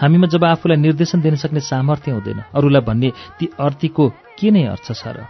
हामीमा 0.00 0.26
जब 0.26 0.44
आफूलाई 0.44 0.76
निर्देशन 0.76 1.20
दिन 1.20 1.36
सक्ने 1.36 1.60
सामर्थ्य 1.60 2.12
हुँदैन 2.12 2.40
अरूलाई 2.54 2.82
भन्ने 2.82 3.10
ती 3.38 3.48
अर्थीको 3.60 4.08
के 4.38 4.50
नै 4.50 4.64
अर्थ 4.68 4.92
छ 4.92 5.04
र? 5.08 5.24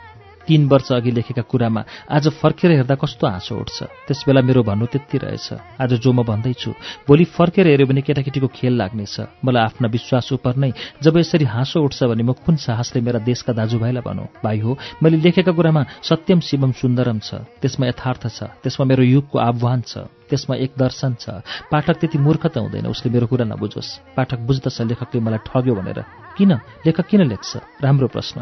तीन 0.46 0.66
वर्ष 0.68 0.92
अघि 0.92 1.10
लेखेका 1.10 1.42
कुरामा 1.42 1.82
आज 2.10 2.28
फर्केर 2.40 2.70
हेर्दा 2.70 2.94
कस्तो 2.94 3.26
हाँसो 3.26 3.54
उठ्छ। 3.54 3.78
त्यसबेला 4.06 4.40
मेरो 4.40 4.62
भन्नु 4.62 4.86
त्यति 4.86 5.18
रहेछ। 5.18 5.48
आज 5.82 5.92
जो 5.98 6.12
म 6.12 6.22
भन्दैछु 6.22 6.70
भोलि 7.08 7.24
फर्केर 7.36 7.66
हेऱ्यो 7.66 7.86
भने 7.86 8.00
केटाकेटीको 8.06 8.48
खेल 8.48 8.72
लाग्नेछ। 8.78 9.44
मलाई 9.44 9.62
आफ्ना 9.64 9.88
विश्वास 9.88 10.32
उप 10.32 10.46
नै 10.56 10.72
जब 11.02 11.16
यसरी 11.18 11.44
हाँसो 11.44 11.82
उठ्छ 11.82 12.02
भने 12.04 12.22
म 12.22 12.32
कुन 12.38 12.56
साहसले 12.56 13.00
मेरा 13.02 13.18
देशका 13.26 13.52
दाजुभाइलाई 13.52 14.02
भनौँ? 14.02 14.26
भाइ 14.44 14.58
हो 14.60 14.78
मैले 15.02 15.16
लेखेका 15.18 15.52
कुरामा 15.52 15.82
सत्यम 16.02 16.40
शिवम 16.40 16.72
सुन्दरम 16.72 17.18
छ। 17.18 17.34
त्यसमा 17.62 17.86
यथार्थ 17.86 18.24
छ। 18.30 18.42
त्यसमा 18.62 18.84
मेरो 18.86 19.02
युगको 19.02 19.38
आह्वान 19.38 19.80
छ। 19.82 20.06
त्यसमा 20.28 20.54
एक 20.56 20.72
दर्शन 20.78 21.14
छ। 21.20 21.24
पाठक 21.70 21.96
त्यति 22.00 22.18
मूर्ख 22.18 22.46
त 22.46 22.58
हुँदैन 22.58 22.86
उसले 22.86 23.08
मेरो 23.10 23.26
कुरा 23.26 23.44
नबुझोस्। 23.46 24.14
पाठक 24.16 24.38
बुझ्दछ 24.46 24.80
लेखकले 24.90 25.20
मलाई 25.20 25.40
ठग्यो 25.46 25.74
भनेर। 25.74 26.00
किन? 26.36 26.52
लेखक 26.84 27.06
किन 27.06 27.22
लेख्छ? 27.26 27.80
राम्रो 27.80 28.06
प्रश्न। 28.12 28.36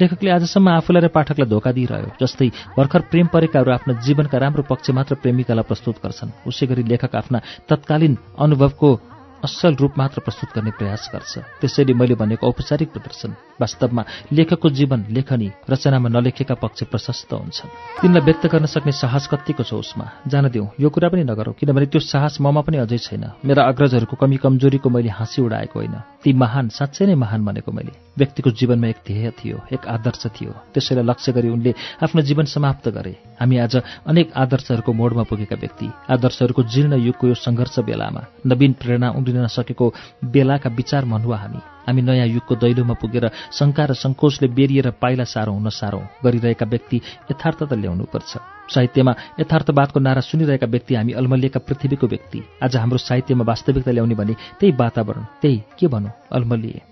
लेखकले 0.00 0.30
आजसम्म 0.30 0.68
आफूलाई 0.80 1.02
र 1.02 1.08
पाठकलाई 1.10 1.48
धोका 1.50 1.70
दिइरह्यो 1.72 2.10
जस्तै 2.20 2.48
भर्खर 2.78 3.00
प्रेम 3.10 3.26
परेकाहरू 3.34 3.70
आफ्ना 3.72 3.92
जीवनका 4.00 4.38
राम्रो 4.38 4.62
पक्ष 4.70 4.90
मात्र 4.94 5.14
प्रेमिकालाई 5.18 5.64
प्रस्तुत 5.66 5.96
गर्छन्। 5.98 6.30
उसै 6.46 6.66
गरी 6.70 6.82
लेखक 6.86 7.12
आफ्ना 7.16 7.38
तत्कालीन 7.66 8.14
अनुभवको 8.38 8.88
असल 9.42 9.74
रूप 9.80 9.92
मात्र 9.98 10.20
प्रस्तुत 10.20 10.50
गर्ने 10.54 10.70
प्रयास 10.78 11.10
गर्छ। 11.10 11.32
त्यसैले 11.60 11.92
मैले 11.96 12.14
भनेको 12.14 12.46
औपचारिक 12.46 12.88
प्रदर्शन। 12.92 13.49
वास्तवमा 13.60 14.02
लेखकको 14.32 14.68
जीवन 14.70 15.04
लेखनी 15.10 15.48
रचनामा 15.70 16.08
नलेखेका 16.08 16.54
पक्ष 16.54 16.82
प्रशस्त 16.90 17.32
हुन्छन्। 17.32 17.70
तिनलाई 18.00 18.22
व्यक्त 18.24 18.44
गर्न 18.46 18.66
सक्ने 18.66 18.92
साहस 18.92 19.28
कतिको 19.28 19.62
छ 19.62 19.72
उसमा? 19.76 20.04
जान 20.26 20.48
दिउँ 20.48 20.68
यो 20.80 20.88
कुरा 20.88 21.08
पनि 21.08 21.24
नगरौँ 21.24 21.54
किनभने 21.60 21.86
त्यो 21.92 22.00
साहस 22.00 22.40
ममा 22.40 22.60
पनि 22.64 22.76
अझै 22.80 22.98
छैन। 22.98 23.24
मेरा 23.44 23.62
अग्रजहरूको 23.68 24.16
कमी 24.16 24.36
कमजोरीको 24.36 24.88
मैले 24.90 25.10
हाँसी 25.12 25.42
उडाएको 25.42 25.76
होइन। 25.78 25.96
ती 26.24 26.32
महान 26.32 26.68
साँच्चै 26.68 27.06
नै 27.06 27.14
महान 27.14 27.44
भनेको 27.44 27.72
मैले। 27.72 27.92
व्यक्तिको 28.18 28.50
जीवनमा 28.50 28.88
एक 28.88 28.98
ध्येय 29.06 29.30
थियो 29.38 29.56
एक 29.72 29.86
आदर्श 29.86 30.26
थियो। 30.36 30.52
त्यसैलाई 30.74 31.04
लक्ष्य 31.04 31.32
गरी 31.32 31.48
उनले 31.48 31.74
आफ्नो 32.02 32.20
जीवन 32.22 32.44
समाप्त 32.44 32.88
गरे। 32.88 33.14
हामी 33.40 33.56
आज 33.58 33.76
अनेक 34.06 34.32
आदर्शहरूको 34.36 34.92
मोडमा 34.92 35.22
पुगेका 35.22 35.56
व्यक्ति। 35.56 35.86
आदर्शहरूको 36.10 36.62
जीर्ण 36.62 36.92
युगको 37.00 37.26
यो 37.28 37.34
सङ्घर्ष 37.34 37.78
बेलामा 37.80 38.22
नवीन 38.46 38.72
प्रेरणा 38.72 39.08
उम्रिन 39.16 39.44
नसकेको 39.44 39.86
बेलाका 40.24 40.70
विचार 40.70 41.04
मनुवा 41.04 41.36
हामी। 41.36 41.60
हामी 41.90 42.02
नयाँ 42.02 42.26
युगको 42.26 42.54
दैलोमा 42.54 42.94
पुगेर 43.02 43.24
शङ्का 43.50 43.84
र 43.84 43.92
सङ्कोचले 43.98 44.48
बेरिएर 44.54 44.90
पाइला 45.02 45.24
सारौँ 45.26 45.54
हुन 45.58 45.68
सारौँ 45.68 46.02
गरिरहेका 46.24 46.66
व्यक्ति 46.66 46.96
यथार्थता 47.30 47.76
ल्याउनुपर्छ। 47.76 48.32
साहित्यमा 48.70 49.12
यथार्थवादको 49.40 49.98
नारा 50.00 50.20
सुनिरहेका 50.22 50.66
व्यक्ति 50.66 50.94
हामी 50.94 51.12
अल्मलिएका 51.12 51.60
पृथ्वीको 51.66 52.06
व्यक्ति। 52.06 52.38
आज 52.62 52.76
हाम्रो 52.76 52.98
साहित्यमा 52.98 53.44
वास्तविकता 53.44 53.90
ल्याउने 53.90 54.14
भने 54.14 54.34
त्यही 54.58 54.72
वातावरण 54.78 55.24
त्यही 55.42 55.58
के 55.78 55.86
भनौँ 55.90 56.12
अल्मलिए। 56.32 56.89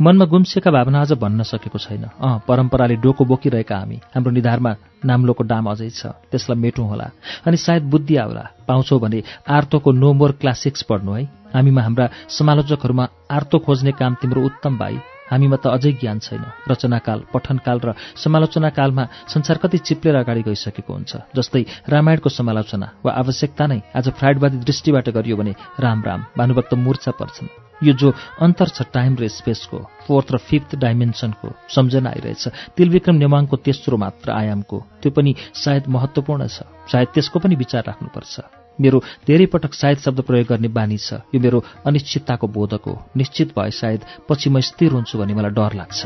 मनमा 0.00 0.24
गुम्सेका 0.24 0.70
भावना 0.70 1.00
अझ 1.00 1.12
भन्न 1.12 1.42
सकेको 1.42 1.78
छैन। 1.78 2.04
अँ 2.04 2.42
परम्पराले 2.48 2.96
डोको 2.96 3.24
बोकिरहेका 3.24 3.76
हामी। 3.76 3.96
हाम्रो 4.14 4.32
निधारमा 4.32 4.76
नाम्लोको 5.04 5.44
डाम 5.44 5.70
अझै 5.70 5.90
छ। 5.90 6.06
त्यसलाई 6.06 6.58
मेटौँ 6.58 6.88
होला। 6.88 7.10
अनि 7.46 7.56
सायद 7.56 7.82
बुद्धि 7.82 8.16
आउला। 8.16 8.44
पाउँछौ 8.68 8.98
भने 8.98 9.22
आर्तोको 9.48 9.92
नो 9.92 10.12
मोर 10.12 10.32
क्लासिक्स 10.32 10.82
पढ्नु 10.82 11.12
है। 11.12 11.24
हामीमा 11.54 11.82
हाम्रा 11.82 12.08
समालोचकहरूमा 12.28 13.08
आर्तो 13.30 13.58
खोज्ने 13.58 13.92
काम 13.92 14.14
तिम्रो 14.14 14.42
उत्तम 14.42 14.78
भाइ 14.78 14.98
हामीमा 15.30 15.56
त 15.56 15.66
अझै 15.76 15.92
ज्ञान 16.00 16.18
छैन। 16.20 16.44
रचनाकाल 16.70 17.20
पठनकाल 17.32 17.78
र 17.84 17.88
समालोचनाकालमा 18.16 19.04
संसार 19.32 19.56
कति 19.62 19.78
चिप्लेर 19.86 20.16
अगाडि 20.22 20.42
गइसकेको 20.48 20.92
हुन्छ 20.92 21.12
जस्तै 21.36 21.62
रामायणको 21.88 22.28
समालोचना 22.28 22.88
वा 23.04 23.10
आवश्यकता 23.22 23.64
नै 23.66 23.80
आज 23.96 24.06
फ्राइडवादी 24.18 24.56
दृष्टिबाट 24.64 25.06
गरियो 25.16 25.36
भने 25.36 25.52
राम 25.80 25.98
राम 26.04 26.20
भानुभक्त 26.38 26.72
मूर्छा 26.74 27.12
पर्छन्। 27.20 27.48
यो 27.82 27.92
जो 27.92 28.08
अन्तर 28.40 28.68
छ 28.70 28.86
टाइम 28.94 29.12
र 29.18 29.28
स्पेसको 29.28 29.78
फोर्थ 30.06 30.28
र 30.32 30.36
फिफ्थ 30.38 30.70
डाइमेन्सनको 30.78 31.48
सम्झना 31.68 32.10
आइरहेछ 32.10 32.76
तिलविक्रम 32.76 33.16
नेवाङको 33.18 33.56
तेस्रो 33.66 33.96
मात्र 33.98 34.30
आयामको 34.30 34.78
त्यो 35.02 35.10
पनि 35.10 35.34
सायद 35.52 35.84
महत्त्वपूर्ण 35.90 36.46
छ 36.46 36.62
सायद 36.88 37.08
त्यसको 37.14 37.38
पनि 37.42 37.54
विचार 37.56 37.82
राख्नुपर्छ। 37.90 38.63
मेरो 38.80 38.98
धेरै 39.26 39.46
पटक 39.46 39.74
सायद 39.74 39.98
शब्द 39.98 40.20
प्रयोग 40.28 40.46
गर्ने 40.48 40.68
बानी 40.68 40.98
छ। 40.98 41.22
यो 41.34 41.40
मेरो 41.40 41.58
अनिश्चितताको 41.86 42.46
बोधक 42.46 42.84
हो। 42.86 42.94
निश्चित 43.16 43.58
भए 43.58 43.70
सायद 43.70 44.00
पछि 44.28 44.50
म 44.50 44.60
स्थिर 44.60 44.92
हुन्छु 44.92 45.18
भन्ने 45.18 45.34
मलाई 45.34 45.50
डर 45.50 45.72
लाग्छ। 45.80 46.00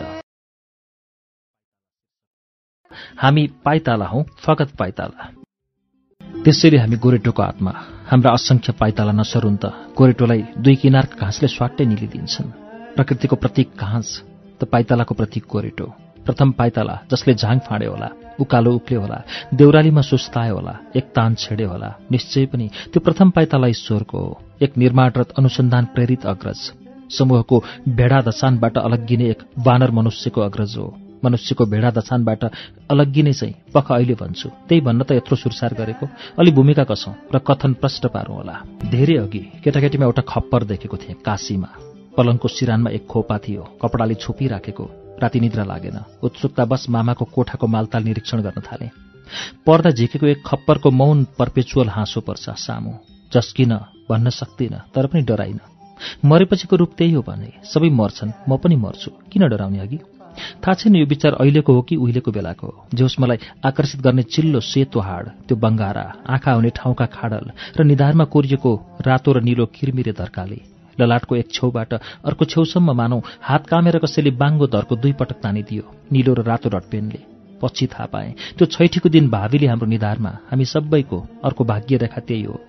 हामी 3.19 3.47
पाइताला 3.65 4.07
हौ 4.07 4.23
फगत 4.45 4.71
पाइताला। 4.79 5.23
त्यसैले 6.45 6.79
हामी 6.79 6.97
गोरेटोको 6.97 7.43
आत्मा। 7.43 7.73
हाम्रा 8.11 8.31
असङ्ख्य 8.31 8.73
पाइताला 8.73 9.13
नसरुन् 9.13 9.59
त। 9.63 9.65
गोरेटोलाई 9.99 10.43
दुई 10.59 10.77
किनारका 10.77 11.17
घाँसले 11.21 11.49
स्वाट्टै 11.49 11.85
निलिदिन्छन्। 11.85 12.49
प्रकृतिको 12.97 13.37
प्रतीक 13.37 13.69
घाँस 13.77 14.09
त 14.61 14.65
पाइतालाको 14.65 15.15
प्रतीक 15.15 15.45
गोरेटो। 15.45 15.87
प्रथम 16.27 16.49
पाइताला 16.53 16.95
जसले 17.11 17.35
झाङ 17.35 17.59
फाँडे 17.69 17.87
होला। 17.87 18.28
उकालो 18.41 18.73
उक्ले 18.75 18.97
होला 18.99 19.19
देउरालीमा 19.55 20.01
सुस्ताए 20.01 20.51
होला 20.51 20.75
एक 20.97 21.05
तान 21.17 21.35
छेडे 21.35 21.65
होला 21.65 21.91
निश्चय 22.11 22.47
पनि 22.47 22.69
त्यो 22.93 23.01
प्रथम 23.01 23.31
पाइताला 23.31 23.67
ईश्वरको 23.67 24.19
हो। 24.19 24.41
एक 24.63 24.79
निर्माणरत 24.79 25.33
अनुसन्धान 25.39 25.85
प्रेरित 25.95 26.27
अग्रज। 26.27 26.61
समूहको 27.19 27.63
भेडा 27.89 28.21
दशानबाट 28.21 28.79
अलग्गिने 28.79 29.29
एक 29.31 29.43
वानर 29.67 29.91
मनुष्यको 29.91 30.41
अग्रज 30.41 30.77
हो। 30.77 30.87
मनुष्यको 31.25 31.65
भेडा 31.67 31.91
दछानबाट 31.91 32.45
अलग्गिने 32.91 33.33
चाहिँ 33.33 33.55
पख 33.75 33.91
अहिले 33.93 34.15
भन्छु। 34.15 34.49
त्यही 34.69 34.81
भन्न 34.81 35.03
त 35.03 35.13
यत्रो 35.13 35.37
सुरसार 35.37 35.75
गरेको। 35.75 36.07
अलि 36.39 36.51
भूमिका 36.51 36.85
कसौँ 36.85 37.15
र 37.35 37.39
कथन 37.39 37.73
प्रष्ट 37.81 38.07
पारौँ 38.07 38.37
होला। 38.37 38.57
धेरै 38.91 39.17
अघि 39.17 39.43
केटाकेटीमा 39.65 40.05
एउटा 40.07 40.23
खप्पर 40.23 40.65
देखेको 40.65 40.97
थिएँ 40.97 41.19
काशीमा। 41.27 41.71
पलङको 42.17 42.49
सिरानमा 42.49 42.91
एक 42.91 43.07
खोपा 43.07 43.39
थियो। 43.39 43.63
कपडाले 43.83 44.15
छोपिराखेको। 44.15 45.08
राति 45.19 45.41
निद्रा 45.41 45.65
लागेन 45.65 45.99
उत्सुकतावश 46.23 46.89
मामाको 46.89 47.25
कोठाको 47.35 47.67
मालताल 47.67 48.03
निरीक्षण 48.05 48.43
गर्न 48.43 48.61
थाले। 48.63 48.89
पर्दा 49.67 49.91
झिकेको 49.91 50.27
एक 50.27 50.43
खप्परको 50.47 50.91
मौन 50.91 51.25
पर्पेचुअल 51.39 51.89
हाँसो 51.89 52.21
पर्छ 52.21 52.51
सामु। 52.59 52.93
जस्किन 53.33 53.75
भन्न 54.11 54.31
सक्दिनँ 54.31 54.81
तर 54.95 55.07
पनि 55.07 55.23
डराइन। 55.23 55.61
मरेपछिको 56.25 56.77
रूप 56.77 56.91
त्यही 56.99 57.13
हो 57.13 57.23
भने 57.23 57.51
सबै 57.65 57.91
मर्छन् 57.91 58.33
म 58.49 58.57
पनि 58.57 58.77
मर्छु। 58.77 59.11
किन 59.33 59.49
डराउने 59.49 59.79
अघि? 59.79 59.99
थाहा 60.63 60.75
छैन 60.75 60.97
यो 60.97 61.07
विचार 61.07 61.33
अहिलेको 61.35 61.73
हो 61.75 61.83
कि 61.83 61.97
उहिलेको 61.97 62.31
बेलाको 62.31 62.67
हो। 62.67 62.87
जे 62.95 63.07
मलाई 63.21 63.39
आकर्षित 63.67 64.01
गर्ने 64.01 64.23
चिल्लो 64.23 64.61
सेतो 64.61 65.01
हाड 65.01 65.29
त्यो 65.49 65.57
बङ्गारा 65.57 66.07
आँखा 66.31 66.53
हुने 66.53 66.71
ठाउँका 66.71 67.07
खाडल 67.07 67.51
र 67.77 67.85
निधारमा 67.85 68.25
कोरिएको 68.25 68.73
रातो 69.03 69.33
र 69.33 69.43
निलो 69.43 69.67
किरमिरे 69.67 70.13
धर्काले 70.13 70.78
ललाटको 71.01 71.37
एक 71.37 71.51
छेउबाट 71.53 71.95
अर्को 71.95 72.45
छेउसम्म 72.45 72.93
मानौ 72.93 73.21
हात 73.43 73.67
कामेर 73.67 73.99
कसैले 73.99 74.31
बाङ्गो 74.43 74.67
धरको 74.67 74.97
दुई 74.97 75.13
पटक 75.13 75.41
तानिदियो 75.43 75.85
निलो 76.13 76.35
र 76.35 76.43
रातो 76.43 76.69
डटपेनले। 76.69 77.21
पछि 77.63 77.87
थाहा 77.87 78.07
पाएँ 78.07 78.35
त्यो 78.59 78.67
छैठीको 78.69 79.09
दिन 79.09 79.29
भावीले 79.31 79.67
हाम्रो 79.67 79.87
निधारमा 79.89 80.33
हामी 80.51 80.65
सबैको 80.65 81.19
अर्को 81.45 81.65
भाग्य 81.65 81.97
रेखा 81.97 82.21
त्यही 82.21 82.43
हो। 82.43 82.61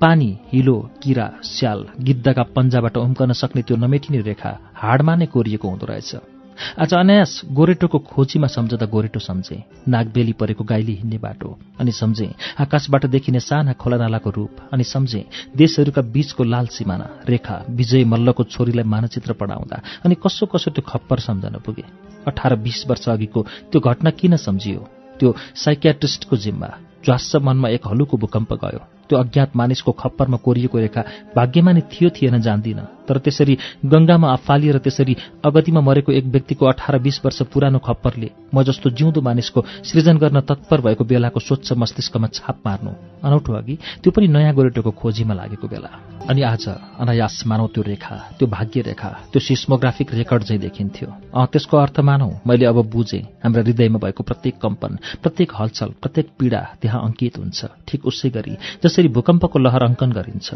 पानी 0.00 0.28
हिलो 0.52 0.76
किरा 1.02 1.26
स्याल 1.42 1.86
गिद्धका 2.00 2.42
पन्जाबाट 2.56 2.96
उम्कन 2.96 3.32
सक्ने 3.32 3.62
त्यो 3.62 3.76
नमेटिने 3.76 4.20
रेखा 4.20 4.52
हाडमा 4.76 5.14
नै 5.16 5.26
कोरिएको 5.26 5.68
हुँदो 5.68 5.86
रहेछ। 5.86 6.33
आज 6.78 6.94
अनायास 6.94 7.40
गोरेटोको 7.50 7.98
खोजीमा 7.98 8.46
सम्झदा 8.46 8.86
गोरेटो 8.86 9.20
सम्झे। 9.20 9.56
नागबेली 9.88 10.32
परेको 10.32 10.64
गाईले 10.64 10.92
हिँड्ने 10.92 11.18
बाटो 11.18 11.58
अनि 11.80 11.92
सम्झे 11.92 12.28
आकाशबाट 12.60 13.06
देखिने 13.06 13.40
साना 13.40 13.72
खोलानालाको 13.72 14.30
रूप 14.30 14.50
अनि 14.72 14.84
सम्झे 14.84 15.24
देशहरूका 15.56 16.02
बीचको 16.14 16.44
लाल 16.44 16.66
सिमाना 16.66 17.08
रेखा 17.28 17.62
विजय 17.70 18.04
मल्लको 18.04 18.44
छोरीलाई 18.44 18.84
मानचित्र 18.84 19.32
पढाउँदा 19.32 19.80
अनि 20.04 20.14
कसो 20.14 20.46
कसो 20.46 20.70
त्यो 20.70 20.82
खप्पर 20.88 21.18
सम्झन 21.18 21.58
पुगे। 21.66 21.84
अठार 22.26 22.54
बिस 22.56 22.84
वर्ष 22.88 23.08
अघिको 23.08 23.42
त्यो 23.72 23.80
घटना 23.80 24.10
किन 24.10 24.36
सम्झियो? 24.36 24.80
त्यो 25.20 25.34
साइकियाट्रिस्टको 25.54 26.36
जिम्मा 26.36 26.68
ज्वास 27.04 27.32
मनमा 27.36 27.68
एक 27.68 27.86
हलुको 27.86 28.16
भूकम्प 28.16 28.52
गयो। 28.64 28.80
त्यो 29.08 29.18
अज्ञात 29.18 29.56
मानिसको 29.56 29.92
खप्परमा 29.92 30.36
कोरिएको 30.44 30.78
रेखा 30.78 31.02
भाग्यमा 31.36 31.72
नै 31.72 31.82
थियो 31.92 32.08
थिएन 32.10 32.40
जान्दिन। 32.40 32.80
तर 33.04 33.18
त्यसरी 33.18 33.54
गङ्गामा 33.84 34.28
अफालिएर 34.32 34.78
त्यसरी 34.80 35.14
अगतिमा 35.44 35.80
मरेको 35.80 36.12
एक 36.12 36.24
व्यक्तिको 36.24 36.64
अठार 36.66 36.98
बिस 37.04 37.20
वर्ष 37.24 37.42
पुरानो 37.52 37.78
खप्परले 37.78 38.28
म 38.54 38.62
जस्तो 38.64 38.90
जिउँदो 38.90 39.20
मानिसको 39.20 39.60
सृजन 39.84 40.16
गर्न 40.16 40.40
तत्पर 40.40 40.80
भएको 40.80 41.04
बेलाको 41.04 41.40
स्वच्छ 41.40 41.72
मस्तिष्कमा 41.76 42.28
छाप 42.32 42.56
मार्नु। 42.66 42.92
अनौठो 43.20 43.52
अघि 43.52 43.74
त्यो 44.02 44.10
पनि 44.10 44.26
नयाँ 44.28 44.54
गोरेटोको 44.54 44.90
खोजीमा 44.90 45.34
लागेको 45.34 45.68
बेला। 45.68 45.90
अनि 46.24 46.42
आज 46.42 46.64
अनायास 46.96 47.42
मानौ 47.46 47.66
त्यो 47.76 47.82
रेखा 47.84 48.16
त्यो 48.38 48.48
भाग्य 48.48 48.80
रेखा 48.88 49.08
त्यो 49.32 49.40
सिस्मोग्राफिक 49.40 50.14
रेकर्ड 50.14 50.42
चाहिँ 50.48 50.60
देखिन्थ्यो। 50.60 51.08
अँ 51.36 51.46
त्यसको 51.52 51.76
अर्थ 51.76 52.00
मानौ 52.00 52.30
मैले 52.48 52.64
अब 52.64 52.80
बुझेँ 52.88 53.22
हाम्रा 53.44 53.62
हृदयमा 53.62 53.98
भएको 54.00 54.22
प्रत्येक 54.24 54.56
कम्पन 54.64 54.92
प्रत्येक 55.22 55.52
हलचल 55.60 55.88
प्रत्येक 56.00 56.26
पीडा 56.40 56.60
त्यहाँ 56.80 57.00
अङ्कित 57.04 57.36
हुन्छ। 57.38 57.60
ठिक 57.84 58.00
उसै 58.08 58.28
गरी 58.32 58.54
जसरी 58.94 59.08
भूकम्पको 59.10 59.58
लहर 59.58 59.82
अङ्कन 59.90 60.10
गरिन्छ। 60.14 60.48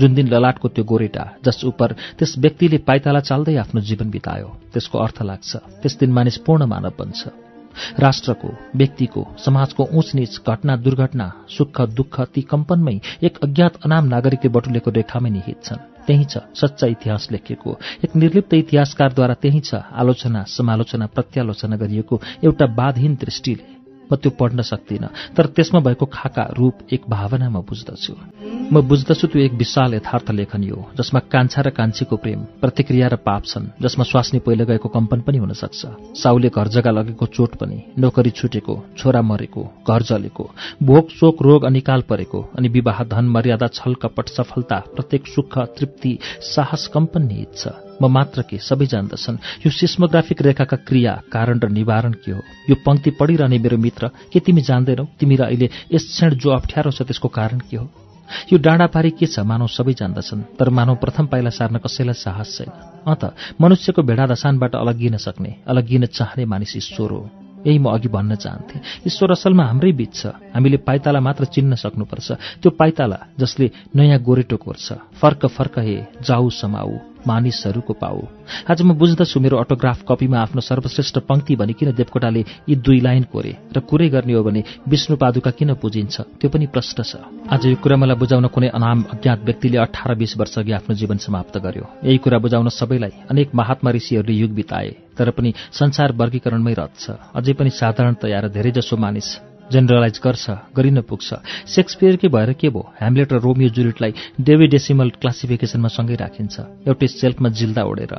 जुन 0.00 0.14
दिन 0.16 0.26
ललाटको 0.32 0.68
त्यो 0.72 0.84
गोरेटा 0.88 1.24
जस 1.44 1.68
उप 1.68 1.80
त्यस 2.16 2.40
व्यक्तिले 2.40 2.78
पाइताला 2.88 3.20
चाल्दै 3.20 3.56
आफ्नो 3.60 3.80
जीवन 3.84 4.08
बितायो 4.08 4.48
त्यसको 4.72 4.96
अर्थ 4.96 5.18
लाग्छ 5.28 5.50
त्यस 5.84 5.94
दिन 6.00 6.10
मानिस 6.16 6.36
पूर्ण 6.40 6.64
मानव 6.72 6.96
बन्छ। 6.96 7.20
राष्ट्रको 8.00 8.48
व्यक्तिको 8.80 9.22
समाजको 9.44 9.82
उच 9.92 10.08
निच 10.16 10.40
घटना 10.40 10.76
दुर्घटना 10.80 11.26
सुख 11.52 11.80
दुःख 11.92 12.16
ती 12.32 12.42
कम्पनमै 12.48 12.96
एक 13.28 13.34
अज्ञात 13.44 13.84
अनाम 13.84 14.04
नागरिकले 14.08 14.48
बटुलेको 14.56 14.90
रेखामै 14.90 15.30
निहित 15.36 15.58
छन्। 15.60 15.84
त्यही 16.08 16.24
छ 16.32 16.34
सच्चा 16.56 16.86
इतिहास 16.96 17.28
लेखिएको 17.32 17.70
एक 18.04 18.16
निर्लिप्त 18.16 18.52
इतिहासकारद्वारा 18.54 19.34
त्यही 19.36 19.60
छ 19.60 19.84
आलोचना 19.92 20.40
समालोचना 20.48 21.06
प्रत्यालोचना 21.12 21.76
गरिएको 21.76 22.14
एउटा 22.40 22.66
बाधहीन 22.72 23.12
दृष्टिले। 23.20 23.81
म 24.12 24.20
त्यो 24.20 24.30
पढ्न 24.36 24.62
सक्दिनँ। 24.62 25.08
तर 25.32 25.46
त्यसमा 25.56 25.80
भएको 25.80 26.06
खाका 26.06 26.44
रूप 26.52 26.92
एक 26.92 27.08
भावना 27.08 27.48
म 27.48 27.64
बुझ्दछु। 27.64 28.14
म 28.72 28.80
बुझ्दछु 28.82 29.26
त्यो 29.26 29.40
एक 29.42 29.52
विशाल 29.54 29.94
यथार्थ 29.94 30.30
लेखन 30.30 30.62
हो 30.68 30.84
जसमा 30.96 31.20
कान्छा 31.32 31.60
र 31.62 31.70
कान्छीको 31.70 32.16
प्रेम 32.16 32.40
प्रतिक्रिया 32.60 33.08
र 33.08 33.16
पाप 33.16 33.42
छन् 33.44 33.72
जसमा 33.82 34.04
स्वास्नी 34.04 34.38
पहिला 34.40 34.64
गएको 34.64 34.88
कम्पन 34.88 35.20
पनि 35.20 35.38
हुन 35.38 35.52
सक्छ 35.52 35.80
साउले 36.16 36.48
घर 36.48 36.68
जग्गा 36.68 36.90
लगेको 36.90 37.26
चोट 37.26 37.56
पनि 37.56 37.78
नोकरी 37.98 38.30
छुटेको 38.30 38.74
छोरा 38.98 39.22
मरेको 39.22 39.62
घर 39.88 40.02
जलेको 40.02 40.44
भोक 40.82 41.08
चोक 41.10 41.42
रोग 41.42 41.64
अनिकाल 41.64 42.00
परेको 42.08 42.40
अनि 42.58 42.68
विवाह 42.68 43.04
धन 43.04 43.24
मर्यादा 43.28 43.66
छल 43.68 43.94
कपट 44.02 44.28
सफलता 44.28 44.78
प्रत्येक 44.96 45.26
सुख 45.26 45.58
तृप्ति 45.78 46.18
साहस 46.54 46.90
कम्पन 46.94 47.26
निहित 47.26 47.56
छ। 47.56 47.91
म 48.02 48.10
मात्र 48.10 48.42
के 48.42 48.58
सबै 48.58 48.86
जान्दछन्। 48.90 49.62
यो 49.62 49.70
सिस्मोग्राफिक 49.70 50.42
रेखाका 50.42 50.76
क्रिया 50.82 51.12
कारण 51.30 51.58
र 51.62 51.68
निवारण 51.70 52.12
के 52.18 52.30
हो? 52.34 52.42
यो 52.70 52.74
पंक्ति 52.82 53.10
पढिरहने 53.14 53.58
मेरो 53.62 53.78
मित्र 53.78 54.10
के 54.32 54.40
तिमी 54.42 54.62
जान्दैनौ? 54.66 55.06
तिमी 55.18 55.36
र 55.36 55.42
अहिले 55.46 55.70
यस 55.94 56.04
क्षण 56.10 56.34
जो 56.34 56.50
अप्ठ्यारो 56.50 56.90
छ 56.90 57.06
त्यसको 57.06 57.28
कारण 57.30 57.58
के 57.70 57.76
हो? 57.76 57.86
यो 58.52 58.58
डाँडापारी 58.58 59.10
के 59.14 59.26
छ? 59.26 59.46
मानव 59.46 59.66
सबै 59.68 59.92
जान्दछन्। 59.94 60.58
तर 60.58 60.68
मानव 60.68 60.94
प्रथम 60.98 61.26
पाइला 61.30 61.50
सार्न 61.52 61.78
कसैलाई 61.78 62.16
साहस 62.16 62.48
छैन। 62.58 62.70
अत 63.06 63.22
मनुष्यको 63.60 64.02
भेडा 64.02 64.26
दशानबाट 64.26 64.74
अलग्गिन 64.74 65.16
सक्ने 65.16 65.68
अलग्गिन 65.68 66.06
चाहने 66.10 66.44
मानिस 66.48 66.76
ईश्वर 66.76 67.10
हो। 67.12 67.22
यही 67.62 67.78
म 67.78 67.94
अघि 67.94 68.08
भन्न 68.08 68.34
चाहन्थे। 68.34 69.06
ईश्वर 69.06 69.30
असलमा 69.38 69.64
हाम्रै 69.64 69.92
बीच 69.92 70.14
छ। 70.16 70.34
हामीले 70.50 70.76
पाइताला 70.82 71.20
मात्र 71.20 71.44
चिन्न 71.46 71.74
सक्नुपर्छ। 71.78 72.58
त्यो 72.58 72.70
पाइताला 72.74 73.18
जसले 73.38 73.70
नयाँ 73.94 74.18
गोरेटो 74.18 74.56
कोर्छ 74.56 74.92
फर्क 75.20 75.46
फर्क 75.46 75.78
हे 75.78 75.96
जाऊ 76.26 76.48
समाऊ। 76.50 77.11
मानिसहरूको 77.26 77.92
पाऊ 77.92 78.20
आज 78.70 78.82
म 78.82 78.94
बुझ्दछु 78.94 79.40
मेरो 79.40 79.56
अटोग्राफ 79.58 80.04
कपीमा 80.08 80.38
आफ्नो 80.38 80.60
सर्वश्रेष्ठ 80.60 81.18
पंक्ति 81.28 81.56
भनी 81.56 81.72
किन 81.72 81.92
देवकोटाले 81.92 82.44
यी 82.68 82.74
दुई 82.76 83.00
लाइन 83.00 83.22
कोरे 83.32 83.52
र 83.76 83.80
कुरै 83.80 84.08
गर्ने 84.08 84.32
हो 84.32 84.42
भने 84.42 84.62
विष्णु 84.88 85.16
पादुका 85.16 85.50
किन 85.50 85.74
पुजिन्छ? 85.74 86.20
त्यो 86.40 86.50
पनि 86.50 86.66
प्रश्न 86.66 87.02
छ। 87.02 87.16
आज 87.50 87.66
यो 87.66 87.76
कुरा 87.82 87.96
मलाई 87.96 88.16
बुझाउन 88.16 88.46
कुनै 88.46 88.68
अनाम 88.68 89.02
अज्ञात 89.12 89.40
व्यक्तिले 89.44 89.78
अठार 89.78 90.14
बिस 90.14 90.36
वर्ष 90.38 90.58
अघि 90.58 90.72
आफ्नो 90.72 90.94
जीवन 90.94 91.16
समाप्त 91.16 91.58
गर्यो। 91.58 91.84
यही 92.04 92.18
कुरा 92.18 92.38
बुझाउन 92.38 92.68
सबैलाई 92.68 93.12
अनेक 93.30 93.54
महात्मा 93.54 93.90
ऋषिहरूले 93.90 94.32
युग 94.32 94.50
बिताए 94.52 94.90
तर 95.18 95.30
पनि 95.30 95.52
संसार 95.72 96.12
वर्गीकरणमै 96.12 96.74
रथ 96.78 96.92
छ 96.98 97.16
अझै 97.36 97.52
पनि 97.52 97.70
साधारणतया 97.70 98.40
र 98.40 98.48
धेरैजसो 98.48 98.96
मानिस 98.96 99.51
जेनरलाइज 99.70 100.20
गर्छ 100.24 100.44
गरिन 100.76 101.00
पुग्छ। 101.06 101.28
सेक्सपियरकै 101.68 102.28
भएर 102.28 102.52
के 102.58 102.68
भयो? 102.68 102.82
ह्यामलेट 102.98 103.32
र 103.32 103.38
रोमियो 103.38 103.70
जुलिटलाई 103.70 104.12
डेसिमल 104.42 105.08
क्लासिफिकेसनमा 105.20 105.88
सँगै 105.88 106.16
राखिन्छ। 106.16 106.56
एउटै 106.88 107.06
सेल्फमा 107.06 107.48
जिल्दा 107.48 107.82
ओढेर। 107.84 108.14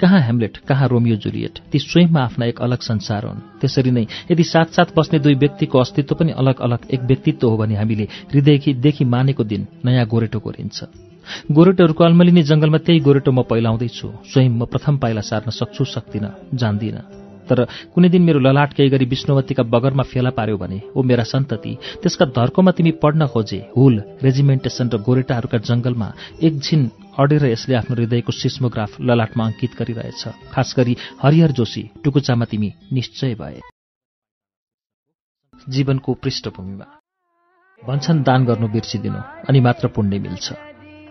कहाँ 0.00 0.20
ह्यामलेट 0.20 0.56
कहाँ 0.66 0.88
रोमियो 0.88 1.16
जुलिएट 1.16 1.58
ती 1.70 1.78
स्वयंमा 1.78 2.20
आफ्ना 2.20 2.44
एक 2.46 2.58
अलग 2.60 2.80
संसार 2.82 3.24
हुन्। 3.26 3.60
त्यसरी 3.60 3.90
नै 3.90 4.06
यदि 4.30 4.44
साथ 4.44 4.90
बस्ने 4.96 5.18
दुई 5.18 5.34
व्यक्तिको 5.34 5.78
अस्तित्व 5.78 6.14
पनि 6.14 6.32
अलग 6.32 6.60
अलग 6.60 6.90
एक 6.90 7.00
व्यक्तित्व 7.00 7.48
हो 7.48 7.56
भने 7.56 7.74
हामीले 7.76 8.08
हृदयदेखि 8.34 9.04
मानेको 9.04 9.44
दिन 9.44 9.66
नयाँ 9.84 10.06
गोरेटो 10.06 10.38
कोरिन्छ। 10.38 10.78
गोरेटोहरूको 11.52 12.04
अल्मलिनी 12.04 12.42
जंगलमा 12.42 12.78
त्यही 12.82 13.00
गोरेटो 13.00 13.30
म 13.30 13.42
पैलाउँदैछु 13.46 14.06
स्वयं 14.26 14.50
म 14.50 14.66
प्रथम 14.66 14.98
पाइला 14.98 15.22
सार्न 15.22 15.50
सक्छु 15.54 15.84
सक्दिनँ 15.86 16.34
जान्दिनँ। 16.54 17.19
तर 17.50 17.64
कुनै 17.94 18.08
दिन 18.08 18.22
मेरो 18.22 18.40
ललाट 18.46 18.72
केही 18.78 18.90
गरी 18.90 19.06
विष्णुवतीका 19.12 19.62
बगरमा 19.74 20.02
फेला 20.12 20.30
पार्यो 20.38 20.56
भने 20.62 20.80
ओ 20.96 21.02
मेरा 21.02 21.24
सन्तति 21.26 21.72
त्यसका 22.02 22.24
धर्कोमा 22.38 22.70
तिमी 22.78 22.92
पढ्न 23.02 23.26
खोजे 23.34 23.60
हुल 23.76 24.02
रेजिमेन्टेसन 24.22 24.86
र 24.94 25.02
गोरेटाहरूका 25.06 25.58
जंगलमा 25.68 26.08
एकछिन 26.46 26.90
अडेर 27.18 27.44
यसले 27.46 27.74
आफ्नो 27.74 27.94
हृदयको 27.96 28.32
सिस्मोग्राफ 28.32 29.00
ललाटमा 29.00 29.44
अङ्कित 29.44 29.72
गरिरहेछ। 29.78 30.22
खास 30.52 30.74
गरी 30.76 30.96
हरिहर 31.22 31.52
जोशी 31.58 31.82
टुकुचामा 32.04 32.44
तिमी 32.44 32.70
निश्चय 32.92 33.34
भए। 33.40 33.60
जीवनको 35.68 36.14
पृष्ठभूमिमा। 36.22 36.86
भन्छन् 37.80 38.22
दान 38.24 38.44
गर्नु 38.44 38.68
बिर्सिदिनु 38.68 39.20
अनि 39.48 39.60
मात्र 39.60 39.88
पुण्य 39.94 40.18
मिल्छ। 40.18 40.46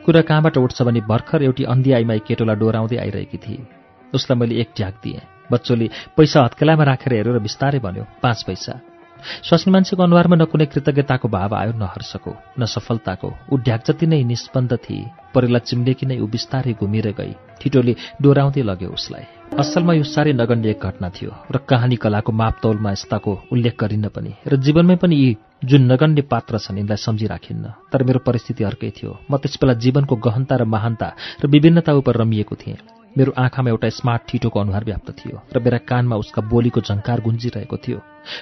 कुरा 0.05 0.21
कहाँबाट 0.21 0.57
उठ्छ 0.57 0.81
भने 0.81 1.01
भर्खर 1.11 1.43
एउटी 1.43 1.63
अन्धी 1.73 1.91
आइमाई 1.91 2.19
केटोलाई 2.27 2.55
डोराउँदै 2.55 2.97
आइरहेकी 2.97 3.37
थिए। 3.37 3.67
उसलाई 4.13 4.39
मैले 4.39 4.55
एक 4.61 4.69
ढ्याक 4.77 4.95
दिएँ। 5.03 5.38
बच्चोले 5.51 5.89
पैसा 6.17 6.43
हत्केलामा 6.45 6.83
राखेर 6.83 7.13
हेरेर 7.13 7.39
बिस्तारै 7.39 7.79
भन्यो 7.79 8.03
पाँच 8.23 8.43
पैसा। 8.47 8.73
स्वास्नी 9.19 9.71
मान्छेको 9.73 10.03
अनुहारमा 10.03 10.35
न 10.35 10.45
कुनै 10.47 10.65
कृतज्ञताको 10.71 11.27
भाव 11.27 11.51
आयो 11.55 11.71
न 11.75 11.83
हर्षको 11.91 12.31
न 12.59 12.65
सफलताको। 12.65 13.51
ऊ 13.51 13.55
ढ्याक 13.67 13.81
जति 13.87 14.07
नै 14.07 14.23
निष्पन्द 14.23 14.71
थिए 14.79 15.11
परिला 15.35 15.59
चिम्लेकी 15.59 16.05
नै 16.07 16.17
ऊ 16.23 16.27
बिस्तारै 16.31 16.73
घुमेर 16.79 17.11
गई। 17.19 17.33
ठिटोले 17.59 17.93
डोराउँदै 18.23 18.63
लग्यो 18.63 18.89
उसलाई। 18.95 19.25
असलमा 19.59 19.93
यो 19.99 20.03
साह्रै 20.07 20.33
नगण्य 20.39 20.71
एक 20.71 20.79
घटना 20.79 21.09
थियो 21.11 21.31
र 21.51 21.57
कहानी 21.67 21.95
कलाको 21.99 22.31
मापतौलमा 22.31 22.91
यस्ताको 22.95 23.31
उल्लेख 23.51 23.75
गरिन्न 23.75 24.07
पनि। 24.15 24.31
र 24.47 24.55
जीवनमै 24.55 24.95
पनि 24.95 25.15
यी 25.19 25.29
जुन 25.67 25.91
नगण्य 25.91 26.21
पात्र 26.31 26.55
छन् 26.63 26.79
यिनलाई 26.79 27.03
सम्झिराखिन्न। 27.03 27.91
तर 27.91 28.03
मेरो 28.07 28.19
परिस्थिति 28.23 28.63
अर्कै 28.63 28.91
थियो। 28.95 29.11
म 29.27 29.35
त्यसबेला 29.35 29.73
जीवनको 29.83 30.15
गहनता 30.15 30.55
र 30.55 30.63
महानता 30.63 31.07
र 31.43 31.47
विभिन्नता 31.51 31.91
उप 31.99 32.07
रमिएको 32.07 32.55
थिएँ। 32.55 32.98
मेरो 33.17 33.33
आँखामा 33.37 33.69
एउटा 33.69 33.89
स्मार्ट 33.89 34.21
ठिटोको 34.29 34.59
अनुहार 34.59 34.83
व्याप्त 34.85 35.09
थियो 35.19 35.37
र 35.53 35.59
मेरा 35.59 35.77
कानमा 35.89 36.15
उसका 36.15 36.41
बोलीको 36.45 36.81
झङ्कार 36.81 37.21
गुन्जिरहेको 37.21 37.77
थियो। 37.77 37.99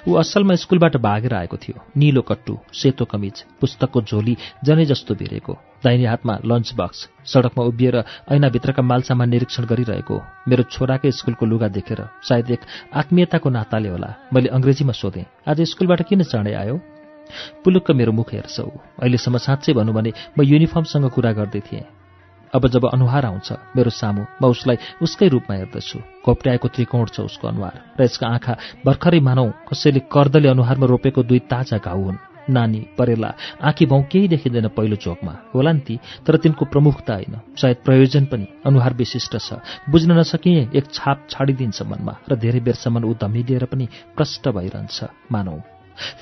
ऊ 0.07 0.15
असलमा 0.19 0.55
स्कुलबाट 0.55 0.97
भागेर 0.99 1.33
आएको 1.33 1.57
थियो। 1.57 1.77
निलो 1.97 2.21
कट्टु 2.21 2.53
सेतो 2.73 3.05
कमिज 3.05 3.35
पुस्तकको 3.61 4.01
झोली 4.01 4.35
जनै 4.65 4.85
जस्तो 4.91 5.15
भिरेको। 5.15 5.53
दाहिने 5.83 6.05
हातमा 6.07 6.33
लन्च 6.43 6.73
बक्स 6.75 6.99
सडकमा 7.31 7.63
उभिएर 7.63 7.95
ऐनाभित्रका 8.27 8.81
मालसामान 8.83 9.29
निरीक्षण 9.29 9.63
गरिरहेको। 9.71 10.17
मेरो 10.49 10.63
छोराकै 10.67 11.11
स्कुलको 11.11 11.45
लुगा 11.45 11.67
देखेर 11.71 12.01
सायद 12.27 12.51
एक 12.51 12.61
आत्मीयताको 12.93 13.49
नाताले 13.49 13.89
होला। 13.89 14.09
मैले 14.33 14.49
अङ्ग्रेजीमा 14.51 14.93
सोधेँ 14.93 15.25
आज 15.47 15.61
स्कुलबाट 15.71 16.01
किन 16.11 16.23
चाँडै 16.23 16.53
आयो? 16.53 16.75
पुलुक्क 17.63 17.91
मेरो 17.91 18.11
मुख 18.11 18.33
हेर्छौ। 18.33 18.67
अहिलेसम्म 18.99 19.37
साँच्चै 19.37 19.73
भनौँ 19.73 19.95
भने 19.95 20.11
म 20.35 20.43
युनिफर्मसँग 20.43 21.07
कुरा 21.15 21.31
गर्दै 21.39 21.59
थिएँ। 21.59 21.85
अब 22.53 22.67
जब 22.67 22.85
अनुहार 22.93 23.25
आउँछ 23.25 23.51
मेरो 23.75 23.89
सामु 23.91 24.23
म 24.41 24.45
उसलाई 24.47 24.77
उसकै 25.01 25.27
रूपमा 25.27 25.55
हेर्दछु। 25.55 25.99
घोप्ट्याएको 26.25 26.67
त्रिकोण 26.67 27.05
छ 27.05 27.19
उसको 27.19 27.47
अनुहार 27.47 27.75
र 27.99 28.03
यसका 28.03 28.27
आँखा 28.27 28.53
भर्खरै 28.85 29.19
मानौ 29.19 29.45
कसैले 29.69 29.99
कर्दले 30.07 30.47
अनुहारमा 30.47 30.85
रोपेको 30.87 31.23
दुई 31.23 31.39
ताजा 31.51 31.77
घाउ 31.77 32.01
हुन्। 32.03 32.17
नानी 32.47 32.79
परेला 32.97 33.33
आँखी 33.59 33.85
भाउ 33.85 34.01
केही 34.07 34.27
देखिँदैन 34.27 34.67
पहिलो 34.71 34.95
चोकमा। 34.95 35.33
होला 35.51 35.71
नि 35.71 35.79
ती 35.83 35.99
तर 36.23 36.37
तिनको 36.39 36.65
प्रमुखता 36.65 37.13
होइन। 37.13 37.35
सायद 37.59 37.77
प्रयोजन 37.83 38.25
पनि 38.31 38.47
अनुहार 38.65 38.93
विशिष्ट 38.93 39.35
छ। 39.35 39.59
बुझ्न 39.91 40.11
नसकिए 40.15 40.71
एक 40.71 40.85
छाप 40.87 41.27
छाडिदिन्छ 41.29 41.81
मनमा 41.83 42.13
र 42.31 42.35
धेरै 42.39 42.59
बेरसम्म 42.63 43.03
ऊ 43.03 43.13
धमिलिएर 43.19 43.65
पनि 43.67 43.87
प्रष्ट 44.15 44.47
भइरहन्छ 44.47 45.03
मानौ। 45.31 45.59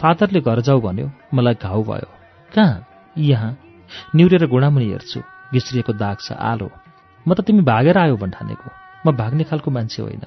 फादरले 0.01 0.41
घर 0.41 0.59
जाऊ 0.65 0.81
भन्यो 0.81 1.11
मलाई 1.33 1.55
घाउ 1.61 1.83
भयो। 1.83 2.09
कहाँ? 2.51 2.75
यहाँ? 3.13 3.51
निउरेर 4.15 4.45
गुणामुनि 4.49 4.89
हेर्छु। 4.89 5.34
घिस्रिएको 5.55 5.93
दाग 5.93 6.17
छ 6.19 6.35
आलो। 6.35 6.67
म 7.25 7.29
त 7.33 7.39
तिमी 7.47 7.61
भागेर 7.63 7.97
आयो 7.97 8.15
भन्ठानेको 8.23 8.67
म 9.05 9.07
भाग्ने 9.15 9.43
खालको 9.49 9.69
मान्छे 9.71 10.01
होइन। 10.01 10.25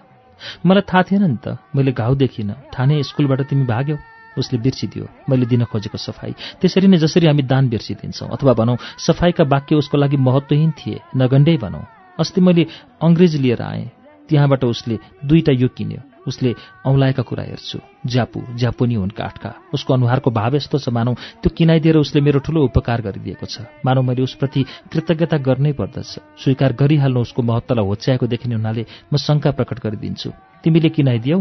मलाई 0.65 0.85
थाहा 0.89 1.03
थिएन 1.09 1.25
नि 1.25 1.39
त 1.45 1.59
मैले 1.75 1.93
घाउ 1.93 2.15
देखिनँ। 2.15 2.57
ठाने 2.73 3.03
स्कुलबाट 3.05 3.41
तिमी 3.51 3.65
भाग्यौ। 3.67 3.97
उसले 4.39 4.59
बिर्सिदियो। 4.59 5.07
मैले 5.29 5.47
दिन 5.47 5.65
खोजेको 5.67 5.99
सफाई। 5.99 6.33
त्यसरी 6.61 6.87
नै 6.87 6.99
जसरी 6.99 7.27
हामी 7.27 7.43
दान 7.43 7.69
बिर्सिदिन्छौँ 7.69 8.29
अथवा 8.31 8.53
भनौँ 8.55 8.77
सफाईका 8.99 9.45
वाक्य 9.45 9.75
उसको 9.75 9.97
लागि 9.99 10.17
महत्त्वहीन 10.17 10.71
थिए। 10.79 10.99
नगण्डै 11.17 11.57
भनौँ। 11.59 11.85
अस्ति 12.19 12.41
मैले 12.41 12.67
अङ्ग्रेजी 13.03 13.39
लिएर 13.39 13.63
आएँ। 13.63 13.91
त्यहाँबाट 14.29 14.65
उसले 14.65 14.99
दुईटा 15.25 15.53
यो 15.53 15.69
किन्यो। 15.69 16.01
उसले 16.29 16.55
औलाएका 16.87 17.23
कुरा 17.23 17.43
हेर्छु। 17.43 17.79
ज्यापु 18.07 18.39
ज्यापुनी 18.61 18.95
हुन् 18.95 19.17
काठका। 19.17 19.51
उसको 19.75 19.95
अनुहारको 19.95 20.31
भाव 20.31 20.57
यस्तो 20.57 20.79
छ 20.79 20.89
मानौ 20.93 21.15
त्यो 21.43 21.51
किनाइदिएर 21.57 21.97
उसले 21.97 22.21
मेरो 22.21 22.41
ठुलो 22.45 22.65
उपकार 22.69 23.03
गरिदिएको 23.03 23.47
छ। 23.47 23.65
मानौ 23.85 24.03
मैले 24.03 24.23
उसप्रति 24.23 24.65
कृतज्ञता 24.93 25.37
गर्नै 25.41 25.73
पर्दछ। 25.73 26.09
स्वीकार 26.45 26.73
गरिहाल्नु 26.77 27.21
उसको 27.21 27.43
महत्वलाई 27.43 27.87
होच्याएको 27.87 28.27
देखिने 28.27 28.55
हुनाले 28.55 28.87
म 29.13 29.17
शङ्का 29.17 29.51
प्रकट 29.57 29.79
गरिदिन्छु। 29.85 30.31
तिमीले 30.65 30.89
किनाइदियौ? 30.89 31.39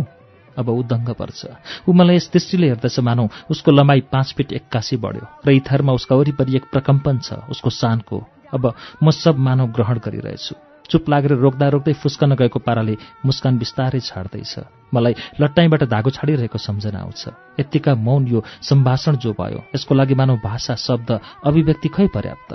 अब 0.57 0.69
ऊ 0.69 0.81
दङ्ग 0.89 1.09
पर्छ। 1.14 1.41
ऊ 1.85 1.93
मलाई 1.93 2.15
यस 2.18 2.30
दृष्टिले 2.34 2.68
हेर्दछ 2.68 2.99
मानौ 2.99 3.30
उसको 3.51 3.69
लम्बाइ 3.72 4.01
पाँच 4.09 4.34
फिट 4.34 4.53
एक्कासी 4.57 4.97
बढ्यो 4.97 5.45
र 5.45 5.47
इथरमा 5.53 5.93
उसका 5.93 6.15
वरिपरि 6.15 6.55
एक 6.57 6.65
प्रकम्पन 6.73 7.15
छ 7.22 7.45
उसको 7.53 7.69
सानको। 7.69 8.18
अब 8.53 8.73
म 9.03 9.11
सब 9.11 9.38
मानव 9.38 9.68
ग्रहण 9.69 9.97
गरिरहेछु। 10.01 10.66
चुप 10.89 11.09
लागेर 11.09 11.34
रोक्दा 11.35 11.68
रोक्दै 11.69 11.93
फुस्कन 11.93 12.35
गएको 12.35 12.59
पाराले 12.59 12.95
मुस्कान 13.26 13.57
बिस्तारै 13.57 13.99
छाड्दैछ। 13.99 14.53
मलाई 14.93 15.14
लट्टाइबाट 15.41 15.84
धागो 15.84 16.09
छाडिरहेको 16.09 16.57
सम्झना 16.57 16.99
आउँछ। 16.99 17.23
यत्तिका 17.59 17.95
मौन 17.97 18.27
यो 18.27 18.43
सम्भाषण 18.61 19.15
जो 19.18 19.31
भयो 19.34 19.59
यसको 19.76 19.95
लागि 19.95 20.15
मानव 20.15 20.38
भाषा 20.43 20.76
शब्द 20.76 21.09
अभिव्यक्ति 21.45 21.89
खै 21.89 22.07
पर्याप्त? 22.15 22.51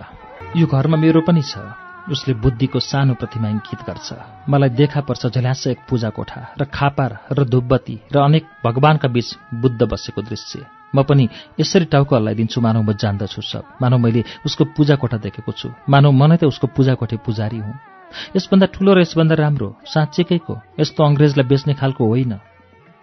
यो 0.57 0.67
घरमा 0.67 0.97
मेरो 0.97 1.21
पनि 1.21 1.43
छ। 1.43 1.59
उसले 2.03 2.35
बुद्धिको 2.35 2.81
सानो 2.81 3.15
प्रतिमा 3.15 3.49
इङ्कित 3.49 3.81
गर्छ। 3.87 4.09
मलाई 4.51 4.71
देखा 4.75 5.01
पर्छ 5.07 5.27
झल्यास 5.31 5.67
एक 5.67 5.79
पूजा 5.87 6.11
कोठा 6.11 6.41
र 6.59 6.65
खापार 6.67 7.11
र 7.31 7.45
धुब्बती 7.45 7.97
र 8.11 8.17
अनेक 8.19 8.45
भगवानका 8.65 9.09
बीच 9.09 9.29
बुद्ध 9.55 9.83
बसेको 9.87 10.23
दृश्य। 10.23 10.67
म 10.95 11.03
पनि 11.07 11.29
यसरी 11.61 11.85
टाउको 11.85 12.17
हल्लाइदिन्छु 12.17 12.61
मानव 12.61 12.83
म 12.83 12.93
जान्दछु 12.93 13.43
सब। 13.43 13.79
मानव 13.83 13.99
मैले 13.99 14.25
उसको 14.47 14.65
पूजा 14.75 14.97
कोठा 14.99 15.17
देखेको 15.23 15.53
छु। 15.53 15.69
मानव 15.89 16.11
म 16.11 16.27
नै 16.27 16.37
त 16.37 16.45
उसको 16.51 16.67
पूजा 16.75 16.95
कोठे 16.99 17.17
पुजारी 17.23 17.59
हुँ। 17.63 17.92
यसभन्दा 18.37 18.67
ठुलो 18.67 18.95
र 18.95 19.01
यसभन्दा 19.01 19.35
राम्रो 19.35 19.69
साँच्चैकैको 19.87 20.55
यस्तो 20.81 21.01
अङ्ग्रेजलाई 21.05 21.47
बेच्ने 21.49 21.75
खालको 21.75 22.03
होइन। 22.07 22.33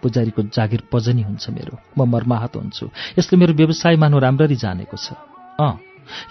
पुजारीको 0.02 0.42
जागिर 0.42 0.82
पजनी 0.92 1.22
हुन्छ 1.22 1.50
मेरो। 1.50 1.74
म 1.98 2.08
मर्माहत 2.08 2.56
हुन्छु। 2.56 2.86
यसले 3.18 3.36
मेरो 3.38 3.52
व्यवसाय 3.54 3.96
मानव 3.96 4.18
राम्ररी 4.18 4.56
जानेको 4.56 4.96
छ। 4.96 5.12
अँ 5.60 5.76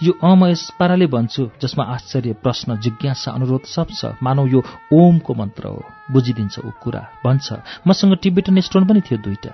यो 0.02 0.12
अ 0.12 0.34
म 0.34 0.50
यस 0.50 0.74
पाराले 0.78 1.06
भन्छु 1.06 1.50
जसमा 1.62 1.84
आश्चर्य 1.84 2.32
प्रश्न 2.42 2.80
जिज्ञासा 2.80 3.30
अनुरोध 3.32 3.64
सब 3.64 3.88
छ। 3.94 4.18
मानव 4.22 4.46
यो 4.48 4.60
ओमको 4.92 5.32
मन्त्र 5.34 5.64
हो। 5.66 5.82
बुझिदिन्छ 6.12 6.58
ऊ 6.58 6.70
कुरा। 6.82 7.02
भन्छ 7.24 7.46
मसँग 7.86 8.16
टिबेटन 8.22 8.60
स्टोन 8.60 8.84
पनि 8.86 9.00
थियो 9.00 9.18
दुईटा। 9.22 9.52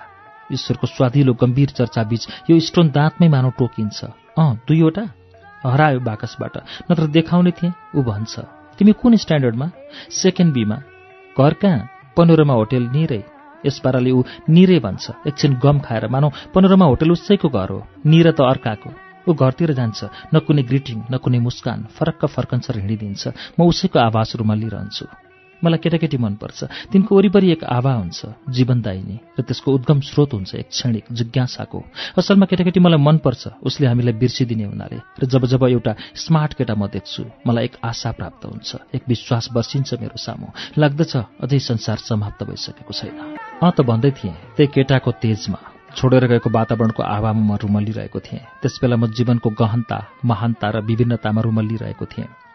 ईश्वरको 0.52 0.86
स्वादिलो 0.86 1.32
गम्भीर 1.34 1.70
चर्चाबीच 1.78 2.50
यो 2.50 2.58
स्टोन 2.60 2.90
दाँतमै 2.90 3.28
मानव 3.28 3.50
टोकिन्छ। 3.58 3.98
अँ 4.38 4.54
दुईवटा? 4.66 5.04
हरायो 5.66 6.00
बाकसबाट। 6.00 6.56
नत्र 6.90 7.06
देखाउने 7.06 7.50
थिएँ 7.50 7.72
ऊ 7.94 8.02
भन्छ। 8.02 8.55
तिमी 8.78 8.92
कुन 8.92 9.16
स्ट्यान्डर्डमा? 9.16 9.66
सेकेन्ड 10.22 10.52
बीमा 10.54 10.76
घर 11.38 11.54
कहाँ? 11.62 11.80
Panorama 12.16 12.54
hotel 12.54 12.84
निरै। 12.96 13.22
यस 13.66 13.78
पाराले 13.84 14.10
ऊ 14.10 14.22
निरे 14.48 14.78
भन्छ। 14.84 15.04
एकछिन 15.28 15.58
गम 15.64 15.78
खाएर 15.86 16.06
मानौ 16.08 16.28
पनोरमा 16.54 16.86
होटेल 16.86 17.10
उसैको 17.12 17.48
घर 17.48 17.68
हो। 17.72 17.80
निर 18.06 18.30
त 18.30 18.40
अर्काको। 18.40 18.90
ऊ 19.28 19.32
घरतिर 19.34 19.72
जान्छ। 19.72 20.00
न 20.34 20.38
कुनै 20.46 20.62
ग्रिटिङ 20.62 20.98
न 21.12 21.14
कुनै 21.18 21.38
मुस्कान। 21.46 21.78
फरक्क 21.96 22.24
फर्कन्छ 22.36 22.66
र 22.70 22.76
हिँडिदिन्छ। 22.78 23.22
म 23.58 23.60
उसैको 23.66 23.98
आवाज 23.98 24.28
लिइरहन्छु 24.40 25.25
मलाई 25.64 25.78
केटाकेटी 25.78 26.16
मनपर्छ। 26.16 26.92
तिनको 26.92 27.10
वरिपरि 27.16 27.50
एक 27.52 27.64
आभा 27.64 27.92
हुन्छ 27.92 28.20
जीवनदायिनी 28.50 29.16
र 29.38 29.40
त्यसको 29.42 29.68
उद्गम 29.72 30.00
स्रोत 30.00 30.32
हुन्छ 30.34 30.54
एक 30.54 30.68
क्षणिक 30.68 31.04
जिज्ञासाको। 31.12 31.78
असलमा 32.18 32.46
केटाकेटी 32.46 32.80
मलाई 32.80 33.00
मनपर्छ 33.00 33.42
उसले 33.64 33.86
हामीलाई 33.86 34.14
बिर्सिदिने 34.20 34.64
हुनाले 34.64 34.98
र 35.20 35.24
जब 35.26 35.42
जब 35.46 35.62
एउटा 35.64 35.92
स्मार्ट 36.14 36.52
केटा 36.58 36.74
म 36.74 36.86
देख्छु 36.86 37.22
मलाई 37.46 37.64
एक 37.64 37.74
आशा 37.84 38.10
प्राप्त 38.18 38.42
हुन्छ 38.46 38.70
एक 38.94 39.02
विश्वास 39.08 39.48
बर्सिन्छ 39.54 39.94
मेरो 40.00 40.16
सामु। 40.16 40.46
लाग्दछ 40.76 41.12
अझै 41.42 41.58
संसार 41.58 41.98
समाप्त 42.04 42.40
भइसकेको 42.44 42.92
छैन। 42.92 43.18
अँ 43.62 43.72
त 43.72 43.80
भन्दै 43.80 44.10
थिएँ 44.18 44.34
त्यही 44.56 44.72
केटाको 44.74 45.10
तेजमा 45.24 45.60
छोडेर 45.96 46.24
गएको 46.28 46.48
वातावरणको 46.52 47.02
आवामा 47.02 47.40
म 47.40 47.56
रुमल्लिरहेको 47.56 48.20
थिएँ। 48.20 48.44
त्यसबेला 48.60 48.96
म 48.96 49.08
जीवनको 49.16 49.48
गहनता 49.56 49.98
महानता 50.24 50.66
र 50.68 50.76
विभिन्नतामा 50.84 51.40
रुमल्लिरहेको 51.40 52.04
थिएँ। 52.04 52.45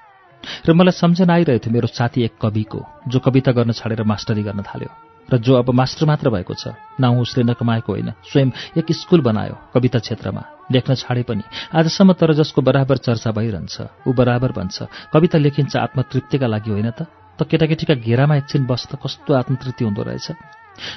र 0.67 0.73
मलाई 0.73 0.91
सम्झना 0.91 1.33
आइरहेको 1.33 1.63
थियो 1.65 1.73
मेरो 1.73 1.87
साथी 1.87 2.23
एक 2.23 2.33
कविको 2.41 2.79
जो 3.07 3.19
कविता 3.19 3.51
गर्न 3.51 3.71
छाडेर 3.71 4.03
मास्टरी 4.03 4.43
गर्न 4.43 4.61
थाल्यो। 4.61 4.91
र 5.29 5.37
जो 5.37 5.53
अब 5.55 5.69
मास्टर 5.71 6.05
मात्र 6.05 6.29
भएको 6.29 6.53
छ 6.53 6.75
नाउँ 6.99 7.21
उसले 7.21 7.43
नकमाएको 7.43 7.91
होइन 7.93 8.09
स्वयं 8.27 8.49
एक 8.77 8.91
स्कुल 8.91 9.21
बनायो 9.21 9.55
कविता 9.73 9.99
क्षेत्रमा। 9.99 10.43
लेख्न 10.71 10.95
छाडे 10.95 11.23
पनि। 11.23 11.43
आजसम्म 11.71 12.13
तर 12.19 12.33
जसको 12.33 12.61
बराबर 12.61 12.97
चर्चा 12.97 13.31
भइरहन्छ 13.31 14.07
ऊ 14.07 14.11
बराबर 14.11 14.51
भन्छ 14.51 14.77
कविता 15.13 15.37
लेखिन्छ 15.37 15.75
आत्मतृप्तिका 15.77 16.47
लागि 16.47 16.71
होइन 16.71 16.89
त? 16.91 17.07
त 17.39 17.47
केटाकेटीका 17.47 17.95
घेरामा 17.95 18.35
एकछिन 18.35 18.65
बस्दा 18.65 18.99
कस्तो 18.99 19.33
आत्मतृप्ति 19.33 19.85
हुँदो 19.85 20.03
रहेछ? 20.03 20.27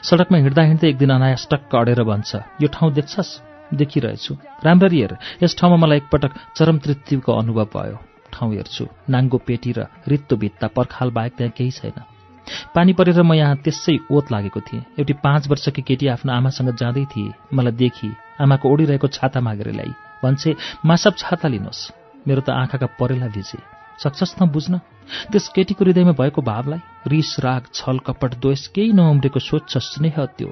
सडकमा 0.02 0.38
हिँड्दा 0.38 0.62
हिँड्दै 0.62 0.88
एक 0.88 0.98
दिन 0.98 1.10
अनायास 1.10 1.46
टक्क 1.50 1.74
अडेर 1.74 2.02
भन्छ 2.02 2.30
यो 2.58 2.68
ठाउँ 2.74 2.92
देख्छस्? 2.92 3.30
देखिरहेछु। 3.74 4.34
राम्ररी 4.64 5.00
हेर 5.00 5.12
यस 5.42 5.56
ठाउँमा 5.58 5.76
मलाई 5.76 5.98
एकपटक 5.98 6.32
चरम 6.56 6.78
तृप्तिको 6.78 7.32
अनुभव 7.32 7.68
भयो। 7.70 8.13
ठाउँ 8.34 8.54
हेर्छु 8.54 8.84
नाङ्गो 9.10 9.38
पेटी 9.46 9.72
र 9.72 9.86
रित्तो 10.08 10.36
भित्ता 10.36 10.66
पर्खाल 10.76 11.10
बाहेक 11.10 11.32
त्यहाँ 11.36 11.52
केही 11.56 11.70
छैन। 11.70 12.02
पानी 12.74 12.92
परेर 12.92 13.22
म 13.22 13.32
यहाँ 13.34 13.56
त्यसै 13.64 13.96
ओत 14.10 14.32
लागेको 14.32 14.60
थिएँ। 14.60 14.82
एउटी 14.98 15.12
पाँच 15.24 15.48
वर्षकी 15.48 15.82
केटी 15.82 16.06
आफ्नो 16.14 16.32
आमासँग 16.32 16.76
जाँदै 16.76 17.04
थिए। 17.12 17.32
मलाई 17.54 17.72
देखि 17.72 18.08
आमाको 18.42 18.68
ओडिरहेको 18.68 19.08
छाता 19.08 19.40
मागेर 19.40 19.70
ल्याई। 19.72 19.92
भन्छे 20.22 20.54
मासब 20.84 21.14
छाता 21.16 21.48
लिनुहोस् 21.48 21.82
मेरो 22.28 22.40
त 22.40 22.50
आँखाका 22.52 22.86
परेला 23.00 23.28
भिजे। 23.28 23.58
सक्छस् 24.02 24.36
न 24.42 24.50
बुझ्न? 24.50 24.78
त्यस 25.32 25.48
केटीको 25.54 25.84
हृदयमा 25.84 26.12
भएको 26.12 26.42
भावलाई 26.42 26.80
रिस 27.06 27.40
राग 27.40 27.62
छल 27.72 27.98
कपट 28.06 28.34
द्वेष 28.42 28.66
केही 28.74 28.92
नउम्रेको 28.92 29.40
स्वच्छ 29.40 29.72
स्नेह 29.78 30.16
त्यो। 30.36 30.50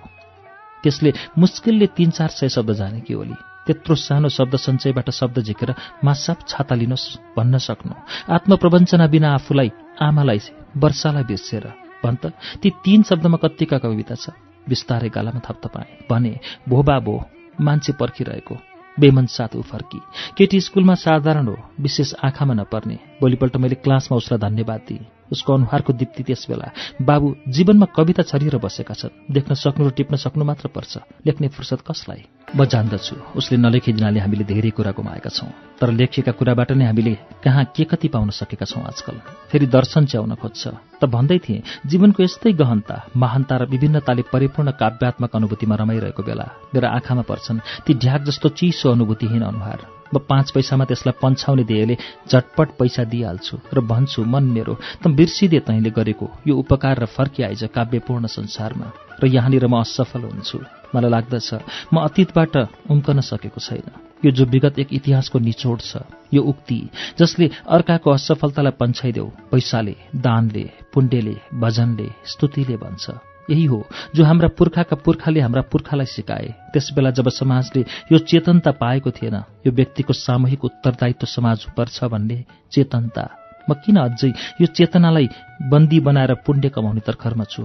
त्यसले 0.82 1.12
मुस्किलले 1.38 1.86
तीन 1.96 2.10
चार 2.10 2.28
सय 2.28 2.48
शब्द 2.48 2.72
जाने 2.72 3.00
कि 3.00 3.14
ओली। 3.14 3.36
त्यत्रो 3.66 3.94
सानो 3.94 4.28
शब्द 4.28 4.56
सञ्चयबाट 4.56 5.10
शब्द 5.10 5.36
झिकेर 5.40 5.70
मासाप 6.04 6.38
छाता 6.48 6.74
लिनुहोस् 6.74 7.36
भन्न 7.36 7.58
सक्नु। 7.58 7.94
आत्मप्रवञ्चना 8.34 9.06
बिना 9.06 9.28
आफूलाई 9.34 9.70
आमालाई 10.00 10.40
वर्षालाई 10.76 11.24
बिर्सेर 11.24 11.64
भन् 12.04 12.16
त 12.16 12.32
ती 12.62 12.68
तीन 12.84 13.02
शब्दमा 13.02 13.38
कत्तिका 13.38 13.78
कविता 13.78 14.14
छ। 14.14 14.34
बिस्तारै 14.66 15.08
गालामा 15.08 15.40
थप्थपाएँ। 15.46 16.10
भने 16.10 16.32
भोबा 16.68 16.98
भो 16.98 17.14
मान्छे 17.60 17.92
पर्खिरहेको 17.92 18.54
बेमन 18.98 19.26
साथ 19.26 19.56
ऊ 19.56 19.62
फर्की। 19.62 20.00
केटी 20.38 20.60
स्कुलमा 20.60 20.94
साधारण 20.94 21.46
हो 21.48 21.56
विशेष 21.80 22.14
आँखामा 22.24 22.54
नपर्ने। 22.54 22.98
भोलिपल्ट 23.20 23.56
मैले 23.56 23.74
क्लासमा 23.74 24.16
उसलाई 24.16 24.38
धन्यवाद 24.38 24.80
दिएँ। 24.88 25.21
उसको 25.32 25.54
अनुहारको 25.54 25.92
दीप्ति 25.92 26.22
त्यस 26.22 26.46
बेला 26.48 26.66
बाबु 27.00 27.34
जीवनमा 27.48 27.86
कविता 27.96 28.22
छरिएर 28.22 28.56
बसेका 28.60 28.94
छन्। 28.94 29.32
देख्न 29.32 29.54
सक्नु 29.54 29.88
र 29.88 29.90
टिप्न 29.90 30.16
सक्नु 30.16 30.44
मात्र 30.44 30.68
पर्छ। 30.68 30.92
लेख्ने 31.26 31.48
फुर्सद 31.48 31.80
कसलाई? 31.88 32.22
म 32.56 32.64
जान्दछु। 32.64 33.16
उसले 33.36 33.56
नलेखिदिनाले 33.56 34.20
हामीले 34.20 34.44
धेरै 34.44 34.70
कुरा 34.76 34.92
गुमाएका 34.92 35.30
छौँ। 35.30 35.50
तर 35.80 35.90
लेखिएका 35.90 36.32
कुराबाट 36.32 36.72
नै 36.76 36.84
हामीले 36.84 37.14
कहाँ 37.44 37.64
के 37.72 37.84
कति 37.84 38.08
पाउन 38.08 38.30
सकेका 38.30 38.66
छौँ 38.68 38.84
आजकल? 38.84 39.16
फेरि 39.50 39.66
दर्शन 39.66 40.04
च्याउन 40.06 40.34
खोज्छ। 40.36 40.62
त 41.00 41.02
भन्दै 41.08 41.38
थिएँ 41.38 41.64
जीवनको 41.86 42.22
यस्तै 42.22 42.52
गहनता 42.52 42.96
महानता 43.16 43.56
र 43.56 43.62
विभिन्नताले 43.72 44.22
परिपूर्ण 44.32 44.70
काव्यात्मक 44.76 45.32
अनुभूतिमा 45.32 45.74
रमाइरहेको 45.74 46.22
बेला 46.22 46.46
मेरो 46.74 46.88
आँखामा 46.88 47.24
पर्छन् 47.24 47.64
ती 47.86 47.92
ढ्याक 47.94 48.22
जस्तो 48.28 48.48
चिसो 48.52 48.90
अनुभूतिहीन 48.92 49.42
अनुहार। 49.42 50.01
म 50.14 50.18
पाँच 50.28 50.50
पैसामा 50.54 50.84
त्यसलाई 50.84 51.18
पन्छाउने 51.22 51.64
दिएले 51.64 51.96
झटपट 52.28 52.68
पैसा 52.78 53.04
दिइहाल्छु 53.04 53.56
र 53.74 53.80
भन्छु 53.80 54.24
मन 54.24 54.44
मेरो 54.54 54.74
त 55.02 55.08
बिर्सिदे 55.18 55.60
तैँले 55.68 55.90
गरेको 55.90 56.26
यो 56.46 56.56
उपकार 56.56 56.98
र 57.02 57.06
फर्किआइज 57.16 57.64
काव्यपूर्ण 57.74 58.26
संसारमा 58.26 58.92
र 59.22 59.26
यहाँनिर 59.26 59.66
म 59.66 59.80
असफल 59.80 60.22
हुन्छु। 60.24 60.58
मलाई 60.94 61.10
लाग्दछ 61.10 61.50
म 61.92 61.96
अतीतबाट 62.04 62.56
उम्कन 62.92 63.20
सकेको 63.20 63.60
छैन। 63.60 63.88
यो 64.24 64.30
जो 64.30 64.44
विगत 64.44 64.78
एक 64.78 64.92
इतिहासको 64.92 65.38
निचोड 65.38 65.80
छ। 65.80 66.04
यो 66.34 66.42
उक्ति 66.42 66.78
जसले 67.18 67.50
अर्काको 67.68 68.10
असफलतालाई 68.10 68.78
पन्छाइदेऊ 68.80 69.26
पैसाले 69.50 69.96
दानले 70.16 70.64
पुण्यले 70.92 71.36
भजनले 71.54 72.08
स्तुतिले 72.26 72.76
भन्छ। 72.76 73.31
यही 73.50 73.64
हो 73.64 73.86
जो 74.14 74.24
हाम्रा 74.24 74.48
पुर्खाका 74.58 74.96
पुर्खाले 74.96 75.40
हाम्रा 75.40 75.62
पुर्खालाई 75.62 76.06
सिकाए। 76.06 76.48
त्यसबेला 76.72 77.10
जब 77.10 77.28
समाजले 77.28 77.80
यो 78.12 78.18
चेतनता 78.18 78.70
पाएको 78.70 79.10
थिएन 79.10 79.34
यो 79.66 79.72
व्यक्तिको 79.72 80.12
सामूहिक 80.12 80.64
उत्तरदायित्व 80.64 81.26
समाज 81.26 81.66
पर्छ 81.76 82.04
भन्ने 82.04 82.44
चेतनता। 82.72 83.24
म 83.70 83.74
किन 83.74 83.96
अझै 83.96 84.30
यो 84.60 84.66
चेतनालाई 84.66 85.28
बन्दी 85.70 86.00
बनाएर 86.00 86.34
पुण्य 86.46 86.68
कमाउने 86.68 87.00
तर्खरमा 87.06 87.44
छु 87.44 87.62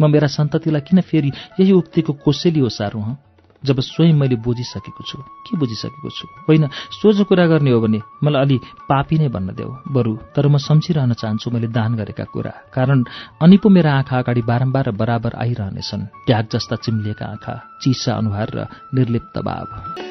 म 0.00 0.10
मेरा 0.10 0.26
सन्ततिलाई 0.26 0.80
किन 0.80 1.00
फेरि 1.00 1.30
यही 1.60 1.72
उक्तिको 1.72 2.12
कोसेली 2.12 2.60
ओसारू 2.60 3.00
हँ? 3.00 3.18
जब 3.64 3.80
स्वयं 3.80 4.14
मैले 4.14 4.36
बुझिसकेको 4.36 5.02
छु। 5.04 5.18
के 5.18 5.56
बुझिसकेको 5.56 6.10
छु? 6.10 6.26
होइन 6.48 6.68
सोझो 6.92 7.24
कुरा 7.24 7.46
गर्ने 7.46 7.70
हो 7.70 7.80
भने 7.80 8.00
मलाई 8.22 8.42
अलि 8.42 8.56
पापी 8.88 9.18
नै 9.18 9.28
भन्न 9.28 9.54
देऊ। 9.54 9.70
बरु 9.88 10.16
तर 10.36 10.46
म 10.48 10.56
सम्झिरहन 10.58 11.12
चाहन्छु 11.12 11.50
मैले 11.50 11.68
दान 11.68 11.94
गरेका 11.96 12.24
कुरा। 12.24 12.52
कारण 12.74 13.04
अनि 13.42 13.56
पो 13.56 13.68
मेरा 13.68 13.92
आँखा 13.94 14.18
अगाडि 14.18 14.42
बारम्बार 14.42 14.90
बराबर 14.90 15.32
आइरहनेछन्। 15.34 16.06
ट्याग 16.26 16.44
जस्ता 16.52 16.76
चिम्लिएका 16.76 17.26
आँखा 17.26 17.54
चिसा 17.82 18.12
अनुहार 18.14 18.48
र 18.54 18.66
निर्लिप्त 18.94 19.38
भाव 19.38 19.66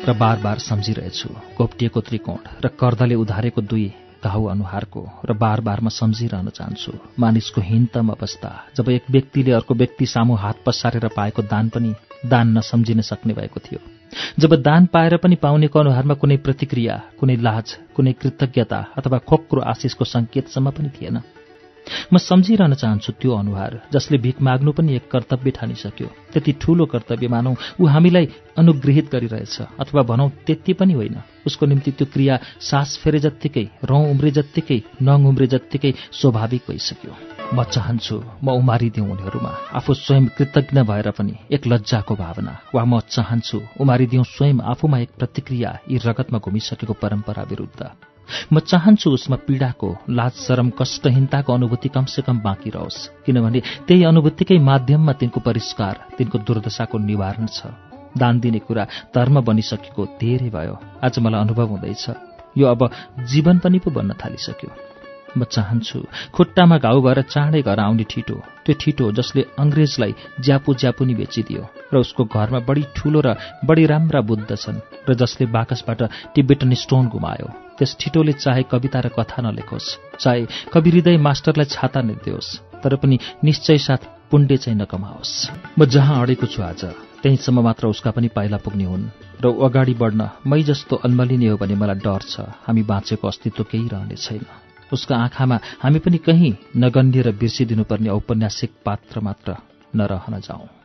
र 0.07 0.13
बार 0.13 0.37
बार 0.41 0.57
सम्झिरहेछु। 0.59 1.29
घोप्टिएको 1.57 1.99
त्रिकोण 2.01 2.39
र 2.65 2.67
कर्दले 2.79 3.15
उधारेको 3.15 3.61
दुई 3.61 3.91
घाउ 4.23 4.43
अनुहारको 4.45 5.01
र 5.25 5.33
बार 5.33 5.61
बार 5.61 5.79
म 5.81 5.89
सम्झिरहन 5.89 6.49
चाहन्छु। 6.49 6.91
मानिसको 7.19 7.61
हीनतम 7.61 8.09
अवस्था। 8.09 8.49
जब 8.77 8.89
एक 8.89 9.03
व्यक्तिले 9.11 9.51
अर्को 9.51 9.73
व्यक्ति 9.75 10.05
सामु 10.05 10.33
हात 10.33 10.63
पसारेर 10.65 11.07
पाएको 11.15 11.41
दान 11.43 11.69
पनि 11.69 11.93
दान 12.25 12.57
नसम्झिन 12.57 13.01
सक्ने 13.01 13.33
भएको 13.33 13.59
थियो। 13.59 13.79
जब 14.39 14.55
दान 14.61 14.85
पाएर 14.85 15.17
पनि 15.17 15.35
पाउनेको 15.35 15.79
अनुहारमा 15.79 16.13
कुनै 16.13 16.37
प्रतिक्रिया 16.37 17.01
कुनै 17.19 17.35
लाज 17.35 17.77
कुनै 17.95 18.13
कृतज्ञता 18.13 18.79
अथवा 18.97 19.17
खोक्रो 19.17 19.61
आशिषको 19.61 20.05
सङ्केतसम्म 20.05 20.69
पनि 20.71 20.89
थिएन। 20.89 21.17
म 22.13 22.17
सम्झिरहन 22.17 22.73
चाहन्छु 22.73 23.11
त्यो 23.21 23.31
अनुहार 23.35 23.81
जसले 23.93 24.17
भिख 24.17 24.41
माग्नु 24.41 24.71
पनि 24.71 24.95
एक 24.95 25.09
कर्तव्य 25.11 25.51
ठानिसक्यो। 25.57 26.07
त्यति 26.33 26.51
ठूलो 26.61 26.85
कर्तव्य 26.85 27.27
मानौ 27.27 27.53
ऊ 27.81 27.85
हामीलाई 27.85 28.25
अनुग्रहित 28.57 29.11
गरिरहेछ 29.11 29.57
अथवा 29.79 30.01
भनौँ 30.03 30.29
त्यति 30.45 30.73
पनि 30.79 30.93
होइन। 30.93 31.17
उसको 31.47 31.65
निम्ति 31.65 31.91
त्यो 31.91 32.07
क्रिया 32.13 32.39
सास 32.69 32.97
फेरे 33.03 33.19
जत्तिकै 33.19 33.65
रौँ 33.89 34.03
उम्रे 34.11 34.31
जत्तिकै 34.31 34.79
नङ 35.01 35.25
उम्रे 35.27 35.47
जत्तिकै 35.53 35.93
स्वाभाविक 36.19 36.61
भइसक्यो। 36.69 37.13
म 37.53 37.63
चाहन्छु 37.63 38.15
म 38.43 38.47
उमारिदिउँ 38.61 39.09
उनीहरूमा। 39.11 39.51
आफू 39.77 39.93
स्वयं 39.93 40.25
कृतज्ञ 40.37 40.81
भएर 40.89 41.11
पनि 41.17 41.35
एक 41.51 41.67
लज्जाको 41.67 42.15
भावना। 42.15 42.53
वा 42.75 42.83
म 42.85 42.99
चाहन्छु 43.09 43.57
उमारिदिउँ 43.81 44.25
स्वयं 44.25 44.57
आफूमा 44.71 44.97
एक 44.99 45.11
प्रतिक्रिया 45.19 45.77
यी 45.91 45.97
रगतमा 46.05 46.39
घुमिसकेको 46.39 46.93
परम्परा 46.93 47.43
विरुद्ध। 47.43 48.12
म 48.53 48.59
चाहन्छु 48.59 49.09
उसमा 49.11 49.37
पीडाको 49.47 49.89
लाज 50.09 50.31
शरम 50.31 50.69
कष्टहीनताको 50.79 51.53
अनुभूति 51.53 51.89
कमसेकम 51.89 52.39
बाँकी 52.39 52.69
रहोस्। 52.69 53.25
किनभने 53.25 53.59
त्यही 53.87 54.03
अनुभूतिकै 54.03 54.57
माध्यममा 54.59 55.13
तिनको 55.13 55.39
परिष्कार 55.39 55.95
तिनको 56.17 56.37
दुर्दशाको 56.37 56.97
निवारण 56.97 57.45
छ। 57.47 57.73
दान 58.17 58.39
दिने 58.39 58.59
कुरा 58.59 58.83
धर्म 59.15 59.41
बनिसकेको 59.41 60.05
धेरै 60.21 60.49
भयो। 60.49 60.75
आज 61.03 61.19
मलाई 61.19 61.41
अनुभव 61.41 61.67
हुँदैछ। 61.67 62.05
यो 62.57 62.65
अब 62.67 62.89
जीवन 63.25 63.59
पनि 63.59 63.79
पो 63.79 63.91
बन्न 63.91 64.13
थालिसक्यो। 64.13 64.92
म 65.37 65.43
चाहन्छु 65.45 65.99
खुट्टामा 66.35 66.77
घाउ 66.77 67.01
भएर 67.01 67.21
चाँडै 67.33 67.61
घर 67.61 67.79
आउने 67.79 68.05
ठिटो। 68.11 68.37
त्यो 68.65 68.73
ठिटो 68.81 69.11
जसले 69.17 69.41
अङ्ग्रेजलाई 69.59 70.13
ज्यापु 70.39 70.73
ज्यापुनी 70.81 71.13
बेचिदियो 71.15 71.63
र 71.93 71.95
उसको 71.99 72.23
घरमा 72.25 72.59
बढी 72.67 72.83
ठूलो 72.95 73.19
र 73.25 73.35
बढी 73.67 73.85
राम्रा 73.91 74.21
बुद्ध 74.29 74.49
छन् 74.55 74.83
र 75.09 75.13
जसले 75.13 75.45
बाकसबाट 75.51 76.01
टिबेटन 76.35 76.73
स्टोन 76.83 77.07
गुमायो। 77.13 77.47
त्यस 77.77 77.91
ठिटोले 77.99 78.33
चाहे 78.37 78.63
कविता 78.71 78.99
र 78.99 79.07
कथा 79.17 79.41
नलेखोस् 79.41 80.19
चाहे 80.21 80.41
कवि 80.73 80.89
हृदय 80.91 81.17
मास्टरलाई 81.17 81.67
छाता 81.73 82.01
निर्दियोस् 82.01 82.49
तर 82.83 82.95
पनि 83.01 83.17
निश्चय 83.43 83.77
साथ 83.87 84.01
पुण्डे 84.31 84.57
चाहिँ 84.57 84.77
नकमाओस्। 84.79 85.33
म 85.79 85.85
जहाँ 85.85 86.21
अडेको 86.21 86.47
छु 86.47 86.61
आज 86.61 86.83
त्यहीँसम्म 87.23 87.61
मात्र 87.63 87.87
उसका 87.87 88.11
पनि 88.11 88.27
पाइला 88.35 88.57
पुग्ने 88.63 88.85
हुन् 88.85 89.11
र 89.43 89.45
अगाडि 89.65 89.93
बढ्न 89.95 90.21
मै 90.45 90.61
जस्तो 90.69 90.95
अन्मलिने 91.07 91.47
हो 91.49 91.57
भने 91.57 91.75
मलाई 91.75 91.99
डर 92.05 92.21
छ 92.29 92.47
हामी 92.67 92.83
बाँचेको 92.83 93.27
अस्तित्व 93.27 93.63
केही 93.71 93.87
रहने 93.87 94.15
छैन। 94.15 94.45
उसको 94.93 95.13
आँखामा 95.13 95.59
हामी 95.81 95.99
पनि 95.99 96.17
कहीँ 96.17 96.53
नगण्य 96.77 97.21
र 97.21 97.31
बिर्सिदिनुपर्ने 97.33 98.09
औपन्यासिक 98.09 98.71
पात्र 98.85 99.19
मात्र 99.19 99.57
नरहन 99.95 100.39
जाउँ। 100.39 100.82